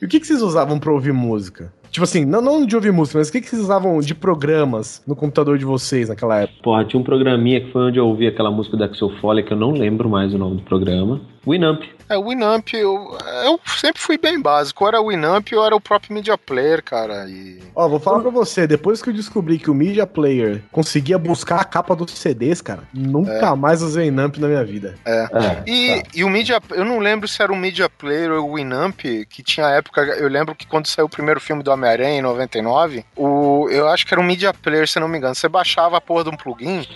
E 0.00 0.04
o 0.04 0.08
que, 0.08 0.20
que 0.20 0.26
vocês 0.26 0.40
usavam 0.42 0.78
pra 0.78 0.92
ouvir 0.92 1.12
música? 1.12 1.72
Tipo 1.96 2.04
assim, 2.04 2.26
não, 2.26 2.42
não 2.42 2.66
de 2.66 2.76
ouvir 2.76 2.92
música, 2.92 3.16
mas 3.18 3.30
o 3.30 3.32
que, 3.32 3.40
que 3.40 3.48
vocês 3.48 3.62
usavam 3.62 3.98
de 4.00 4.14
programas 4.14 5.02
no 5.06 5.16
computador 5.16 5.56
de 5.56 5.64
vocês 5.64 6.10
naquela 6.10 6.42
época? 6.42 6.60
Porra, 6.62 6.84
tinha 6.84 7.00
um 7.00 7.02
programinha 7.02 7.58
que 7.58 7.72
foi 7.72 7.84
onde 7.84 7.98
eu 7.98 8.06
ouvi 8.06 8.26
aquela 8.26 8.50
música 8.50 8.76
da 8.76 8.84
Axel 8.84 9.08
Foley, 9.18 9.42
que 9.42 9.54
eu 9.54 9.56
não 9.56 9.70
lembro 9.70 10.06
mais 10.06 10.34
o 10.34 10.36
nome 10.36 10.56
do 10.56 10.62
programa. 10.62 11.22
Winamp. 11.46 11.84
É, 12.08 12.16
o 12.16 12.28
Winamp, 12.28 12.74
eu, 12.74 13.16
eu 13.44 13.60
sempre 13.66 14.00
fui 14.00 14.18
bem 14.18 14.40
básico. 14.40 14.84
Ou 14.84 14.88
era 14.88 15.00
o 15.00 15.08
Winamp 15.08 15.46
ou 15.54 15.64
era 15.64 15.74
o 15.74 15.80
próprio 15.80 16.12
Media 16.12 16.36
Player, 16.36 16.82
cara. 16.82 17.28
E. 17.28 17.60
Ó, 17.74 17.88
vou 17.88 18.00
falar 18.00 18.20
pra 18.20 18.30
você, 18.30 18.66
depois 18.66 19.00
que 19.00 19.10
eu 19.10 19.14
descobri 19.14 19.58
que 19.58 19.70
o 19.70 19.74
Media 19.74 20.06
Player 20.06 20.62
conseguia 20.72 21.18
buscar 21.18 21.60
a 21.60 21.64
capa 21.64 21.94
dos 21.94 22.12
CDs, 22.12 22.60
cara, 22.60 22.82
nunca 22.92 23.54
mais 23.56 23.82
usei 23.82 24.08
Inamp 24.08 24.36
na 24.38 24.48
minha 24.48 24.64
vida. 24.64 24.96
É. 25.04 25.26
É, 25.32 25.62
E, 25.66 26.02
tá. 26.02 26.08
e 26.14 26.24
o 26.24 26.28
Media, 26.28 26.60
eu 26.70 26.84
não 26.84 26.98
lembro 26.98 27.28
se 27.28 27.42
era 27.42 27.52
o 27.52 27.56
Media 27.56 27.88
Player 27.88 28.32
ou 28.32 28.50
o 28.50 28.54
Winamp, 28.56 29.00
que 29.28 29.42
tinha 29.42 29.66
época, 29.68 30.02
eu 30.02 30.28
lembro 30.28 30.54
que 30.54 30.66
quando 30.66 30.86
saiu 30.86 31.06
o 31.06 31.10
primeiro 31.10 31.40
filme 31.40 31.62
do 31.62 31.70
Homem-Aranha 31.86 32.18
em 32.18 32.22
99, 32.22 33.04
o, 33.16 33.68
eu 33.70 33.88
acho 33.88 34.06
que 34.06 34.12
era 34.12 34.20
um 34.20 34.24
Media 34.24 34.52
Player, 34.52 34.88
se 34.88 34.98
não 34.98 35.08
me 35.08 35.18
engano. 35.18 35.34
Você 35.34 35.48
baixava 35.48 35.96
a 35.96 36.00
porra 36.00 36.24
de 36.24 36.30
um 36.30 36.36
plugin 36.36 36.86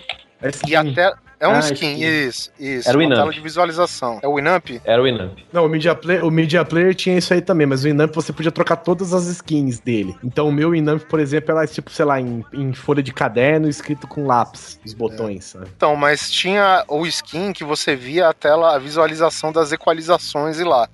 É 0.42 0.50
e 0.66 0.74
até. 0.76 1.12
É 1.42 1.48
um 1.48 1.52
Ah, 1.52 1.60
skin, 1.60 1.92
skin. 1.94 2.04
isso, 2.04 2.50
isso. 2.60 2.86
Era 2.86 2.98
o 2.98 3.00
uma 3.00 3.04
Winamp. 3.08 3.18
tela 3.22 3.32
de 3.32 3.40
visualização. 3.40 4.18
É 4.22 4.28
o 4.28 4.34
Winamp? 4.34 4.72
Era 4.84 5.00
o 5.00 5.06
Winamp. 5.06 5.38
Não, 5.50 5.64
o 5.64 5.68
Media, 5.70 5.94
Player, 5.94 6.22
o 6.22 6.30
Media 6.30 6.62
Player 6.66 6.94
tinha 6.94 7.16
isso 7.16 7.32
aí 7.32 7.40
também, 7.40 7.66
mas 7.66 7.82
o 7.82 7.88
Inamp 7.88 8.14
você 8.14 8.30
podia 8.30 8.52
trocar 8.52 8.76
todas 8.76 9.14
as 9.14 9.24
skins 9.26 9.80
dele. 9.80 10.14
Então 10.22 10.46
o 10.48 10.52
meu 10.52 10.74
Inamp, 10.74 11.00
por 11.08 11.18
exemplo, 11.18 11.56
era 11.56 11.66
tipo, 11.66 11.90
sei 11.90 12.04
lá, 12.04 12.20
em, 12.20 12.44
em 12.52 12.74
folha 12.74 13.02
de 13.02 13.10
caderno 13.10 13.70
escrito 13.70 14.06
com 14.06 14.26
lápis, 14.26 14.78
os 14.84 14.92
botões. 14.92 15.46
sabe? 15.46 15.66
Então, 15.74 15.96
mas 15.96 16.30
tinha 16.30 16.84
o 16.86 17.06
skin 17.06 17.54
que 17.54 17.64
você 17.64 17.96
via 17.96 18.28
a 18.28 18.34
tela, 18.34 18.74
a 18.76 18.78
visualização 18.78 19.50
das 19.50 19.72
equalizações 19.72 20.60
e 20.60 20.64
lá. 20.64 20.90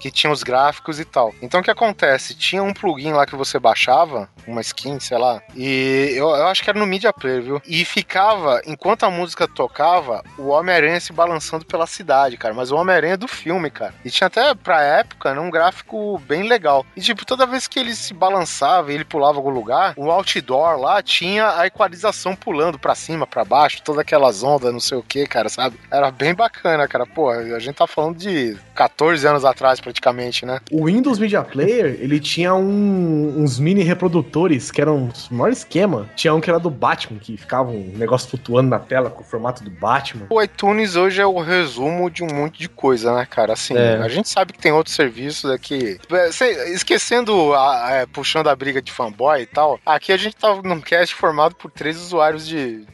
Que 0.00 0.10
tinha 0.10 0.32
os 0.32 0.42
gráficos 0.42 0.98
e 0.98 1.04
tal. 1.04 1.32
Então 1.40 1.60
o 1.60 1.62
que 1.62 1.70
acontece? 1.70 2.34
Tinha 2.34 2.62
um 2.62 2.74
plugin 2.74 3.12
lá 3.12 3.24
que 3.26 3.36
você 3.36 3.58
baixava, 3.58 4.28
uma 4.46 4.60
skin, 4.60 4.98
sei 4.98 5.18
lá. 5.18 5.40
E 5.54 6.12
eu, 6.16 6.28
eu 6.30 6.46
acho 6.48 6.64
que 6.64 6.70
era 6.70 6.78
no 6.78 6.86
Media 6.86 7.12
Player, 7.12 7.42
viu? 7.42 7.62
E 7.66 7.84
ficava, 7.84 8.60
enquanto 8.66 9.04
a 9.04 9.10
música 9.10 9.46
tocava, 9.46 10.24
o 10.38 10.48
Homem-Aranha 10.48 11.00
se 11.00 11.12
balançando 11.12 11.64
pela 11.64 11.86
cidade, 11.86 12.36
cara. 12.36 12.54
Mas 12.54 12.70
o 12.70 12.76
Homem-Aranha 12.76 13.14
é 13.14 13.18
do 13.18 13.28
filme, 13.28 13.70
cara. 13.70 13.94
E 14.04 14.10
tinha 14.10 14.26
até, 14.26 14.54
pra 14.54 14.82
época, 14.82 15.34
né, 15.34 15.40
um 15.40 15.50
gráfico 15.50 16.18
bem 16.26 16.44
legal. 16.44 16.84
E 16.96 17.00
tipo, 17.00 17.24
toda 17.24 17.46
vez 17.46 17.68
que 17.68 17.78
ele 17.78 17.94
se 17.94 18.14
balançava 18.14 18.90
e 18.90 18.94
ele 18.94 19.04
pulava 19.04 19.38
algum 19.38 19.50
lugar, 19.50 19.94
o 19.96 20.10
outdoor 20.10 20.78
lá 20.78 21.02
tinha 21.02 21.58
a 21.58 21.66
equalização 21.66 22.34
pulando 22.34 22.78
pra 22.78 22.94
cima, 22.94 23.26
pra 23.26 23.44
baixo, 23.44 23.82
todas 23.82 24.00
aquelas 24.00 24.42
ondas, 24.42 24.72
não 24.72 24.80
sei 24.80 24.98
o 24.98 25.02
que, 25.02 25.26
cara, 25.26 25.48
sabe? 25.48 25.78
Era 25.90 26.10
bem 26.10 26.34
bacana, 26.34 26.88
cara. 26.88 27.06
Pô, 27.06 27.30
a 27.30 27.58
gente 27.58 27.76
tá 27.76 27.86
falando 27.86 28.16
de 28.16 28.56
14 28.74 29.26
anos 29.26 29.44
atrás, 29.44 29.80
praticamente, 29.90 30.46
né? 30.46 30.60
O 30.70 30.86
Windows 30.86 31.18
Media 31.18 31.42
Player, 31.42 31.96
ele 32.00 32.18
tinha 32.20 32.54
um- 32.54 33.34
uns 33.42 33.58
mini 33.58 33.82
reprodutores 33.82 34.70
que 34.70 34.80
eram 34.80 35.10
o 35.30 35.34
maior 35.34 35.52
esquema. 35.52 36.08
Tinha 36.16 36.34
um 36.34 36.40
que 36.40 36.48
era 36.48 36.58
do 36.58 36.70
Batman, 36.70 37.18
que 37.18 37.36
ficava 37.36 37.70
um 37.70 37.92
negócio 37.96 38.28
flutuando 38.30 38.70
na 38.70 38.78
tela 38.78 39.10
com 39.10 39.22
o 39.22 39.24
formato 39.24 39.62
do 39.64 39.70
Batman. 39.70 40.26
O 40.30 40.40
iTunes 40.42 40.96
hoje 40.96 41.20
é 41.20 41.26
o 41.26 41.40
resumo 41.40 42.10
de 42.10 42.22
um 42.22 42.28
monte 42.32 42.58
de 42.60 42.68
coisa, 42.68 43.14
né, 43.14 43.26
cara? 43.28 43.52
Assim, 43.52 43.76
É. 43.76 43.96
a 43.96 44.08
gente 44.08 44.28
sabe 44.28 44.52
que 44.52 44.58
tem 44.58 44.72
outros 44.72 44.94
serviços 44.94 45.50
aqui. 45.50 45.98
É, 46.10 46.32
cê- 46.32 46.70
Esquecendo, 46.74 47.52
a- 47.54 47.88
é, 47.90 48.06
puxando 48.06 48.48
a 48.48 48.56
briga 48.56 48.80
de 48.80 48.92
fanboy 48.92 49.42
e 49.42 49.46
tal, 49.46 49.78
aqui 49.84 50.12
a 50.12 50.16
gente 50.16 50.36
tá 50.36 50.54
num 50.62 50.80
cast 50.80 51.14
formado 51.14 51.54
por 51.54 51.70
três 51.70 52.00
usuários 52.00 52.46
de. 52.46 52.84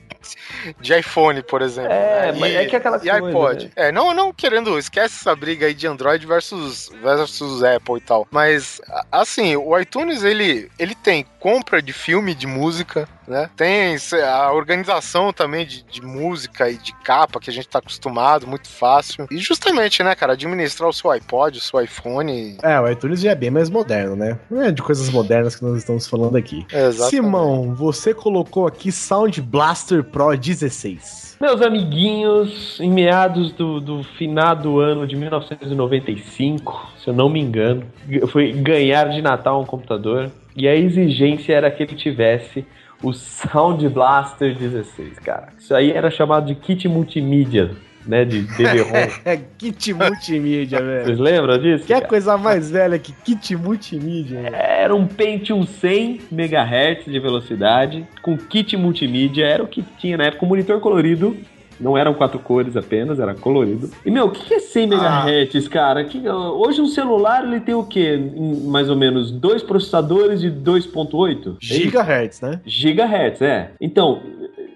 De 0.81 0.99
iPhone, 0.99 1.43
por 1.43 1.63
exemplo. 1.63 1.93
É, 1.93 2.33
né? 2.33 2.39
mas 2.39 2.55
é 2.55 2.65
que 2.67 2.77
aquela 2.77 2.97
E 2.97 3.01
coisa, 3.01 3.27
iPod. 3.29 3.65
né? 3.65 3.71
É, 3.77 3.93
não, 3.93 4.15
não 4.15 4.33
querendo. 4.33 4.79
Esquece 4.79 5.17
essa 5.21 5.35
briga 5.35 5.67
aí 5.67 5.75
de 5.75 5.87
Android 5.87 6.27
versus, 6.27 6.91
versus 7.03 7.63
Apple 7.63 7.97
e 7.97 8.01
tal. 8.01 8.27
Mas, 8.31 8.81
assim, 9.11 9.57
o 9.57 9.79
iTunes, 9.79 10.23
ele, 10.23 10.71
ele 10.79 10.95
tem 10.95 11.25
compra 11.39 11.81
de 11.81 11.93
filme, 11.93 12.35
de 12.35 12.47
música, 12.47 13.09
né? 13.27 13.51
Tem 13.57 13.97
a 14.25 14.53
organização 14.53 15.33
também 15.33 15.67
de, 15.67 15.83
de 15.85 16.03
música 16.03 16.71
e 16.71 16.77
de 16.77 16.93
capa 17.03 17.41
que 17.41 17.51
a 17.51 17.53
gente 17.53 17.69
tá 17.69 17.79
acostumado, 17.79 18.47
muito 18.47 18.69
fácil. 18.69 19.27
E 19.31 19.39
justamente, 19.39 20.03
né, 20.03 20.15
cara, 20.15 20.33
administrar 20.35 20.89
o 20.89 20.93
seu 20.93 21.11
iPod, 21.11 21.59
o 21.59 21.61
seu 21.61 21.81
iPhone. 21.81 22.57
É, 22.63 22.81
o 22.81 22.89
iTunes 22.89 23.21
já 23.21 23.31
é 23.31 23.35
bem 23.35 23.51
mais 23.51 23.71
moderno, 23.71 24.17
né? 24.17 24.39
Não 24.51 24.63
é 24.63 24.71
de 24.71 24.83
coisas 24.83 25.11
modernas 25.11 25.57
que 25.57 25.65
nós 25.65 25.79
estamos 25.79 26.07
falando 26.07 26.37
aqui. 26.37 26.67
Exatamente. 26.73 27.11
Simão, 27.11 27.75
você 27.75 28.15
colocou 28.15 28.67
aqui 28.67 28.93
Sound 28.93 29.41
Blaster 29.41 30.05
Pro 30.05 30.37
16. 30.37 31.37
Meus 31.39 31.61
amiguinhos, 31.61 32.81
em 32.81 32.91
meados 32.91 33.53
do, 33.53 33.79
do 33.79 34.03
finado 34.03 34.81
ano 34.81 35.07
de 35.07 35.15
1995, 35.17 36.93
se 36.99 37.09
eu 37.09 37.15
não 37.15 37.29
me 37.29 37.41
engano, 37.41 37.85
eu 38.09 38.27
fui 38.27 38.53
ganhar 38.53 39.11
de 39.11 39.21
Natal 39.21 39.61
um 39.61 39.67
computador 39.67 40.31
e 40.57 40.67
a 40.67 40.75
exigência 40.75 41.53
era 41.53 41.71
que 41.71 41.83
ele 41.83 41.95
tivesse 41.95 42.67
o 43.03 43.13
Sound 43.13 43.89
Blaster 43.89 44.57
16, 44.57 45.19
cara. 45.21 45.49
Isso 45.59 45.75
aí 45.75 45.91
era 45.91 46.11
chamado 46.11 46.47
de 46.47 46.55
kit 46.55 46.89
multimídia, 46.89 47.71
né, 48.07 48.25
de 48.25 48.43
DVD-ROM. 48.43 49.09
É 49.25 49.37
kit 49.37 49.93
multimídia, 49.93 50.81
velho. 50.81 51.05
Vocês 51.05 51.19
lembram 51.19 51.59
disso? 51.59 51.87
Que 51.87 51.93
é 51.93 51.97
cara? 51.97 52.09
coisa 52.09 52.37
mais 52.37 52.71
velha 52.71 52.99
que 52.99 53.13
kit 53.13 53.57
multimídia, 53.57 54.43
velho. 54.43 54.57
Era 54.57 54.95
um 54.95 55.07
Pentium 55.07 55.67
100 55.67 56.21
MHz 56.33 57.05
de 57.05 57.19
velocidade, 57.19 58.07
com 58.23 58.37
kit 58.37 58.77
multimídia, 58.77 59.45
era 59.45 59.63
o 59.63 59.69
que 59.69 59.83
tinha 59.99 60.17
na 60.17 60.25
época, 60.25 60.45
um 60.45 60.49
monitor 60.49 60.81
colorido, 60.81 61.37
não 61.81 61.97
eram 61.97 62.15
quatro 62.15 62.39
cores 62.39 62.77
apenas, 62.77 63.19
era 63.19 63.35
colorido. 63.35 63.91
E, 64.05 64.11
meu, 64.11 64.27
o 64.27 64.31
que 64.31 64.45
que 64.45 64.55
é 64.55 64.59
100 64.59 64.85
MHz, 64.85 65.69
cara? 65.69 66.05
Que, 66.05 66.29
hoje 66.29 66.81
um 66.81 66.87
celular, 66.87 67.45
ele 67.45 67.61
tem 67.61 67.75
o 67.75 67.85
quê? 67.85 68.15
Em 68.15 68.67
Mais 68.67 68.89
ou 68.89 68.97
menos 68.97 69.31
dois 69.31 69.63
processadores 69.63 70.41
de 70.41 70.51
2.8? 70.51 71.55
É? 71.55 71.57
Gigahertz, 71.61 72.41
né? 72.41 72.61
Gigahertz, 72.65 73.43
é. 73.43 73.73
Então, 73.81 74.21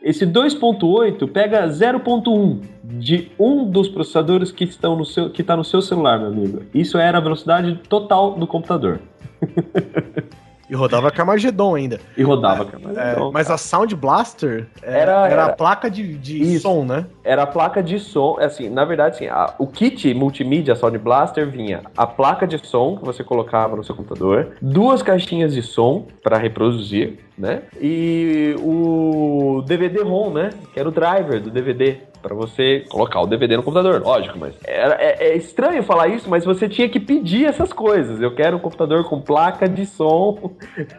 esse 0.02 0.27
2.8 0.27 1.31
pega 1.31 1.66
0.1 1.66 2.60
de 2.82 3.31
um 3.39 3.64
dos 3.64 3.89
processadores 3.89 4.51
que 4.51 4.64
estão 4.64 4.97
no 4.97 5.05
seu 5.05 5.31
que 5.31 5.43
está 5.43 5.56
no 5.56 5.64
seu 5.64 5.81
celular, 5.81 6.18
meu 6.18 6.28
amigo. 6.28 6.62
Isso 6.74 6.98
era 6.98 7.18
a 7.18 7.20
velocidade 7.20 7.78
total 7.89 8.35
do 8.35 8.47
computador. 8.47 9.01
E 10.71 10.75
rodava 10.75 11.11
Carmageddon 11.11 11.75
ainda. 11.75 11.99
E 12.17 12.23
rodava. 12.23 12.65
Mas, 12.81 12.97
É, 12.97 13.17
mas 13.33 13.51
a 13.51 13.59
Sound 13.59 13.97
Blaster 13.97 14.69
é, 14.83 15.01
Era- 15.01 15.29
era, 15.29 15.43
a 15.43 15.47
era- 15.47 15.53
placa 15.53 15.91
de, 15.91 16.17
de 16.17 16.61
som, 16.61 16.85
né? 16.85 17.07
era 17.25 17.43
a 17.43 17.47
placa 17.47 17.83
de 17.83 17.99
som, 17.99 18.37
assim, 18.39 18.69
na 18.71 18.85
verdade, 18.85 19.17
assim, 19.17 19.27
a- 19.27 19.53
o 19.59 19.67
kit 19.67 20.15
multimídia 20.15 20.77
Sound 20.77 20.97
Blaster 20.99 21.51
vinha 21.51 21.83
a 21.97 22.07
placa 22.07 22.47
de 22.47 22.65
som 22.65 22.97
que 22.97 23.05
você 23.05 23.25
colocava 23.25 23.75
no 23.75 23.83
seu 23.83 23.97
computador, 23.97 24.53
duas 24.63 25.03
caixinhas 25.03 25.53
de 25.55 25.63
som 25.63 26.07
para 26.23 26.39
reproduzir, 26.39 27.19
né? 27.41 27.62
E 27.81 28.55
o 28.59 29.62
DVD-ROM, 29.67 30.31
né? 30.33 30.51
Que 30.73 30.79
era 30.79 30.89
o 30.89 30.93
driver 30.93 31.41
do 31.41 31.51
DVD. 31.51 31.97
Pra 32.23 32.35
você 32.35 32.85
colocar 32.91 33.23
o 33.23 33.27
DVD 33.27 33.57
no 33.57 33.62
computador, 33.62 34.03
lógico, 34.03 34.39
mas 34.39 34.55
era, 34.67 34.95
é, 35.03 35.29
é 35.29 35.37
estranho 35.39 35.83
falar 35.83 36.09
isso, 36.09 36.29
mas 36.29 36.45
você 36.45 36.69
tinha 36.69 36.87
que 36.87 37.01
pedir 37.01 37.47
essas 37.47 37.73
coisas. 37.73 38.21
Eu 38.21 38.35
quero 38.35 38.59
um 38.59 38.61
computador 38.61 39.09
com 39.09 39.23
placa 39.23 39.67
de 39.67 39.87
som, 39.87 40.53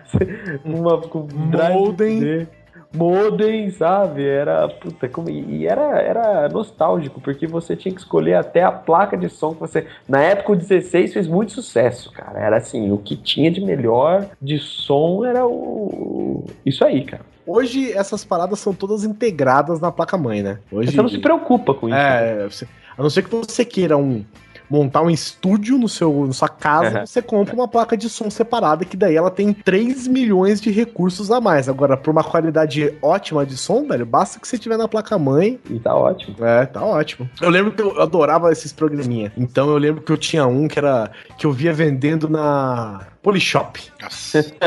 uma 0.66 1.00
com 1.00 1.28
drive 1.28 1.76
Modem. 1.76 2.48
Modem, 2.94 3.70
sabe? 3.72 4.26
Era 4.28 4.68
puta, 4.68 5.08
como, 5.08 5.30
e 5.30 5.66
era, 5.66 6.00
era 6.02 6.50
nostálgico, 6.50 7.22
porque 7.22 7.48
você 7.48 7.76
tinha 7.76 7.94
que 7.94 8.02
escolher 8.02 8.36
até 8.36 8.64
a 8.64 8.72
placa 8.72 9.18
de 9.18 9.30
som 9.30 9.54
que 9.54 9.60
você. 9.62 9.88
Na 10.08 10.22
época 10.22 10.52
o 10.52 10.56
16 10.56 11.14
fez 11.14 11.28
muito 11.28 11.54
sucesso, 11.54 12.12
cara. 12.12 12.40
Era 12.40 12.58
assim, 12.58 12.92
o 12.92 12.98
que 12.98 13.16
tinha 13.16 13.50
de 13.50 13.62
melhor 13.62 14.28
de 14.42 14.58
som 14.60 15.24
era 15.26 15.48
o. 15.48 16.46
Isso 16.66 16.84
aí, 16.84 17.04
cara. 17.06 17.24
Hoje 17.48 17.92
essas 17.94 18.24
paradas 18.24 18.60
são 18.60 18.74
todas 18.74 19.04
integradas 19.04 19.80
na 19.80 19.92
placa-mãe, 19.92 20.44
né? 20.44 20.60
Hoje, 20.72 20.92
Você 20.92 20.98
não 21.02 21.10
se 21.10 21.18
preocupa 21.18 21.74
com 21.74 21.88
isso. 21.88 21.98
né? 21.98 22.44
É, 22.44 22.50
você- 22.50 22.68
a 22.98 23.02
não 23.02 23.10
ser 23.10 23.24
que 23.24 23.34
você 23.36 23.64
queira 23.66 23.98
um 23.98 24.24
montar 24.72 25.02
um 25.02 25.10
estúdio 25.10 25.78
no 25.78 25.90
seu, 25.90 26.26
na 26.26 26.34
sua 26.34 26.48
casa, 26.48 27.00
Uhum. 27.02 27.06
você 27.06 27.22
compra 27.22 27.54
uma 27.54 27.68
placa 27.68 27.98
de 27.98 28.10
som 28.10 28.30
separada, 28.30 28.86
que 28.86 28.96
daí 28.96 29.16
ela 29.16 29.30
tem 29.30 29.52
3 29.54 30.08
milhões 30.08 30.62
de 30.62 30.72
recursos 30.72 31.30
a 31.30 31.42
mais. 31.42 31.68
Agora, 31.68 31.98
por 31.98 32.10
uma 32.12 32.24
qualidade 32.24 32.94
ótima 33.02 33.46
de 33.46 33.58
som, 33.58 33.86
velho, 33.86 34.06
basta 34.06 34.40
que 34.40 34.48
você 34.48 34.58
tiver 34.58 34.78
na 34.78 34.88
placa-mãe. 34.88 35.60
E 35.70 35.78
tá 35.80 35.94
ótimo. 35.96 36.36
É, 36.46 36.66
tá 36.66 36.84
ótimo. 36.84 37.30
Eu 37.42 37.50
lembro 37.50 37.72
que 37.74 37.82
eu 37.82 38.02
adorava 38.02 38.52
esses 38.52 38.72
programinha. 38.72 39.32
Então 39.38 39.70
eu 39.70 39.78
lembro 39.78 40.02
que 40.02 40.12
eu 40.12 40.18
tinha 40.18 40.46
um 40.48 40.68
que 40.68 40.80
era 40.80 41.12
que 41.38 41.46
eu 41.46 41.52
via 41.52 41.74
vendendo 41.74 42.30
na 42.30 43.02
Polishop. 43.22 43.80
Nossa. 44.02 44.46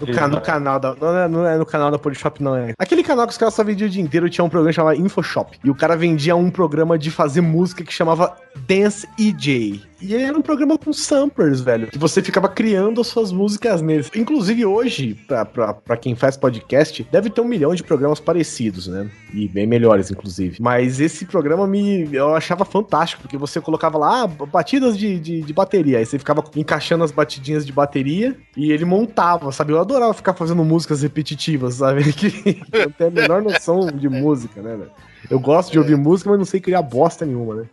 No, 0.00 0.28
no 0.28 0.40
canal 0.40 0.78
da. 0.78 0.94
Não 0.94 1.16
é, 1.18 1.28
não 1.28 1.46
é 1.46 1.58
no 1.58 1.66
canal 1.66 1.90
da 1.90 1.98
Polishop, 1.98 2.42
não 2.42 2.56
é. 2.56 2.72
Aquele 2.78 3.02
canal 3.02 3.26
que 3.26 3.32
os 3.32 3.38
caras 3.38 3.54
só 3.54 3.64
vendiam 3.64 3.88
o 3.88 3.90
dia 3.90 4.02
inteiro 4.02 4.28
tinha 4.28 4.44
um 4.44 4.48
programa 4.48 4.72
chamado 4.72 5.00
InfoShop. 5.00 5.58
E 5.64 5.70
o 5.70 5.74
cara 5.74 5.96
vendia 5.96 6.36
um 6.36 6.50
programa 6.50 6.98
de 6.98 7.10
fazer 7.10 7.40
música 7.40 7.82
que 7.84 7.92
chamava 7.92 8.36
Dance 8.66 9.08
EJ. 9.18 9.80
E 10.00 10.14
era 10.14 10.36
um 10.36 10.42
programa 10.42 10.76
com 10.76 10.92
samplers, 10.92 11.60
velho. 11.60 11.88
Que 11.88 11.98
você 11.98 12.22
ficava 12.22 12.48
criando 12.48 13.00
as 13.00 13.06
suas 13.06 13.32
músicas 13.32 13.80
neles. 13.80 14.10
Inclusive 14.14 14.64
hoje, 14.64 15.14
pra, 15.26 15.44
pra, 15.44 15.74
pra 15.74 15.96
quem 15.96 16.14
faz 16.14 16.36
podcast, 16.36 17.06
deve 17.10 17.30
ter 17.30 17.40
um 17.40 17.44
milhão 17.44 17.74
de 17.74 17.82
programas 17.82 18.20
parecidos, 18.20 18.86
né? 18.86 19.10
E 19.32 19.48
bem 19.48 19.66
melhores, 19.66 20.10
inclusive. 20.10 20.58
Mas 20.60 21.00
esse 21.00 21.24
programa 21.24 21.66
me 21.66 22.08
eu 22.12 22.34
achava 22.34 22.64
fantástico, 22.64 23.22
porque 23.22 23.36
você 23.36 23.60
colocava 23.60 23.98
lá 23.98 24.22
ah, 24.22 24.26
batidas 24.26 24.96
de, 24.96 25.18
de, 25.18 25.40
de 25.42 25.52
bateria. 25.52 25.98
Aí 25.98 26.06
você 26.06 26.18
ficava 26.18 26.44
encaixando 26.54 27.04
as 27.04 27.10
batidinhas 27.10 27.64
de 27.64 27.72
bateria 27.72 28.36
e 28.56 28.72
ele 28.72 28.84
montava, 28.84 29.50
sabe? 29.52 29.72
Eu 29.72 29.80
adorava 29.80 30.12
ficar 30.14 30.34
fazendo 30.34 30.64
músicas 30.64 31.02
repetitivas, 31.02 31.74
sabe? 31.74 32.04
Que 32.16 32.62
eu 32.72 32.90
tenho 32.90 33.10
a 33.10 33.12
menor 33.12 33.42
noção 33.42 33.86
de 33.86 34.08
música, 34.08 34.62
né, 34.62 34.76
velho? 34.76 34.90
Eu 35.30 35.38
gosto 35.40 35.72
de 35.72 35.78
ouvir 35.78 35.96
música, 35.96 36.30
mas 36.30 36.38
não 36.38 36.44
sei 36.46 36.60
criar 36.60 36.82
bosta 36.82 37.24
nenhuma, 37.24 37.54
né? 37.56 37.64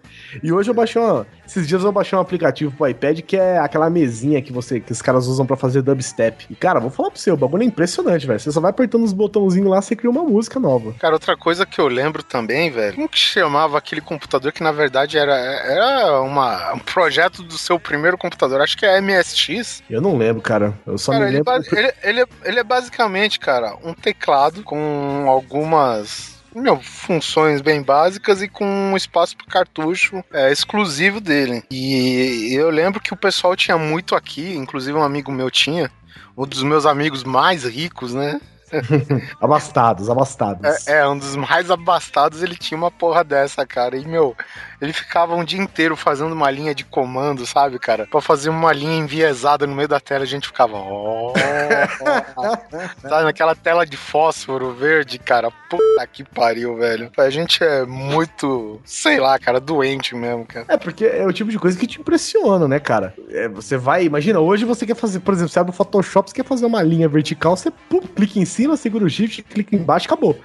E 0.42 0.52
hoje 0.52 0.70
eu 0.70 0.74
baixei 0.74 1.02
uma. 1.02 1.26
Esses 1.46 1.68
dias 1.68 1.84
eu 1.84 1.92
baixei 1.92 2.18
um 2.18 2.22
aplicativo 2.22 2.72
pro 2.76 2.88
iPad 2.88 3.20
que 3.22 3.38
é 3.38 3.58
aquela 3.60 3.90
mesinha 3.90 4.42
que 4.42 4.52
você 4.52 4.80
que 4.80 4.92
os 4.92 5.02
caras 5.02 5.28
usam 5.28 5.46
pra 5.46 5.56
fazer 5.56 5.82
dubstep. 5.82 6.46
E, 6.50 6.56
cara, 6.56 6.80
vou 6.80 6.90
falar 6.90 7.12
pro 7.12 7.20
você, 7.20 7.32
o 7.32 7.38
bagulho 7.38 7.64
é 7.64 7.66
impressionante, 7.66 8.26
velho. 8.26 8.40
Você 8.40 8.52
só 8.52 8.60
vai 8.62 8.72
apertando 8.72 9.04
os 9.04 9.14
botãozinhos 9.14 9.70
lá, 9.70 9.82
você 9.82 9.96
cria 9.96 10.10
uma 10.10 10.24
música 10.24 10.60
nova. 10.60 10.94
Cara, 11.00 11.14
outra 11.16 11.36
coisa 11.38 11.66
que 11.66 11.80
eu 11.80 11.88
lembro 11.88 12.24
também, 12.24 12.72
velho, 12.72 12.96
como 12.96 13.10
que 13.10 13.18
chamava 13.18 13.78
aquele 13.78 14.02
computador 14.02 14.52
que 14.52 14.64
na 14.64 14.72
verdade 14.72 15.18
era, 15.18 15.34
era 15.36 16.22
uma, 16.22 16.74
um 16.74 16.80
projeto 16.80 17.44
do 17.44 17.58
seu 17.58 17.80
primeiro 17.80 18.18
computador? 18.18 18.62
Acho 18.62 18.78
que 18.78 18.86
é 18.86 19.00
MSX. 19.00 19.84
Eu 19.90 20.02
não 20.02 20.18
lembro, 20.18 20.42
cara. 20.42 20.74
Eu 20.88 20.98
só 20.98 21.12
Cara, 21.12 21.26
me 21.26 21.30
ele, 21.32 21.38
lembro. 21.44 21.54
ba- 21.54 21.78
ele, 21.78 21.94
ele 22.04 22.22
é- 22.22 22.28
ele 22.46 22.60
é 22.60 22.64
basicamente, 22.64 23.40
cara, 23.40 23.76
um 23.84 23.94
teclado 23.94 24.64
com 24.64 25.26
algumas 25.28 26.34
meu, 26.56 26.82
funções 26.82 27.62
bem 27.62 27.82
básicas 27.82 28.42
e 28.42 28.48
com 28.48 28.66
um 28.66 28.98
espaço 28.98 29.36
para 29.36 29.48
cartucho 29.48 30.24
é, 30.32 30.52
exclusivo 30.52 31.20
dele. 31.20 31.64
E 31.72 32.54
eu 32.54 32.70
lembro 32.70 33.02
que 33.02 33.14
o 33.14 33.18
pessoal 33.18 33.56
tinha 33.56 33.78
muito 33.78 34.16
aqui, 34.16 34.56
inclusive 34.56 34.98
um 34.98 35.04
amigo 35.04 35.32
meu 35.32 35.50
tinha, 35.50 35.92
um 36.38 36.46
dos 36.46 36.64
meus 36.64 36.86
amigos 36.86 37.24
mais 37.24 37.64
ricos, 37.64 38.14
né? 38.14 38.40
Abastados, 39.40 40.10
abastados. 40.10 40.88
É, 40.88 41.00
é, 41.00 41.08
um 41.08 41.18
dos 41.18 41.36
mais 41.36 41.70
abastados, 41.70 42.42
ele 42.42 42.56
tinha 42.56 42.78
uma 42.78 42.92
porra 42.92 43.24
dessa, 43.24 43.66
cara. 43.66 43.96
E, 43.98 44.06
meu, 44.06 44.36
ele 44.82 44.94
ficava 44.94 45.36
um 45.36 45.44
dia 45.44 45.62
inteiro 45.62 45.96
fazendo 45.96 46.34
uma 46.34 46.50
linha 46.50 46.74
de 46.74 46.84
comando, 46.84 47.46
sabe, 47.46 47.80
cara? 47.80 48.08
Pra 48.08 48.22
fazer 48.22 48.50
uma 48.50 48.74
linha 48.74 48.98
enviesada 48.98 49.66
no 49.68 49.76
meio 49.76 49.88
da 49.88 50.00
tela, 50.00 50.24
a 50.24 50.28
gente 50.28 50.48
ficava. 50.48 50.76
ó, 50.76 51.34
sabe, 53.02 53.24
naquela 53.24 53.56
tela 53.56 53.86
de 53.86 53.98
fósforo 53.98 54.74
verde, 54.74 55.20
cara. 55.20 55.52
Puta 55.70 56.08
que 56.12 56.24
pariu, 56.24 56.76
velho. 56.76 57.12
A 57.18 57.30
gente 57.30 57.64
é 57.64 57.86
muito, 57.86 58.82
sei 58.84 59.20
lá, 59.20 59.38
cara, 59.40 59.60
doente 59.60 60.16
mesmo, 60.16 60.46
cara. 60.46 60.66
É, 60.68 60.78
porque 60.78 61.06
é 61.06 61.26
o 61.26 61.34
tipo 61.34 61.50
de 61.50 61.60
coisa 61.60 61.78
que 61.78 61.88
te 61.88 62.00
impressiona, 62.00 62.68
né, 62.68 62.80
cara? 62.80 63.14
É, 63.30 63.48
você 63.48 63.78
vai, 63.78 64.04
imagina, 64.04 64.40
hoje 64.40 64.66
você 64.66 64.86
quer 64.86 64.96
fazer, 64.96 65.20
por 65.20 65.34
exemplo, 65.34 65.52
você 65.52 65.60
abre 65.60 65.72
o 65.72 65.76
Photoshop, 65.76 66.30
você 66.30 66.36
quer 66.36 66.46
fazer 66.46 66.66
uma 66.66 66.82
linha 66.82 67.08
vertical, 67.08 67.56
você 67.56 67.72
pum, 67.72 68.02
clica 68.02 68.40
em 68.40 68.46
cima, 68.46 68.63
segura 68.78 69.06
o 69.06 69.10
shift, 69.10 69.42
clica 69.44 69.76
embaixo, 69.76 70.06
acabou. 70.06 70.40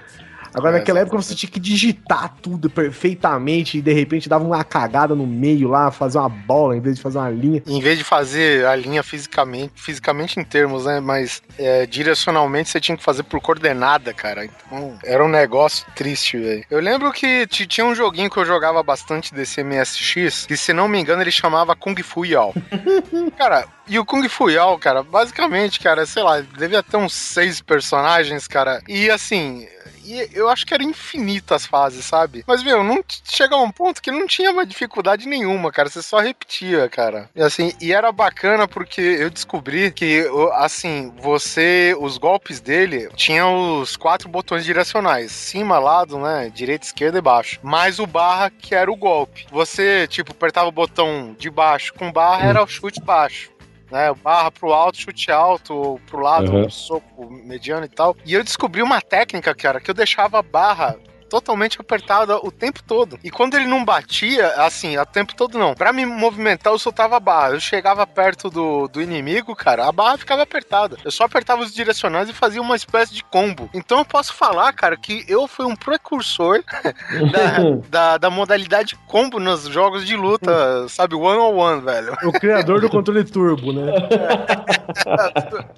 Agora, 0.53 0.77
É, 0.77 0.79
naquela 0.79 0.99
época 0.99 1.17
você 1.17 1.35
tinha 1.35 1.49
que 1.49 1.59
digitar 1.59 2.35
tudo 2.41 2.69
perfeitamente 2.69 3.77
e 3.77 3.81
de 3.81 3.93
repente 3.93 4.29
dava 4.29 4.43
uma 4.43 4.63
cagada 4.63 5.15
no 5.15 5.25
meio 5.25 5.67
lá, 5.69 5.91
fazer 5.91 6.17
uma 6.17 6.29
bola 6.29 6.75
em 6.75 6.79
vez 6.79 6.95
de 6.97 7.01
fazer 7.01 7.17
uma 7.17 7.29
linha. 7.29 7.61
Em 7.65 7.81
vez 7.81 7.97
de 7.97 8.03
fazer 8.03 8.65
a 8.65 8.75
linha 8.75 9.03
fisicamente, 9.03 9.73
fisicamente 9.75 10.39
em 10.39 10.43
termos, 10.43 10.85
né? 10.85 10.99
Mas 10.99 11.41
é, 11.57 11.85
direcionalmente 11.85 12.69
você 12.69 12.79
tinha 12.79 12.97
que 12.97 13.03
fazer 13.03 13.23
por 13.23 13.39
coordenada, 13.41 14.13
cara. 14.13 14.45
Então 14.45 14.97
era 15.03 15.23
um 15.23 15.29
negócio 15.29 15.85
triste, 15.95 16.37
velho. 16.37 16.65
Eu 16.69 16.79
lembro 16.79 17.11
que 17.11 17.47
tinha 17.47 17.85
um 17.85 17.95
joguinho 17.95 18.29
que 18.29 18.37
eu 18.37 18.45
jogava 18.45 18.81
bastante 18.83 19.33
desse 19.33 19.63
MSX, 19.63 20.45
que 20.45 20.57
se 20.57 20.73
não 20.73 20.87
me 20.87 20.99
engano 20.99 21.21
ele 21.21 21.31
chamava 21.31 21.75
Kung 21.75 21.95
Fu 22.03 22.25
Yao. 22.25 22.53
cara, 23.37 23.65
e 23.87 23.97
o 23.97 24.05
Kung 24.05 24.27
Fu 24.29 24.49
Yao, 24.49 24.77
cara, 24.77 25.03
basicamente, 25.03 25.79
cara, 25.79 26.05
sei 26.05 26.23
lá, 26.23 26.41
devia 26.41 26.83
ter 26.83 26.97
uns 26.97 27.13
seis 27.13 27.61
personagens, 27.61 28.47
cara. 28.47 28.81
E 28.87 29.09
assim. 29.09 29.67
E 30.09 30.27
eu 30.33 30.49
acho 30.49 30.65
que 30.65 30.73
era 30.73 30.83
infinito 30.83 31.53
as 31.53 31.67
fases, 31.67 32.03
sabe? 32.03 32.43
Mas, 32.47 32.63
meu, 32.63 32.83
não 32.83 33.03
a 33.51 33.57
um 33.57 33.69
ponto 33.69 34.01
que 34.01 34.11
não 34.11 34.25
tinha 34.25 34.51
mais 34.51 34.67
dificuldade 34.67 35.27
nenhuma, 35.27 35.71
cara. 35.71 35.87
Você 35.87 36.01
só 36.01 36.17
repetia, 36.17 36.89
cara. 36.89 37.29
E 37.35 37.41
assim, 37.41 37.71
e 37.79 37.93
era 37.93 38.11
bacana 38.11 38.67
porque 38.67 39.01
eu 39.01 39.29
descobri 39.29 39.91
que, 39.91 40.25
assim, 40.53 41.13
você. 41.17 41.95
Os 41.99 42.17
golpes 42.17 42.59
dele 42.59 43.09
tinham 43.15 43.79
os 43.79 43.95
quatro 43.95 44.27
botões 44.27 44.65
direcionais: 44.65 45.31
cima, 45.31 45.77
lado, 45.77 46.17
né? 46.17 46.51
Direita, 46.53 46.87
esquerda 46.87 47.19
e 47.19 47.21
baixo. 47.21 47.59
Mais 47.61 47.99
o 47.99 48.07
barra, 48.07 48.49
que 48.49 48.73
era 48.73 48.91
o 48.91 48.95
golpe. 48.95 49.45
Você, 49.51 50.07
tipo, 50.07 50.31
apertava 50.31 50.67
o 50.67 50.71
botão 50.71 51.35
de 51.37 51.51
baixo 51.51 51.93
com 51.93 52.11
barra, 52.11 52.47
era 52.47 52.63
o 52.63 52.67
chute 52.67 52.99
baixo 52.99 53.51
né? 53.91 54.13
Barra 54.23 54.51
pro 54.51 54.71
alto, 54.73 54.97
chute 54.99 55.31
alto, 55.31 55.99
pro 56.07 56.19
lado, 56.19 56.51
Uhum. 56.51 56.69
soco 56.69 57.29
mediano 57.29 57.85
e 57.85 57.89
tal. 57.89 58.15
E 58.25 58.33
eu 58.33 58.43
descobri 58.43 58.81
uma 58.81 59.01
técnica, 59.01 59.53
cara, 59.55 59.79
que 59.79 59.89
eu 59.89 59.95
deixava 59.95 60.39
a 60.39 60.43
barra 60.43 60.97
totalmente 61.29 61.79
apertada 61.79 62.37
o 62.37 62.51
tempo 62.51 62.83
todo. 62.83 63.19
E 63.23 63.29
quando 63.29 63.55
ele 63.55 63.67
não 63.67 63.85
batia, 63.85 64.47
assim, 64.57 64.97
o 64.97 65.05
tempo 65.05 65.35
todo 65.35 65.57
não. 65.57 65.73
Pra 65.73 65.93
me 65.93 66.05
movimentar, 66.05 66.73
eu 66.73 66.79
soltava 66.79 67.17
a 67.17 67.19
barra. 67.19 67.51
Eu 67.51 67.59
chegava 67.59 68.05
perto 68.05 68.49
do, 68.49 68.87
do 68.87 69.01
inimigo, 69.01 69.55
cara, 69.55 69.87
a 69.87 69.91
barra 69.91 70.17
ficava 70.17 70.43
apertada. 70.43 70.97
Eu 71.03 71.11
só 71.11 71.25
apertava 71.25 71.61
os 71.61 71.73
direcionais 71.73 72.29
e 72.29 72.33
fazia 72.33 72.61
uma 72.61 72.75
espécie 72.75 73.13
de 73.13 73.23
combo. 73.23 73.69
Então 73.73 73.99
eu 73.99 74.05
posso 74.05 74.33
falar, 74.33 74.73
cara, 74.73 74.97
que 74.97 75.23
eu 75.27 75.47
fui 75.47 75.65
um 75.65 75.75
precursor 75.75 76.63
da, 77.31 77.59
da, 77.89 78.17
da 78.17 78.29
modalidade 78.29 78.97
combo 79.07 79.39
nos 79.39 79.63
jogos 79.65 80.05
de 80.05 80.15
luta, 80.15 80.87
sabe? 80.89 81.15
One 81.15 81.39
on 81.39 81.55
one, 81.55 81.81
velho. 81.81 82.13
O 82.23 82.31
criador 82.31 82.81
do 82.81 82.89
controle 82.89 83.23
turbo, 83.23 83.71
né? 83.71 83.91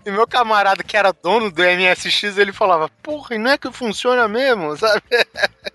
E 0.06 0.12
meu 0.12 0.26
camarada 0.26 0.84
que 0.84 0.96
era 0.96 1.12
dono 1.12 1.52
do 1.52 1.62
MSX, 1.62 2.38
ele 2.38 2.54
falava, 2.54 2.90
porra, 3.04 3.36
e 3.36 3.38
não 3.38 3.52
é 3.52 3.58
que 3.58 3.72
funciona 3.72 4.28
mesmo, 4.28 4.76
sabe? 4.78 5.02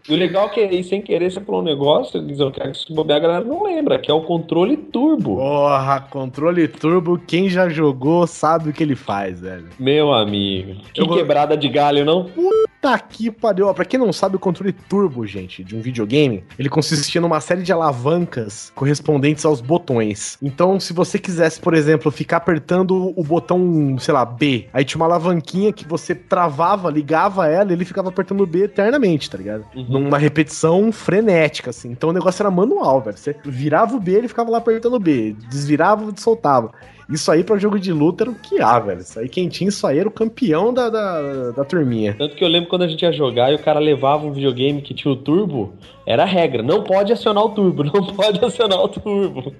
E 0.08 0.14
o 0.14 0.16
legal 0.16 0.46
é 0.46 0.48
que 0.50 0.60
aí, 0.60 0.84
sem 0.84 1.02
querer, 1.02 1.32
você 1.32 1.40
falou 1.40 1.60
um 1.60 1.64
negócio, 1.64 2.22
Guizão, 2.22 2.50
que 2.50 2.74
se 2.74 2.92
bobear 2.92 3.18
a 3.18 3.22
galera 3.22 3.44
não 3.44 3.64
lembra, 3.64 3.98
que 3.98 4.10
é 4.10 4.14
o 4.14 4.22
controle 4.22 4.76
turbo. 4.76 5.36
Porra, 5.36 6.00
controle 6.00 6.68
turbo, 6.68 7.18
quem 7.18 7.48
já 7.48 7.68
jogou 7.68 8.26
sabe 8.26 8.70
o 8.70 8.72
que 8.72 8.82
ele 8.82 8.94
faz, 8.94 9.40
velho. 9.40 9.66
Meu 9.78 10.12
amigo. 10.12 10.76
Que 10.92 11.00
Eu 11.00 11.08
quebrada 11.08 11.56
de 11.56 11.68
galho, 11.68 12.04
não? 12.04 12.24
Puta 12.24 12.98
que 12.98 13.32
pariu. 13.32 13.72
Pra 13.74 13.84
quem 13.84 13.98
não 13.98 14.12
sabe, 14.12 14.36
o 14.36 14.38
controle 14.38 14.72
turbo, 14.72 15.26
gente, 15.26 15.64
de 15.64 15.74
um 15.74 15.80
videogame, 15.80 16.44
ele 16.56 16.68
consistia 16.68 17.20
numa 17.20 17.40
série 17.40 17.62
de 17.62 17.72
alavancas 17.72 18.70
correspondentes 18.76 19.44
aos 19.44 19.60
botões. 19.60 20.38
Então, 20.40 20.78
se 20.78 20.92
você 20.92 21.18
quisesse, 21.18 21.58
por 21.60 21.74
exemplo, 21.74 22.12
ficar 22.12 22.36
apertando 22.36 23.12
o 23.16 23.24
botão, 23.24 23.96
sei 23.98 24.14
lá, 24.14 24.24
B, 24.24 24.68
aí 24.72 24.84
tinha 24.84 25.00
uma 25.00 25.06
alavanquinha 25.06 25.72
que 25.72 25.86
você 25.86 26.14
travava, 26.14 26.90
ligava 26.90 27.48
ela 27.48 27.70
e 27.70 27.74
ele 27.74 27.84
ficava 27.84 28.08
apertando 28.08 28.42
o 28.42 28.46
B 28.46 28.64
eternamente, 28.64 29.28
tá 29.28 29.36
ligado? 29.36 29.55
Numa 29.74 30.18
repetição 30.18 30.90
frenética, 30.92 31.70
assim. 31.70 31.90
Então 31.90 32.10
o 32.10 32.12
negócio 32.12 32.42
era 32.42 32.50
manual, 32.50 33.00
velho. 33.00 33.16
Você 33.16 33.34
virava 33.44 33.96
o 33.96 34.00
B, 34.00 34.12
ele 34.12 34.28
ficava 34.28 34.50
lá 34.50 34.58
apertando 34.58 34.94
o 34.94 35.00
B, 35.00 35.36
desvirava 35.48 36.12
e 36.14 36.20
soltava. 36.20 36.72
Isso 37.08 37.30
aí 37.30 37.44
pra 37.44 37.56
jogo 37.56 37.78
de 37.78 37.92
luta 37.92 38.24
era 38.24 38.30
o 38.30 38.34
que 38.34 38.60
há, 38.60 38.78
velho. 38.80 39.00
Isso 39.00 39.18
aí, 39.18 39.28
quem 39.28 39.48
tinha 39.48 39.68
isso 39.68 39.86
aí 39.86 39.98
era 39.98 40.08
o 40.08 40.12
campeão 40.12 40.74
da, 40.74 40.90
da, 40.90 41.50
da 41.52 41.64
turminha. 41.64 42.14
Tanto 42.18 42.34
que 42.34 42.42
eu 42.42 42.48
lembro 42.48 42.68
quando 42.68 42.82
a 42.82 42.88
gente 42.88 43.02
ia 43.02 43.12
jogar 43.12 43.52
e 43.52 43.54
o 43.54 43.58
cara 43.60 43.78
levava 43.78 44.26
um 44.26 44.32
videogame 44.32 44.82
que 44.82 44.92
tinha 44.92 45.12
o 45.12 45.16
turbo, 45.16 45.72
era 46.04 46.24
a 46.24 46.26
regra. 46.26 46.64
Não 46.64 46.82
pode 46.82 47.12
acionar 47.12 47.44
o 47.44 47.50
turbo, 47.50 47.84
não 47.86 48.06
pode 48.06 48.44
acionar 48.44 48.80
o 48.80 48.88
turbo. 48.88 49.52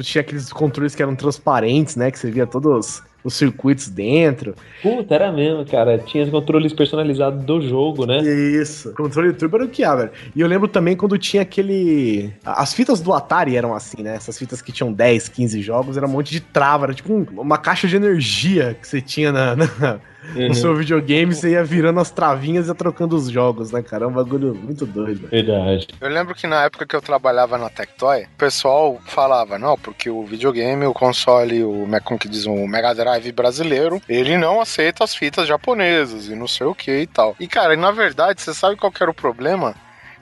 Tinha 0.00 0.22
aqueles 0.22 0.52
controles 0.52 0.94
que 0.94 1.02
eram 1.02 1.14
transparentes, 1.14 1.94
né? 1.94 2.10
Que 2.10 2.18
você 2.18 2.30
via 2.30 2.46
todos 2.46 3.00
os 3.24 3.34
circuitos 3.34 3.88
dentro. 3.88 4.54
Puta, 4.82 5.14
era 5.14 5.30
mesmo, 5.30 5.64
cara. 5.64 5.98
Tinha 5.98 6.24
os 6.24 6.30
controles 6.30 6.72
personalizados 6.72 7.44
do 7.44 7.60
jogo, 7.60 8.04
né? 8.06 8.18
Isso. 8.20 8.90
O 8.90 8.94
controle 8.94 9.32
turbo 9.32 9.56
era 9.56 9.64
o 9.64 9.68
que 9.68 9.84
há, 9.84 9.94
velho. 9.94 10.10
E 10.34 10.40
eu 10.40 10.48
lembro 10.48 10.66
também 10.68 10.96
quando 10.96 11.16
tinha 11.18 11.42
aquele. 11.42 12.32
As 12.44 12.74
fitas 12.74 13.00
do 13.00 13.12
Atari 13.12 13.56
eram 13.56 13.74
assim, 13.74 14.02
né? 14.02 14.14
Essas 14.16 14.38
fitas 14.38 14.60
que 14.60 14.72
tinham 14.72 14.92
10, 14.92 15.28
15 15.28 15.60
jogos, 15.62 15.96
era 15.96 16.06
um 16.06 16.10
monte 16.10 16.30
de 16.32 16.40
trava, 16.40 16.86
era 16.86 16.94
tipo 16.94 17.12
um- 17.12 17.26
uma 17.40 17.58
caixa 17.58 17.86
de 17.86 17.96
energia 17.96 18.76
que 18.80 18.86
você 18.88 19.00
tinha 19.00 19.30
na, 19.32 19.56
na- 19.56 20.00
Uhum. 20.34 20.48
no 20.48 20.54
seu 20.54 20.74
videogame, 20.74 21.34
você 21.34 21.50
ia 21.50 21.64
virando 21.64 22.00
as 22.00 22.10
travinhas 22.10 22.66
e 22.66 22.68
ia 22.70 22.74
trocando 22.74 23.16
os 23.16 23.28
jogos, 23.28 23.72
né, 23.72 23.82
cara? 23.82 24.04
É 24.04 24.06
um 24.06 24.12
bagulho 24.12 24.54
muito 24.54 24.86
doido. 24.86 25.28
Verdade. 25.28 25.88
Eu 26.00 26.08
lembro 26.08 26.34
que 26.34 26.46
na 26.46 26.64
época 26.64 26.86
que 26.86 26.94
eu 26.94 27.02
trabalhava 27.02 27.58
na 27.58 27.68
Tectoy, 27.68 28.22
o 28.22 28.38
pessoal 28.38 29.00
falava, 29.06 29.58
não, 29.58 29.76
porque 29.76 30.08
o 30.08 30.24
videogame, 30.24 30.86
o 30.86 30.94
console, 30.94 31.64
o, 31.64 31.86
como 32.04 32.18
que 32.18 32.28
diz, 32.28 32.46
o 32.46 32.66
Mega 32.66 32.94
Drive 32.94 33.32
brasileiro, 33.32 34.00
ele 34.08 34.36
não 34.36 34.60
aceita 34.60 35.04
as 35.04 35.14
fitas 35.14 35.46
japonesas 35.46 36.28
e 36.28 36.34
não 36.34 36.48
sei 36.48 36.66
o 36.66 36.74
que 36.74 37.00
e 37.00 37.06
tal. 37.06 37.36
E 37.38 37.46
cara, 37.46 37.76
na 37.76 37.90
verdade, 37.90 38.40
você 38.40 38.54
sabe 38.54 38.76
qual 38.76 38.92
que 38.92 39.02
era 39.02 39.10
o 39.10 39.14
problema? 39.14 39.74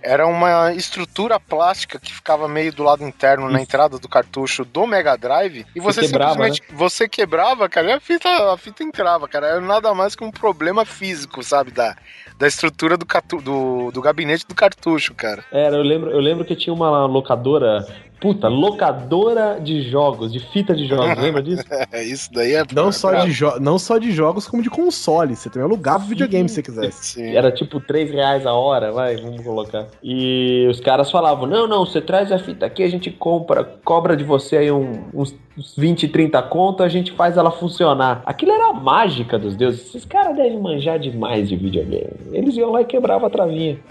Era 0.02 0.26
uma 0.26 0.72
estrutura 0.72 1.38
plástica 1.38 1.98
que 1.98 2.12
ficava 2.12 2.48
meio 2.48 2.72
do 2.72 2.82
lado 2.82 3.04
interno 3.04 3.50
na 3.50 3.60
entrada 3.60 3.98
do 3.98 4.08
cartucho 4.08 4.64
do 4.64 4.86
Mega 4.86 5.16
Drive 5.16 5.66
e 5.74 5.80
você, 5.80 6.02
Você 6.02 6.06
quebrava, 6.08 6.32
simplesmente 6.32 6.62
você 6.72 7.08
quebrava, 7.08 7.68
cara, 7.68 7.88
e 7.88 7.92
a 7.92 8.00
fita, 8.00 8.52
a 8.52 8.56
fita 8.56 8.82
entrava, 8.82 9.28
cara. 9.28 9.46
Era 9.46 9.60
nada 9.60 9.92
mais 9.94 10.14
que 10.14 10.24
um 10.24 10.30
problema 10.30 10.84
físico, 10.84 11.42
sabe, 11.42 11.70
da, 11.70 11.96
da 12.38 12.46
estrutura 12.46 12.96
do, 12.96 13.06
do, 13.42 13.90
do 13.90 14.00
gabinete 14.00 14.46
do 14.46 14.54
cartucho, 14.54 15.14
cara. 15.14 15.44
Era, 15.52 15.76
eu 15.76 15.82
lembro, 15.82 16.10
eu 16.10 16.20
lembro 16.20 16.44
que 16.44 16.56
tinha 16.56 16.72
uma 16.72 17.06
locadora. 17.06 17.86
Puta, 18.20 18.48
locadora 18.48 19.58
de 19.60 19.82
jogos, 19.82 20.32
de 20.32 20.40
fita 20.40 20.74
de 20.74 20.86
jogos, 20.86 21.16
lembra 21.22 21.42
disso? 21.42 21.64
É, 21.92 22.02
isso 22.04 22.30
daí 22.32 22.54
é. 22.54 22.64
Não 22.72 22.92
só, 22.92 23.14
de 23.24 23.32
jo- 23.32 23.58
não 23.60 23.78
só 23.78 23.98
de 23.98 24.12
jogos, 24.12 24.46
como 24.46 24.62
de 24.62 24.70
console. 24.70 25.34
Você 25.36 25.48
também 25.48 25.66
alugava 25.66 26.04
o 26.04 26.08
videogame 26.08 26.48
se 26.48 26.56
você 26.56 26.62
quisesse. 26.62 27.04
Sim. 27.14 27.34
Era 27.36 27.50
tipo 27.50 27.80
3 27.80 28.10
reais 28.10 28.46
a 28.46 28.52
hora, 28.52 28.92
vai, 28.92 29.16
vamos 29.16 29.42
colocar. 29.42 29.86
E 30.02 30.66
os 30.70 30.80
caras 30.80 31.10
falavam: 31.10 31.46
não, 31.46 31.66
não, 31.66 31.86
você 31.86 32.00
traz 32.00 32.30
a 32.30 32.38
fita 32.38 32.66
aqui, 32.66 32.82
a 32.82 32.88
gente 32.90 33.10
compra, 33.10 33.64
cobra 33.84 34.16
de 34.16 34.24
você 34.24 34.56
aí 34.58 34.70
um- 34.70 35.04
uns 35.14 35.34
20, 35.76 36.08
30 36.08 36.42
conto, 36.42 36.82
a 36.82 36.88
gente 36.88 37.12
faz 37.12 37.36
ela 37.36 37.50
funcionar. 37.50 38.22
Aquilo 38.26 38.52
era 38.52 38.68
a 38.70 38.72
mágica 38.72 39.38
dos 39.38 39.54
deuses. 39.56 39.86
Esses 39.88 40.04
caras 40.04 40.36
devem 40.36 40.58
manjar 40.60 40.98
demais 40.98 41.48
de 41.48 41.56
videogame. 41.56 42.10
Eles 42.32 42.56
iam 42.56 42.70
lá 42.70 42.82
e 42.82 42.84
quebravam 42.84 43.26
a 43.26 43.30
travinha. 43.30 43.78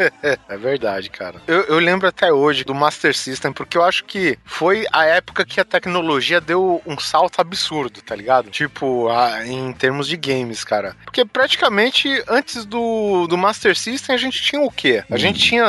É 0.49 0.57
verdade, 0.57 1.09
cara. 1.09 1.41
Eu, 1.47 1.61
eu 1.63 1.79
lembro 1.79 2.07
até 2.07 2.31
hoje 2.33 2.63
do 2.63 2.73
Master 2.73 3.15
System, 3.15 3.53
porque 3.53 3.77
eu 3.77 3.83
acho 3.83 4.03
que 4.05 4.37
foi 4.43 4.85
a 4.91 5.05
época 5.05 5.45
que 5.45 5.59
a 5.59 5.65
tecnologia 5.65 6.41
deu 6.41 6.81
um 6.85 6.97
salto 6.97 7.39
absurdo, 7.39 8.01
tá 8.01 8.15
ligado? 8.15 8.49
Tipo, 8.49 9.07
a- 9.09 9.45
em 9.45 9.71
termos 9.73 10.07
de 10.07 10.17
games, 10.17 10.63
cara. 10.63 10.95
Porque 11.05 11.23
praticamente 11.23 12.23
antes 12.27 12.65
do, 12.65 13.27
do 13.27 13.37
Master 13.37 13.75
System 13.77 14.15
a 14.15 14.17
gente 14.17 14.41
tinha 14.41 14.61
o 14.61 14.71
quê? 14.71 15.03
A 15.09 15.17
gente 15.17 15.39
tinha 15.39 15.65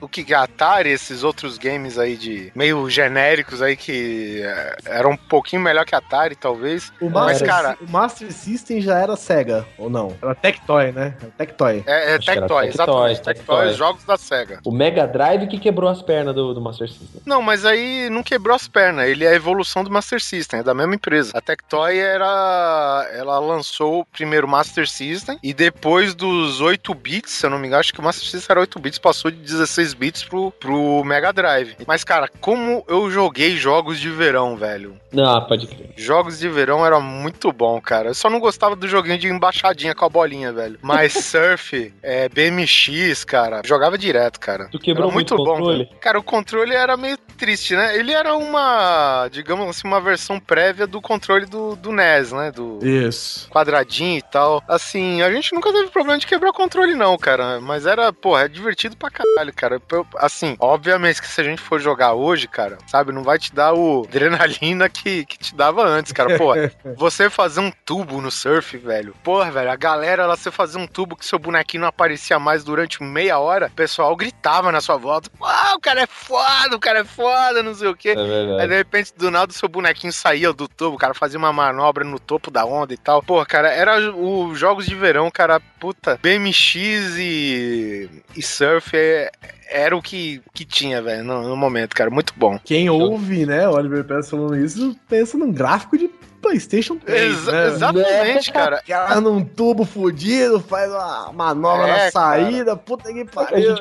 o 0.00 0.08
que? 0.08 0.34
Atari, 0.34 0.90
esses 0.90 1.22
outros 1.22 1.56
games 1.58 1.98
aí 1.98 2.16
de 2.16 2.50
meio 2.54 2.88
genéricos 2.90 3.62
aí 3.62 3.76
que 3.76 4.40
é, 4.42 4.76
eram 4.86 5.12
um 5.12 5.16
pouquinho 5.44 5.60
melhor 5.60 5.84
que 5.84 5.94
Atari, 5.94 6.34
talvez. 6.34 6.90
O 7.00 7.10
Mas, 7.10 7.40
Master, 7.42 7.46
cara, 7.46 7.78
o 7.86 7.90
Master 7.90 8.32
System 8.32 8.80
já 8.80 8.98
era 8.98 9.14
Sega, 9.14 9.66
ou 9.76 9.90
não? 9.90 10.16
Era 10.22 10.34
Tectoy, 10.34 10.90
né? 10.90 11.14
Tectoy. 11.36 11.84
é, 11.86 12.14
é 12.14 12.18
Tectoy, 12.18 12.34
Tectoy, 12.34 12.68
exatamente. 12.68 13.20
Tectoy. 13.20 13.34
Tectoy, 13.34 13.74
jogos 13.74 14.04
da 14.04 14.16
SEGA. 14.16 14.60
O 14.64 14.72
Mega 14.72 15.06
Drive 15.06 15.46
que 15.46 15.58
quebrou 15.58 15.90
as 15.90 16.00
pernas 16.00 16.34
do, 16.34 16.54
do 16.54 16.60
Master 16.60 16.88
System. 16.88 17.20
Não, 17.26 17.42
mas 17.42 17.66
aí 17.66 18.08
não 18.08 18.22
quebrou 18.22 18.56
as 18.56 18.66
pernas. 18.66 19.06
Ele 19.06 19.24
é 19.24 19.28
a 19.28 19.34
evolução 19.34 19.84
do 19.84 19.90
Master 19.90 20.20
System, 20.22 20.60
é 20.60 20.62
da 20.62 20.72
mesma 20.72 20.94
empresa. 20.94 21.32
A 21.34 21.40
Tectoy 21.40 21.98
era. 21.98 23.06
Ela 23.12 23.38
lançou 23.38 24.00
o 24.00 24.04
primeiro 24.04 24.48
Master 24.48 24.88
System 24.88 25.38
e 25.42 25.52
depois 25.52 26.14
dos 26.14 26.60
8 26.60 26.94
bits, 26.94 27.32
se 27.32 27.44
eu 27.44 27.50
não 27.50 27.58
me 27.58 27.66
engano, 27.66 27.80
acho 27.80 27.92
que 27.92 28.00
o 28.00 28.02
Master 28.02 28.26
System 28.26 28.46
era 28.54 28.60
8 28.60 28.78
bits, 28.78 28.98
passou 28.98 29.30
de 29.30 29.36
16 29.36 29.94
bits 29.94 30.24
pro, 30.24 30.50
pro 30.52 31.04
Mega 31.04 31.32
Drive. 31.32 31.76
Mas, 31.86 32.02
cara, 32.02 32.28
como 32.40 32.82
eu 32.88 33.10
joguei 33.10 33.56
jogos 33.56 34.00
de 34.00 34.10
verão, 34.10 34.56
velho. 34.56 34.96
Ah, 35.24 35.40
pode 35.40 35.66
crer. 35.66 35.92
Jogos 35.96 36.38
de 36.38 36.48
verão 36.48 36.84
era 36.84 36.98
muito 37.00 37.52
bom, 37.52 37.80
cara. 37.80 38.08
Eu 38.10 38.14
só 38.14 38.28
não 38.28 38.40
gostava 38.40 38.74
do 38.76 38.86
joguinho 38.88 39.18
de 39.18 39.28
embaixadinha 39.28 39.94
com 39.94 40.04
a 40.04 40.08
bolinha, 40.08 40.52
velho. 40.52 40.78
Mas 40.82 41.12
Surf, 41.24 41.92
é, 42.02 42.28
BMX, 42.28 43.24
cara, 43.24 43.62
jogava 43.64 43.96
direto, 43.96 44.40
cara. 44.40 44.68
Tu 44.70 44.78
quebrou 44.78 45.06
Era 45.06 45.14
muito 45.14 45.34
o 45.34 45.38
controle? 45.38 45.84
velho. 45.84 45.88
Cara, 46.00 46.18
o 46.18 46.22
controle 46.22 46.74
era 46.74 46.96
meio 46.96 47.16
triste, 47.38 47.74
né? 47.76 47.96
Ele 47.96 48.12
era 48.12 48.34
uma, 48.34 49.28
digamos 49.30 49.68
assim, 49.68 49.86
uma 49.86 50.00
versão 50.00 50.38
prévia 50.40 50.86
do 50.86 51.00
controle 51.00 51.46
do, 51.46 51.76
do 51.76 51.92
NES, 51.92 52.32
né? 52.32 52.50
Do 52.50 52.78
Isso. 52.82 53.48
quadradinho 53.50 54.18
e 54.18 54.22
tal. 54.22 54.62
Assim, 54.68 55.22
a 55.22 55.30
gente 55.30 55.54
nunca 55.54 55.72
teve 55.72 55.88
problema 55.90 56.18
de 56.18 56.26
quebrar 56.26 56.52
controle, 56.52 56.94
não, 56.94 57.16
cara. 57.16 57.60
Mas 57.60 57.86
era, 57.86 58.12
porra, 58.12 58.42
é 58.44 58.48
divertido 58.48 58.96
pra 58.96 59.10
caralho, 59.10 59.52
cara. 59.54 59.80
Eu- 59.90 60.06
Assim, 60.16 60.56
obviamente 60.58 61.20
que 61.20 61.28
se 61.28 61.40
a 61.40 61.44
gente 61.44 61.60
for 61.60 61.80
jogar 61.80 62.14
hoje, 62.14 62.48
cara, 62.48 62.78
sabe, 62.86 63.12
não 63.12 63.22
vai 63.22 63.38
te 63.38 63.54
dar 63.54 63.74
o 63.74 64.04
adrenalina 64.08 64.88
que, 64.88 65.13
que 65.24 65.38
te 65.38 65.54
dava 65.54 65.84
antes, 65.86 66.12
cara. 66.12 66.38
Pô, 66.38 66.54
você 66.96 67.28
fazer 67.28 67.60
um 67.60 67.70
tubo 67.84 68.20
no 68.20 68.30
surf, 68.30 68.76
velho. 68.78 69.14
Porra, 69.22 69.50
velho, 69.50 69.70
a 69.70 69.76
galera, 69.76 70.26
lá, 70.26 70.36
você 70.36 70.50
fazer 70.50 70.78
um 70.78 70.86
tubo 70.86 71.14
que 71.16 71.26
seu 71.26 71.38
bonequinho 71.38 71.82
não 71.82 71.88
aparecia 71.88 72.38
mais 72.38 72.64
durante 72.64 73.02
meia 73.02 73.38
hora, 73.38 73.66
o 73.66 73.76
pessoal 73.76 74.16
gritava 74.16 74.72
na 74.72 74.80
sua 74.80 74.96
volta. 74.96 75.30
Ah, 75.42 75.74
o 75.76 75.80
cara 75.80 76.02
é 76.02 76.06
foda, 76.06 76.76
o 76.76 76.80
cara 76.80 77.00
é 77.00 77.04
foda, 77.04 77.62
não 77.62 77.74
sei 77.74 77.88
o 77.88 77.96
quê. 77.96 78.14
É. 78.16 78.62
Aí 78.62 78.68
de 78.68 78.76
repente, 78.76 79.12
do 79.16 79.30
nada, 79.30 79.50
o 79.52 79.54
seu 79.54 79.68
bonequinho 79.68 80.12
saía 80.12 80.52
do 80.52 80.66
tubo, 80.66 80.96
o 80.96 80.98
cara 80.98 81.14
fazia 81.14 81.38
uma 81.38 81.52
manobra 81.52 82.04
no 82.04 82.18
topo 82.18 82.50
da 82.50 82.64
onda 82.64 82.94
e 82.94 82.96
tal. 82.96 83.22
Pô, 83.22 83.44
cara, 83.44 83.70
era 83.70 83.98
os 84.16 84.58
jogos 84.58 84.86
de 84.86 84.94
verão, 84.94 85.30
cara, 85.30 85.60
puta, 85.78 86.18
BMX 86.22 86.74
e, 87.18 88.08
e 88.34 88.42
surf 88.42 88.96
é- 88.96 89.30
era 89.70 89.96
o 89.96 90.02
que, 90.02 90.40
que 90.52 90.64
tinha, 90.64 91.00
velho, 91.02 91.22
no, 91.24 91.48
no 91.48 91.56
momento, 91.56 91.94
cara. 91.94 92.10
Muito 92.10 92.32
bom. 92.36 92.58
Quem 92.64 92.88
ouve, 92.90 93.46
né, 93.46 93.68
Oliver 93.68 94.04
Pérez 94.04 94.28
falando 94.30 94.56
isso, 94.56 94.96
pensa 95.08 95.36
num 95.38 95.52
gráfico 95.52 95.96
de 95.98 96.08
PlayStation 96.42 96.96
3, 96.98 97.32
Exa- 97.32 97.52
né? 97.52 97.66
exatamente, 97.68 98.52
cara. 98.52 98.82
Que 98.82 98.92
ela 98.92 99.18
num 99.20 99.42
tubo 99.42 99.84
fudido, 99.86 100.60
faz 100.60 100.90
uma 100.92 101.32
manobra 101.32 101.88
É, 101.88 102.04
na 102.04 102.10
saída, 102.10 102.76
puta 102.76 103.10
que 103.12 103.24
pariu. 103.24 103.74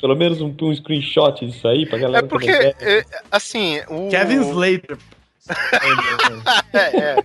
pelo 0.00 0.14
menos 0.14 0.40
um, 0.40 0.54
um 0.62 0.74
screenshot 0.74 1.44
disso 1.44 1.66
aí 1.66 1.84
pra 1.86 1.98
galera 1.98 2.24
É 2.24 2.28
porque, 2.28 2.50
é, 2.50 3.04
assim, 3.32 3.80
o... 3.88 4.08
Kevin 4.10 4.40
Slater. 4.50 4.96
É, 6.72 7.16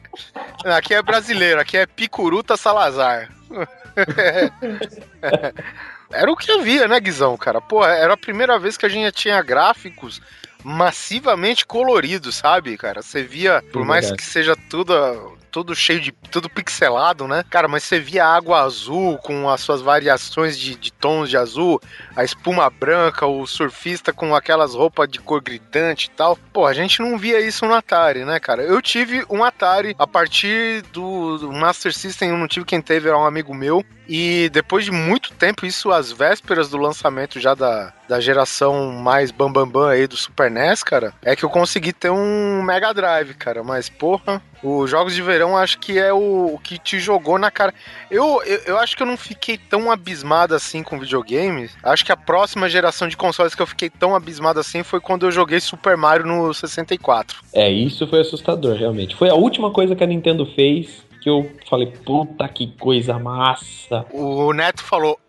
é. 0.66 0.74
Aqui 0.76 0.94
é 0.94 1.02
brasileiro, 1.02 1.62
aqui 1.62 1.78
é 1.78 1.86
Picuruta 1.86 2.58
Salazar. 2.58 3.30
Era 6.12 6.32
o 6.32 6.36
que 6.36 6.52
havia, 6.52 6.88
né, 6.88 7.00
Guizão, 7.00 7.38
cara? 7.38 7.62
Pô, 7.62 7.86
era 7.86 8.14
a 8.14 8.18
primeira 8.18 8.58
vez 8.58 8.78
que 8.78 8.86
a 8.86 8.90
gente 8.90 9.12
tinha 9.14 9.42
gráficos 9.42 10.22
massivamente 10.64 11.66
coloridos, 11.66 12.36
sabe, 12.36 12.78
cara? 12.78 13.02
Você 13.02 13.24
via, 13.24 13.64
por 13.72 13.86
mais 13.86 14.12
que 14.12 14.24
seja 14.24 14.56
tudo, 14.70 15.38
tudo 15.52 15.76
cheio 15.76 16.00
de. 16.00 16.12
tudo 16.12 16.50
pixelado, 16.50 17.28
né? 17.28 17.44
Cara, 17.50 17.68
mas 17.68 17.84
você 17.84 18.00
via 18.00 18.26
a 18.26 18.36
água 18.36 18.62
azul 18.62 19.18
com 19.18 19.50
as 19.50 19.62
suas 19.62 19.82
variações 19.82 20.58
de, 20.58 20.76
de 20.76 20.92
tons 20.92 21.30
de 21.30 21.38
azul, 21.38 21.82
a 22.16 22.24
espuma 22.24 22.70
branca, 22.70 23.26
o 23.26 23.46
surfista 23.46 24.14
com 24.14 24.36
aquelas 24.36 24.74
roupas 24.74 25.10
de 25.10 25.20
cor 25.20 25.42
gritante 25.42 26.08
e 26.08 26.12
tal. 26.12 26.38
Pô, 26.54 26.66
a 26.66 26.74
gente 26.74 27.02
não 27.02 27.18
via 27.18 27.40
isso 27.40 27.66
no 27.66 27.74
Atari, 27.74 28.26
né, 28.26 28.40
cara? 28.40 28.64
Eu 28.64 28.82
tive 28.82 29.26
um 29.30 29.44
Atari 29.44 29.96
a 29.98 30.08
partir 30.08 30.82
do, 30.94 31.38
do 31.38 31.52
Master 31.52 31.94
System, 31.94 32.30
eu 32.30 32.38
não 32.38 32.48
tive 32.48 32.66
quem 32.66 32.82
teve, 32.82 33.08
era 33.08 33.18
um 33.18 33.26
amigo 33.26 33.54
meu. 33.54 33.84
E 34.12 34.50
depois 34.50 34.84
de 34.84 34.92
muito 34.92 35.32
tempo, 35.36 35.68
isso 35.68 35.92
às 35.92 36.12
vésperas 36.12 36.68
do 36.68 36.80
lançamento 36.80 37.40
já 37.40 37.54
da, 37.54 37.94
da 38.08 38.20
geração 38.20 38.92
mais 38.92 39.30
bambambam 39.30 39.70
bam, 39.70 39.82
bam 39.82 39.90
aí 39.90 40.08
do 40.08 40.18
Super 40.18 40.50
NES, 40.50 40.82
cara, 40.82 41.14
é 41.22 41.36
que 41.36 41.46
eu 41.46 41.50
consegui 41.50 41.94
ter 41.94 42.10
um 42.10 42.64
Mega 42.64 42.92
Drive, 42.92 43.36
cara. 43.36 43.64
Mas, 43.64 43.88
porra, 43.88 44.42
os 44.64 44.90
jogos 44.90 45.14
de 45.16 45.22
verão 45.22 45.58
acho 45.58 45.80
que 45.80 45.98
é 45.98 46.12
o, 46.12 46.56
o 46.56 46.60
que 46.60 46.78
te 46.78 47.00
jogou 47.00 47.38
na 47.38 47.50
cara. 47.50 47.74
Eu, 48.10 48.42
eu, 48.46 48.60
eu 48.66 48.78
acho 48.78 48.96
que 48.96 49.04
eu 49.04 49.08
não 49.08 49.18
fiquei 49.18 49.58
tão 49.58 49.92
abismado 49.92 50.54
assim 50.54 50.84
com 50.84 51.00
videogames. 51.00 51.76
Acho 51.84 52.06
que 52.06 52.12
a 52.12 52.18
próxima 52.18 52.70
geração 52.70 53.08
de 53.08 53.18
consoles 53.18 53.56
que 53.56 53.62
eu 53.62 53.68
fiquei 53.68 53.90
tão 53.90 54.16
abismado 54.16 54.60
assim 54.60 54.84
foi 54.84 55.00
quando 55.00 55.26
eu 55.26 55.32
joguei 55.32 55.60
Super 55.60 55.96
Mario 55.96 56.26
no 56.26 56.54
64. 56.54 57.40
É, 57.54 57.70
isso 57.70 58.08
foi 58.08 58.22
assustador, 58.22 58.76
realmente. 58.76 59.16
Foi 59.16 59.30
a 59.30 59.36
última 59.36 59.72
coisa 59.72 59.96
que 59.96 60.04
a 60.04 60.08
Nintendo 60.08 60.46
fez 60.46 61.08
que 61.22 61.30
eu 61.30 61.52
falei, 61.70 61.88
puta 61.88 62.48
que 62.48 62.68
coisa 62.80 63.20
massa. 63.20 64.06
O 64.12 64.54
Neto 64.54 64.84
falou. 64.84 65.20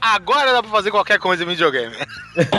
Agora 0.00 0.52
dá 0.52 0.62
pra 0.62 0.70
fazer 0.70 0.90
qualquer 0.90 1.18
coisa 1.18 1.42
em 1.42 1.46
videogame. 1.46 1.94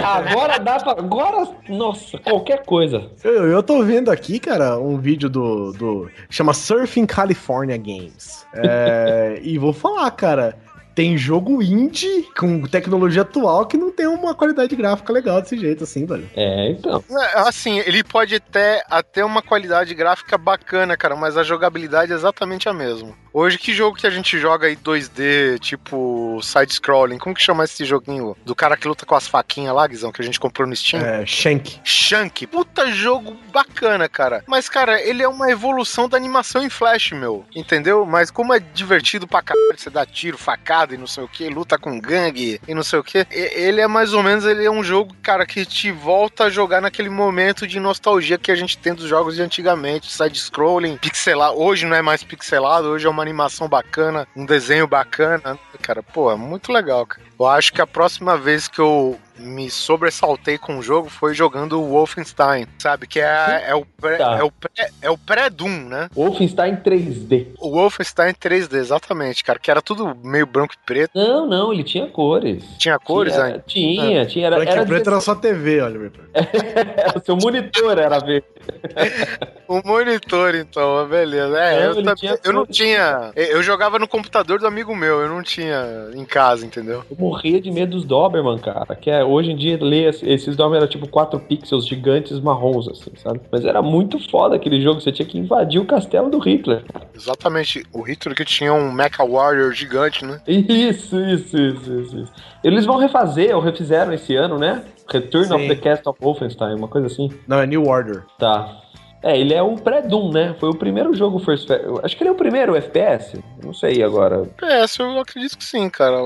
Agora 0.03 0.59
dá 0.59 0.79
pra. 0.79 0.91
Agora, 0.91 1.47
nossa, 1.67 2.17
qualquer 2.17 2.65
coisa. 2.65 3.09
Eu, 3.23 3.47
eu 3.47 3.63
tô 3.63 3.83
vendo 3.83 4.11
aqui, 4.11 4.39
cara, 4.39 4.77
um 4.77 4.97
vídeo 4.97 5.29
do. 5.29 5.71
do 5.71 6.11
chama 6.29 6.53
Surfing 6.53 7.05
California 7.05 7.77
Games. 7.77 8.45
É, 8.53 9.39
e 9.43 9.57
vou 9.57 9.73
falar, 9.73 10.11
cara. 10.11 10.57
Tem 10.99 11.17
jogo 11.17 11.63
indie 11.63 12.27
com 12.37 12.63
tecnologia 12.63 13.21
atual 13.21 13.65
que 13.65 13.77
não 13.77 13.89
tem 13.89 14.05
uma 14.05 14.35
qualidade 14.35 14.75
gráfica 14.75 15.13
legal 15.13 15.41
desse 15.41 15.57
jeito, 15.57 15.85
assim, 15.85 16.05
velho. 16.05 16.29
É, 16.35 16.71
então. 16.71 17.01
É, 17.09 17.39
Assim, 17.39 17.79
ele 17.79 18.03
pode 18.03 18.37
ter 18.41 18.83
até 18.89 19.23
uma 19.23 19.41
qualidade 19.41 19.95
gráfica 19.95 20.37
bacana, 20.37 20.97
cara, 20.97 21.15
mas 21.15 21.37
a 21.37 21.43
jogabilidade 21.43 22.11
é 22.11 22.15
exatamente 22.15 22.67
a 22.67 22.73
mesma. 22.73 23.15
Hoje, 23.31 23.57
que 23.57 23.73
jogo 23.73 23.95
que 23.95 24.07
a 24.07 24.09
gente 24.09 24.39
joga 24.39 24.67
aí 24.67 24.75
2D, 24.75 25.59
tipo 25.59 26.39
side-scrolling? 26.41 27.19
Como 27.19 27.35
que 27.35 27.41
chama 27.41 27.63
esse 27.63 27.85
joguinho? 27.85 28.35
Do 28.43 28.55
cara 28.55 28.75
que 28.75 28.87
luta 28.87 29.05
com 29.05 29.15
as 29.15 29.27
faquinhas 29.27 29.73
lá, 29.73 29.87
Guizão, 29.87 30.11
que 30.11 30.21
a 30.21 30.25
gente 30.25 30.39
comprou 30.39 30.67
no 30.67 30.75
Steam? 30.75 31.01
É, 31.01 31.25
Shank. 31.25 31.79
Shank. 31.83 32.47
Puta 32.47 32.91
jogo 32.91 33.37
bacana, 33.53 34.09
cara. 34.09 34.43
Mas, 34.47 34.67
cara, 34.67 34.99
ele 35.01 35.21
é 35.21 35.27
uma 35.27 35.51
evolução 35.51 36.09
da 36.09 36.17
animação 36.17 36.63
em 36.63 36.69
Flash, 36.69 37.11
meu. 37.11 37.45
Entendeu? 37.55 38.05
Mas 38.05 38.31
como 38.31 38.53
é 38.53 38.59
divertido 38.59 39.27
pra 39.27 39.43
caralho, 39.43 39.77
você 39.77 39.91
dá 39.91 40.05
tiro, 40.05 40.37
facada 40.37 40.88
e 40.93 40.97
não 40.97 41.07
sei 41.07 41.23
o 41.23 41.27
que, 41.27 41.47
luta 41.49 41.77
com 41.77 41.99
gangue 41.99 42.59
e 42.67 42.73
não 42.73 42.83
sei 42.83 42.99
o 42.99 43.03
que. 43.03 43.25
Ele 43.31 43.81
é 43.81 43.87
mais 43.87 44.13
ou 44.13 44.23
menos, 44.23 44.45
ele 44.45 44.65
é 44.65 44.71
um 44.71 44.83
jogo, 44.83 45.15
cara, 45.21 45.45
que 45.45 45.65
te 45.65 45.91
volta 45.91 46.45
a 46.45 46.49
jogar 46.49 46.81
naquele 46.81 47.09
momento 47.09 47.67
de 47.67 47.79
nostalgia 47.79 48.37
que 48.37 48.51
a 48.51 48.55
gente 48.55 48.77
tem 48.77 48.93
dos 48.93 49.05
jogos 49.05 49.35
de 49.35 49.41
antigamente. 49.41 50.11
Side-scrolling, 50.11 50.97
pixelado. 50.97 51.59
Hoje 51.59 51.85
não 51.85 51.95
é 51.95 52.01
mais 52.01 52.23
pixelado, 52.23 52.87
hoje 52.87 53.05
é 53.05 53.09
uma 53.09 53.21
animação 53.21 53.67
bacana, 53.67 54.27
um 54.35 54.45
desenho 54.45 54.87
bacana. 54.87 55.59
Cara, 55.81 56.01
pô, 56.01 56.31
é 56.31 56.35
muito 56.35 56.71
legal, 56.71 57.05
cara. 57.05 57.28
Eu 57.39 57.47
acho 57.47 57.71
que 57.71 57.81
a 57.81 57.87
próxima 57.87 58.37
vez 58.37 58.67
que 58.67 58.79
eu 58.79 59.17
me 59.37 59.69
sobressaltei 59.69 60.57
com 60.57 60.77
o 60.77 60.81
jogo 60.81 61.09
foi 61.09 61.33
jogando 61.33 61.79
o 61.81 61.87
Wolfenstein, 61.91 62.67
sabe? 62.77 63.07
Que 63.07 63.21
é, 63.21 63.63
é 63.69 63.73
o 63.75 63.85
pré- 63.85 64.17
Tá. 64.17 64.37
é 64.37 64.43
o 64.43 64.51
pré- 64.51 64.89
é 65.01 65.09
o 65.09 65.17
pré-Doom, 65.17 65.85
né? 65.87 66.09
Wolfenstein 66.13 66.75
3D. 66.75 67.47
O 67.57 67.69
Wolfenstein 67.71 68.33
3D, 68.33 68.73
exatamente, 68.75 69.41
cara. 69.41 69.57
Que 69.57 69.71
era 69.71 69.81
tudo 69.81 70.13
meio 70.21 70.45
branco 70.45 70.73
e 70.73 70.85
preto. 70.85 71.11
Não, 71.15 71.47
não, 71.47 71.71
ele 71.71 71.85
tinha 71.85 72.07
cores. 72.07 72.65
Tinha 72.77 72.99
cores 72.99 73.33
tinha, 73.33 73.45
ainda? 73.45 73.63
Tinha, 73.65 74.25
tinha. 74.25 74.47
Era, 74.47 74.55
Branco 74.57 74.71
era 74.73 74.81
e 74.81 74.85
preto 74.85 75.09
era 75.09 75.21
só 75.21 75.33
TV, 75.35 75.81
Oliver. 75.81 76.11
o 77.15 77.19
seu 77.25 77.37
monitor 77.37 77.97
era 77.97 78.19
verde. 78.19 78.45
O 79.69 79.81
monitor, 79.87 80.55
então, 80.55 81.07
beleza. 81.07 81.55
É, 81.59 81.75
Não, 81.89 81.93
eu, 81.99 82.03
também- 82.03 82.37
eu 82.43 82.51
não 82.51 82.65
tinha. 82.65 83.31
Eu 83.35 83.61
jogava 83.61 83.99
no 83.99 84.07
computador 84.07 84.57
do 84.59 84.65
amigo 84.65 84.95
meu, 84.95 85.21
eu 85.21 85.29
não 85.29 85.43
tinha 85.43 86.09
em 86.15 86.25
casa, 86.25 86.65
entendeu? 86.65 87.03
Eu 87.07 87.15
morria 87.29 87.61
de 87.61 87.71
medo 87.71 87.91
dos 87.91 88.05
Doberman, 88.05 88.57
cara. 88.57 88.95
Que 88.95 89.11
é, 89.11 89.23
hoje 89.23 89.51
em 89.51 89.55
dia, 89.55 89.77
ler 89.79 90.09
esses 90.23 90.55
Doberman 90.55 90.79
eram 90.79 90.87
tipo 90.87 91.07
4 91.07 91.39
pixels 91.41 91.87
gigantes 91.87 92.39
marrons, 92.39 92.87
assim, 92.87 93.11
sabe? 93.15 93.39
Mas 93.51 93.63
era 93.63 93.81
muito 93.81 94.19
foda 94.29 94.55
aquele 94.55 94.81
jogo. 94.81 94.99
Você 94.99 95.11
tinha 95.11 95.27
que 95.27 95.37
invadir 95.37 95.79
o 95.79 95.85
castelo 95.85 96.29
do 96.29 96.39
Hitler. 96.39 96.83
Exatamente. 97.15 97.85
O 97.93 98.01
Hitler 98.01 98.35
que 98.35 98.45
tinha 98.45 98.73
um 98.73 98.91
Mecha 98.91 99.23
Warrior 99.23 99.71
gigante, 99.73 100.25
né? 100.25 100.41
Isso, 100.47 101.19
isso, 101.19 101.57
isso, 101.57 101.91
isso, 101.93 102.17
isso. 102.19 102.33
Eles 102.63 102.85
vão 102.85 102.97
refazer, 102.97 103.55
ou 103.55 103.61
refizeram 103.61 104.11
esse 104.11 104.35
ano, 104.35 104.57
né? 104.57 104.83
Return 105.11 105.53
of 105.53 105.63
Sim. 105.63 105.69
the 105.69 105.75
Cast 105.75 106.07
of 106.07 106.19
Wolfenstein, 106.21 106.75
uma 106.75 106.87
coisa 106.87 107.07
assim. 107.07 107.29
Não, 107.47 107.59
é 107.59 107.65
New 107.65 107.87
Order. 107.87 108.25
Tá. 108.37 108.81
É, 109.21 109.37
ele 109.37 109.53
é 109.53 109.61
o 109.61 109.75
pré-Doom, 109.75 110.31
né? 110.31 110.55
Foi 110.59 110.69
o 110.69 110.75
primeiro 110.75 111.13
jogo 111.13 111.39
First 111.39 111.69
Acho 112.03 112.15
que 112.15 112.23
ele 112.23 112.29
é 112.29 112.31
o 112.31 112.35
primeiro 112.35 112.75
FPS. 112.75 113.39
Não 113.63 113.73
sei 113.73 114.01
agora. 114.01 114.49
PS, 114.57 114.99
eu 114.99 115.19
acredito 115.19 115.57
que 115.57 115.63
sim, 115.63 115.89
cara. 115.89 116.17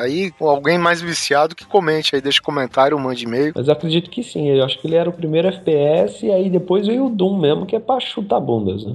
Aí, 0.00 0.32
alguém 0.40 0.78
mais 0.78 1.00
viciado 1.00 1.54
que 1.54 1.64
comente 1.64 2.14
aí, 2.14 2.20
deixa 2.20 2.42
comentário, 2.42 2.98
mande 2.98 3.24
e-mail. 3.24 3.52
Mas 3.54 3.68
eu 3.68 3.72
acredito 3.72 4.10
que 4.10 4.22
sim. 4.22 4.48
Eu 4.50 4.64
acho 4.64 4.78
que 4.78 4.86
ele 4.86 4.96
era 4.96 5.08
o 5.08 5.12
primeiro 5.12 5.48
FPS 5.48 6.26
e 6.26 6.30
aí 6.30 6.50
depois 6.50 6.86
veio 6.86 7.06
o 7.06 7.10
Doom 7.10 7.38
mesmo, 7.38 7.66
que 7.66 7.74
é 7.74 7.80
pra 7.80 7.98
chutar 8.00 8.40
bundas, 8.40 8.84
né? 8.84 8.94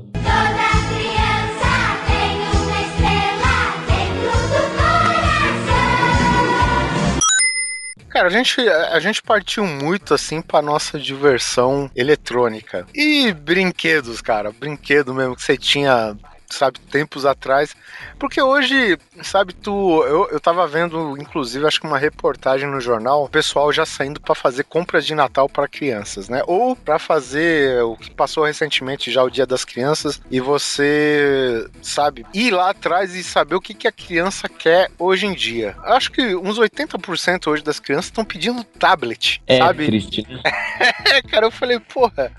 Cara, 8.18 8.30
a 8.30 8.32
gente, 8.32 8.68
a 8.68 9.00
gente 9.00 9.22
partiu 9.22 9.64
muito 9.64 10.12
assim 10.12 10.42
pra 10.42 10.60
nossa 10.60 10.98
diversão 10.98 11.88
eletrônica. 11.96 12.88
E 12.92 13.32
brinquedos, 13.32 14.22
cara. 14.22 14.52
Brinquedo 14.52 15.14
mesmo 15.14 15.36
que 15.36 15.44
você 15.44 15.56
tinha, 15.56 16.18
sabe, 16.50 16.80
tempos 16.80 17.26
atrás. 17.26 17.76
Porque 18.20 18.42
hoje, 18.42 18.98
sabe, 19.24 19.54
tu. 19.54 20.04
Eu, 20.04 20.30
eu 20.30 20.40
tava 20.40 20.66
vendo, 20.68 21.18
inclusive, 21.18 21.66
acho 21.68 21.80
que 21.82 21.88
uma 21.88 21.98
reportagem 21.98 22.68
no 22.70 22.80
jornal, 22.82 23.24
o 23.26 23.30
pessoal 23.30 23.72
já 23.72 23.86
saindo 23.86 24.20
pra 24.20 24.34
fazer 24.36 24.64
compras 24.64 25.06
de 25.06 25.14
Natal 25.16 25.48
pra 25.50 25.68
crianças, 25.68 26.30
né? 26.30 26.42
Ou 26.48 26.76
pra 26.76 26.98
fazer 27.00 27.82
o 27.84 27.96
que 27.98 28.12
passou 28.12 28.46
recentemente 28.46 29.12
já 29.12 29.24
o 29.24 29.30
Dia 29.30 29.46
das 29.46 29.64
Crianças 29.66 30.22
e 30.32 30.40
você, 30.40 31.68
sabe, 31.82 32.26
ir 32.34 32.52
lá 32.52 32.70
atrás 32.70 33.16
e 33.16 33.24
saber 33.24 33.56
o 33.56 33.62
que, 33.62 33.74
que 33.74 33.88
a 33.88 33.92
criança 33.92 34.48
quer 34.50 34.90
hoje 34.98 35.26
em 35.26 35.34
dia. 35.34 35.76
Acho 35.84 36.12
que 36.12 36.36
uns 36.36 36.58
80% 36.60 37.48
hoje 37.48 37.64
das 37.64 37.80
crianças 37.80 38.06
estão 38.06 38.24
pedindo 38.26 38.64
tablet, 38.64 39.42
É 39.48 39.58
sabe? 39.60 39.86
triste, 39.86 40.26
né? 40.30 40.42
É, 41.08 41.22
cara, 41.22 41.46
eu 41.46 41.52
falei, 41.52 41.80
porra. 41.80 42.32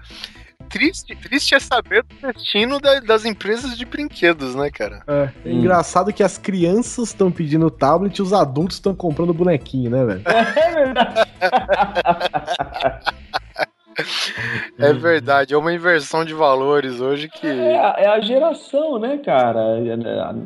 Triste, 0.68 1.14
triste 1.16 1.54
é 1.54 1.60
saber 1.60 2.02
do 2.02 2.14
destino 2.32 2.80
da- 2.80 3.00
das 3.00 3.24
empresas 3.24 3.76
de 3.76 3.84
brinquedos, 3.84 4.54
né, 4.54 4.70
cara? 4.70 5.02
É, 5.06 5.30
é 5.44 5.52
engraçado 5.52 6.12
que 6.12 6.22
as 6.22 6.38
crianças 6.38 7.08
estão 7.08 7.30
pedindo 7.30 7.70
tablet 7.70 8.18
e 8.18 8.22
os 8.22 8.32
adultos 8.32 8.76
estão 8.76 8.94
comprando 8.94 9.32
bonequinho, 9.32 9.90
né, 9.90 10.04
velho? 10.04 10.22
É 10.58 10.74
verdade. 10.74 11.30
É 14.78 14.92
verdade, 14.92 15.54
é 15.54 15.56
uma 15.58 15.72
inversão 15.72 16.24
de 16.24 16.32
valores 16.32 17.00
hoje 17.00 17.28
que. 17.28 17.46
É 17.46 17.78
a, 17.78 17.94
é 17.98 18.06
a 18.06 18.20
geração, 18.20 18.98
né, 18.98 19.18
cara? 19.18 19.60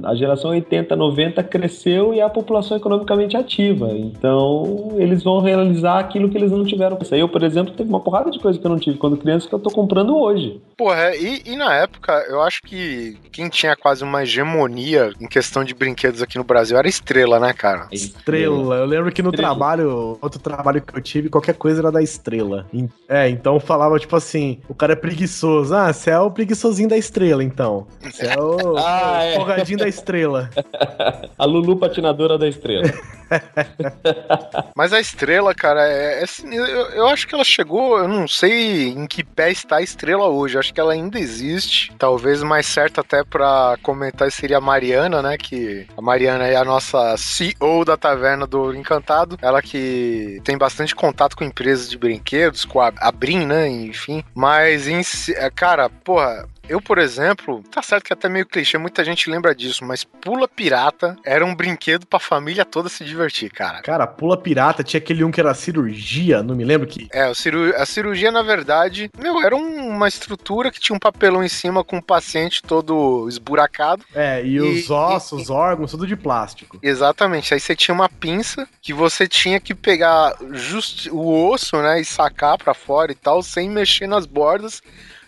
A 0.05 0.15
geração 0.15 0.51
80, 0.51 0.97
90 0.97 1.43
cresceu 1.45 2.15
e 2.15 2.21
é 2.21 2.23
a 2.23 2.31
população 2.31 2.77
economicamente 2.77 3.37
ativa. 3.37 3.91
Então, 3.93 4.95
eles 4.97 5.23
vão 5.23 5.41
realizar 5.41 5.99
aquilo 5.99 6.31
que 6.31 6.39
eles 6.39 6.51
não 6.51 6.65
tiveram. 6.65 6.99
Eu, 7.11 7.29
por 7.29 7.43
exemplo, 7.43 7.75
teve 7.75 7.89
uma 7.89 8.01
porrada 8.01 8.31
de 8.31 8.39
coisa 8.39 8.59
que 8.59 8.65
eu 8.65 8.71
não 8.71 8.79
tive 8.79 8.97
quando 8.97 9.17
criança 9.17 9.49
que 9.49 9.55
eu 9.55 9.59
tô 9.59 9.71
comprando 9.71 10.17
hoje. 10.17 10.61
Porra, 10.77 11.15
e, 11.15 11.43
e 11.45 11.57
na 11.57 11.75
época, 11.75 12.13
eu 12.29 12.41
acho 12.43 12.63
que 12.63 13.19
quem 13.31 13.49
tinha 13.49 13.77
quase 13.77 14.03
uma 14.03 14.23
hegemonia 14.23 15.13
em 15.21 15.27
questão 15.27 15.63
de 15.63 15.75
brinquedos 15.75 16.23
aqui 16.23 16.39
no 16.39 16.45
Brasil 16.45 16.79
era 16.79 16.89
estrela, 16.89 17.39
né, 17.39 17.53
cara? 17.53 17.89
Estrela. 17.93 18.77
Eu 18.77 18.87
lembro 18.87 19.13
que 19.13 19.23
no 19.23 19.31
Estrela. 19.31 19.55
trabalho, 19.55 20.19
outro 20.21 20.41
trabalho 20.41 20.81
que 20.81 20.97
eu 20.97 21.03
tive, 21.03 21.29
qualquer 21.29 21.55
coisa 21.55 21.81
era 21.81 21.93
da 21.93 22.03
estrela. 22.03 22.67
É, 23.09 23.29
então 23.29 23.42
falava 23.61 23.99
tipo 23.99 24.15
assim: 24.17 24.59
o 24.69 24.75
cara 24.75 24.93
é 24.93 24.97
preguiçoso. 24.97 25.75
Ah, 25.75 25.93
você 25.93 26.11
é 26.11 26.19
o 26.19 26.31
preguiçosinho 26.31 26.89
da 26.89 26.97
estrela, 26.97 27.43
então. 27.43 27.87
Você 28.03 28.27
é 28.27 28.41
o, 28.41 28.77
Ah, 28.79 29.21
o 29.39 29.51
é. 29.51 29.77
da 29.77 29.89
estrela. 29.89 30.51
A 31.39 31.45
Lulu 31.45 31.77
patinadora 31.77 32.39
da 32.39 32.49
estrela. 32.49 32.85
Mas 34.77 34.93
a 34.93 35.01
estrela, 35.01 35.55
cara, 35.55 35.87
é, 35.87 36.21
é 36.21 36.25
assim, 36.25 36.55
eu, 36.55 36.65
eu 36.65 37.07
acho 37.09 37.27
que 37.27 37.35
ela 37.35 37.45
chegou, 37.45 37.99
eu 37.99 38.09
não 38.09 38.27
sei 38.27 38.89
em 38.89 39.07
que 39.07 39.25
pé 39.25 39.51
está 39.51 39.77
a 39.77 39.83
estrela 39.83 40.29
hoje. 40.29 40.59
Acho 40.59 40.73
que 40.73 40.81
ela 40.81 40.93
ainda 40.93 41.19
existe. 41.19 41.93
Talvez 41.99 42.43
mais 42.43 42.67
certo 42.67 43.01
até 43.01 43.25
pra 43.25 43.77
comentar 43.83 44.31
seria 44.31 44.59
a 44.59 44.61
Mariana, 44.61 45.23
né? 45.23 45.37
Que 45.37 45.87
a 45.97 46.03
Mariana 46.03 46.47
é 46.47 46.57
a 46.57 46.65
nossa 46.65 47.17
CEO 47.17 47.85
da 47.85 47.97
taverna 47.97 48.47
do 48.47 48.75
Encantado. 48.75 49.39
Ela 49.41 49.63
que 49.63 50.41
tem 50.45 50.57
bastante 50.57 50.95
contato 50.95 51.37
com 51.37 51.45
empresas 51.45 51.89
de 51.89 51.99
brinquedos, 51.99 52.65
com 52.65 52.81
a, 52.81 53.13
Brin, 53.13 53.47
né? 53.47 53.69
Enfim. 53.69 54.25
Mas, 54.35 54.89
em 54.89 55.03
é, 55.37 55.51
cara, 55.51 55.89
porra. 55.89 56.49
Eu, 56.73 56.81
por 56.81 56.97
exemplo, 56.99 57.63
tá 57.71 57.83
certo 57.83 58.05
que 58.05 58.13
é 58.13 58.15
até 58.15 58.31
meio 58.31 58.47
clichê, 58.47 58.79
muita 58.79 59.05
gente 59.05 59.29
lembra 59.29 59.55
disso, 59.55 59.85
mas 59.85 60.05
Pula 60.05 60.49
Pirata 60.49 61.19
era 61.23 61.45
um 61.45 61.55
brinquedo 61.55 62.07
pra 62.07 62.19
família 62.19 62.65
toda 62.65 62.89
se 62.89 63.05
divertir, 63.05 63.51
cara. 63.51 63.83
Cara, 63.83 64.07
pula 64.07 64.39
pirata, 64.39 64.83
tinha 64.83 64.99
aquele 64.99 65.23
um 65.23 65.31
que 65.31 65.39
era 65.39 65.53
cirurgia, 65.53 66.43
não 66.43 66.55
me 66.57 66.65
lembro 66.65 66.87
que. 66.87 67.09
É, 67.13 67.29
o 67.29 67.35
ciru- 67.35 67.75
a 67.77 67.85
cirurgia, 67.85 68.31
na 68.33 68.43
verdade, 68.43 69.11
meu, 69.19 69.43
era 69.43 69.55
um- 69.55 69.89
uma 69.89 70.09
estrutura 70.09 70.71
que 70.71 70.81
tinha 70.81 70.97
um 70.97 70.99
papelão 70.99 71.45
em 71.45 71.49
cima 71.49 71.85
com 71.85 71.99
o 71.99 72.03
paciente 72.03 72.63
todo 72.63 73.29
esburacado. 73.29 74.03
É, 74.15 74.43
e, 74.43 74.55
E- 74.55 74.61
os 74.61 74.91
ossos, 74.91 75.43
os 75.43 75.51
órgãos, 75.51 75.91
tudo 75.91 76.07
de 76.07 76.17
plástico. 76.17 76.79
Exatamente. 76.83 77.53
Aí 77.53 77.61
você 77.61 77.77
tinha 77.77 77.95
uma 77.95 78.09
pinça 78.09 78.67
que 78.81 78.95
você 78.95 79.29
tinha 79.29 79.61
que 79.61 79.75
pegar 79.75 80.35
just 80.53 81.09
o 81.11 81.51
osso, 81.51 81.77
né, 81.83 82.01
e 82.01 82.05
sacar 82.05 82.57
pra 82.57 82.73
fora 82.73 83.13
e 83.13 83.15
tal, 83.15 83.43
sem 83.43 83.69
mexer 83.69 84.07
nas 84.07 84.25
bordas, 84.25 84.81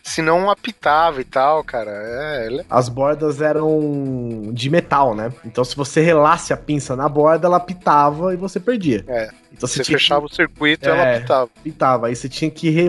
senão 0.05 0.51
apitava 0.51 1.21
e 1.21 1.25
tal, 1.25 1.65
cara. 1.65 1.91
É, 1.91 2.47
ele- 2.47 2.65
As 2.71 2.89
bordas 2.89 3.41
eram 3.41 4.51
de 4.53 4.69
metal, 4.71 5.15
né? 5.15 5.33
Então 5.45 5.65
se 5.65 5.75
você 5.75 6.01
relasse 6.03 6.53
a 6.53 6.57
pinça 6.57 6.95
na 6.95 7.09
borda, 7.09 7.47
ela 7.49 7.59
pitava 7.59 8.33
e 8.33 8.37
você 8.37 8.61
perdia. 8.61 9.05
Então 9.57 9.69
Você 9.69 9.83
que- 9.83 9.93
fechava 9.93 10.27
o 10.27 10.29
circuito 10.29 10.87
e 10.87 10.91
É. 10.91 10.93
ela 10.93 11.21
pitava. 11.21 11.51
pitava. 11.63 12.07
Aí 12.09 12.17
você 12.17 12.29
tinha 12.29 12.51
que 12.51 12.69
re- 12.71 12.89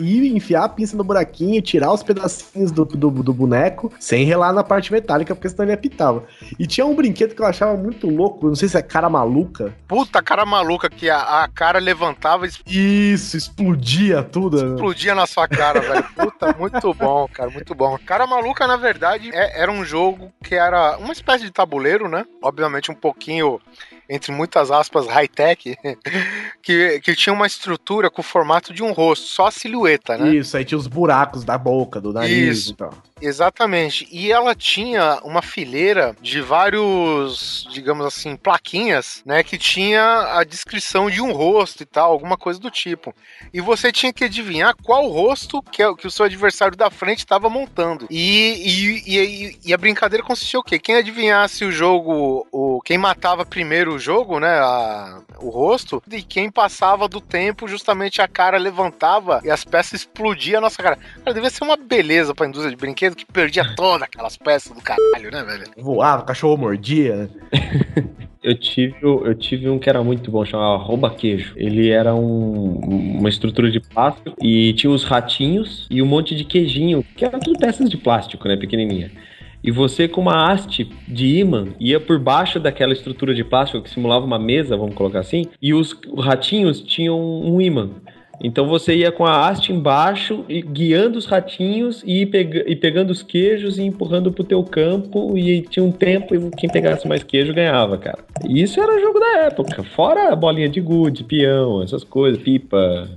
ir, 0.00 0.36
enfiar 0.36 0.64
a 0.64 0.68
pinça 0.68 0.96
no 0.96 1.04
buraquinho, 1.04 1.60
tirar 1.60 1.92
os 1.92 2.02
pedacinhos 2.02 2.70
do, 2.70 2.84
do, 2.84 3.10
do 3.10 3.32
boneco, 3.34 3.92
sem 3.98 4.24
relar 4.24 4.52
na 4.52 4.62
parte 4.64 4.92
metálica, 4.92 5.34
porque 5.34 5.48
senão 5.48 5.64
ele 5.64 5.72
apitava. 5.72 6.24
E 6.58 6.66
tinha 6.66 6.86
um 6.86 6.94
brinquedo 6.94 7.34
que 7.34 7.42
eu 7.42 7.46
achava 7.46 7.76
muito 7.76 8.08
louco, 8.08 8.46
não 8.48 8.54
sei 8.54 8.68
se 8.68 8.76
é 8.76 8.82
cara 8.82 9.10
maluca. 9.10 9.74
Puta 9.88 10.22
cara 10.22 10.46
maluca 10.46 10.88
que 10.88 11.10
a, 11.10 11.42
a 11.42 11.48
cara 11.48 11.78
levantava 11.78 12.46
e 12.66 13.12
Isso, 13.12 13.36
explodia 13.36 14.22
tudo. 14.22 14.62
né? 14.64 14.74
explodia 14.74 15.14
na 15.14 15.26
sua 15.26 15.48
cara, 15.48 15.80
velho. 15.80 16.04
Puta, 16.14 16.52
muito 16.58 16.94
bom, 16.94 17.28
cara, 17.32 17.50
muito 17.50 17.74
bom. 17.74 17.98
Cara 18.06 18.26
Maluca, 18.26 18.66
na 18.66 18.76
verdade, 18.76 19.30
é- 19.32 19.60
era 19.62 19.70
um 19.72 19.84
jogo 19.84 20.32
que 20.42 20.54
era 20.54 20.96
uma 20.98 21.12
espécie 21.12 21.44
de 21.44 21.50
tabuleiro, 21.50 22.08
né? 22.08 22.24
Obviamente 22.42 22.90
um 22.90 22.94
pouquinho, 22.94 23.60
entre 24.08 24.32
muitas 24.32 24.70
aspas, 24.70 25.06
high-tech, 25.06 25.76
que, 26.62 27.00
que 27.00 27.14
tinha 27.14 27.32
uma 27.32 27.46
estrutura 27.46 28.10
com 28.10 28.20
o 28.20 28.24
formato 28.24 28.72
de 28.72 28.82
um 28.82 28.92
rosto, 28.92 29.26
só 29.26 29.46
a 29.46 29.50
silhueta, 29.50 30.16
né? 30.16 30.34
Isso, 30.34 30.56
aí 30.56 30.64
tinha 30.64 30.78
os 30.78 30.86
buracos 30.86 31.44
da 31.44 31.56
boca, 31.56 32.00
do 32.00 32.12
nariz 32.12 32.58
Isso. 32.58 32.72
e 32.72 32.74
tal. 32.74 32.94
Exatamente. 33.26 34.06
E 34.12 34.30
ela 34.30 34.54
tinha 34.54 35.18
uma 35.24 35.40
fileira 35.40 36.14
de 36.20 36.42
vários, 36.42 37.66
digamos 37.72 38.04
assim, 38.04 38.36
plaquinhas, 38.36 39.22
né? 39.24 39.42
Que 39.42 39.56
tinha 39.56 40.36
a 40.38 40.44
descrição 40.44 41.08
de 41.08 41.22
um 41.22 41.32
rosto 41.32 41.82
e 41.82 41.86
tal, 41.86 42.12
alguma 42.12 42.36
coisa 42.36 42.60
do 42.60 42.70
tipo. 42.70 43.14
E 43.52 43.62
você 43.62 43.90
tinha 43.90 44.12
que 44.12 44.24
adivinhar 44.24 44.74
qual 44.82 45.08
rosto 45.08 45.62
que, 45.62 45.82
é- 45.82 45.94
que 45.94 46.06
o 46.06 46.10
seu 46.10 46.26
adversário 46.26 46.76
da 46.76 46.90
frente 46.90 47.20
estava 47.20 47.48
montando. 47.48 48.06
E, 48.10 49.02
e, 49.06 49.16
e, 49.16 49.58
e 49.64 49.72
a 49.72 49.78
brincadeira 49.78 50.22
consistia 50.22 50.60
o 50.60 50.62
quê? 50.62 50.78
Quem 50.78 50.96
adivinhasse 50.96 51.64
o 51.64 51.72
jogo, 51.72 52.46
o, 52.52 52.80
quem 52.84 52.98
matava 52.98 53.46
primeiro 53.46 53.94
o 53.94 53.98
jogo, 53.98 54.38
né? 54.38 54.58
a- 54.58 55.22
o 55.38 55.48
rosto, 55.50 56.02
e 56.10 56.22
quem 56.22 56.50
passava 56.50 57.08
do 57.08 57.20
tempo, 57.20 57.66
justamente 57.68 58.20
a 58.22 58.28
cara 58.28 58.56
levantava 58.58 59.40
e 59.44 59.50
as 59.50 59.64
peças 59.64 60.00
explodiam 60.00 60.58
a 60.58 60.60
nossa 60.60 60.82
cara. 60.82 60.96
Cara, 60.96 61.34
devia 61.34 61.50
ser 61.50 61.64
uma 61.64 61.76
beleza 61.76 62.34
pra 62.34 62.46
indústria 62.46 62.70
de 62.70 62.76
que 63.14 63.24
perdia 63.26 63.64
todas 63.74 64.02
aquelas 64.02 64.36
peças 64.36 64.72
do 64.76 64.82
caralho, 64.82 65.30
né, 65.30 65.42
velho? 65.44 65.64
Voava, 65.78 66.22
o 66.22 66.26
cachorro 66.26 66.56
mordia, 66.56 67.16
né? 67.16 67.28
Eu 68.44 68.54
tive, 68.54 68.94
eu 69.02 69.34
tive 69.34 69.70
um 69.70 69.78
que 69.78 69.88
era 69.88 70.04
muito 70.04 70.30
bom, 70.30 70.44
chamava 70.44 70.76
Rouba 70.76 71.08
Queijo. 71.08 71.54
Ele 71.56 71.88
era 71.88 72.14
um- 72.14 72.74
uma 73.18 73.30
estrutura 73.30 73.70
de 73.70 73.80
plástico 73.80 74.36
e 74.38 74.74
tinha 74.74 74.90
os 74.90 75.02
ratinhos 75.02 75.86
e 75.90 76.02
um 76.02 76.04
monte 76.06 76.34
de 76.34 76.44
queijinho, 76.44 77.02
que 77.16 77.24
eram 77.24 77.40
tudo 77.40 77.58
peças 77.58 77.88
de 77.88 77.96
plástico, 77.96 78.46
né, 78.46 78.54
pequenininha. 78.54 79.10
E 79.62 79.70
você 79.70 80.06
com 80.06 80.20
uma 80.20 80.52
haste 80.52 80.86
de 81.08 81.38
imã 81.38 81.68
ia 81.80 81.98
por 81.98 82.18
baixo 82.18 82.60
daquela 82.60 82.92
estrutura 82.92 83.34
de 83.34 83.42
plástico 83.42 83.82
que 83.82 83.88
simulava 83.88 84.26
uma 84.26 84.38
mesa, 84.38 84.76
vamos 84.76 84.94
colocar 84.94 85.20
assim, 85.20 85.46
e 85.62 85.72
os 85.72 85.98
ratinhos 86.18 86.82
tinham 86.82 87.18
um 87.18 87.58
imã. 87.62 87.88
Então 88.46 88.68
você 88.68 88.94
ia 88.94 89.10
com 89.10 89.24
a 89.24 89.48
haste 89.48 89.72
embaixo 89.72 90.44
e 90.50 90.60
guiando 90.60 91.18
os 91.18 91.24
ratinhos 91.24 92.02
e, 92.06 92.20
ir 92.22 92.26
pega- 92.26 92.62
e 92.70 92.76
pegando 92.76 93.10
os 93.10 93.22
queijos 93.22 93.78
e 93.78 93.82
empurrando 93.84 94.30
pro 94.30 94.44
teu 94.44 94.62
campo 94.62 95.36
e 95.38 95.62
tinha 95.62 95.82
um 95.82 95.90
tempo 95.90 96.34
e 96.34 96.50
quem 96.50 96.68
pegasse 96.68 97.08
mais 97.08 97.22
queijo 97.22 97.54
ganhava, 97.54 97.96
cara. 97.96 98.18
E 98.46 98.60
Isso 98.62 98.78
era 98.80 99.00
jogo 99.00 99.18
da 99.18 99.38
época. 99.46 99.82
Fora 99.82 100.30
a 100.30 100.36
bolinha 100.36 100.68
de 100.68 100.78
gude, 100.80 101.24
peão, 101.24 101.82
essas 101.82 102.04
coisas, 102.04 102.38
pipa. 102.42 103.08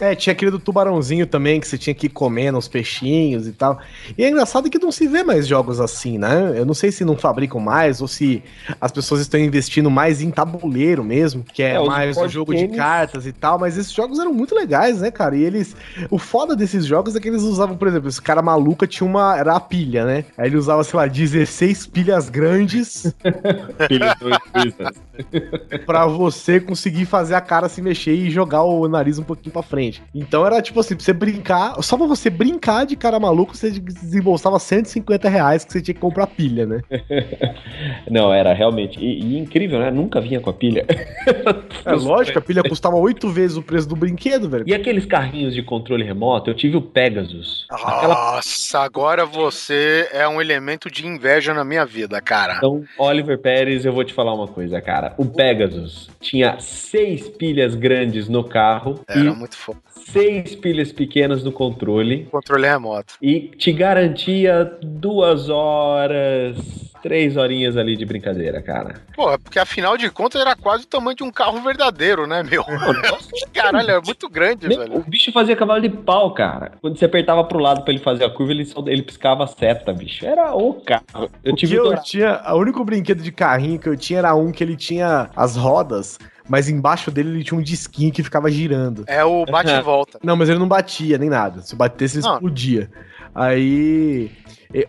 É, 0.00 0.14
tinha 0.14 0.32
aquele 0.32 0.50
do 0.50 0.58
tubarãozinho 0.58 1.26
também, 1.26 1.60
que 1.60 1.66
você 1.66 1.78
tinha 1.78 1.94
que 1.94 2.06
ir 2.06 2.10
comendo 2.10 2.58
os 2.58 2.68
peixinhos 2.68 3.46
e 3.46 3.52
tal. 3.52 3.80
E 4.16 4.24
é 4.24 4.28
engraçado 4.28 4.68
que 4.68 4.78
não 4.78 4.92
se 4.92 5.08
vê 5.08 5.22
mais 5.22 5.46
jogos 5.46 5.80
assim, 5.80 6.18
né? 6.18 6.52
Eu 6.54 6.66
não 6.66 6.74
sei 6.74 6.92
se 6.92 7.04
não 7.04 7.16
fabricam 7.16 7.60
mais 7.60 8.00
ou 8.00 8.08
se 8.08 8.42
as 8.80 8.92
pessoas 8.92 9.20
estão 9.22 9.40
investindo 9.40 9.90
mais 9.90 10.20
em 10.20 10.30
tabuleiro 10.30 11.02
mesmo, 11.02 11.42
que 11.42 11.62
é, 11.62 11.74
É, 11.74 11.84
mais 11.84 12.16
o 12.16 12.20
board 12.20 12.34
jogo 12.34 12.54
de 12.54 12.68
cartas 12.68 13.26
e 13.26 13.32
tal. 13.32 13.58
Mas 13.58 13.76
esses 13.78 13.92
jogos 13.92 14.18
eram 14.18 14.32
muito 14.32 14.54
legais, 14.54 15.00
né, 15.00 15.10
cara? 15.10 15.36
E 15.36 15.42
eles. 15.42 15.74
O 16.10 16.18
foda 16.18 16.54
desses 16.54 16.84
jogos 16.84 17.16
é 17.16 17.20
que 17.20 17.28
eles 17.28 17.42
usavam, 17.42 17.76
por 17.76 17.88
exemplo, 17.88 18.08
esse 18.08 18.20
cara 18.20 18.42
maluca 18.42 18.86
tinha 18.86 19.08
uma. 19.08 19.36
Era 19.38 19.56
a 19.56 19.60
pilha, 19.60 20.04
né? 20.04 20.24
Aí 20.36 20.48
ele 20.48 20.56
usava, 20.56 20.84
sei 20.84 20.98
lá, 20.98 21.06
16 21.06 21.86
pilhas 21.86 22.28
grandes 22.28 23.14
Twisted. 24.52 25.86
pra 25.86 26.06
você 26.06 26.60
conseguir 26.60 27.06
fazer 27.06 27.34
a 27.34 27.40
cara 27.40 27.68
se 27.68 27.80
mexer 27.80 28.12
e 28.14 28.30
jogar 28.30 28.62
o 28.62 28.86
nariz 28.88 29.18
um 29.18 29.22
pouquinho 29.22 29.52
pra 29.52 29.62
frente. 29.62 29.85
Então 30.14 30.46
era 30.46 30.60
tipo 30.62 30.80
assim, 30.80 30.94
pra 30.94 31.04
você 31.04 31.12
brincar, 31.12 31.82
só 31.82 31.96
pra 31.96 32.06
você 32.06 32.30
brincar 32.30 32.86
de 32.86 32.96
cara 32.96 33.18
maluco, 33.18 33.56
você 33.56 33.70
desembolsava 33.70 34.58
150 34.58 35.28
reais 35.28 35.64
que 35.64 35.72
você 35.72 35.82
tinha 35.82 35.94
que 35.94 36.00
comprar 36.00 36.26
pilha, 36.26 36.66
né? 36.66 36.80
Não, 38.10 38.32
era 38.32 38.52
realmente. 38.52 38.98
E, 38.98 39.20
e 39.20 39.38
incrível, 39.38 39.78
né? 39.78 39.90
Nunca 39.90 40.20
vinha 40.20 40.40
com 40.40 40.50
a 40.50 40.52
pilha. 40.52 40.86
É 41.84 41.92
lógico, 41.92 42.38
a 42.38 42.42
pilha 42.42 42.62
custava 42.62 42.96
oito 42.96 43.28
vezes 43.28 43.56
o 43.56 43.62
preço 43.62 43.88
do 43.88 43.96
brinquedo, 43.96 44.48
velho. 44.48 44.64
E 44.66 44.74
aqueles 44.74 45.04
carrinhos 45.04 45.54
de 45.54 45.62
controle 45.62 46.04
remoto, 46.04 46.50
eu 46.50 46.54
tive 46.54 46.76
o 46.76 46.82
Pegasus. 46.82 47.66
Aquela 47.70 48.14
Nossa, 48.14 48.80
agora 48.80 49.24
você 49.24 50.08
é 50.12 50.26
um 50.28 50.40
elemento 50.40 50.90
de 50.90 51.06
inveja 51.06 51.52
na 51.52 51.64
minha 51.64 51.84
vida, 51.84 52.20
cara. 52.20 52.56
Então, 52.56 52.84
Oliver 52.98 53.38
Pérez, 53.38 53.84
eu 53.84 53.92
vou 53.92 54.04
te 54.04 54.12
falar 54.12 54.34
uma 54.34 54.48
coisa, 54.48 54.80
cara. 54.80 55.14
O 55.16 55.24
Pegasus 55.24 56.08
tinha 56.20 56.58
seis 56.58 57.28
pilhas 57.28 57.74
grandes 57.74 58.28
no 58.28 58.44
carro 58.44 59.00
Era 59.08 59.20
e 59.20 59.30
muito 59.30 59.56
foda. 59.56 59.75
Seis 59.88 60.54
pilhas 60.54 60.92
pequenas 60.92 61.44
no 61.44 61.52
controle. 61.52 62.26
Controle 62.30 62.68
remoto. 62.68 63.14
E 63.20 63.52
te 63.58 63.72
garantia 63.72 64.64
duas 64.82 65.48
horas, 65.48 66.56
três 67.06 67.36
horinhas 67.36 67.76
ali 67.76 67.96
de 67.96 68.04
brincadeira, 68.04 68.60
cara. 68.60 68.94
Pô, 69.14 69.38
porque 69.38 69.60
afinal 69.60 69.96
de 69.96 70.10
contas 70.10 70.40
era 70.40 70.56
quase 70.56 70.82
o 70.82 70.86
tamanho 70.88 71.16
de 71.16 71.22
um 71.22 71.30
carro 71.30 71.60
verdadeiro, 71.60 72.26
né, 72.26 72.42
meu? 72.42 72.64
Caralho, 73.54 73.90
é 73.92 74.00
muito 74.04 74.28
grande, 74.28 74.66
Nem- 74.66 74.76
velho. 74.76 74.96
o 74.96 75.02
bicho 75.02 75.30
fazia 75.30 75.54
cavalo 75.54 75.80
de 75.80 75.88
pau, 75.88 76.34
cara. 76.34 76.72
Quando 76.80 76.98
você 76.98 77.04
apertava 77.04 77.44
pro 77.44 77.60
lado 77.60 77.82
pra 77.82 77.92
ele 77.94 78.02
fazer 78.02 78.24
a 78.24 78.30
curva, 78.30 78.50
ele, 78.50 78.64
só, 78.64 78.82
ele 78.88 79.02
piscava 79.02 79.44
a 79.44 79.46
seta, 79.46 79.92
bicho. 79.92 80.26
Era 80.26 80.52
o 80.56 80.74
carro. 80.74 81.30
Eu 81.44 81.52
O 81.52 81.56
que 81.56 81.66
tive 81.66 81.78
o 81.78 81.92
eu 81.92 82.02
tinha, 82.02 82.42
o 82.52 82.56
único 82.58 82.84
brinquedo 82.84 83.22
de 83.22 83.30
carrinho 83.30 83.78
que 83.78 83.88
eu 83.88 83.96
tinha 83.96 84.18
era 84.18 84.34
um 84.34 84.50
que 84.50 84.64
ele 84.64 84.74
tinha 84.76 85.30
as 85.36 85.54
rodas, 85.54 86.18
mas 86.48 86.68
embaixo 86.68 87.12
dele 87.12 87.28
ele 87.30 87.44
tinha 87.44 87.56
um 87.58 87.62
disquinho 87.62 88.10
que 88.12 88.24
ficava 88.24 88.50
girando. 88.50 89.04
É 89.06 89.24
o 89.24 89.46
bate 89.46 89.70
e 89.70 89.80
volta. 89.80 90.18
Não, 90.24 90.34
mas 90.34 90.48
ele 90.48 90.58
não 90.58 90.66
batia 90.66 91.18
nem 91.18 91.28
nada. 91.30 91.62
Se 91.62 91.76
batesse, 91.76 92.18
ele 92.18 92.26
Não. 92.26 92.34
explodia. 92.34 92.90
Aí. 93.32 94.30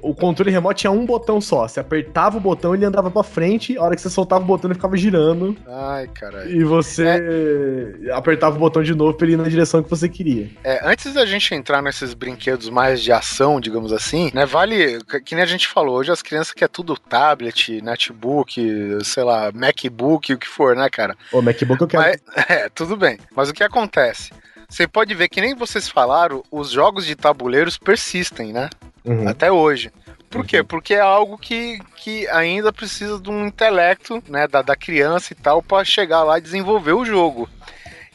O 0.02 0.14
controle 0.16 0.52
remoto 0.52 0.76
tinha 0.76 0.92
um 0.92 1.06
botão 1.06 1.40
só. 1.40 1.68
Você 1.68 1.80
apertava 1.80 2.38
o 2.38 2.42
botão, 2.42 2.74
ele 2.76 2.86
andava 2.86 3.10
pra 3.12 3.24
frente. 3.24 3.78
A 3.78 3.84
hora 3.84 3.96
que 3.96 4.02
você 4.02 4.10
soltava 4.10 4.44
o 4.44 4.48
botão, 4.48 4.68
ele 4.70 4.76
ficava 4.76 4.96
girando. 4.98 5.56
Ai, 5.68 6.08
caralho. 6.08 6.50
E 6.50 6.64
você 6.64 7.94
apertava 8.14 8.56
o 8.56 8.60
botão 8.60 8.84
de 8.84 8.94
novo 8.96 9.14
pra 9.18 9.26
ele 9.26 9.34
ir 9.34 9.38
na 9.38 9.48
direção 9.50 9.84
que 9.84 9.90
você 9.90 10.08
queria. 10.10 10.50
É, 10.64 10.80
antes 10.88 11.14
da 11.14 11.26
gente 11.26 11.54
entrar 11.54 11.82
nesses 11.82 12.14
brinquedos 12.14 12.70
mais 12.70 13.02
de 13.02 13.12
ação, 13.12 13.60
digamos 13.60 13.92
assim, 13.94 14.32
né? 14.34 14.46
Vale, 14.46 15.00
que- 15.04 15.22
que 15.22 15.36
nem 15.36 15.44
a 15.44 15.48
gente 15.48 15.68
falou, 15.68 15.96
hoje 15.98 16.12
as 16.12 16.22
crianças 16.22 16.54
querem 16.54 16.68
tudo 16.72 16.98
tablet, 16.98 17.82
netbook, 17.82 18.98
sei 19.04 19.24
lá, 19.24 19.52
MacBook, 19.54 20.34
o 20.34 20.38
que 20.38 20.48
for, 20.48 20.76
né, 20.76 20.90
cara? 20.90 21.16
O 21.32 21.42
MacBook 21.42 21.82
eu 21.82 21.88
quero. 21.88 22.04
Mas, 22.04 22.22
é, 22.50 22.70
tudo 22.70 22.98
bem. 22.98 23.18
Mas 23.36 23.50
o 23.50 23.54
que 23.54 23.64
acontece? 23.64 24.32
Você 24.70 24.88
pode 24.88 25.14
ver 25.14 25.30
que 25.30 25.42
nem 25.42 25.56
vocês 25.56 25.88
falaram, 25.88 26.44
os 26.52 26.72
jogos 26.72 27.06
de 27.06 27.16
tabuleiros 27.16 27.78
persistem, 27.78 28.52
né? 28.52 28.70
Uhum. 29.06 29.28
Até 29.28 29.52
hoje. 29.52 29.92
Por 30.30 30.46
quê? 30.46 30.62
Porque 30.62 30.94
é 30.94 31.00
algo 31.00 31.38
que, 31.38 31.80
que 31.96 32.28
ainda 32.28 32.74
precisa 32.74 33.18
de 33.18 33.30
um 33.30 33.48
intelecto, 33.48 34.22
né, 34.28 34.46
da, 34.46 34.62
da 34.62 34.76
criança 34.76 35.32
e 35.32 35.36
tal, 35.36 35.64
pra 35.64 35.86
chegar 35.86 36.24
lá 36.24 36.38
e 36.38 36.42
desenvolver 36.42 36.92
o 36.92 37.06
jogo. 37.06 37.50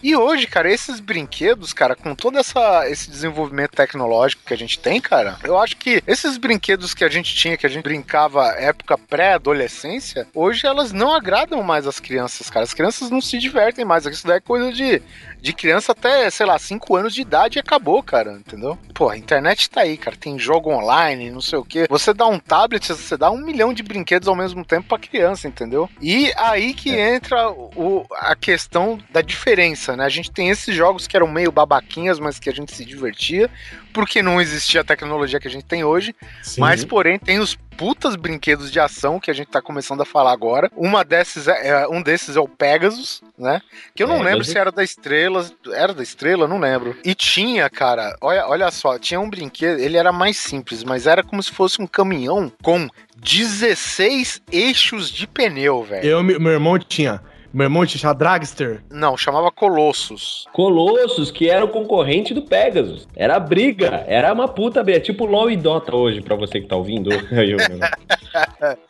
E 0.02 0.16
hoje, 0.16 0.48
cara, 0.48 0.70
esses 0.70 0.98
brinquedos, 0.98 1.72
cara, 1.72 1.94
com 1.94 2.12
todo 2.12 2.36
essa, 2.36 2.90
esse 2.90 3.08
desenvolvimento 3.08 3.70
tecnológico 3.70 4.42
que 4.44 4.52
a 4.52 4.58
gente 4.58 4.76
tem, 4.76 5.00
cara, 5.00 5.38
eu 5.44 5.56
acho 5.56 5.76
que 5.76 6.02
esses 6.08 6.36
brinquedos 6.36 6.92
que 6.92 7.04
a 7.04 7.08
gente 7.08 7.32
tinha, 7.32 7.56
que 7.56 7.64
a 7.64 7.68
gente 7.68 7.84
brincava 7.84 8.48
época 8.58 8.98
pré-adolescência, 8.98 10.26
hoje 10.34 10.66
elas 10.66 10.90
não 10.90 11.14
agradam 11.14 11.62
mais 11.62 11.86
as 11.86 12.00
crianças, 12.00 12.50
cara. 12.50 12.64
As 12.64 12.74
crianças 12.74 13.10
não 13.10 13.20
se 13.20 13.38
divertem 13.38 13.84
mais. 13.84 14.04
Isso 14.04 14.26
daí 14.26 14.38
é 14.38 14.40
coisa 14.40 14.72
de, 14.72 15.00
de 15.42 15.52
criança 15.52 15.90
até, 15.90 16.30
sei 16.30 16.46
lá, 16.46 16.56
5 16.56 16.96
anos 16.96 17.12
de 17.12 17.20
idade 17.20 17.58
e 17.58 17.60
acabou, 17.60 18.00
cara, 18.00 18.32
entendeu? 18.34 18.78
Pô, 18.94 19.08
a 19.08 19.18
internet 19.18 19.68
tá 19.68 19.80
aí, 19.80 19.96
cara. 19.96 20.16
Tem 20.16 20.38
jogo 20.38 20.70
online, 20.70 21.32
não 21.32 21.40
sei 21.40 21.58
o 21.58 21.64
quê. 21.64 21.86
Você 21.90 22.14
dá 22.14 22.28
um 22.28 22.38
tablet, 22.38 22.86
você 22.86 23.16
dá 23.16 23.28
um 23.28 23.38
milhão 23.38 23.74
de 23.74 23.82
brinquedos 23.82 24.28
ao 24.28 24.36
mesmo 24.36 24.64
tempo 24.64 24.88
pra 24.88 24.98
criança, 24.98 25.48
entendeu? 25.48 25.90
E 26.00 26.32
aí 26.36 26.72
que 26.72 26.90
entra 26.90 27.50
o, 27.50 28.06
a 28.12 28.36
questão 28.36 28.98
da 29.10 29.20
diferença, 29.20 29.96
né? 29.96 30.04
A 30.04 30.08
gente 30.08 30.30
tem 30.30 30.48
esses 30.48 30.74
jogos 30.74 31.08
que 31.08 31.16
eram 31.16 31.26
meio 31.26 31.50
babaquinhas, 31.50 32.20
mas 32.20 32.38
que 32.38 32.48
a 32.48 32.52
gente 32.52 32.72
se 32.72 32.84
divertia, 32.84 33.50
porque 33.92 34.22
não 34.22 34.40
existia 34.40 34.82
a 34.82 34.84
tecnologia 34.84 35.40
que 35.40 35.48
a 35.48 35.50
gente 35.50 35.64
tem 35.64 35.82
hoje. 35.82 36.14
Sim. 36.40 36.60
Mas, 36.60 36.84
porém, 36.84 37.18
tem 37.18 37.40
os 37.40 37.58
putas 37.76 38.16
brinquedos 38.16 38.70
de 38.70 38.78
ação 38.80 39.18
que 39.20 39.30
a 39.30 39.34
gente 39.34 39.48
tá 39.48 39.60
começando 39.60 40.00
a 40.00 40.04
falar 40.04 40.32
agora. 40.32 40.70
Uma 40.76 41.04
desses 41.04 41.48
é, 41.48 41.68
é- 41.68 41.88
um 41.88 42.02
desses 42.02 42.36
é 42.36 42.40
o 42.40 42.48
Pegasus, 42.48 43.22
né? 43.38 43.60
Que 43.94 44.02
eu 44.02 44.06
não 44.06 44.16
Pegasus. 44.18 44.32
lembro 44.32 44.44
se 44.44 44.58
era 44.58 44.70
da 44.72 44.84
Estrela, 44.84 45.50
era 45.72 45.92
da 45.94 46.02
Estrela, 46.02 46.46
não 46.48 46.58
lembro. 46.58 46.96
E 47.04 47.14
tinha, 47.14 47.68
cara, 47.70 48.16
olha, 48.20 48.46
olha 48.46 48.70
só, 48.70 48.98
tinha 48.98 49.20
um 49.20 49.28
brinquedo, 49.30 49.78
ele 49.80 49.96
era 49.96 50.12
mais 50.12 50.36
simples, 50.36 50.84
mas 50.84 51.06
era 51.06 51.22
como 51.22 51.42
se 51.42 51.50
fosse 51.52 51.80
um 51.80 51.86
caminhão 51.86 52.52
com 52.62 52.88
16 53.16 54.42
eixos 54.50 55.10
de 55.10 55.26
pneu, 55.26 55.82
velho. 55.82 56.06
Eu, 56.06 56.22
meu 56.22 56.52
irmão 56.52 56.78
tinha 56.78 57.20
Meu 57.52 57.64
irmão 57.64 57.84
tinha 57.84 58.00
chamado 58.00 58.18
Dragster. 58.18 58.82
Não, 58.90 59.16
chamava 59.16 59.50
Colossus. 59.50 60.46
Colossus, 60.52 61.30
que 61.30 61.50
era 61.50 61.64
o 61.64 61.68
concorrente 61.68 62.32
do 62.32 62.42
Pegasus. 62.42 63.06
Era 63.14 63.38
briga, 63.38 64.04
era 64.06 64.32
uma 64.32 64.48
puta 64.48 64.82
briga. 64.82 65.00
Tipo 65.00 65.26
LOL 65.26 65.50
e 65.50 65.56
Dota 65.56 65.94
hoje, 65.94 66.20
pra 66.22 66.34
você 66.34 66.60
que 66.60 66.66
tá 66.66 66.76
ouvindo. 66.76 67.10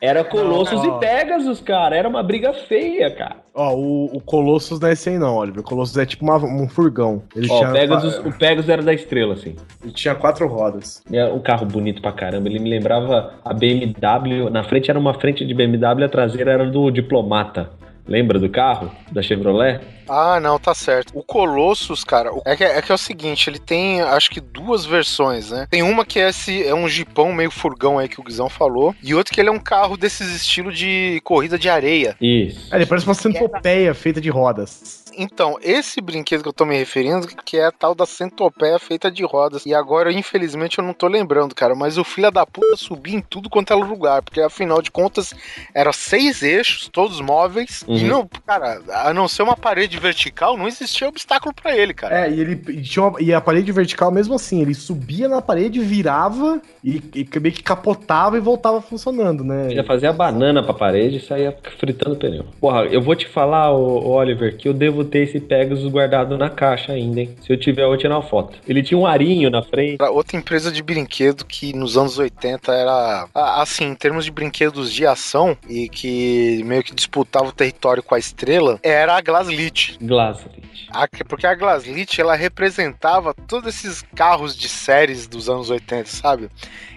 Era 0.01 0.23
Colossus 0.25 0.83
Não, 0.83 0.97
e 0.97 1.01
Pegasus, 1.01 1.61
cara. 1.61 1.97
Era 1.97 2.09
uma 2.09 2.23
briga 2.23 2.53
feia, 2.53 3.11
cara. 3.11 3.37
Ó, 3.55 3.75
o, 3.75 4.17
o 4.17 4.21
Colossus 4.21 4.79
não 4.81 4.89
é 4.89 4.93
esse 4.93 5.09
aí 5.11 5.19
não, 5.19 5.37
Oliver. 5.37 5.61
O 5.61 5.65
Colossus 5.65 5.97
é 5.99 6.07
tipo 6.07 6.25
uma- 6.25 6.37
um 6.37 6.69
furgão. 6.69 7.23
Ele 7.35 7.49
Ó, 7.51 7.59
tinha, 7.59 7.71
o 7.71 7.73
Pegasus, 7.73 8.19
o 8.19 8.33
Pegasus 8.39 8.69
era 8.71 8.83
da 8.83 8.95
estrela, 8.95 9.35
assim. 9.35 9.57
ele 9.83 9.93
tinha 9.93 10.15
quatro 10.15 10.47
rodas. 10.47 11.03
Era 11.13 11.33
um 11.35 11.41
carro 11.41 11.67
bonito 11.67 12.01
pra 12.01 12.13
caramba. 12.13 12.49
Ele 12.49 12.59
me 12.59 12.71
lembrava 12.71 13.35
a 13.45 13.53
BMW. 13.53 14.49
Na 14.51 14.65
frente 14.65 14.91
era 14.91 14.99
uma 14.99 15.15
frente 15.15 15.45
de 15.45 15.53
BMW, 15.55 16.05
a 16.05 16.09
traseira 16.09 16.53
era 16.53 16.71
do 16.71 16.91
Diplomata. 16.91 17.71
Lembra 18.07 18.39
do 18.39 18.49
carro? 18.49 18.91
Da 19.11 19.23
Chevrolet? 19.23 19.81
Ah, 20.09 20.41
não, 20.41 20.59
tá 20.59 20.75
certo. 20.75 21.13
O 21.17 21.23
Colossus, 21.23 22.05
cara, 22.05 22.31
é 22.45 22.57
que 22.57 22.65
é, 22.65 22.83
que 22.83 22.91
é 22.91 22.95
o 22.95 22.99
seguinte, 22.99 23.49
ele 23.49 23.59
tem, 23.59 24.01
acho 24.01 24.31
que 24.31 24.41
duas 24.41 24.85
versões, 24.85 25.51
né? 25.51 25.67
Tem 25.71 25.83
uma 25.83 26.05
que 26.05 26.19
é 26.19 26.29
esse 26.29 26.67
é 26.67 26.75
um 26.75 26.89
jipão 26.89 27.33
meio 27.33 27.51
furgão 27.51 27.99
aí 27.99 28.09
que 28.09 28.21
o 28.21 28.25
Guizão 28.25 28.49
falou, 28.49 28.95
e 29.03 29.15
outro 29.15 29.33
que 29.33 29.41
ele 29.41 29.49
é 29.49 29.53
um 29.53 29.59
carro 29.59 29.97
desses 29.97 30.35
estilo 30.35 30.73
de 30.73 31.21
corrida 31.25 31.59
de 31.59 31.69
areia. 31.69 32.17
Isso. 32.21 32.75
É, 32.75 32.77
ele 32.77 32.87
parece 32.87 33.07
uma 33.07 33.15
centopeia 33.15 33.95
feita 33.95 34.21
de 34.21 34.29
rodas. 34.29 35.02
Então, 35.17 35.59
esse 35.63 36.01
brinquedo 36.01 36.43
que 36.43 36.49
eu 36.49 36.53
tô 36.53 36.65
me 36.65 36.77
referindo, 36.77 37.27
que 37.45 37.57
é 37.57 37.67
a 37.67 37.73
tal 37.73 37.95
da 37.95 38.07
centopeia 38.07 38.79
feita 38.79 39.11
de 39.11 39.25
rodas. 39.25 39.67
E 39.67 39.75
agora, 39.75 40.13
infelizmente, 40.13 40.79
eu 40.79 40.85
não 40.85 40.93
tô 40.95 41.07
lembrando, 41.09 41.55
cara. 41.55 41.75
Mas 41.75 41.99
o 41.99 42.05
filho 42.05 42.31
da 42.31 42.47
puta 42.47 42.77
subia 42.77 43.17
em 43.17 43.21
tudo 43.21 43.51
quanto 43.51 43.73
era 43.73 43.83
lugar. 43.85 44.23
Porque, 44.23 44.41
afinal 44.41 44.81
de 44.81 44.91
contas, 44.91 45.35
eram 45.75 45.93
seis 45.93 46.43
eixos, 46.43 46.89
todos 46.89 47.21
móveis. 47.21 47.85
E 47.89 48.03
Uhum. 48.03 48.07
não, 48.09 48.29
cara, 48.47 48.81
a 48.89 49.13
não 49.15 49.29
ser 49.29 49.43
uma 49.43 49.57
parede 49.57 49.99
vertical, 49.99 50.57
não 50.57 50.67
existia 50.69 51.09
obstáculo 51.09 51.55
pra 51.55 51.77
ele, 51.77 51.93
cara. 51.95 52.27
É, 52.27 52.31
e 52.31 52.41
ele 52.41 52.63
e 52.69 52.83
tinha 52.83 53.05
uma- 53.05 53.21
e 53.21 53.33
a 53.33 53.41
parede 53.41 53.71
vertical 53.73 54.11
mesmo 54.11 54.35
assim, 54.35 54.61
ele 54.63 54.75
subia 54.75 55.29
na 55.29 55.41
parede, 55.43 55.81
virava 55.81 56.61
e, 56.83 57.03
e 57.15 57.29
meio 57.41 57.55
que 57.55 57.63
capotava 57.63 58.37
e 58.37 58.41
voltava 58.41 58.81
funcionando, 58.81 59.45
né? 59.45 59.73
Ia 59.73 59.85
fazer 59.85 60.07
a 60.07 60.13
banana 60.13 60.63
pra 60.63 60.75
parede 60.75 61.17
e 61.17 61.21
saía 61.21 61.57
fritando 61.79 62.17
pneu. 62.17 62.45
Porra, 62.61 62.85
eu 62.87 63.01
vou 63.03 63.15
te 63.15 63.27
falar, 63.29 63.73
ô, 63.73 64.09
Oliver, 64.11 64.57
que 64.57 64.69
eu 64.69 64.75
devo 64.75 65.02
ter 65.05 65.21
esse 65.25 65.41
Pegasus 65.41 65.91
guardado 65.91 66.37
na 66.39 66.49
caixa 66.51 66.93
ainda, 66.93 67.21
hein? 67.21 67.37
Se 67.45 67.53
eu 67.53 67.57
tiver, 67.59 67.83
eu 67.83 67.89
vou 67.89 67.97
tirar 67.97 68.17
uma 68.17 68.23
foto. 68.29 68.59
Ele 68.67 68.83
tinha 68.83 68.99
um 68.99 69.07
arinho 69.07 69.51
na 69.51 69.63
frente. 69.63 69.97
Era 70.01 70.11
outra 70.11 70.37
empresa 70.37 70.71
de 70.73 70.83
brinquedo 70.83 71.45
que 71.45 71.73
nos 71.75 71.97
anos 71.97 72.19
80 72.19 72.73
era, 72.73 73.27
assim, 73.35 73.85
em 73.85 73.95
termos 73.95 74.25
de 74.25 74.31
brinquedos 74.31 74.93
de 74.93 75.07
ação 75.07 75.57
e 75.69 75.89
que 75.89 76.63
meio 76.65 76.83
que 76.83 76.95
disputava 76.95 77.47
o 77.47 77.53
território 77.53 78.03
com 78.03 78.15
a 78.15 78.19
estrela, 78.19 78.79
era 78.83 79.17
a 79.17 79.21
Glaslit. 79.21 79.97
Glaslit. 80.01 80.89
A- 80.91 81.09
Porque 81.29 81.47
a 81.47 81.55
Glaslit, 81.55 82.21
ela 82.21 82.35
representava 82.35 83.35
todos 83.47 83.75
esses 83.75 84.03
carros 84.15 84.57
de 84.57 84.69
séries 84.69 85.27
dos 85.27 85.49
anos 85.49 85.71
80, 85.71 86.07
sabe? 86.07 86.49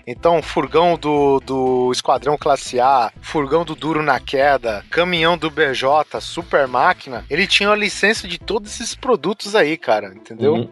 Então, 0.08 0.42
furgão 0.42 0.98
do, 0.98 1.40
do 1.40 1.92
Esquadrão 1.92 2.38
Classe 2.38 2.80
A, 2.80 3.12
furgão 3.22 3.66
do 3.66 3.76
Duro 3.76 4.04
na 4.04 4.20
Queda, 4.20 4.86
caminhão 4.90 5.38
do 5.38 5.50
BJ, 5.50 6.22
Super 6.22 6.68
Máquina, 6.68 7.26
ele 7.30 7.48
tinha 7.48 7.70
a 7.70 7.76
licença 7.76 8.28
de 8.28 8.38
todos 8.38 8.74
esses 8.74 8.96
produtos 8.96 9.56
aí, 9.56 9.78
cara, 9.78 10.14
entendeu? 10.14 10.54
Uhum. 10.54 10.70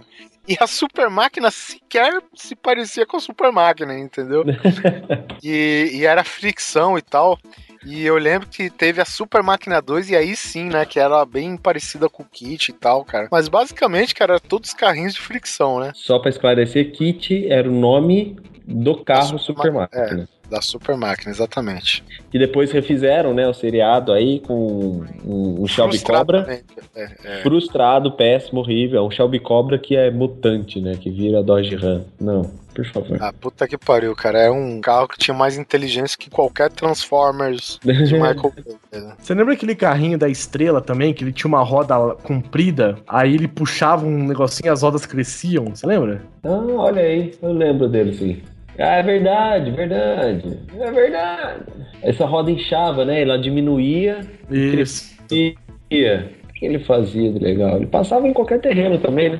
E 0.47 0.57
a 0.59 0.67
Super 0.67 1.09
Máquina 1.09 1.49
sequer 1.49 2.21
se 2.35 2.53
parecia 2.53 3.05
com 3.05 3.15
a 3.15 3.19
Super 3.19 3.51
Máquina, 3.51 3.97
entendeu? 3.97 4.43
e, 5.41 5.89
e 5.93 6.05
era 6.05 6.23
fricção 6.23 6.97
e 6.97 7.01
tal. 7.01 7.39
E 7.85 8.05
eu 8.05 8.17
lembro 8.17 8.47
que 8.47 8.69
teve 8.69 9.01
a 9.01 9.05
Super 9.05 9.41
Máquina 9.41 9.81
2 9.81 10.09
e 10.09 10.15
aí 10.15 10.35
sim, 10.35 10.65
né? 10.65 10.85
Que 10.85 10.99
era 10.99 11.25
bem 11.25 11.55
parecida 11.57 12.09
com 12.09 12.23
o 12.23 12.25
Kit 12.25 12.71
e 12.71 12.73
tal, 12.73 13.03
cara. 13.05 13.27
Mas 13.31 13.47
basicamente, 13.47 14.13
cara, 14.13 14.33
era 14.33 14.39
todos 14.39 14.73
carrinhos 14.73 15.13
de 15.13 15.21
fricção, 15.21 15.79
né? 15.79 15.91
Só 15.95 16.19
pra 16.19 16.29
esclarecer, 16.29 16.91
Kit 16.91 17.47
era 17.47 17.69
o 17.69 17.73
nome 17.73 18.37
do 18.65 18.97
carro 19.03 19.37
Super 19.39 19.39
Super 19.39 19.71
Ma- 19.71 19.89
Máquina. 19.93 20.29
Da 20.49 20.61
Super 20.61 20.95
Máquina, 20.95 21.31
exatamente. 21.31 22.03
Que 22.29 22.37
depois 22.37 22.71
refizeram, 22.71 23.33
né, 23.33 23.47
o 23.47 23.53
seriado 23.53 24.11
aí 24.11 24.39
com 24.41 25.01
um, 25.25 25.63
um 25.63 25.67
Shelby 25.67 25.99
Cobra. 25.99 26.61
É, 26.95 27.09
é. 27.23 27.41
Frustrado, 27.41 28.11
péssimo, 28.11 28.59
horrível. 28.59 28.99
É 28.99 29.01
um 29.07 29.09
Shelby 29.09 29.39
Cobra 29.39 29.79
que 29.79 29.95
é 29.95 30.11
mutante, 30.11 30.79
né? 30.79 30.95
Que 30.99 31.09
vira 31.09 31.41
Dodge 31.41 31.75
Ram. 31.75 32.03
Não, 32.19 32.43
por 32.75 32.85
favor. 32.85 33.17
Ah, 33.19 33.33
puta 33.33 33.67
que 33.67 33.77
pariu, 33.79 34.13
cara. 34.15 34.37
É 34.41 34.51
um 34.51 34.79
carro 34.79 35.07
que 35.07 35.17
tinha 35.17 35.35
mais 35.35 35.57
inteligência 35.57 36.15
que 36.17 36.29
qualquer 36.29 36.69
Transformers 36.69 37.79
de 37.83 37.93
Michael 38.13 38.53
Bay. 38.91 39.01
né? 39.01 39.15
Você 39.17 39.33
lembra 39.33 39.53
aquele 39.55 39.75
carrinho 39.75 40.19
da 40.19 40.29
estrela 40.29 40.81
também, 40.81 41.13
que 41.15 41.23
ele 41.23 41.33
tinha 41.33 41.47
uma 41.49 41.63
roda 41.63 41.95
comprida, 42.21 42.97
aí 43.07 43.33
ele 43.33 43.47
puxava 43.47 44.05
um 44.05 44.27
negocinho 44.27 44.67
e 44.67 44.69
as 44.69 44.83
rodas 44.83 45.05
cresciam, 45.05 45.65
você 45.73 45.87
lembra? 45.87 46.21
Ah, 46.43 46.49
olha 46.77 47.01
aí, 47.01 47.33
eu 47.41 47.53
lembro 47.53 47.89
dele 47.89 48.13
sim. 48.13 48.41
Ah, 48.77 48.95
é 48.95 49.03
verdade, 49.03 49.71
verdade. 49.71 50.59
É 50.79 50.91
verdade. 50.91 51.63
Essa 52.01 52.25
roda 52.25 52.51
inchava, 52.51 53.05
né? 53.05 53.21
Ela 53.21 53.37
diminuía 53.37 54.21
Isso. 54.49 55.15
e. 55.31 55.55
O 56.49 56.53
que 56.53 56.65
ele 56.65 56.79
fazia 56.79 57.31
de 57.31 57.39
legal? 57.39 57.77
Ele 57.77 57.85
passava 57.85 58.27
em 58.27 58.33
qualquer 58.33 58.59
terreno 58.59 58.97
também, 58.97 59.29
né? 59.29 59.39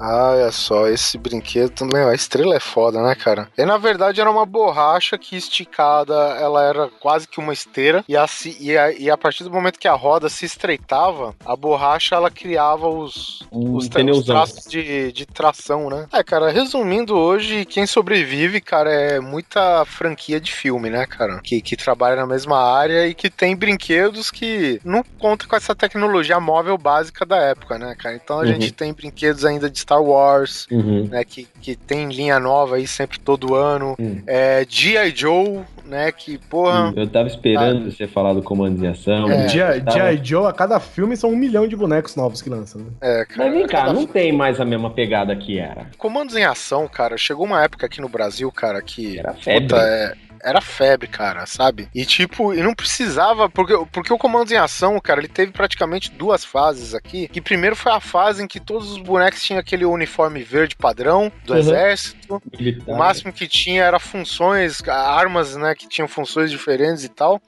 Ah, 0.00 0.30
olha 0.32 0.50
só, 0.50 0.86
esse 0.88 1.18
brinquedo 1.18 1.84
a 2.08 2.14
estrela 2.14 2.56
é 2.56 2.60
foda, 2.60 3.02
né, 3.02 3.14
cara? 3.14 3.48
E 3.56 3.64
na 3.66 3.76
verdade 3.76 4.20
era 4.20 4.30
uma 4.30 4.46
borracha 4.46 5.18
que 5.18 5.36
esticada, 5.36 6.14
ela 6.40 6.62
era 6.64 6.88
quase 7.00 7.28
que 7.28 7.38
uma 7.38 7.52
esteira, 7.52 8.02
e, 8.08 8.16
assim, 8.16 8.56
e, 8.58 8.76
a, 8.76 8.90
e 8.92 9.10
a 9.10 9.18
partir 9.18 9.44
do 9.44 9.50
momento 9.50 9.78
que 9.78 9.86
a 9.88 9.92
roda 9.94 10.28
se 10.28 10.46
estreitava, 10.46 11.34
a 11.44 11.54
borracha 11.54 12.14
ela 12.14 12.30
criava 12.30 12.88
os, 12.88 13.46
Um 13.52 13.76
os, 13.76 13.88
tra- 13.88 14.02
os 14.04 14.24
traços 14.24 14.64
de, 14.70 15.12
de 15.12 15.26
tração, 15.26 15.90
né? 15.90 16.06
É, 16.12 16.22
cara, 16.24 16.50
resumindo 16.50 17.16
hoje, 17.16 17.64
quem 17.66 17.86
sobrevive, 17.86 18.60
cara, 18.60 18.90
é 18.90 19.20
muita 19.20 19.84
franquia 19.84 20.40
de 20.40 20.50
filme, 20.52 20.88
né, 20.90 21.06
cara? 21.06 21.40
Que, 21.42 21.60
que 21.60 21.76
trabalha 21.76 22.16
na 22.16 22.26
mesma 22.26 22.58
área 22.58 23.06
e 23.06 23.14
que 23.14 23.28
tem 23.30 23.54
brinquedos 23.56 24.30
que 24.30 24.80
não 24.84 25.02
conta 25.18 25.46
com 25.46 25.56
essa 25.56 25.74
tecnologia 25.74 26.40
móvel 26.40 26.78
básica 26.78 27.26
da 27.26 27.36
época, 27.36 27.78
né, 27.78 27.94
cara? 27.98 28.16
Então 28.16 28.38
a 28.38 28.44
Uhum. 28.44 28.46
gente 28.46 28.72
tem 28.72 28.92
brinquedos 28.92 29.44
ainda 29.44 29.68
de 29.70 29.84
Star 29.90 30.02
Wars, 30.02 30.68
Uhum. 30.70 31.08
né, 31.10 31.24
que, 31.24 31.48
que 31.60 31.74
tem 31.74 32.08
linha 32.08 32.38
nova 32.38 32.76
aí 32.76 32.86
sempre 32.86 33.18
todo 33.18 33.56
ano. 33.56 33.96
Hum. 33.98 34.22
É, 34.24 34.64
G.I. 34.68 35.10
Joe, 35.14 35.60
né, 35.84 36.12
que, 36.12 36.38
porra... 36.38 36.92
Eu 36.94 37.08
tava 37.08 37.26
esperando 37.26 37.90
você 37.90 38.06
falar 38.06 38.32
do 38.34 38.42
comando 38.42 38.78
de 38.78 38.86
ação. 38.86 39.28
É, 39.28 39.48
G.I. 39.48 39.80
tava-. 39.80 40.16
Joe, 40.22 40.46
a 40.46 40.52
cada 40.52 40.78
filme 40.78 41.16
são 41.16 41.30
um 41.30 41.36
milhão 41.36 41.66
de 41.66 41.74
bonecos 41.74 42.14
novos 42.14 42.40
que 42.40 42.48
lançam, 42.48 42.82
né? 42.82 42.90
É, 43.00 43.24
cara, 43.24 43.44
Mas 43.50 43.52
vem 43.52 43.66
cá, 43.66 43.78
cada 43.80 43.92
não 43.92 44.06
tem 44.06 44.30
mais 44.32 44.60
a 44.60 44.64
mesma 44.64 44.90
pegada 44.90 45.34
que 45.34 45.58
era. 45.58 45.86
Comandos 45.98 46.36
em 46.36 46.44
ação, 46.44 46.86
cara, 46.86 47.16
chegou 47.16 47.44
uma 47.44 47.62
época 47.64 47.86
aqui 47.86 48.00
no 48.00 48.08
Brasil, 48.08 48.50
cara, 48.52 48.80
que. 48.80 49.18
Era 49.18 49.34
febre. 49.34 49.62
puta, 49.62 49.76
é, 49.82 50.14
era 50.42 50.60
febre, 50.60 51.06
cara, 51.08 51.46
sabe? 51.46 51.88
E 51.94 52.04
tipo, 52.04 52.52
e 52.54 52.62
não 52.62 52.74
precisava, 52.74 53.48
porque, 53.48 53.74
porque 53.92 54.12
o 54.12 54.18
Comandos 54.18 54.52
em 54.52 54.56
Ação, 54.56 54.98
cara, 55.00 55.20
ele 55.20 55.28
teve 55.28 55.52
praticamente 55.52 56.10
duas 56.10 56.44
fases 56.44 56.94
aqui. 56.94 57.28
Que 57.28 57.40
primeiro 57.40 57.76
foi 57.76 57.92
a 57.92 58.00
fase 58.00 58.42
em 58.42 58.46
que 58.46 58.60
todos 58.60 58.90
os 58.90 58.98
bonecos 58.98 59.42
tinham 59.42 59.60
aquele 59.60 59.84
uniforme 59.84 60.42
verde 60.42 60.76
padrão 60.76 61.30
do 61.44 61.52
Uhum. 61.52 61.58
exército. 61.58 62.42
Militar. 62.58 62.92
O 62.94 62.98
máximo 62.98 63.32
que 63.32 63.46
tinha 63.46 63.84
era 63.84 63.98
funções, 63.98 64.80
armas, 64.88 65.56
né, 65.56 65.74
que 65.74 65.88
tinham 65.88 66.08
funções 66.08 66.50
diferentes 66.50 67.04
e 67.04 67.08
tal. 67.08 67.40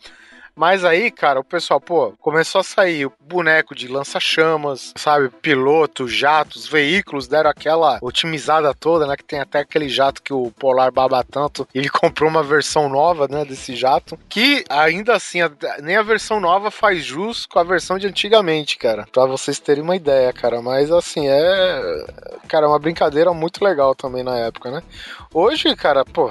Mas 0.55 0.85
aí, 0.85 1.11
cara, 1.11 1.41
o 1.41 1.45
pessoal, 1.45 1.81
pô, 1.81 2.13
começou 2.21 2.61
a 2.61 2.65
sair 2.65 3.07
o 3.07 3.13
boneco 3.21 3.75
de 3.75 3.89
lança-chamas, 3.89 4.93
sabe? 4.97 5.29
Piloto, 5.29 6.07
jatos, 6.07 6.67
veículos, 6.67 7.27
deram 7.27 7.51
aquela 7.51 7.99
otimizada 8.03 8.75
toda, 8.75 9.07
né? 9.07 9.17
Que 9.17 9.25
tem 9.25 9.41
até 9.41 9.61
aquele 9.61 9.89
jato 9.89 10.23
que 10.23 10.33
o 10.33 10.51
Polar 10.53 10.93
baba 10.93 11.25
tanto. 11.25 11.67
Ele 11.75 11.89
comprou 11.91 12.29
uma 12.29 12.43
versão 12.43 12.89
nova, 12.89 13.27
né? 13.29 13.45
Desse 13.45 13.75
jato. 13.75 14.19
Que 14.29 14.65
ainda 14.69 15.15
assim, 15.15 15.39
nem 15.83 15.97
a 15.97 16.03
versão 16.03 16.41
nova 16.41 16.71
faz 16.71 17.05
jus 17.05 17.47
com 17.47 17.59
a 17.59 17.65
versão 17.65 17.99
de 17.99 18.07
antigamente, 18.07 18.77
cara. 18.77 19.07
Pra 19.11 19.27
vocês 19.27 19.59
terem 19.59 19.83
uma 19.83 19.97
ideia, 19.97 20.33
cara. 20.33 20.61
Mas 20.61 20.91
assim, 20.91 21.29
é. 21.29 22.07
Cara, 22.49 22.67
é 22.67 22.69
uma 22.69 22.79
brincadeira 22.79 23.33
muito 23.33 23.65
legal 23.65 23.95
também 23.95 24.23
na 24.23 24.37
época, 24.39 24.71
né? 24.71 24.83
Hoje, 25.35 25.75
cara, 25.75 26.05
pô, 26.05 26.31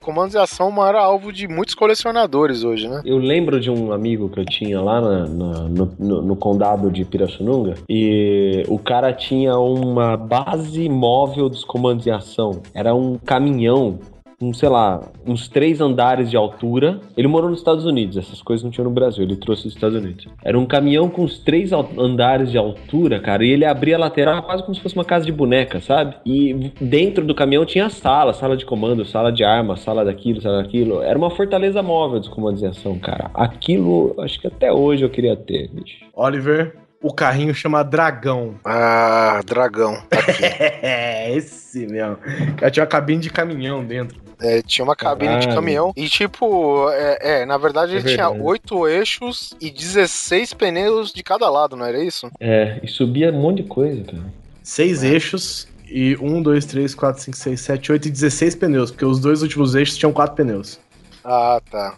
comandos 0.00 0.32
de 0.32 0.38
ação 0.38 0.70
era 0.86 1.00
alvo 1.02 1.32
de 1.32 1.48
muitos 1.48 1.74
colecionadores 1.74 2.64
hoje, 2.64 2.86
né? 2.86 3.00
Eu 3.04 3.16
lembro 3.16 3.58
de 3.58 3.70
um 3.70 3.92
amigo 3.92 4.28
que 4.28 4.38
eu 4.40 4.44
tinha 4.44 4.78
lá 4.80 5.00
na- 5.00 5.26
na- 5.26 5.60
no, 5.68 5.92
no- 5.98 6.22
no 6.22 6.36
condado 6.36 6.90
de 6.90 7.02
Pirassununga 7.02 7.74
e 7.88 8.62
o 8.68 8.78
cara 8.78 9.10
tinha 9.12 9.56
uma 9.58 10.18
base 10.18 10.86
móvel 10.88 11.48
dos 11.48 11.64
comandos 11.64 12.06
em 12.06 12.10
ação. 12.10 12.60
Era 12.74 12.94
um 12.94 13.16
caminhão 13.24 13.98
um, 14.42 14.52
sei 14.52 14.68
lá, 14.68 15.00
uns 15.26 15.48
três 15.48 15.80
andares 15.80 16.30
de 16.30 16.36
altura. 16.36 17.00
Ele 17.16 17.28
morou 17.28 17.48
nos 17.48 17.60
Estados 17.60 17.84
Unidos, 17.84 18.16
essas 18.16 18.42
coisas 18.42 18.64
não 18.64 18.70
tinham 18.70 18.84
no 18.84 18.90
Brasil, 18.90 19.22
ele 19.24 19.36
trouxe 19.36 19.64
dos 19.64 19.74
Estados 19.74 19.96
Unidos. 19.96 20.26
Era 20.44 20.58
um 20.58 20.66
caminhão 20.66 21.08
com 21.08 21.22
uns 21.22 21.38
três 21.38 21.72
andares 21.72 22.50
de 22.50 22.58
altura, 22.58 23.20
cara, 23.20 23.44
e 23.44 23.50
ele 23.50 23.64
abria 23.64 23.96
a 23.96 24.00
lateral 24.00 24.42
quase 24.42 24.62
como 24.62 24.74
se 24.74 24.80
fosse 24.80 24.94
uma 24.94 25.04
casa 25.04 25.24
de 25.24 25.32
boneca, 25.32 25.80
sabe? 25.80 26.16
E 26.26 26.72
dentro 26.80 27.24
do 27.24 27.34
caminhão 27.34 27.64
tinha 27.64 27.88
sala, 27.88 28.32
sala 28.34 28.56
de 28.56 28.66
comando, 28.66 29.04
sala 29.04 29.32
de 29.32 29.44
armas, 29.44 29.80
sala 29.80 30.04
daquilo, 30.04 30.40
sala 30.40 30.62
daquilo. 30.62 31.02
Era 31.02 31.18
uma 31.18 31.30
fortaleza 31.30 31.82
móvel 31.82 32.20
de 32.20 32.28
comandos 32.28 32.62
em 32.62 32.66
ação, 32.66 32.98
cara. 32.98 33.30
Aquilo, 33.34 34.14
acho 34.18 34.40
que 34.40 34.46
até 34.46 34.72
hoje 34.72 35.04
eu 35.04 35.10
queria 35.10 35.36
ter, 35.36 35.68
bicho. 35.68 36.04
Oliver, 36.14 36.74
o 37.02 37.12
carrinho 37.12 37.52
chama 37.52 37.82
Dragão. 37.82 38.54
Ah, 38.64 39.40
dragão. 39.44 40.00
Tá 40.08 40.20
aqui. 40.20 40.42
É, 40.84 41.34
esse 41.36 41.86
mesmo. 41.86 42.16
Cara, 42.56 42.70
tinha 42.70 42.82
uma 42.82 42.88
cabine 42.88 43.20
de 43.20 43.30
caminhão 43.30 43.84
dentro. 43.84 44.20
É, 44.42 44.60
tinha 44.62 44.84
uma 44.84 44.96
cabine 44.96 45.34
de 45.34 45.40
Caralho. 45.46 45.54
caminhão. 45.54 45.92
E, 45.96 46.08
tipo, 46.08 46.88
é, 46.90 47.42
é, 47.42 47.46
na 47.46 47.56
verdade 47.56 47.94
É 47.94 47.96
ele 47.98 48.08
tinha 48.14 48.28
oito 48.28 48.88
eixos 48.88 49.54
e 49.60 49.70
16 49.70 50.52
pneus 50.54 51.12
de 51.12 51.22
cada 51.22 51.48
lado, 51.48 51.76
não 51.76 51.86
era 51.86 52.02
isso? 52.02 52.30
É, 52.40 52.80
e 52.82 52.88
subia 52.88 53.30
um 53.30 53.40
monte 53.40 53.62
de 53.62 53.68
coisa, 53.68 54.02
cara. 54.04 54.24
Seis 54.62 55.02
eixos 55.02 55.68
e 55.88 56.16
um, 56.20 56.42
dois, 56.42 56.64
três, 56.64 56.94
quatro, 56.94 57.22
cinco, 57.22 57.36
seis, 57.36 57.60
sete, 57.60 57.92
oito 57.92 58.08
e 58.08 58.10
16 58.10 58.54
pneus, 58.56 58.90
porque 58.90 59.04
os 59.04 59.20
dois 59.20 59.42
últimos 59.42 59.74
eixos 59.74 59.96
tinham 59.96 60.12
quatro 60.12 60.34
pneus. 60.36 60.78
Ah, 61.24 61.60
tá. 61.70 61.94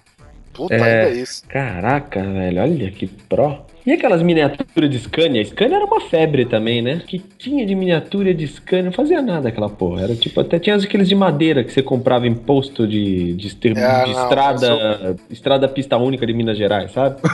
Puta, 0.52 0.74
É. 0.74 0.82
ainda 1.04 1.16
é 1.16 1.20
isso. 1.22 1.42
Caraca, 1.48 2.22
velho, 2.22 2.62
olha 2.62 2.90
que 2.90 3.06
pró. 3.06 3.66
E 3.86 3.92
aquelas 3.92 4.22
miniaturas 4.22 4.88
de 4.90 4.98
Scania? 4.98 5.44
Scania 5.44 5.76
era 5.76 5.84
uma 5.84 6.00
febre 6.00 6.46
também, 6.46 6.80
né? 6.80 7.02
Que 7.06 7.18
tinha 7.18 7.66
de 7.66 7.74
miniatura 7.74 8.32
de 8.32 8.46
Scania, 8.48 8.84
não 8.86 8.92
fazia 8.92 9.20
nada 9.20 9.50
aquela 9.50 9.68
porra. 9.68 10.04
Era 10.04 10.16
tipo, 10.16 10.40
até 10.40 10.58
tinha 10.58 10.74
aqueles 10.74 11.06
de 11.08 11.14
madeira 11.14 11.62
que 11.62 11.70
você 11.70 11.82
comprava 11.82 12.26
em 12.26 12.34
posto 12.34 12.88
de, 12.88 13.34
de, 13.34 13.46
estre- 13.46 13.72
É, 13.76 14.04
de 14.04 14.12
não, 14.12 14.22
estrada, 14.22 15.16
estrada 15.28 15.68
pista 15.68 15.98
única 15.98 16.26
de 16.26 16.32
Minas 16.32 16.56
Gerais, 16.56 16.92
sabe? 16.92 17.16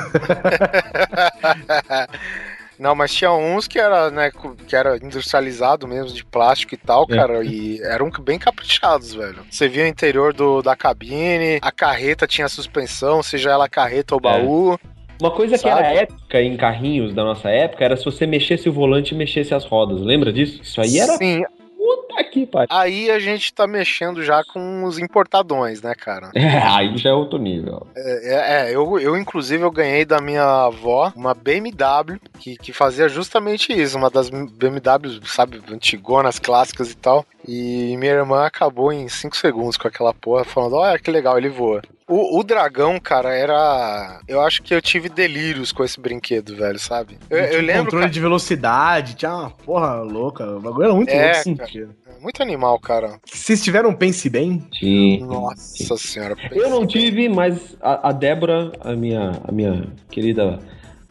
Não, 2.78 2.94
mas 2.94 3.12
tinha 3.12 3.31
uns 3.31 3.68
que 3.68 3.78
era, 3.78 4.10
né, 4.10 4.31
que 4.66 4.74
era 4.74 4.97
industrializado 4.97 5.86
mesmo, 5.86 6.14
de 6.16 6.24
plástico 6.24 6.72
e 6.74 6.78
tal, 6.78 7.06
É. 7.10 7.14
cara, 7.14 7.44
e 7.44 7.78
eram 7.82 8.10
bem 8.22 8.39
caprichados, 8.39 9.12
velho. 9.12 9.40
Você 9.51 9.68
via 9.68 9.85
o 9.85 9.86
interior 9.86 10.32
do, 10.32 10.62
da 10.62 10.74
cabine, 10.74 11.59
a 11.60 11.70
carreta 11.70 12.27
tinha 12.27 12.48
suspensão, 12.48 13.22
seja 13.22 13.51
ela 13.51 13.68
carreta 13.68 14.14
ou 14.14 14.20
baú. 14.20 14.78
Uma 15.20 15.30
coisa 15.30 15.55
que 15.56 15.62
Sabe? 15.68 15.80
era 15.80 16.02
épica 16.02 16.40
em 16.42 16.56
carrinhos 16.56 17.14
da 17.14 17.22
nossa 17.24 17.51
época 17.51 17.84
era 17.84 17.97
se 17.97 18.05
você 18.05 18.26
mexesse 18.26 18.68
o 18.68 18.72
volante 18.72 19.14
e 19.14 19.16
mexesse 19.16 19.55
as 19.55 19.64
rodas. 19.64 20.01
Lembra 20.01 20.32
disso? 20.32 20.60
Isso 20.62 20.80
aí 20.80 20.98
era 20.98 21.16
Sim, 21.16 21.42
puta 21.76 22.24
que 22.24 22.47
pariu. 22.47 22.68
aí 22.70 23.10
a 23.10 23.18
gente 23.18 23.52
tá 23.52 23.66
mexendo 23.66 24.22
já 24.22 24.42
com 24.44 24.84
os 24.84 24.98
importadões, 24.98 25.82
né, 25.82 25.94
cara? 25.94 26.30
É, 26.40 26.59
aí 26.62 26.97
já 26.97 27.10
é 27.10 27.12
outro 27.12 27.38
nível. 27.38 27.86
É, 27.94 28.68
é, 28.68 28.74
eu, 28.74 28.98
eu 28.98 29.16
inclusive 29.16 29.62
eu 29.62 29.70
ganhei 29.70 30.05
da 30.05 30.20
minha 30.20 30.42
avó 30.64 31.12
uma 31.14 31.34
BMW 31.34 32.18
que, 32.38 32.56
que 32.56 32.72
fazia 32.72 33.09
justamente 33.09 33.72
isso, 33.72 33.97
uma 33.98 34.10
das 34.10 34.30
BMWs, 34.30 35.20
sabe, 35.26 35.60
antigonas, 35.70 36.38
clássicas 36.38 36.90
e 36.90 36.97
tal. 36.97 37.24
E 37.47 37.97
minha 37.98 38.12
irmã 38.12 38.44
acabou 38.44 38.92
em 38.92 39.09
5 39.09 39.36
segundos 39.36 39.76
com 39.76 39.86
aquela 39.88 40.12
porra, 40.14 40.44
falando, 40.44 40.76
olha 40.76 40.98
que 40.98 41.10
legal, 41.10 41.36
ele 41.38 41.48
voa. 41.48 41.82
O, 42.10 42.40
o 42.40 42.42
dragão, 42.42 42.98
cara, 42.98 43.32
era. 43.32 44.20
Eu 44.26 44.40
acho 44.40 44.62
que 44.62 44.74
eu 44.74 44.82
tive 44.82 45.08
delírios 45.08 45.70
com 45.70 45.84
esse 45.84 46.00
brinquedo, 46.00 46.56
velho, 46.56 46.78
sabe? 46.78 47.16
Eu, 47.30 47.38
eu 47.38 47.60
um 47.60 47.64
lembro. 47.64 47.84
controle 47.84 48.02
cara, 48.04 48.12
de 48.12 48.20
velocidade, 48.20 49.14
tinha 49.14 49.32
uma 49.32 49.50
porra 49.50 50.02
louca. 50.02 50.44
O 50.44 50.60
bagulho 50.60 50.84
era 50.86 50.94
muito 50.94 51.10
É, 51.10 51.14
louco 51.14 51.32
cara. 51.32 51.42
sentido. 51.68 51.94
Muito 52.20 52.42
animal, 52.42 52.78
cara. 52.80 53.18
Vocês 53.24 53.62
tiveram 53.62 53.90
um 53.90 53.94
Pense 53.94 54.28
Bem? 54.28 54.62
Sim. 54.78 55.20
Nossa 55.20 55.96
senhora. 55.96 56.36
Eu 56.50 56.68
não 56.68 56.84
tive, 56.86 57.28
mas 57.28 57.76
a, 57.80 58.08
a 58.08 58.12
Débora, 58.12 58.72
a 58.80 58.92
minha, 58.94 59.40
a 59.46 59.50
minha 59.52 59.86
querida 60.10 60.58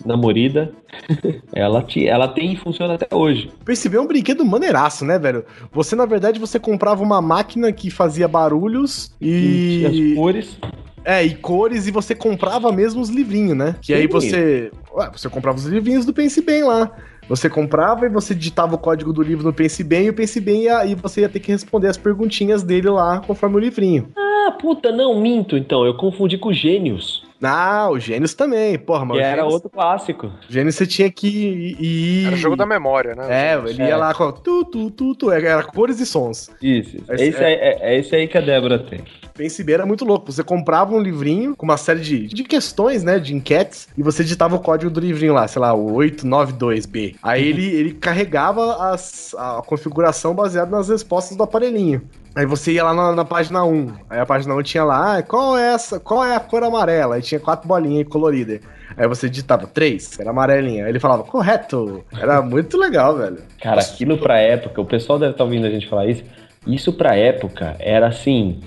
namorida, 0.05 0.71
ela, 1.53 1.81
ti- 1.81 2.07
ela 2.07 2.27
tem 2.27 2.53
e 2.53 2.57
funciona 2.57 2.93
até 2.93 3.07
hoje. 3.15 3.51
Pense 3.65 3.87
Bem 3.89 3.97
é 3.97 4.01
um 4.01 4.07
brinquedo 4.07 4.45
maneiraço, 4.45 5.03
né, 5.03 5.17
velho? 5.17 5.43
Você, 5.71 5.95
na 5.95 6.05
verdade, 6.05 6.39
você 6.39 6.59
comprava 6.59 7.01
uma 7.01 7.21
máquina 7.21 7.71
que 7.71 7.89
fazia 7.89 8.27
barulhos 8.27 9.11
E 9.19 9.81
e... 9.81 9.85
as 10.11 10.15
cores. 10.15 10.57
É, 11.05 11.23
e 11.23 11.35
cores, 11.35 11.87
e 11.87 11.91
você 11.91 12.13
comprava 12.15 12.71
mesmo 12.71 13.01
os 13.01 13.09
livrinhos, 13.09 13.57
né? 13.57 13.75
Que 13.81 13.93
aí 13.93 14.07
você. 14.07 14.71
Ué, 14.93 15.09
você 15.11 15.29
comprava 15.29 15.57
os 15.57 15.65
livrinhos 15.65 16.05
do 16.05 16.13
Pense 16.13 16.41
Bem 16.41 16.63
lá. 16.63 16.91
Você 17.27 17.47
comprava 17.47 18.07
e 18.07 18.09
você 18.09 18.33
digitava 18.33 18.73
o 18.73 18.77
código 18.77 19.13
do 19.13 19.21
livro 19.21 19.43
no 19.45 19.53
Pense 19.53 19.83
Bem, 19.83 20.05
e 20.05 20.09
o 20.09 20.13
Pense 20.13 20.39
Bem 20.41 20.63
ia, 20.63 20.83
e 20.85 20.95
você 20.95 21.21
ia 21.21 21.29
ter 21.29 21.39
que 21.39 21.51
responder 21.51 21.87
as 21.87 21.95
perguntinhas 21.97 22.63
dele 22.63 22.89
lá 22.89 23.19
conforme 23.19 23.55
o 23.57 23.59
livrinho. 23.59 24.09
Ah, 24.17 24.51
puta, 24.59 24.91
não, 24.91 25.21
minto 25.21 25.55
então. 25.55 25.85
Eu 25.85 25.93
confundi 25.95 26.37
com 26.39 26.51
Gênios, 26.51 27.23
Ah, 27.41 27.87
o 27.89 27.99
Gênios 27.99 28.33
também, 28.33 28.77
porra, 28.79 29.05
mas 29.05 29.17
que 29.17 29.23
o 29.23 29.25
era 29.25 29.35
Gênios, 29.37 29.53
outro 29.53 29.69
clássico. 29.69 30.31
Gênios 30.49 30.73
você 30.75 30.85
tinha 30.87 31.09
que 31.11 31.27
ir. 31.27 31.77
ir- 31.79 32.27
Era 32.27 32.35
jogo 32.35 32.55
da 32.55 32.65
memória, 32.65 33.13
né? 33.15 33.27
É, 33.29 33.69
ele 33.69 33.83
ia 33.83 33.89
É. 33.89 33.95
lá 33.95 34.13
com 34.13 34.31
tu, 34.31 34.65
tu, 34.65 34.89
tu, 34.91 35.15
tu, 35.15 35.31
era 35.31 35.63
cores 35.63 35.99
e 36.01 36.05
sons. 36.07 36.49
Isso, 36.61 36.97
isso. 36.97 37.05
Esse- 37.13 37.23
É, 37.23 37.27
esse 37.27 37.43
aí, 37.43 37.53
é, 37.53 37.77
é 37.93 37.99
esse 37.99 38.15
aí 38.15 38.27
que 38.27 38.37
a 38.37 38.41
Débora 38.41 38.79
tem. 38.79 39.01
Pense 39.39 39.63
Bem 39.63 39.73
era 39.75 39.85
muito 39.85 40.03
louco. 40.03 40.29
Você 40.29 40.43
comprava 40.43 40.93
um 40.93 40.99
livrinho 40.99 41.55
com 41.55 41.65
uma 41.65 41.77
série 41.77 42.01
de, 42.01 42.27
de 42.27 42.43
questões, 42.43 43.05
né? 43.05 43.17
De 43.19 43.33
enquetes, 43.33 43.87
e 43.97 44.03
você 44.03 44.21
digitava 44.21 44.57
o 44.57 44.59
código 44.59 44.91
do 44.91 44.99
livrinho 44.99 45.33
lá, 45.33 45.47
sei 45.47 45.61
lá, 45.61 45.73
o 45.73 45.93
892B. 45.95 47.15
Aí 47.23 47.47
ele, 47.47 47.65
ele 47.65 47.93
carregava 47.93 48.91
as- 48.91 49.33
a 49.37 49.61
configuração 49.65 50.35
baseada 50.35 50.69
nas 50.69 50.89
respostas 50.89 51.37
do 51.37 51.43
aparelhinho. 51.43 52.01
Aí 52.35 52.45
você 52.45 52.73
ia 52.73 52.83
lá 52.83 52.93
na, 52.93 53.15
na 53.15 53.23
página 53.23 53.63
1. 53.63 53.93
Aí 54.09 54.19
a 54.19 54.25
página 54.25 54.53
1 54.53 54.61
tinha 54.61 54.83
lá, 54.83 55.17
ah, 55.17 55.23
qual 55.23 55.57
é 55.57 55.73
essa? 55.73 56.01
Qual 56.01 56.21
é 56.23 56.35
a 56.35 56.39
cor 56.41 56.61
amarela? 56.61 57.15
Aí 57.15 57.21
tinha 57.21 57.39
quatro 57.39 57.65
bolinhas 57.65 58.09
coloridas. 58.09 58.59
Aí 58.97 59.07
você 59.07 59.29
digitava 59.29 59.65
três, 59.67 60.19
era 60.19 60.31
amarelinha. 60.31 60.83
Aí 60.83 60.91
ele 60.91 60.99
falava, 60.99 61.23
correto. 61.23 62.03
Era 62.19 62.41
muito 62.41 62.77
legal, 62.77 63.15
velho. 63.15 63.37
Cara, 63.61 63.79
aquilo 63.79 64.17
pra 64.17 64.37
época, 64.37 64.81
o 64.81 64.85
pessoal 64.85 65.17
deve 65.17 65.31
estar 65.31 65.45
ouvindo 65.45 65.65
a 65.65 65.69
gente 65.69 65.87
falar 65.87 66.07
isso. 66.07 66.23
Isso 66.67 66.91
pra 66.91 67.15
época 67.15 67.77
era 67.79 68.07
assim: 68.07 68.59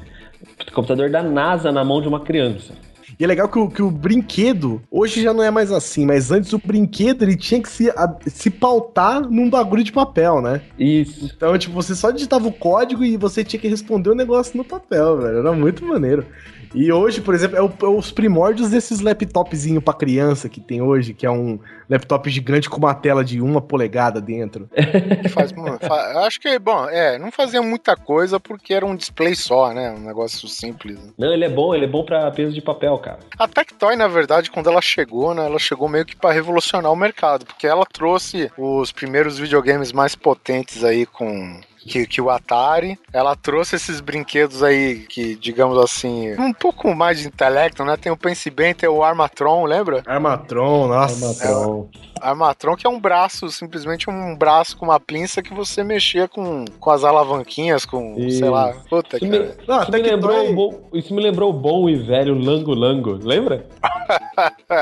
computador 0.70 1.10
da 1.10 1.22
NASA 1.22 1.72
na 1.72 1.84
mão 1.84 2.00
de 2.00 2.08
uma 2.08 2.20
criança. 2.20 2.74
E 3.18 3.24
é 3.24 3.26
legal 3.26 3.48
que 3.48 3.58
o, 3.58 3.68
que 3.68 3.82
o 3.82 3.90
brinquedo, 3.90 4.80
hoje 4.90 5.22
já 5.22 5.34
não 5.34 5.42
é 5.42 5.50
mais 5.50 5.70
assim, 5.70 6.06
mas 6.06 6.30
antes 6.30 6.52
o 6.52 6.58
brinquedo 6.58 7.22
ele 7.22 7.36
tinha 7.36 7.60
que 7.62 7.68
se, 7.68 7.90
a- 7.90 8.16
se 8.26 8.50
pautar 8.50 9.20
num 9.28 9.50
bagulho 9.50 9.84
de 9.84 9.92
papel, 9.92 10.40
né? 10.40 10.62
Isso. 10.78 11.30
Então, 11.36 11.56
tipo, 11.58 11.74
você 11.74 11.94
só 11.94 12.10
digitava 12.10 12.48
o 12.48 12.52
código 12.52 13.04
e 13.04 13.16
você 13.16 13.44
tinha 13.44 13.60
que 13.60 13.68
responder 13.68 14.10
o 14.10 14.14
negócio 14.14 14.56
no 14.56 14.64
papel, 14.64 15.18
velho. 15.18 15.38
Era 15.38 15.52
muito 15.52 15.84
maneiro. 15.84 16.26
E 16.74 16.90
hoje, 16.90 17.20
por 17.20 17.34
exemplo, 17.34 17.56
é, 17.56 17.62
o- 17.62 17.72
é 17.82 17.86
os 17.98 18.10
primórdios 18.10 18.70
desses 18.70 19.00
laptopzinho 19.00 19.82
pra 19.82 19.92
criança 19.92 20.48
que 20.48 20.60
tem 20.60 20.80
hoje, 20.80 21.12
que 21.12 21.26
é 21.26 21.30
um 21.30 21.58
laptop 21.88 22.30
gigante 22.30 22.70
com 22.70 22.78
uma 22.78 22.94
tela 22.94 23.22
de 23.22 23.40
uma 23.42 23.60
polegada 23.60 24.20
dentro. 24.22 24.68
Faz, 25.34 25.52
mano, 25.52 25.78
fa- 25.78 26.12
eu 26.14 26.20
acho 26.20 26.40
que, 26.40 26.58
bom, 26.58 26.88
é, 26.88 27.18
não 27.18 27.30
fazia 27.30 27.60
muita 27.60 27.94
coisa 27.94 28.40
porque 28.40 28.72
era 28.72 28.86
um 28.86 28.96
display 28.96 29.34
só, 29.34 29.72
né? 29.74 29.90
Um 29.90 30.00
negócio 30.06 30.48
simples. 30.48 30.98
Não, 31.18 31.32
ele 31.32 31.44
é 31.44 31.48
bom, 31.50 31.74
ele 31.74 31.84
é 31.84 31.88
bom 31.88 32.04
pra 32.04 32.30
peso 32.30 32.52
de 32.54 32.62
papel, 32.62 32.96
cara. 32.98 33.18
A 33.38 33.46
Tectoy, 33.46 33.94
na 33.94 34.08
verdade, 34.08 34.50
quando 34.50 34.70
ela 34.70 34.80
chegou, 34.80 35.34
né, 35.34 35.44
ela 35.44 35.58
chegou 35.58 35.88
meio 35.88 36.06
que 36.06 36.16
para 36.16 36.32
revolucionar 36.32 36.90
o 36.90 36.96
mercado, 36.96 37.44
porque 37.44 37.66
ela 37.66 37.84
trouxe 37.84 38.50
os 38.56 38.90
primeiros 38.92 39.38
videogames 39.38 39.92
mais 39.92 40.14
potentes 40.14 40.82
aí 40.84 41.04
com 41.04 41.60
que, 41.86 42.06
que 42.06 42.20
o 42.20 42.30
Atari. 42.30 42.98
Ela 43.12 43.36
trouxe 43.36 43.76
esses 43.76 44.00
brinquedos 44.00 44.62
aí 44.62 45.00
que, 45.08 45.36
digamos 45.36 45.78
assim, 45.78 46.32
um 46.38 46.52
pouco 46.52 46.94
mais 46.94 47.20
de 47.20 47.26
intelecto, 47.26 47.84
né? 47.84 47.96
Tem 47.96 48.10
o 48.10 48.16
Pense 48.16 48.50
Bem, 48.50 48.74
tem 48.74 48.88
o 48.88 49.02
Armatron, 49.02 49.64
lembra? 49.64 50.02
Armatron, 50.06 50.88
nossa. 50.88 51.26
Armatron. 51.26 51.88
Armatron 52.20 52.76
que 52.76 52.86
é 52.86 52.90
um 52.90 53.00
braço, 53.00 53.50
simplesmente 53.50 54.08
um 54.08 54.36
braço 54.36 54.76
com 54.76 54.86
uma 54.86 55.00
pinça 55.00 55.42
que 55.42 55.52
você 55.52 55.82
mexia 55.82 56.28
com, 56.28 56.64
com 56.78 56.90
as 56.90 57.02
alavanquinhas, 57.02 57.84
com, 57.84 58.14
sei 58.14 58.26
Isso. 58.26 58.50
lá, 58.50 58.72
puta, 58.88 59.16
Isso 59.16 59.26
me, 59.26 59.38
cara. 59.38 59.56
Não, 59.66 59.78
a 59.78 59.82
isso, 59.82 59.92
me 59.92 60.02
lembrou 60.02 60.54
bom, 60.54 60.88
isso 60.92 61.14
me 61.14 61.22
lembrou 61.22 61.50
o 61.50 61.52
bom 61.52 61.88
e 61.88 61.96
velho 61.96 62.34
Lango 62.34 62.74
Lango, 62.74 63.18
lembra? 63.22 63.66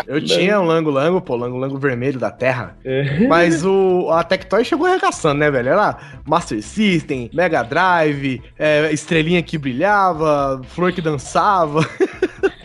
Eu 0.06 0.24
tinha 0.24 0.60
um 0.60 0.64
Lango 0.64 0.90
Lango, 0.90 1.20
pô, 1.20 1.36
Lango 1.36 1.56
Lango 1.56 1.78
vermelho 1.78 2.18
da 2.18 2.30
Terra. 2.30 2.76
É. 2.84 3.26
Mas 3.26 3.64
o, 3.64 4.10
a 4.10 4.22
Tectoy 4.22 4.64
chegou 4.64 4.86
arregaçando, 4.86 5.40
né, 5.40 5.50
velho? 5.50 5.70
Era 5.70 5.96
Master 6.26 6.62
System, 6.62 7.30
Mega 7.32 7.62
Drive, 7.62 8.42
é, 8.58 8.92
estrelinha 8.92 9.42
que 9.42 9.58
brilhava, 9.58 10.60
flor 10.68 10.92
que 10.92 11.00
dançava. 11.00 11.80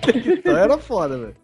Tectoy 0.05 0.53
era 0.53 0.77
foda, 0.77 1.17
velho. 1.17 1.35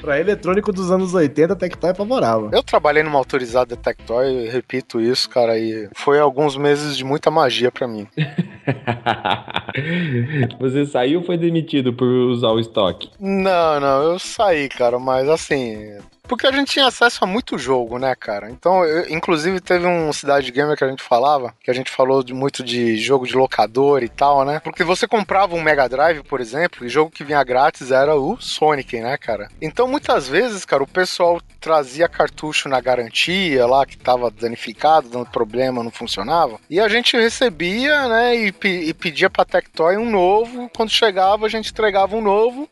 Pra 0.00 0.20
eletrônico 0.20 0.72
dos 0.72 0.90
anos 0.90 1.14
80, 1.14 1.56
Tectoy 1.56 1.90
apavorava. 1.90 2.50
Eu 2.52 2.62
trabalhei 2.62 3.02
numa 3.02 3.18
autorizada 3.18 3.76
Tectoy, 3.76 4.48
repito 4.48 5.00
isso, 5.00 5.28
cara, 5.28 5.58
e 5.58 5.88
foi 5.94 6.18
alguns 6.18 6.56
meses 6.56 6.96
de 6.96 7.04
muita 7.04 7.30
magia 7.30 7.70
pra 7.70 7.88
mim. 7.88 8.06
Você 10.58 10.86
saiu 10.86 11.20
ou 11.20 11.24
foi 11.24 11.36
demitido 11.36 11.92
por 11.92 12.06
usar 12.06 12.50
o 12.50 12.60
estoque? 12.60 13.10
Não, 13.20 13.80
não, 13.80 14.02
eu 14.02 14.18
saí, 14.18 14.68
cara, 14.68 14.98
mas 14.98 15.28
assim. 15.28 15.98
Porque 16.26 16.46
a 16.46 16.52
gente 16.52 16.72
tinha 16.72 16.86
acesso 16.86 17.24
a 17.24 17.26
muito 17.26 17.56
jogo, 17.56 17.98
né, 17.98 18.14
cara? 18.14 18.50
Então, 18.50 18.84
eu- 18.84 19.08
inclusive, 19.10 19.60
teve 19.60 19.86
um 19.86 20.12
Cidade 20.12 20.50
Gamer 20.50 20.76
que 20.76 20.84
a 20.84 20.88
gente 20.88 21.02
falava, 21.02 21.54
que 21.62 21.70
a 21.70 21.74
gente 21.74 21.90
falou 21.90 22.22
de, 22.22 22.34
muito 22.34 22.62
de 22.64 22.96
jogo 22.96 23.26
de 23.26 23.36
locador 23.36 24.02
e 24.02 24.08
tal, 24.08 24.44
né? 24.44 24.60
Porque 24.60 24.82
você 24.84 25.06
comprava 25.06 25.54
um 25.54 25.62
Mega 25.62 25.88
Drive, 25.88 26.22
por 26.24 26.40
exemplo, 26.40 26.84
e 26.84 26.86
o 26.88 26.90
jogo 26.90 27.10
que 27.10 27.24
vinha 27.24 27.42
grátis 27.44 27.90
era 27.90 28.16
o 28.16 28.36
Sonic, 28.40 28.98
né, 29.00 29.16
cara? 29.16 29.48
Então, 29.62 29.86
muitas 29.86 30.28
vezes, 30.28 30.64
cara, 30.64 30.82
o 30.82 30.86
pessoal 30.86 31.40
trazia 31.60 32.08
cartucho 32.08 32.68
na 32.68 32.80
garantia 32.80 33.66
lá, 33.66 33.84
que 33.86 33.96
tava 33.96 34.30
danificado, 34.30 35.08
dando 35.08 35.26
problema, 35.26 35.82
não 35.82 35.90
funcionava. 35.90 36.58
E 36.68 36.80
a 36.80 36.88
gente 36.88 37.16
recebia, 37.16 38.08
né, 38.08 38.36
e, 38.36 38.54
e 38.64 38.94
pedia 38.94 39.30
pra 39.30 39.44
Tectoy 39.44 39.96
um 39.96 40.10
novo. 40.10 40.70
Quando 40.74 40.90
chegava, 40.90 41.46
a 41.46 41.48
gente 41.48 41.70
entregava 41.70 42.16
um 42.16 42.20
novo 42.20 42.68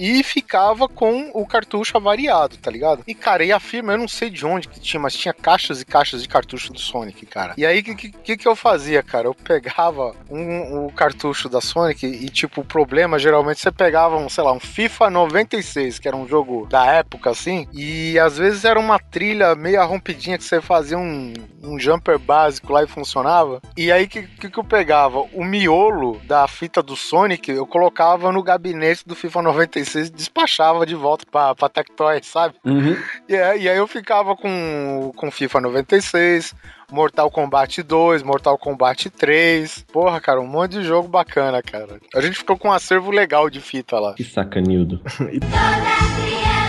e 0.00 0.22
ficava 0.22 0.88
com 0.88 1.30
o 1.34 1.46
cartucho 1.46 1.94
avariado, 1.98 2.56
tá 2.56 2.70
ligado? 2.70 3.04
E, 3.06 3.14
cara, 3.14 3.44
e 3.44 3.52
a 3.52 3.60
firma, 3.60 3.92
eu 3.92 3.98
não 3.98 4.08
sei 4.08 4.30
de 4.30 4.46
onde 4.46 4.66
que 4.66 4.80
tinha, 4.80 4.98
mas 4.98 5.14
tinha 5.14 5.34
caixas 5.34 5.82
e 5.82 5.84
caixas 5.84 6.22
de 6.22 6.28
cartucho 6.28 6.72
do 6.72 6.78
Sonic, 6.78 7.26
cara. 7.26 7.52
E 7.58 7.66
aí, 7.66 7.80
o 7.80 7.84
que, 7.84 8.10
que, 8.10 8.36
que 8.38 8.48
eu 8.48 8.56
fazia, 8.56 9.02
cara? 9.02 9.28
Eu 9.28 9.34
pegava 9.34 10.14
um, 10.30 10.86
o 10.86 10.92
cartucho 10.92 11.50
da 11.50 11.60
Sonic 11.60 12.06
e, 12.06 12.30
tipo, 12.30 12.62
o 12.62 12.64
problema, 12.64 13.18
geralmente, 13.18 13.60
você 13.60 13.70
pegava, 13.70 14.16
um, 14.16 14.30
sei 14.30 14.42
lá, 14.42 14.52
um 14.52 14.60
FIFA 14.60 15.10
96, 15.10 15.98
que 15.98 16.08
era 16.08 16.16
um 16.16 16.26
jogo 16.26 16.66
da 16.66 16.86
época, 16.86 17.28
assim, 17.28 17.68
e 17.70 18.18
às 18.18 18.38
vezes 18.38 18.64
era 18.64 18.80
uma 18.80 18.98
trilha 18.98 19.54
meio 19.54 19.84
rompidinha 19.84 20.38
que 20.38 20.44
você 20.44 20.62
fazia 20.62 20.96
um, 20.96 21.34
um 21.62 21.78
jumper 21.78 22.18
básico 22.18 22.72
lá 22.72 22.82
e 22.82 22.86
funcionava. 22.86 23.60
E 23.76 23.92
aí, 23.92 24.04
o 24.04 24.08
que, 24.08 24.22
que, 24.22 24.50
que 24.50 24.58
eu 24.58 24.64
pegava? 24.64 25.20
O 25.34 25.44
miolo 25.44 26.18
da 26.24 26.48
fita 26.48 26.82
do 26.82 26.96
Sonic, 26.96 27.50
eu 27.50 27.66
colocava 27.66 28.32
no 28.32 28.42
gabinete 28.42 29.06
do 29.06 29.14
FIFA 29.14 29.42
96 29.42 29.89
e 29.94 30.10
despachava 30.10 30.84
de 30.86 30.94
volta 30.94 31.24
pra, 31.30 31.54
pra 31.54 31.68
Tectoy, 31.68 32.20
sabe? 32.22 32.54
Uhum. 32.64 32.96
E, 33.28 33.36
aí- 33.36 33.62
e 33.62 33.68
aí 33.68 33.76
eu 33.76 33.86
ficava 33.86 34.36
com, 34.36 35.12
com 35.16 35.30
FIFA 35.30 35.60
96, 35.62 36.54
Mortal 36.90 37.30
Kombat 37.30 37.82
2, 37.82 38.22
Mortal 38.22 38.58
Kombat 38.58 39.08
3. 39.10 39.84
Porra, 39.92 40.20
cara, 40.20 40.40
um 40.40 40.46
monte 40.46 40.72
de 40.72 40.82
jogo 40.84 41.08
bacana, 41.08 41.62
cara. 41.62 42.00
A 42.14 42.20
gente 42.20 42.38
ficou 42.38 42.56
com 42.58 42.68
um 42.68 42.72
acervo 42.72 43.10
legal 43.10 43.48
de 43.48 43.60
fita 43.60 43.98
lá. 44.00 44.14
Que 44.14 44.24
sacanildo. 44.24 44.98
Toda 44.98 45.26
criança 45.26 46.59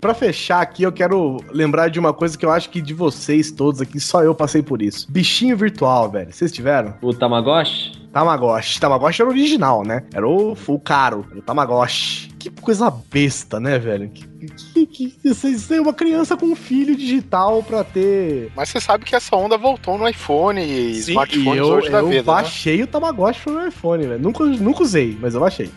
Pra 0.00 0.12
fechar 0.12 0.60
aqui, 0.60 0.82
eu 0.82 0.92
quero 0.92 1.38
lembrar 1.50 1.88
de 1.88 1.98
uma 1.98 2.12
coisa 2.12 2.36
que 2.36 2.44
eu 2.44 2.50
acho 2.50 2.68
que 2.68 2.82
de 2.82 2.92
vocês 2.92 3.50
todos 3.50 3.80
aqui, 3.80 3.98
só 3.98 4.22
eu 4.22 4.34
passei 4.34 4.62
por 4.62 4.82
isso. 4.82 5.06
Bichinho 5.10 5.56
virtual, 5.56 6.10
velho. 6.10 6.32
Vocês 6.32 6.52
tiveram? 6.52 6.94
O 7.00 7.14
Tamagotchi? 7.14 7.92
Tamagotchi. 8.16 8.80
Tamagotchi 8.80 9.20
era 9.20 9.28
o 9.28 9.32
original, 9.32 9.84
né? 9.84 10.02
Era 10.14 10.26
o, 10.26 10.56
o 10.66 10.80
caro, 10.80 11.26
o 11.36 11.42
Tamagotchi. 11.42 12.30
Que 12.38 12.48
coisa 12.48 12.90
besta, 13.12 13.60
né, 13.60 13.78
velho? 13.78 14.08
Que, 14.08 14.86
que, 14.86 14.86
que, 14.86 15.28
vocês 15.34 15.66
têm 15.66 15.80
uma 15.80 15.92
criança 15.92 16.34
com 16.34 16.46
um 16.46 16.56
filho 16.56 16.96
digital 16.96 17.62
pra 17.62 17.84
ter. 17.84 18.50
Mas 18.56 18.70
você 18.70 18.80
sabe 18.80 19.04
que 19.04 19.14
essa 19.14 19.36
onda 19.36 19.58
voltou 19.58 19.98
no 19.98 20.08
iPhone 20.08 20.62
e 20.62 20.92
e 20.92 20.98
smartphones 21.00 21.58
eu, 21.58 21.66
hoje 21.66 21.90
da 21.90 21.98
eu 21.98 22.06
vida, 22.06 22.20
né? 22.20 22.22
baixei 22.22 22.82
o 22.82 22.86
Tamagotchi 22.86 23.40
pro 23.42 23.68
iPhone, 23.68 24.06
velho. 24.06 24.22
Nunca, 24.22 24.44
nunca 24.44 24.82
usei, 24.82 25.18
mas 25.20 25.34
eu 25.34 25.40
baixei. 25.40 25.70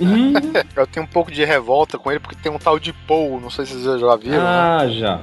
Uhum. 0.00 0.32
Eu 0.76 0.86
tenho 0.86 1.04
um 1.04 1.08
pouco 1.08 1.32
de 1.32 1.44
revolta 1.44 1.98
com 1.98 2.10
ele 2.10 2.20
porque 2.20 2.36
tem 2.36 2.52
um 2.52 2.58
tal 2.58 2.78
de 2.78 2.92
Paul, 2.92 3.40
não 3.40 3.50
sei 3.50 3.66
se 3.66 3.72
vocês 3.72 4.00
já 4.00 4.16
viram, 4.16 4.36
né? 4.36 4.42
ah, 4.44 4.88
já. 4.88 5.20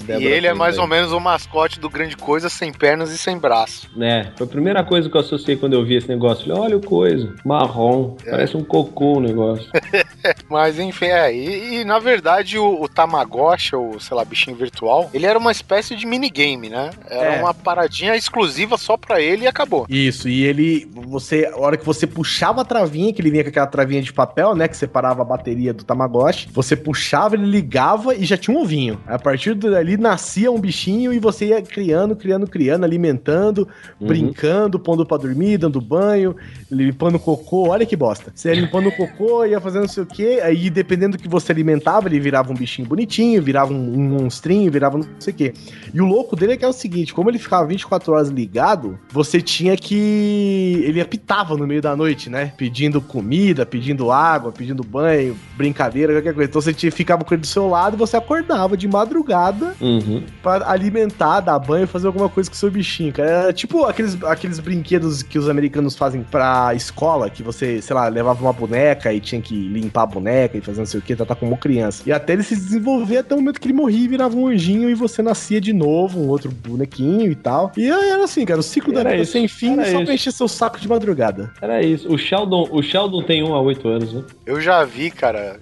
A 0.00 0.02
E 0.02 0.06
Débora 0.06 0.24
ele 0.36 0.46
é 0.46 0.54
mais 0.54 0.74
aí. 0.76 0.80
ou 0.80 0.86
menos 0.86 1.12
o 1.12 1.20
mascote 1.20 1.80
do 1.80 1.88
Grande 1.90 2.16
Coisa, 2.16 2.48
sem 2.48 2.72
pernas 2.72 3.10
e 3.10 3.18
sem 3.18 3.38
braço. 3.38 3.88
É, 4.00 4.28
foi 4.36 4.46
a 4.46 4.50
primeira 4.50 4.84
coisa 4.84 5.08
que 5.08 5.16
eu 5.16 5.20
associei 5.20 5.56
quando 5.56 5.72
eu 5.72 5.84
vi 5.84 5.96
esse 5.96 6.08
negócio. 6.08 6.46
Falei, 6.46 6.60
olha 6.62 6.76
o 6.76 6.80
coisa, 6.80 7.34
marrom, 7.44 8.16
É. 8.24 8.30
parece 8.30 8.56
um 8.56 8.62
cocô 8.64 9.14
o 9.14 9.20
negócio. 9.20 9.66
Mas 10.48 10.78
enfim, 10.78 11.06
é. 11.06 11.34
E, 11.34 11.80
e, 11.80 11.84
na 11.84 11.98
verdade 11.98 12.58
o, 12.58 12.82
o 12.82 12.88
Tamagotchi, 12.88 13.74
ou 13.74 13.98
sei 14.00 14.16
lá, 14.16 14.24
bichinho 14.24 14.56
virtual, 14.56 15.10
ele 15.12 15.26
era 15.26 15.38
uma 15.38 15.52
espécie 15.52 15.94
de 15.96 16.06
minigame, 16.06 16.68
né? 16.68 16.90
Era 17.08 17.36
É. 17.36 17.40
uma 17.40 17.52
paradinha 17.54 18.14
exclusiva 18.16 18.76
só 18.76 18.96
pra 18.96 19.20
ele 19.20 19.44
e 19.44 19.46
acabou. 19.46 19.86
Isso, 19.88 20.28
e 20.28 20.44
ele, 20.44 20.88
você, 20.94 21.46
a 21.52 21.56
hora 21.58 21.76
que 21.76 21.84
você 21.84 22.06
puxava 22.06 22.62
a 22.62 22.64
travinha, 22.64 23.12
que 23.12 23.20
ele 23.20 23.30
vinha 23.30 23.42
com 23.44 23.50
aquela 23.50 23.66
travinha 23.66 24.02
de 24.02 24.12
papel, 24.12 24.54
né, 24.54 24.68
que 24.68 24.76
separava 24.76 25.22
a 25.22 25.24
bateria 25.24 25.72
do 25.72 25.84
Tamagotchi, 25.84 26.48
você 26.52 26.76
puxava, 26.76 27.34
ele 27.34 27.46
ligava 27.46 28.14
e 28.14 28.24
já 28.24 28.36
tinha 28.36 28.56
um 28.56 28.60
ovinho. 28.62 29.00
A 29.06 29.18
partir 29.18 29.54
dali 29.54 29.85
nascia 29.98 30.50
um 30.50 30.58
bichinho 30.58 31.12
e 31.12 31.18
você 31.18 31.48
ia 31.48 31.60
criando, 31.60 32.16
criando, 32.16 32.46
criando, 32.46 32.84
alimentando, 32.84 33.68
Uhum. 34.00 34.06
brincando, 34.06 34.78
pondo 34.78 35.04
pra 35.04 35.18
dormir, 35.18 35.58
dando 35.58 35.82
banho, 35.82 36.34
limpando 36.70 37.18
cocô, 37.18 37.68
olha 37.68 37.84
que 37.84 37.94
bosta. 37.94 38.32
Você 38.34 38.48
ia 38.48 38.54
limpando 38.54 38.90
cocô, 38.92 39.44
ia 39.44 39.60
fazendo 39.60 39.82
não 39.82 39.88
sei 39.88 40.02
o 40.02 40.06
quê, 40.06 40.40
aí 40.42 40.70
dependendo 40.70 41.16
do 41.18 41.22
que 41.22 41.28
você 41.28 41.52
alimentava, 41.52 42.08
ele 42.08 42.18
virava 42.18 42.50
um 42.50 42.54
bichinho 42.54 42.88
bonitinho, 42.88 43.42
virava 43.42 43.72
um, 43.72 43.94
um 43.94 44.08
monstrinho, 44.20 44.70
virava 44.72 44.96
não 44.96 45.06
sei 45.18 45.32
o 45.32 45.36
quê. 45.36 45.54
E 45.92 46.00
o 46.00 46.06
louco 46.06 46.34
dele 46.34 46.52
é 46.54 46.56
que 46.56 46.64
é 46.64 46.68
o 46.68 46.72
seguinte, 46.72 47.12
como 47.12 47.30
ele 47.30 47.38
ficava 47.38 47.66
24 47.66 48.12
horas 48.12 48.28
ligado, 48.28 48.98
você 49.12 49.42
tinha 49.42 49.76
que... 49.76 50.82
ele 50.84 51.00
apitava 51.00 51.56
no 51.56 51.66
meio 51.66 51.82
da 51.82 51.94
noite, 51.94 52.30
né? 52.30 52.52
Pedindo 52.56 53.00
comida, 53.00 53.66
pedindo 53.66 54.10
água, 54.10 54.52
pedindo 54.52 54.82
banho, 54.82 55.36
brincadeira, 55.56 56.12
qualquer 56.14 56.34
coisa. 56.34 56.48
Então 56.50 56.60
você 56.60 56.90
ficava 56.90 57.24
com 57.24 57.34
ele 57.34 57.42
do 57.42 57.46
seu 57.46 57.68
lado 57.68 57.96
e 57.96 57.98
você 57.98 58.16
acordava 58.16 58.76
de 58.76 58.88
madrugada 58.88 59.75
Uhum. 59.80 60.22
pra 60.42 60.68
alimentar, 60.70 61.40
dar 61.40 61.58
banho, 61.58 61.86
fazer 61.86 62.06
alguma 62.06 62.28
coisa 62.28 62.48
com 62.48 62.54
o 62.54 62.58
seu 62.58 62.70
bichinho, 62.70 63.12
cara. 63.12 63.28
Era 63.28 63.52
tipo 63.52 63.84
aqueles, 63.84 64.22
aqueles 64.24 64.58
brinquedos 64.58 65.22
que 65.22 65.38
os 65.38 65.48
americanos 65.48 65.96
fazem 65.96 66.22
pra 66.22 66.72
escola, 66.74 67.28
que 67.30 67.42
você, 67.42 67.80
sei 67.82 67.94
lá, 67.94 68.08
levava 68.08 68.42
uma 68.42 68.52
boneca 68.52 69.12
e 69.12 69.20
tinha 69.20 69.40
que 69.40 69.54
limpar 69.68 70.02
a 70.02 70.06
boneca 70.06 70.56
e 70.56 70.60
fazer 70.60 70.78
não 70.80 70.86
sei 70.86 71.00
o 71.00 71.02
que, 71.02 71.14
tratar 71.16 71.34
como 71.34 71.56
criança. 71.56 72.02
E 72.06 72.12
até 72.12 72.32
ele 72.32 72.42
se 72.42 72.54
desenvolver 72.54 73.18
até 73.18 73.34
o 73.34 73.38
momento 73.38 73.60
que 73.60 73.66
ele 73.66 73.74
morria 73.74 74.04
e 74.04 74.08
virava 74.08 74.36
um 74.36 74.46
anjinho 74.48 74.88
e 74.88 74.94
você 74.94 75.22
nascia 75.22 75.60
de 75.60 75.72
novo, 75.72 76.20
um 76.20 76.28
outro 76.28 76.50
bonequinho 76.50 77.30
e 77.30 77.34
tal. 77.34 77.72
E 77.76 77.88
era 77.88 78.24
assim, 78.24 78.44
cara, 78.44 78.60
o 78.60 78.62
ciclo 78.62 78.92
da 78.92 79.00
Era 79.00 79.10
vida 79.10 79.22
isso, 79.22 79.32
sem 79.32 79.48
fim 79.48 79.72
era 79.74 79.84
só 79.84 79.96
isso. 79.96 80.04
pra 80.04 80.14
encher 80.14 80.32
seu 80.32 80.48
saco 80.48 80.78
de 80.78 80.88
madrugada. 80.88 81.52
Era 81.60 81.82
isso. 81.82 82.12
O 82.12 82.16
Sheldon, 82.18 82.68
o 82.70 82.82
Sheldon 82.82 83.22
tem 83.22 83.42
um 83.42 83.54
a 83.54 83.60
oito 83.60 83.88
anos, 83.88 84.12
né? 84.12 84.22
Eu 84.44 84.60
já 84.60 84.84
vi, 84.84 85.10
cara, 85.10 85.58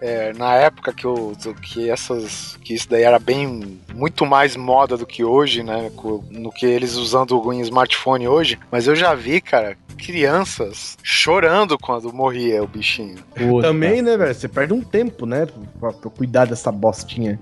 é, 0.00 0.32
na 0.32 0.54
época 0.54 0.92
que, 0.92 1.04
eu, 1.04 1.36
que 1.62 1.88
essas. 1.88 2.58
que 2.62 2.74
isso 2.74 2.88
daí 2.88 3.02
era 3.02 3.18
bem. 3.18 3.80
muito 3.94 4.26
mais 4.26 4.56
moda 4.56 4.96
do 4.96 5.06
que 5.06 5.24
hoje, 5.24 5.62
né? 5.62 5.90
No 6.30 6.52
que 6.52 6.66
eles 6.66 6.94
usando 6.94 7.52
em 7.52 7.60
smartphone 7.60 8.28
hoje. 8.28 8.58
Mas 8.70 8.86
eu 8.86 8.94
já 8.94 9.14
vi, 9.14 9.40
cara, 9.40 9.76
crianças 9.96 10.98
chorando 11.02 11.78
quando 11.78 12.12
morria 12.12 12.62
o 12.62 12.66
bichinho. 12.66 13.16
Puta, 13.34 13.68
Também, 13.68 14.02
né, 14.02 14.16
velho? 14.16 14.34
Você 14.34 14.48
perde 14.48 14.72
um 14.72 14.82
tempo, 14.82 15.24
né, 15.26 15.46
pra, 15.80 15.92
pra 15.92 16.10
cuidar 16.10 16.46
dessa 16.46 16.70
bostinha. 16.70 17.40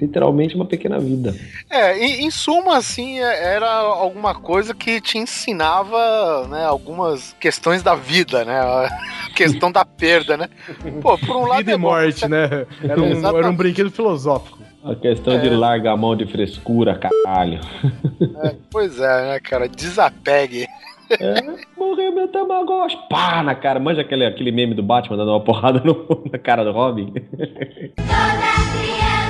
Literalmente 0.00 0.54
uma 0.56 0.64
pequena 0.66 0.98
vida. 0.98 1.34
É, 1.70 1.96
em, 1.98 2.24
em 2.26 2.30
suma, 2.30 2.76
assim, 2.76 3.18
é- 3.20 3.54
era 3.54 3.70
alguma 3.70 4.34
coisa 4.34 4.74
que 4.74 5.00
te 5.00 5.18
ensinava, 5.18 6.46
né, 6.48 6.64
algumas 6.64 7.34
questões 7.40 7.82
da 7.82 7.94
vida, 7.94 8.44
né? 8.44 8.58
A 8.60 8.88
questão 9.34 9.70
da 9.70 9.84
perda, 9.84 10.36
né? 10.36 10.48
Pô, 11.00 11.16
por 11.18 11.36
um 11.36 11.46
lado 11.46 11.58
Vida 11.58 11.72
é 11.72 11.74
e 11.74 11.78
bom, 11.78 11.88
morte, 11.88 12.28
né? 12.28 12.66
Era 12.82 13.00
um, 13.02 13.38
era 13.38 13.48
um 13.50 13.54
brinquedo 13.56 13.90
filosófico. 13.90 14.58
A 14.84 14.94
questão 14.94 15.40
de 15.40 15.48
É. 15.48 15.50
largar 15.56 15.92
a 15.92 15.96
mão 15.96 16.14
de 16.14 16.26
frescura, 16.26 16.94
caralho. 16.98 17.58
Pois 18.70 19.00
é, 19.00 19.28
né, 19.32 19.40
cara? 19.40 19.66
Desapegue. 19.68 20.66
É, 21.10 21.34
morreu 21.76 22.12
meu 22.14 22.28
Tamagotchi. 22.28 22.98
Pá, 23.08 23.42
na 23.42 23.54
cara. 23.54 23.78
Manja 23.80 24.00
aquele, 24.02 24.26
aquele 24.26 24.50
meme 24.52 24.74
do 24.74 24.82
Batman 24.82 25.16
dando 25.16 25.30
uma 25.30 25.40
porrada 25.40 25.80
no- 25.84 26.24
na 26.30 26.38
cara 26.38 26.64
do 26.64 26.72
Robin? 26.72 27.12
Toda 27.12 27.46
criança 27.46 29.23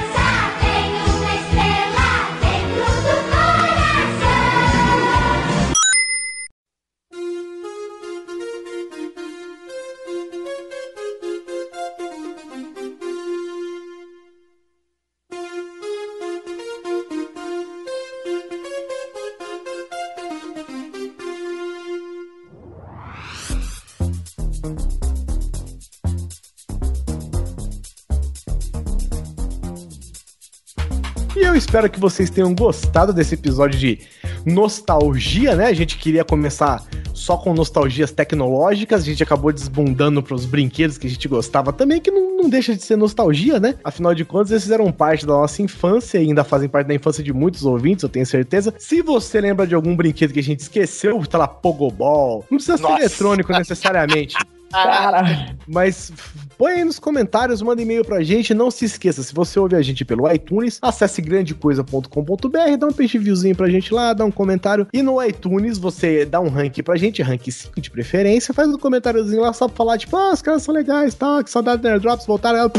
espero 31.74 31.90
que 31.90 31.98
vocês 31.98 32.30
tenham 32.30 32.54
gostado 32.54 33.12
desse 33.12 33.34
episódio 33.34 33.76
de 33.76 33.98
nostalgia, 34.46 35.56
né? 35.56 35.66
A 35.66 35.72
gente 35.72 35.98
queria 35.98 36.24
começar 36.24 36.80
só 37.12 37.36
com 37.36 37.52
nostalgias 37.52 38.12
tecnológicas, 38.12 39.02
a 39.02 39.04
gente 39.04 39.24
acabou 39.24 39.52
desbundando 39.52 40.22
pros 40.22 40.46
brinquedos 40.46 40.96
que 40.96 41.08
a 41.08 41.10
gente 41.10 41.26
gostava 41.26 41.72
também, 41.72 42.00
que 42.00 42.12
não, 42.12 42.36
não 42.36 42.48
deixa 42.48 42.76
de 42.76 42.82
ser 42.84 42.94
nostalgia, 42.94 43.58
né? 43.58 43.74
Afinal 43.82 44.14
de 44.14 44.24
contas, 44.24 44.52
esses 44.52 44.70
eram 44.70 44.92
parte 44.92 45.26
da 45.26 45.32
nossa 45.32 45.62
infância 45.62 46.18
e 46.18 46.28
ainda 46.28 46.44
fazem 46.44 46.68
parte 46.68 46.86
da 46.86 46.94
infância 46.94 47.24
de 47.24 47.32
muitos 47.32 47.64
ouvintes, 47.64 48.04
eu 48.04 48.08
tenho 48.08 48.24
certeza. 48.24 48.72
Se 48.78 49.02
você 49.02 49.40
lembra 49.40 49.66
de 49.66 49.74
algum 49.74 49.96
brinquedo 49.96 50.32
que 50.32 50.38
a 50.38 50.44
gente 50.44 50.60
esqueceu, 50.60 51.26
tá 51.26 51.38
lá, 51.38 51.48
Pogobol, 51.48 52.44
não 52.48 52.58
precisa 52.58 52.76
ser 52.76 52.84
Nossa. 52.84 53.00
eletrônico 53.00 53.52
necessariamente. 53.52 54.36
Cara, 54.70 55.56
Mas 55.68 56.12
põe 56.56 56.72
aí 56.72 56.84
nos 56.84 56.98
comentários, 56.98 57.62
manda 57.62 57.82
e-mail 57.82 58.04
pra 58.04 58.22
gente. 58.22 58.54
Não 58.54 58.70
se 58.70 58.84
esqueça, 58.84 59.22
se 59.22 59.34
você 59.34 59.58
ouve 59.58 59.76
a 59.76 59.82
gente 59.82 60.04
pelo 60.04 60.30
iTunes, 60.32 60.78
acesse 60.80 61.20
grandecoisa.com.br, 61.20 62.76
dá 62.78 62.86
um 62.86 62.92
peixe 62.92 63.18
viewzinho 63.18 63.54
pra 63.54 63.68
gente 63.68 63.92
lá, 63.92 64.12
dá 64.12 64.24
um 64.24 64.30
comentário. 64.30 64.86
E 64.92 65.02
no 65.02 65.22
iTunes 65.22 65.78
você 65.78 66.24
dá 66.24 66.40
um 66.40 66.48
rank 66.48 66.82
pra 66.82 66.96
gente, 66.96 67.22
rank 67.22 67.50
5 67.50 67.80
de 67.80 67.90
preferência, 67.90 68.54
faz 68.54 68.68
um 68.68 68.78
comentáriozinho 68.78 69.42
lá 69.42 69.52
só 69.52 69.66
pra 69.68 69.76
falar, 69.76 69.98
tipo, 69.98 70.16
ah, 70.16 70.32
os 70.32 70.42
caras 70.42 70.62
são 70.62 70.74
legais, 70.74 71.14
tá? 71.14 71.42
Que 71.42 71.50
saudade 71.50 71.82
do 71.82 71.88
Airdrops, 71.88 72.26
voltaram. 72.26 72.70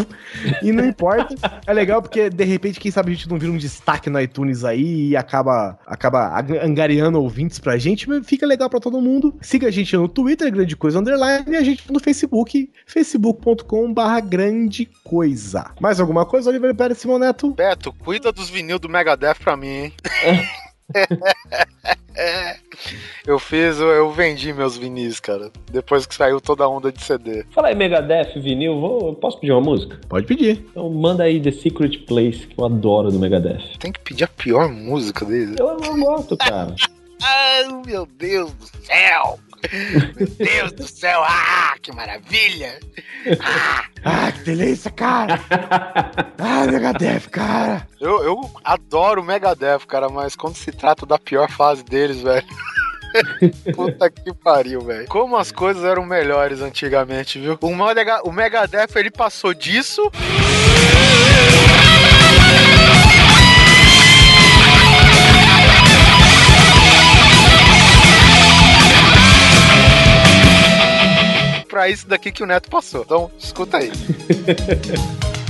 E 0.61 0.72
não 0.72 0.85
importa. 0.85 1.35
É 1.68 1.73
legal 1.73 2.02
porque, 2.02 2.30
de 2.30 2.43
repente, 2.43 2.80
quem 2.80 2.91
sabe 2.91 3.11
a 3.11 3.15
gente 3.15 3.30
não 3.30 3.38
vira 3.38 3.52
um 3.52 3.57
destaque 3.57 4.10
no 4.10 4.19
iTunes 4.19 4.64
aí 4.64 5.10
e 5.10 5.18
acaba, 5.18 5.77
acaba 5.85 6.43
angariando 6.64 7.22
ouvintes 7.22 7.60
pra 7.60 7.77
gente, 7.77 8.07
fica 8.23 8.45
legal 8.45 8.69
pra 8.69 8.80
todo 8.80 9.02
mundo. 9.02 9.35
Siga 9.41 9.68
a 9.68 9.72
gente 9.72 9.95
no 9.95 10.07
Twitter, 10.07 10.52
Grande 10.52 10.76
Coisa 10.76 10.99
Underline, 10.99 11.45
e 11.47 11.56
a 11.56 11.61
gente 11.61 11.91
no 11.91 11.99
Facebook, 11.99 12.69
facebook.com 12.85 13.74
barra 13.93 14.19
grande 14.19 14.89
coisa. 15.03 15.72
Mais 15.80 15.99
alguma 15.99 16.26
coisa, 16.26 16.49
Oliveira 16.49 16.76
Pérez 16.76 16.97
Simão 16.97 17.19
Neto? 17.19 17.52
Beto, 17.52 17.93
cuida 17.93 18.31
dos 18.31 18.49
vinil 18.49 18.80
do 18.80 18.89
Megadeth 18.89 19.35
pra 19.35 19.57
mim, 19.57 19.68
hein? 19.68 19.93
eu 23.26 23.39
fiz, 23.39 23.80
eu, 23.80 23.88
eu 23.88 24.11
vendi 24.11 24.53
meus 24.53 24.77
vinis, 24.77 25.19
cara. 25.19 25.52
Depois 25.72 26.06
que 26.06 26.14
saiu 26.15 26.39
toda 26.39 26.64
a 26.64 26.69
onda 26.69 26.91
de 26.91 27.03
CD. 27.03 27.43
Fala 27.52 27.69
aí, 27.69 27.76
Megadeth, 27.76 28.39
vinil, 28.39 28.80
vou, 28.80 29.15
posso 29.15 29.39
pedir 29.39 29.52
uma 29.52 29.61
música? 29.61 29.99
Pode 30.07 30.26
pedir. 30.26 30.65
Então 30.69 30.89
manda 30.89 31.23
aí 31.23 31.41
The 31.41 31.52
Secret 31.52 32.06
Place, 32.06 32.47
que 32.47 32.60
eu 32.60 32.65
adoro 32.65 33.11
do 33.11 33.19
Megadeth. 33.19 33.77
Tem 33.80 33.91
que 33.91 33.99
pedir 33.99 34.23
a 34.26 34.27
pior 34.27 34.69
música 34.69 35.26
deles. 35.26 35.56
Eu 35.60 35.77
não 35.77 35.99
gosto, 35.99 36.38
cara. 36.38 36.76
Ai, 37.22 37.68
meu 37.85 38.06
Deus 38.06 38.52
do 38.53 38.65
céu! 38.85 39.39
Meu 40.16 40.28
Deus 40.28 40.72
do 40.74 40.88
céu! 40.88 41.22
Ah, 41.24 41.76
que 41.82 41.92
maravilha! 41.92 42.80
Ah, 44.04 44.32
que 44.32 44.40
delícia, 44.44 44.92
cara! 44.92 45.42
ah, 46.38 46.66
Megadeth, 46.66 47.30
cara! 47.32 47.88
Eu, 48.00 48.24
eu 48.24 48.52
adoro 48.64 49.22
o 49.22 49.26
Megadeth, 49.26 49.86
cara, 49.88 50.10
mas 50.10 50.36
quando 50.36 50.56
se 50.56 50.72
trata 50.72 51.06
da 51.06 51.18
pior 51.18 51.50
fase 51.50 51.84
deles, 51.84 52.22
velho. 52.22 52.46
Puta 53.76 54.10
que 54.10 54.34
pariu, 54.34 54.82
velho. 54.82 55.08
Como 55.08 55.38
as 55.38 55.52
coisas 55.52 55.84
eram 55.84 56.06
melhores 56.06 56.62
antigamente, 56.62 57.40
viu? 57.40 57.58
O, 57.62 57.76
Mega, 57.76 58.22
o 58.24 58.32
Megadeth, 58.32 58.96
ele 58.96 59.12
passou 59.12 59.54
disso. 59.54 60.12
Pra 71.76 71.89
isso 71.89 72.07
daqui 72.07 72.31
que 72.31 72.41
o 72.41 72.45
Neto 72.45 72.69
passou. 72.69 73.02
Então, 73.02 73.30
escuta 73.38 73.76
aí. 73.76 73.91